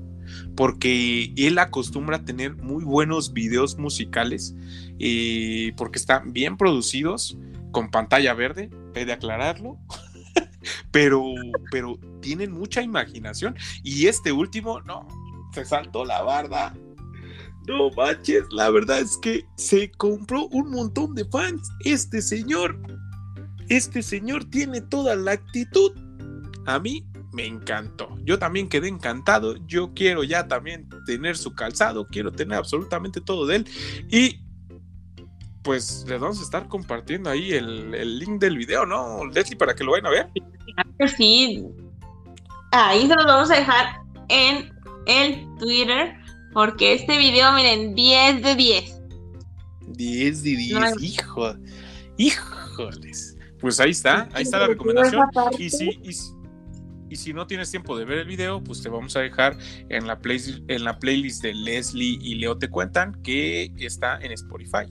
porque 0.56 1.32
él 1.36 1.58
acostumbra 1.58 2.18
a 2.18 2.24
tener 2.24 2.56
muy 2.56 2.84
buenos 2.84 3.32
videos 3.32 3.78
musicales, 3.78 4.54
eh, 4.98 5.72
porque 5.76 5.98
están 5.98 6.32
bien 6.32 6.56
producidos, 6.56 7.38
con 7.70 7.90
pantalla 7.90 8.34
verde, 8.34 8.70
he 8.94 9.04
de 9.04 9.12
aclararlo, 9.12 9.78
pero, 10.90 11.22
pero 11.70 11.98
tienen 12.20 12.52
mucha 12.52 12.82
imaginación. 12.82 13.56
Y 13.82 14.06
este 14.06 14.32
último, 14.32 14.80
no, 14.82 15.06
se 15.52 15.64
saltó 15.64 16.04
la 16.04 16.22
barda. 16.22 16.74
No 17.66 17.90
manches, 17.90 18.44
la 18.50 18.70
verdad 18.70 19.00
es 19.00 19.18
que 19.18 19.46
se 19.56 19.90
compró 19.90 20.46
un 20.46 20.70
montón 20.70 21.14
de 21.14 21.24
fans. 21.26 21.68
Este 21.84 22.22
señor, 22.22 22.80
este 23.68 24.02
señor 24.02 24.44
tiene 24.46 24.80
toda 24.80 25.14
la 25.16 25.32
actitud. 25.32 25.92
A 26.66 26.78
mí 26.78 27.06
me 27.32 27.46
encantó. 27.46 28.16
Yo 28.24 28.38
también 28.38 28.68
quedé 28.68 28.88
encantado. 28.88 29.56
Yo 29.66 29.92
quiero 29.94 30.24
ya 30.24 30.48
también 30.48 30.88
tener 31.06 31.36
su 31.36 31.54
calzado, 31.54 32.06
quiero 32.08 32.32
tener 32.32 32.56
absolutamente 32.56 33.20
todo 33.20 33.46
de 33.46 33.56
él. 33.56 33.66
Y 34.10 34.40
pues 35.68 36.06
les 36.08 36.18
vamos 36.18 36.40
a 36.40 36.44
estar 36.44 36.66
compartiendo 36.66 37.28
ahí 37.28 37.52
el, 37.52 37.90
link 38.18 38.40
del 38.40 38.56
video, 38.56 38.86
¿no, 38.86 39.26
Leslie, 39.26 39.54
para 39.54 39.74
que 39.74 39.84
lo 39.84 39.92
vayan 39.92 40.06
a 40.06 40.10
ver? 40.10 40.30
Sí, 41.14 41.62
ahí 42.72 43.02
se 43.02 43.14
lo 43.14 43.26
vamos 43.26 43.50
a 43.50 43.56
dejar 43.56 44.00
en 44.30 44.72
el 45.04 45.46
Twitter, 45.58 46.16
porque 46.54 46.94
este 46.94 47.18
video, 47.18 47.52
miren, 47.52 47.94
10 47.94 48.42
de 48.42 48.54
10. 48.54 49.00
10 49.88 50.42
de 50.42 50.50
10, 50.56 51.02
hijo, 51.02 51.54
híjoles. 52.16 53.36
Pues 53.60 53.78
ahí 53.78 53.90
está, 53.90 54.26
ahí 54.32 54.44
está 54.44 54.60
la 54.60 54.68
recomendación. 54.68 55.26
Y 55.58 55.68
sí, 55.68 56.00
y, 56.02 57.12
y 57.12 57.16
si 57.16 57.34
no 57.34 57.46
tienes 57.46 57.70
tiempo 57.70 57.98
de 57.98 58.06
ver 58.06 58.20
el 58.20 58.26
video, 58.26 58.64
pues 58.64 58.80
te 58.80 58.88
vamos 58.88 59.14
a 59.16 59.20
dejar 59.20 59.58
en 59.90 60.06
la, 60.06 60.18
en 60.24 60.84
la 60.84 60.98
playlist 60.98 61.42
de 61.42 61.52
Leslie 61.52 62.18
y 62.22 62.36
Leo 62.36 62.56
Te 62.56 62.70
Cuentan, 62.70 63.20
que 63.22 63.70
está 63.76 64.18
en 64.22 64.32
Spotify. 64.32 64.86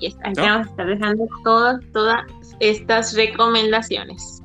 Y 0.00 0.06
ahí 0.06 0.32
vamos 0.36 0.66
a 0.66 0.70
estar 0.70 0.86
dejando 0.86 1.26
todas, 1.44 1.80
todas 1.92 2.24
estas 2.60 3.14
recomendaciones. 3.14 4.42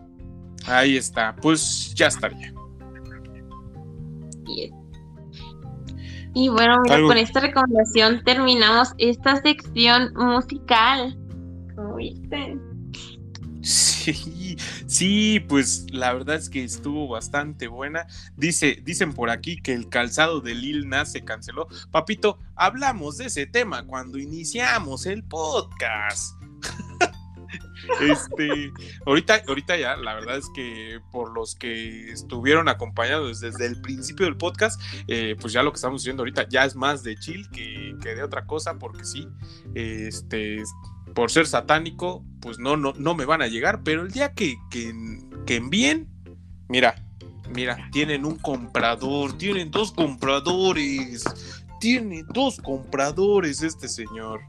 Ahí 0.65 0.97
está, 0.97 1.35
pues 1.35 1.93
ya 1.95 2.07
estaría. 2.07 2.53
Y 6.35 6.47
bueno, 6.49 6.79
mira, 6.83 7.01
con 7.01 7.17
esta 7.17 7.39
recomendación 7.39 8.23
terminamos 8.23 8.93
esta 8.97 9.35
sección 9.41 10.13
musical. 10.15 11.17
¿Cómo 11.75 11.95
viste? 11.95 12.57
Sí, 13.61 14.13
sí, 14.87 15.39
pues 15.41 15.85
la 15.91 16.13
verdad 16.13 16.35
es 16.35 16.49
que 16.49 16.63
estuvo 16.63 17.07
bastante 17.07 17.67
buena. 17.67 18.07
Dice, 18.35 18.81
dicen 18.83 19.13
por 19.13 19.29
aquí 19.29 19.61
que 19.61 19.73
el 19.73 19.89
calzado 19.89 20.41
de 20.41 20.55
Lil 20.55 20.89
Nas 20.89 21.11
se 21.11 21.23
canceló. 21.23 21.67
Papito, 21.91 22.39
hablamos 22.55 23.17
de 23.17 23.25
ese 23.25 23.45
tema 23.45 23.85
cuando 23.85 24.17
iniciamos 24.17 25.05
el 25.05 25.23
podcast. 25.23 26.35
este, 28.01 28.71
ahorita, 29.05 29.41
ahorita 29.47 29.77
ya, 29.77 29.95
la 29.97 30.15
verdad 30.15 30.37
es 30.37 30.49
que 30.53 30.99
por 31.11 31.33
los 31.33 31.55
que 31.55 32.11
estuvieron 32.11 32.69
acompañados 32.69 33.39
desde 33.39 33.65
el 33.65 33.81
principio 33.81 34.25
del 34.25 34.37
podcast, 34.37 34.81
eh, 35.07 35.35
pues 35.39 35.53
ya 35.53 35.63
lo 35.63 35.71
que 35.71 35.77
estamos 35.77 36.01
diciendo 36.01 36.21
ahorita 36.21 36.47
ya 36.49 36.65
es 36.65 36.75
más 36.75 37.03
de 37.03 37.15
chill 37.15 37.49
que, 37.49 37.95
que 38.01 38.15
de 38.15 38.23
otra 38.23 38.45
cosa, 38.45 38.77
porque 38.77 39.05
sí, 39.05 39.27
este 39.75 40.61
por 41.13 41.31
ser 41.31 41.47
satánico, 41.47 42.23
pues 42.41 42.59
no, 42.59 42.77
no, 42.77 42.93
no 42.97 43.15
me 43.15 43.25
van 43.25 43.41
a 43.41 43.47
llegar, 43.47 43.83
pero 43.83 44.03
el 44.03 44.11
día 44.11 44.33
que, 44.33 44.57
que, 44.69 44.93
que 45.45 45.55
envíen, 45.55 46.07
mira, 46.67 46.95
mira, 47.53 47.89
tienen 47.91 48.25
un 48.25 48.37
comprador, 48.37 49.37
tienen 49.37 49.71
dos 49.71 49.91
compradores, 49.91 51.23
tiene 51.79 52.23
dos 52.33 52.59
compradores 52.61 53.61
este 53.61 53.87
señor. 53.87 54.41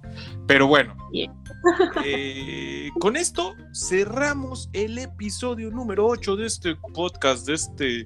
Pero 0.46 0.66
bueno, 0.66 0.96
eh, 2.04 2.90
con 3.00 3.16
esto 3.16 3.54
cerramos 3.72 4.68
el 4.72 4.98
episodio 4.98 5.70
número 5.70 6.06
8 6.06 6.36
de 6.36 6.46
este 6.46 6.76
podcast, 6.76 7.46
de 7.46 7.54
este, 7.54 8.04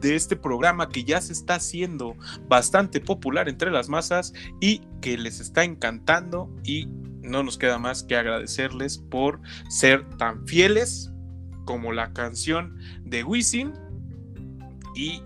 de 0.00 0.14
este 0.14 0.36
programa 0.36 0.88
que 0.88 1.04
ya 1.04 1.20
se 1.20 1.32
está 1.32 1.56
haciendo 1.56 2.16
bastante 2.48 3.00
popular 3.00 3.48
entre 3.48 3.70
las 3.70 3.88
masas 3.88 4.32
y 4.60 4.82
que 5.00 5.16
les 5.18 5.40
está 5.40 5.64
encantando 5.64 6.50
y 6.64 6.88
no 7.28 7.42
nos 7.42 7.58
queda 7.58 7.78
más 7.78 8.02
que 8.02 8.16
agradecerles 8.16 8.98
por 8.98 9.40
ser 9.68 10.08
tan 10.16 10.46
fieles 10.46 11.12
como 11.64 11.92
la 11.92 12.12
canción 12.12 12.78
de 13.04 13.24
Wisin. 13.24 13.72
Y 14.94 15.22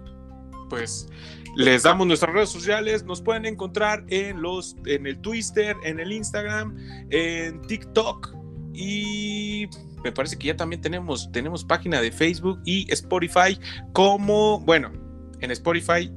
pues 0.68 1.08
les 1.56 1.82
damos 1.82 2.06
nuestras 2.06 2.34
redes 2.34 2.48
sociales, 2.48 3.04
nos 3.04 3.20
pueden 3.20 3.44
encontrar 3.46 4.04
en 4.08 4.40
los 4.42 4.76
en 4.86 5.06
el 5.06 5.18
Twitter, 5.18 5.76
en 5.84 6.00
el 6.00 6.12
Instagram, 6.12 6.76
en 7.10 7.60
TikTok. 7.62 8.34
Y 8.74 9.68
me 10.02 10.12
parece 10.12 10.38
que 10.38 10.48
ya 10.48 10.56
también 10.56 10.80
tenemos 10.80 11.30
tenemos 11.30 11.64
página 11.64 12.00
de 12.00 12.10
Facebook 12.10 12.60
y 12.64 12.90
Spotify 12.92 13.58
como, 13.92 14.60
bueno, 14.60 14.90
en 15.40 15.50
Spotify 15.50 16.10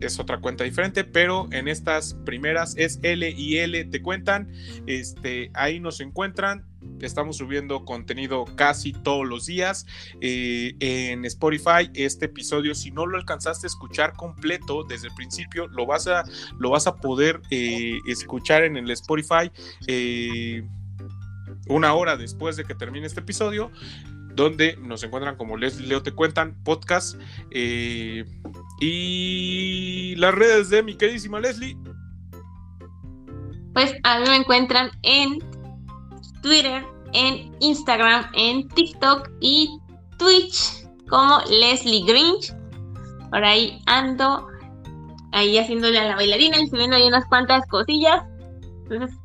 es 0.00 0.18
otra 0.18 0.40
cuenta 0.40 0.64
diferente, 0.64 1.04
pero 1.04 1.48
en 1.52 1.68
estas 1.68 2.14
primeras 2.24 2.74
es 2.76 2.98
L 3.02 3.28
y 3.30 3.58
L 3.58 3.84
te 3.86 4.02
cuentan. 4.02 4.50
Este, 4.86 5.50
ahí 5.54 5.80
nos 5.80 6.00
encuentran. 6.00 6.66
Estamos 7.00 7.36
subiendo 7.36 7.84
contenido 7.84 8.44
casi 8.56 8.92
todos 8.92 9.26
los 9.26 9.46
días 9.46 9.86
eh, 10.20 10.74
en 10.80 11.24
Spotify. 11.26 11.90
Este 11.94 12.26
episodio, 12.26 12.74
si 12.74 12.90
no 12.90 13.06
lo 13.06 13.18
alcanzaste 13.18 13.66
a 13.66 13.68
escuchar 13.68 14.14
completo 14.14 14.84
desde 14.84 15.08
el 15.08 15.14
principio, 15.14 15.66
lo 15.68 15.86
vas 15.86 16.06
a, 16.06 16.24
lo 16.58 16.70
vas 16.70 16.86
a 16.86 16.96
poder 16.96 17.40
eh, 17.50 17.98
escuchar 18.06 18.64
en 18.64 18.76
el 18.76 18.90
Spotify 18.90 19.50
eh, 19.86 20.62
una 21.68 21.94
hora 21.94 22.16
después 22.16 22.56
de 22.56 22.64
que 22.64 22.74
termine 22.74 23.06
este 23.06 23.20
episodio 23.20 23.70
donde 24.34 24.76
nos 24.76 25.02
encuentran 25.02 25.36
como 25.36 25.56
Leslie 25.56 25.88
Leo 25.88 26.02
Te 26.02 26.12
Cuentan, 26.12 26.54
podcast. 26.64 27.16
Y 28.80 30.14
las 30.16 30.34
redes 30.34 30.70
de 30.70 30.82
mi 30.82 30.94
queridísima 30.94 31.40
Leslie. 31.40 31.76
Pues 33.74 33.94
a 34.02 34.18
mí 34.18 34.28
me 34.28 34.36
encuentran 34.36 34.90
en 35.02 35.38
Twitter, 36.42 36.84
en 37.12 37.54
Instagram, 37.60 38.26
en 38.34 38.66
TikTok 38.68 39.30
y 39.40 39.78
Twitch 40.18 40.86
como 41.08 41.38
Leslie 41.48 42.04
Grinch. 42.04 42.54
Por 43.30 43.44
ahí 43.44 43.80
ando, 43.86 44.48
ahí 45.32 45.56
haciéndole 45.58 45.98
a 45.98 46.08
la 46.08 46.16
bailarina 46.16 46.58
y 46.60 46.66
subiendo 46.66 46.96
ahí 46.96 47.06
unas 47.06 47.26
cuantas 47.26 47.64
cosillas. 47.68 48.24
Entonces, 48.82 49.16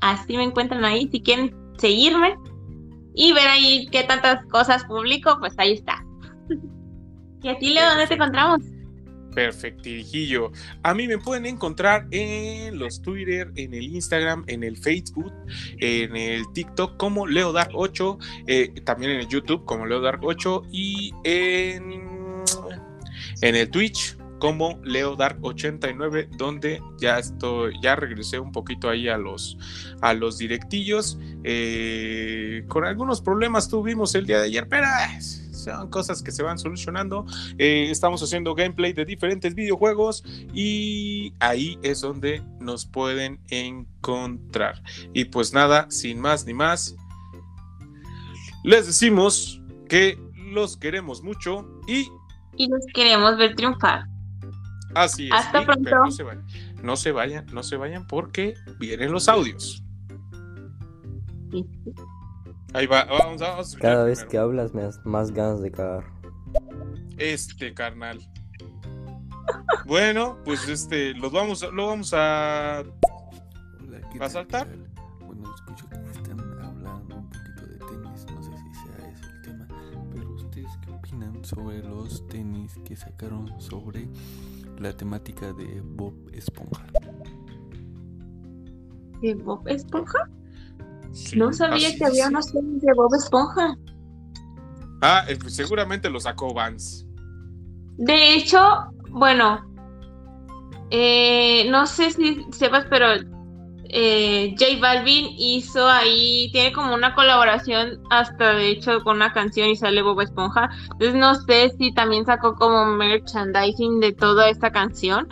así 0.00 0.36
me 0.36 0.44
encuentran 0.44 0.84
ahí. 0.84 1.08
Si 1.10 1.20
quieren 1.20 1.56
seguirme, 1.78 2.36
y 3.20 3.32
ver 3.32 3.48
ahí 3.48 3.88
qué 3.90 4.04
tantas 4.04 4.46
cosas 4.46 4.84
publico, 4.84 5.38
pues 5.40 5.52
ahí 5.58 5.72
está. 5.72 6.04
¿Y 7.42 7.48
a 7.48 7.58
ti, 7.58 7.74
Leo, 7.74 7.88
dónde 7.88 8.06
te 8.06 8.14
encontramos? 8.14 8.60
Perfectirijillo. 9.38 10.50
A 10.82 10.94
mí 10.94 11.06
me 11.06 11.16
pueden 11.16 11.46
encontrar 11.46 12.08
en 12.10 12.76
los 12.76 13.00
Twitter, 13.00 13.52
en 13.54 13.72
el 13.72 13.84
Instagram, 13.84 14.42
en 14.48 14.64
el 14.64 14.76
Facebook, 14.76 15.32
en 15.78 16.16
el 16.16 16.42
TikTok 16.54 16.96
como 16.96 17.24
LeoDark8, 17.24 18.18
eh, 18.48 18.72
también 18.84 19.12
en 19.12 19.20
el 19.20 19.28
YouTube 19.28 19.64
como 19.64 19.86
LeoDark8 19.86 20.68
y 20.72 21.14
en, 21.22 22.42
en 23.42 23.54
el 23.54 23.70
Twitch 23.70 24.16
como 24.40 24.80
Leo 24.82 25.14
Dark 25.14 25.38
89 25.42 26.30
donde 26.36 26.80
ya 27.00 27.18
estoy 27.18 27.74
ya 27.82 27.96
regresé 27.96 28.38
un 28.38 28.52
poquito 28.52 28.88
ahí 28.88 29.08
a 29.08 29.18
los 29.18 29.58
a 30.00 30.14
los 30.14 30.38
directillos 30.38 31.18
eh, 31.42 32.64
con 32.68 32.84
algunos 32.84 33.20
problemas 33.20 33.68
tuvimos 33.68 34.14
el 34.14 34.26
día 34.26 34.38
de 34.38 34.46
ayer 34.46 34.68
pero 34.68 34.86
eh, 34.86 35.47
son 35.58 35.90
cosas 35.90 36.22
que 36.22 36.32
se 36.32 36.42
van 36.42 36.58
solucionando 36.58 37.26
eh, 37.58 37.88
estamos 37.90 38.22
haciendo 38.22 38.54
gameplay 38.54 38.92
de 38.92 39.04
diferentes 39.04 39.54
videojuegos 39.54 40.24
y 40.54 41.32
ahí 41.40 41.78
es 41.82 42.00
donde 42.00 42.42
nos 42.60 42.86
pueden 42.86 43.40
encontrar 43.50 44.82
y 45.12 45.26
pues 45.26 45.52
nada 45.52 45.86
sin 45.90 46.20
más 46.20 46.46
ni 46.46 46.54
más 46.54 46.96
les 48.64 48.86
decimos 48.86 49.60
que 49.88 50.18
los 50.52 50.76
queremos 50.76 51.22
mucho 51.22 51.68
y 51.86 52.08
y 52.58 52.68
los 52.68 52.84
queremos 52.92 53.38
ver 53.38 53.54
triunfar. 53.54 54.04
Así 54.94 55.26
es. 55.26 55.32
Hasta 55.32 55.64
pronto. 55.64 55.90
no, 55.90 56.10
se 56.10 56.22
vayan, 56.24 56.46
no 56.82 56.96
se 56.96 57.12
vayan, 57.12 57.46
no 57.52 57.62
se 57.62 57.76
vayan 57.76 58.06
porque 58.06 58.54
vienen 58.78 59.12
los 59.12 59.28
audios. 59.28 59.82
Ahí 62.74 62.86
va, 62.86 63.04
vamos, 63.04 63.40
vamos. 63.40 63.76
Cada 63.76 64.04
vez 64.04 64.24
que 64.24 64.36
hablas 64.36 64.74
me 64.74 64.82
das 64.82 65.00
más 65.04 65.32
ganas 65.32 65.62
de 65.62 65.70
cagar. 65.70 66.04
Este 67.16 67.72
carnal. 67.72 68.20
bueno, 69.86 70.36
pues 70.44 70.68
este, 70.68 71.14
los 71.14 71.32
vamos, 71.32 71.66
lo 71.72 71.86
vamos 71.86 72.12
a, 72.12 72.80
a 72.80 74.28
saltar. 74.28 74.68
Bueno, 75.26 75.54
escucho 75.54 75.88
que 75.88 75.98
me 75.98 76.10
están 76.10 76.40
hablando 76.62 77.16
un 77.16 77.30
poquito 77.30 77.66
de 77.66 77.78
tenis, 77.78 78.26
no 78.34 78.42
sé 78.42 78.50
si 78.50 78.74
sea 78.74 79.08
ese 79.08 79.24
el 79.24 79.42
tema, 79.42 79.68
pero 80.12 80.30
ustedes 80.34 80.70
qué 80.84 80.90
opinan 80.90 81.44
sobre 81.44 81.82
los 81.82 82.26
tenis 82.28 82.78
que 82.84 82.96
sacaron 82.96 83.58
sobre 83.60 84.08
la 84.78 84.92
temática 84.92 85.54
de 85.54 85.80
Bob 85.80 86.14
Esponja. 86.32 86.86
¿De 89.22 89.34
Bob 89.34 89.66
Esponja? 89.66 90.28
No 91.36 91.52
sabía 91.52 91.94
que 91.96 92.04
había 92.04 92.28
unos 92.28 92.52
tenis 92.52 92.82
de 92.82 92.92
Bob 92.94 93.14
Esponja. 93.14 93.76
Ah, 95.00 95.24
eh, 95.28 95.36
pues 95.40 95.54
seguramente 95.54 96.10
lo 96.10 96.20
sacó 96.20 96.52
Vance. 96.52 97.06
De 97.98 98.34
hecho, 98.34 98.58
bueno, 99.10 99.68
eh, 100.90 101.68
no 101.70 101.86
sé 101.86 102.10
si 102.10 102.46
sepas, 102.52 102.86
pero 102.88 103.06
eh, 103.90 104.54
J 104.58 104.78
Balvin 104.80 105.28
hizo 105.38 105.88
ahí, 105.88 106.50
tiene 106.52 106.72
como 106.72 106.94
una 106.94 107.14
colaboración 107.14 108.00
hasta 108.10 108.54
de 108.54 108.68
hecho 108.68 109.02
con 109.02 109.16
una 109.16 109.32
canción 109.32 109.68
y 109.68 109.76
sale 109.76 110.02
Bob 110.02 110.20
Esponja. 110.20 110.68
Entonces 110.92 111.14
no 111.14 111.34
sé 111.34 111.72
si 111.78 111.92
también 111.92 112.26
sacó 112.26 112.54
como 112.54 112.84
merchandising 112.96 114.00
de 114.00 114.12
toda 114.12 114.50
esta 114.50 114.70
canción. 114.70 115.28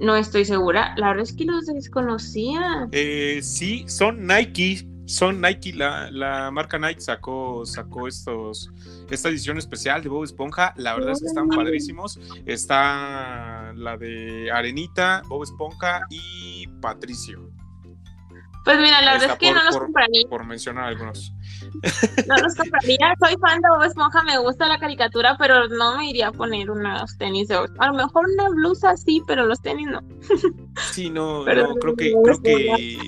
No 0.00 0.16
estoy 0.16 0.44
segura. 0.44 0.94
La 0.96 1.08
verdad 1.08 1.22
es 1.22 1.32
que 1.34 1.44
los 1.44 1.66
desconocía. 1.66 2.88
Eh, 2.92 3.40
sí, 3.42 3.84
son 3.86 4.26
Nike. 4.26 4.88
Son 5.04 5.40
Nike, 5.40 5.72
la, 5.74 6.10
la, 6.10 6.50
marca 6.50 6.78
Nike 6.78 7.00
sacó, 7.00 7.66
sacó 7.66 8.08
estos, 8.08 8.70
esta 9.10 9.28
edición 9.28 9.58
especial 9.58 10.02
de 10.02 10.08
Bob 10.08 10.24
Esponja. 10.24 10.72
La 10.76 10.94
verdad 10.94 11.12
es 11.12 11.20
que 11.20 11.26
están 11.26 11.48
padrísimos. 11.48 12.18
Está 12.46 13.72
la 13.74 13.96
de 13.96 14.50
Arenita, 14.50 15.22
Bob 15.28 15.42
Esponja 15.42 16.02
y 16.10 16.66
Patricio. 16.80 17.51
Pues 18.64 18.78
mira, 18.78 19.02
la 19.02 19.14
verdad 19.14 19.30
es 19.32 19.38
que 19.38 19.46
por, 19.46 19.56
no 19.56 19.64
los 19.64 19.74
por, 19.74 19.82
compraría. 19.84 20.28
Por 20.28 20.44
mencionar 20.44 20.84
algunos. 20.84 21.32
No 22.28 22.36
los 22.36 22.54
compraría. 22.54 23.14
Soy 23.18 23.36
fan 23.38 23.60
de 23.60 23.68
Bob 23.68 23.82
Esponja, 23.82 24.22
me 24.22 24.38
gusta 24.38 24.66
la 24.66 24.78
caricatura, 24.78 25.36
pero 25.38 25.68
no 25.68 25.96
me 25.96 26.10
iría 26.10 26.28
a 26.28 26.32
poner 26.32 26.70
unos 26.70 27.16
tenis 27.18 27.48
de 27.48 27.56
Bob. 27.56 27.70
A 27.78 27.88
lo 27.88 27.94
mejor 27.94 28.26
una 28.32 28.48
blusa 28.50 28.96
sí, 28.96 29.22
pero 29.26 29.46
los 29.46 29.60
tenis 29.60 29.88
no. 29.88 30.00
Sí, 30.92 31.10
no, 31.10 31.42
Pero 31.44 31.68
no, 31.68 31.74
creo 31.76 31.96
que, 31.96 32.12
creo 32.22 32.42
que, 32.42 32.98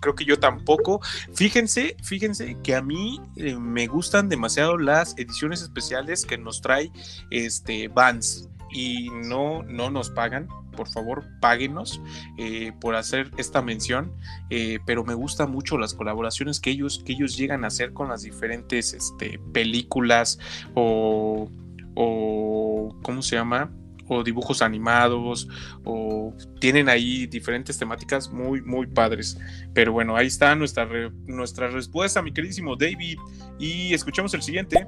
creo 0.00 0.14
que 0.14 0.24
yo 0.24 0.38
tampoco. 0.38 1.00
Fíjense, 1.34 1.96
fíjense 2.02 2.56
que 2.62 2.74
a 2.74 2.82
mí 2.82 3.20
eh, 3.36 3.56
me 3.56 3.86
gustan 3.86 4.28
demasiado 4.28 4.76
las 4.76 5.16
ediciones 5.18 5.62
especiales 5.62 6.24
que 6.24 6.38
nos 6.38 6.60
trae 6.60 6.90
este 7.30 7.88
Vans 7.88 8.48
y 8.76 9.08
no, 9.08 9.62
no 9.62 9.90
nos 9.90 10.10
pagan. 10.10 10.48
Por 10.76 10.88
favor, 10.88 11.24
páguenos 11.40 12.02
eh, 12.36 12.72
por 12.78 12.94
hacer 12.94 13.30
esta 13.38 13.62
mención. 13.62 14.12
Eh, 14.50 14.78
pero 14.84 15.02
me 15.02 15.14
gustan 15.14 15.50
mucho 15.50 15.78
las 15.78 15.94
colaboraciones 15.94 16.60
que 16.60 16.70
ellos, 16.70 17.02
que 17.04 17.14
ellos 17.14 17.38
llegan 17.38 17.64
a 17.64 17.68
hacer 17.68 17.94
con 17.94 18.10
las 18.10 18.22
diferentes 18.22 18.92
este, 18.92 19.40
películas 19.54 20.38
o, 20.74 21.50
o. 21.94 23.00
¿Cómo 23.02 23.22
se 23.22 23.36
llama? 23.36 23.70
o 24.08 24.22
dibujos 24.22 24.62
animados 24.62 25.48
o 25.84 26.32
tienen 26.60 26.88
ahí 26.88 27.26
diferentes 27.26 27.76
temáticas 27.76 28.30
muy 28.30 28.62
muy 28.62 28.86
padres 28.86 29.36
pero 29.74 29.92
bueno 29.92 30.14
ahí 30.14 30.28
está 30.28 30.54
nuestra 30.54 30.88
nuestra 31.26 31.66
respuesta 31.66 32.22
mi 32.22 32.32
queridísimo 32.32 32.76
David 32.76 33.18
y 33.58 33.92
escuchamos 33.92 34.32
el 34.34 34.42
siguiente 34.42 34.86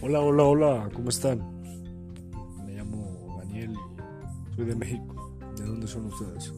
hola 0.00 0.18
hola 0.18 0.42
hola 0.42 0.90
cómo 0.92 1.10
están 1.10 1.59
soy 4.60 4.68
de 4.68 4.76
México. 4.76 5.40
De 5.56 5.64
dónde 5.64 5.86
son 5.86 6.06
ustedes 6.06 6.52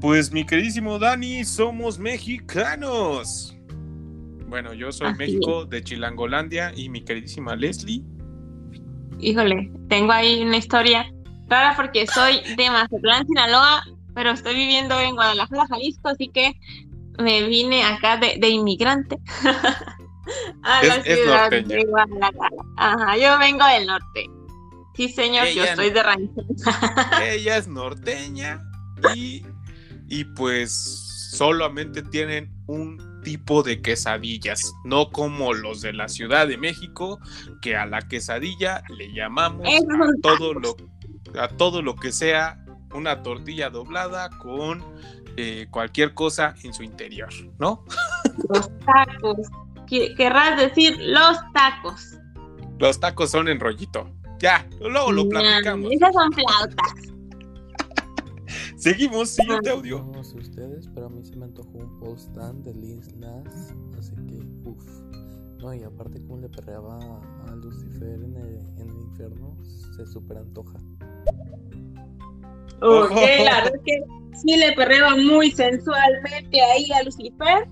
pues 0.00 0.30
mi 0.30 0.44
queridísimo 0.44 0.98
Dani 0.98 1.46
somos 1.46 1.98
mexicanos. 1.98 3.56
Bueno 4.48 4.74
yo 4.74 4.92
soy 4.92 5.08
Así 5.08 5.16
México 5.16 5.64
de 5.64 5.82
Chilangolandia 5.82 6.74
y 6.76 6.90
mi 6.90 7.02
queridísima 7.02 7.56
Leslie. 7.56 8.02
Híjole, 9.18 9.72
tengo 9.88 10.12
ahí 10.12 10.42
una 10.42 10.58
historia 10.58 11.10
rara 11.48 11.74
porque 11.74 12.06
soy 12.06 12.42
de 12.54 12.68
Mazatlán, 12.68 13.26
Sinaloa, 13.26 13.82
pero 14.14 14.32
estoy 14.32 14.54
viviendo 14.54 15.00
en 15.00 15.14
Guadalajara, 15.14 15.66
Jalisco, 15.68 16.10
así 16.10 16.28
que 16.28 16.52
me 17.18 17.48
vine 17.48 17.82
acá 17.82 18.18
de, 18.18 18.36
de 18.38 18.48
inmigrante 18.50 19.16
a 20.64 20.84
la 20.84 20.96
es 20.96 21.02
ciudad 21.18 21.50
de 21.50 21.84
Guadalajara. 21.86 22.56
Ajá, 22.76 23.16
yo 23.16 23.38
vengo 23.38 23.64
del 23.68 23.86
norte. 23.86 24.33
Sí, 24.94 25.08
señor, 25.08 25.46
yo 25.48 25.62
Ella- 25.64 25.76
soy 25.76 25.90
de 25.90 26.02
rancho. 26.02 26.42
ella 27.22 27.56
es 27.56 27.68
norteña 27.68 28.62
y, 29.14 29.44
y 30.08 30.24
pues 30.24 31.30
solamente 31.32 32.02
tienen 32.02 32.52
un 32.66 33.20
tipo 33.22 33.62
de 33.62 33.80
quesadillas, 33.82 34.72
no 34.84 35.10
como 35.10 35.52
los 35.54 35.80
de 35.80 35.92
la 35.92 36.08
Ciudad 36.08 36.46
de 36.46 36.58
México, 36.58 37.18
que 37.62 37.74
a 37.76 37.86
la 37.86 38.02
quesadilla 38.02 38.82
le 38.96 39.12
llamamos 39.12 39.66
a 39.66 40.20
todo 40.22 40.54
lo, 40.54 40.76
a 41.40 41.48
todo 41.48 41.82
lo 41.82 41.96
que 41.96 42.12
sea 42.12 42.64
una 42.92 43.22
tortilla 43.22 43.70
doblada 43.70 44.30
con 44.38 44.84
eh, 45.36 45.66
cualquier 45.70 46.14
cosa 46.14 46.54
en 46.62 46.72
su 46.72 46.84
interior, 46.84 47.30
¿no? 47.58 47.84
Los 48.48 48.70
tacos. 48.80 49.38
Querrás 50.16 50.58
decir 50.60 50.96
los 51.00 51.36
tacos. 51.52 52.18
Los 52.78 53.00
tacos 53.00 53.30
son 53.30 53.48
en 53.48 53.58
rollito. 53.58 54.08
Ya, 54.44 54.68
luego 54.78 55.10
lo 55.10 55.26
platicamos. 55.26 55.90
esas 55.90 56.12
son 56.12 56.30
flautas. 56.32 56.92
Seguimos, 58.76 59.30
siguiente 59.30 59.70
audio. 59.70 60.06
No 60.12 60.22
sé 60.22 60.36
ustedes, 60.36 60.86
pero 60.94 61.06
a 61.06 61.08
mí 61.08 61.24
se 61.24 61.34
me 61.34 61.46
antojó 61.46 61.78
un 61.78 61.98
post 61.98 62.28
stand 62.28 62.62
de 62.62 62.74
Lil 62.74 63.00
Nas, 63.18 63.74
así 63.98 64.14
que, 64.26 64.68
uff. 64.68 64.84
No, 65.60 65.72
y 65.72 65.82
aparte 65.82 66.20
como 66.20 66.42
le 66.42 66.50
perreaba 66.50 66.98
a 67.48 67.56
Lucifer 67.56 68.22
en 68.22 68.36
el, 68.36 68.60
en 68.82 68.90
el 68.90 69.00
infierno, 69.04 69.56
se 69.96 70.04
super 70.04 70.36
antoja. 70.36 70.74
Ok, 72.82 73.12
la 73.44 73.62
verdad 73.62 73.76
es 73.76 73.80
que 73.86 74.04
sí 74.34 74.58
le 74.58 74.74
perreaba 74.74 75.16
muy 75.16 75.52
sensualmente 75.52 76.60
ahí 76.60 76.92
a 76.92 77.02
Lucifer 77.02 77.66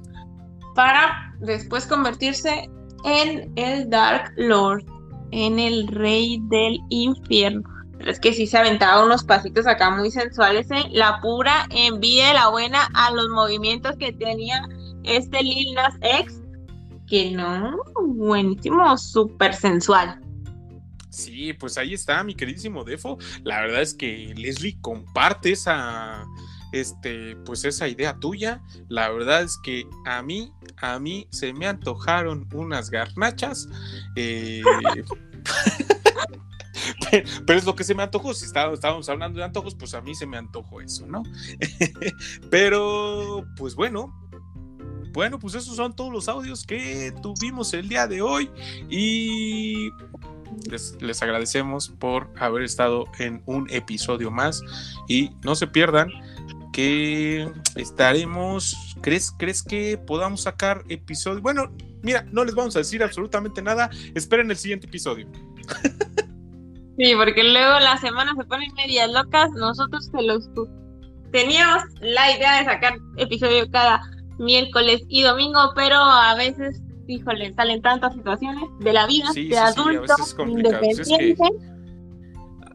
para 0.74 1.34
después 1.40 1.84
convertirse 1.84 2.70
en 3.04 3.52
el 3.56 3.90
Dark 3.90 4.32
Lord, 4.36 4.86
en 5.32 5.58
el 5.58 5.88
rey 5.88 6.38
del 6.44 6.78
infierno. 6.90 7.62
Pero 7.98 8.10
es 8.10 8.20
que 8.20 8.32
sí 8.32 8.46
se 8.46 8.58
aventaba 8.58 9.04
unos 9.04 9.24
pasitos 9.24 9.66
acá 9.66 9.90
muy 9.90 10.10
sensuales, 10.10 10.70
¿eh? 10.70 10.84
la 10.90 11.20
pura 11.20 11.66
envidia 11.70 12.28
de 12.28 12.34
la 12.34 12.48
buena 12.48 12.88
a 12.94 13.10
los 13.10 13.28
movimientos 13.28 13.96
que 13.96 14.12
tenía 14.12 14.68
este 15.04 15.42
Lil 15.42 15.74
Nas 15.74 15.94
X, 16.00 16.40
que 17.08 17.30
no, 17.30 17.76
buenísimo, 18.06 18.96
súper 18.96 19.54
sensual. 19.54 20.20
Sí, 21.10 21.52
pues 21.52 21.76
ahí 21.76 21.92
está, 21.92 22.24
mi 22.24 22.34
queridísimo 22.34 22.84
Defo. 22.84 23.18
La 23.44 23.60
verdad 23.60 23.82
es 23.82 23.92
que 23.92 24.32
Leslie 24.34 24.78
comparte 24.80 25.52
esa, 25.52 26.24
este, 26.72 27.36
pues 27.44 27.64
esa 27.64 27.88
idea 27.88 28.16
tuya. 28.18 28.62
La 28.88 29.10
verdad 29.10 29.42
es 29.42 29.58
que 29.62 29.84
a 30.06 30.22
mí, 30.22 30.52
a 30.78 30.98
mí 30.98 31.26
se 31.30 31.52
me 31.52 31.66
antojaron 31.66 32.48
unas 32.52 32.90
garnachas. 32.90 33.68
eh, 34.16 34.62
pero, 37.46 37.58
es 37.58 37.64
lo 37.64 37.74
que 37.74 37.84
se 37.84 37.94
me 37.94 38.02
antojó. 38.02 38.34
Si 38.34 38.44
está- 38.44 38.72
estábamos 38.72 39.08
hablando 39.08 39.38
de 39.38 39.44
antojos, 39.44 39.74
pues 39.74 39.94
a 39.94 40.00
mí 40.00 40.14
se 40.14 40.26
me 40.26 40.36
antojó 40.36 40.80
eso, 40.80 41.06
¿no? 41.06 41.22
pero, 42.50 43.44
pues 43.56 43.74
bueno. 43.74 44.18
Bueno, 45.12 45.38
pues 45.38 45.54
esos 45.54 45.76
son 45.76 45.94
todos 45.94 46.10
los 46.10 46.26
audios 46.26 46.64
que 46.64 47.12
tuvimos 47.22 47.74
el 47.74 47.86
día 47.86 48.06
de 48.06 48.22
hoy 48.22 48.50
y 48.88 49.90
les, 50.70 50.96
les 51.02 51.22
agradecemos 51.22 51.90
por 51.90 52.32
haber 52.40 52.62
estado 52.62 53.04
en 53.18 53.42
un 53.44 53.68
episodio 53.68 54.30
más 54.30 54.62
y 55.08 55.28
no 55.44 55.54
se 55.54 55.66
pierdan 55.66 56.08
que 56.72 57.50
estaremos, 57.76 58.96
¿crees, 59.02 59.30
crees 59.38 59.62
que 59.62 59.98
podamos 59.98 60.42
sacar 60.42 60.82
episodios? 60.88 61.42
Bueno, 61.42 61.70
mira, 62.02 62.24
no 62.32 62.44
les 62.44 62.54
vamos 62.54 62.74
a 62.76 62.80
decir 62.80 63.02
absolutamente 63.02 63.60
nada, 63.62 63.90
esperen 64.14 64.50
el 64.50 64.56
siguiente 64.56 64.86
episodio. 64.86 65.26
Sí, 66.98 67.14
porque 67.16 67.42
luego 67.42 67.80
las 67.80 68.00
semanas 68.02 68.34
se 68.38 68.44
ponen 68.44 68.70
medias 68.74 69.10
locas. 69.10 69.50
Nosotros 69.52 70.10
se 70.14 70.22
los 70.22 70.46
teníamos 71.32 71.84
la 72.02 72.36
idea 72.36 72.58
de 72.58 72.66
sacar 72.66 72.98
episodio 73.16 73.68
cada 73.70 74.02
miércoles 74.38 75.00
y 75.08 75.22
domingo, 75.22 75.72
pero 75.74 75.96
a 75.96 76.34
veces, 76.34 76.82
híjole, 77.08 77.54
salen 77.54 77.80
tantas 77.80 78.12
situaciones 78.12 78.64
de 78.80 78.92
la 78.92 79.06
vida 79.06 79.26
Sí, 79.32 79.48
de 79.48 79.56
sí, 79.56 79.62
sí, 79.62 79.80
adulto 79.80 80.14
es 80.22 80.34
que- 80.34 80.42
independiente. 80.42 81.44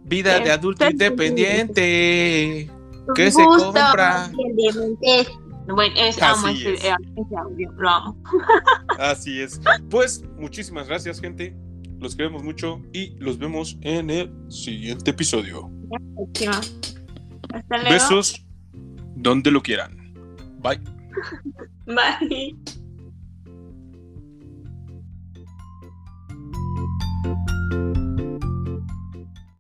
Vida 0.04 0.40
de 0.40 0.52
adulto 0.52 0.90
independiente 0.90 2.72
que 3.16 3.32
se 3.32 3.44
compra. 3.44 4.32
Bueno, 5.68 5.96
es, 5.98 6.22
Así 6.22 6.66
es. 6.66 6.84
Eh, 6.84 6.96
Así 9.00 9.42
es. 9.42 9.60
Pues 9.90 10.24
muchísimas 10.38 10.88
gracias, 10.88 11.20
gente. 11.20 11.56
Los 12.00 12.16
queremos 12.16 12.44
mucho 12.44 12.82
y 12.94 13.16
los 13.18 13.38
vemos 13.38 13.78
en 13.82 14.10
el 14.10 14.32
siguiente 14.50 15.12
episodio. 15.12 15.70
Hasta 17.54 17.78
luego. 17.78 17.90
Besos 17.90 18.46
donde 19.16 19.52
lo 19.52 19.62
quieran. 19.62 20.14
Bye. 20.62 20.80
Bye. 21.86 22.56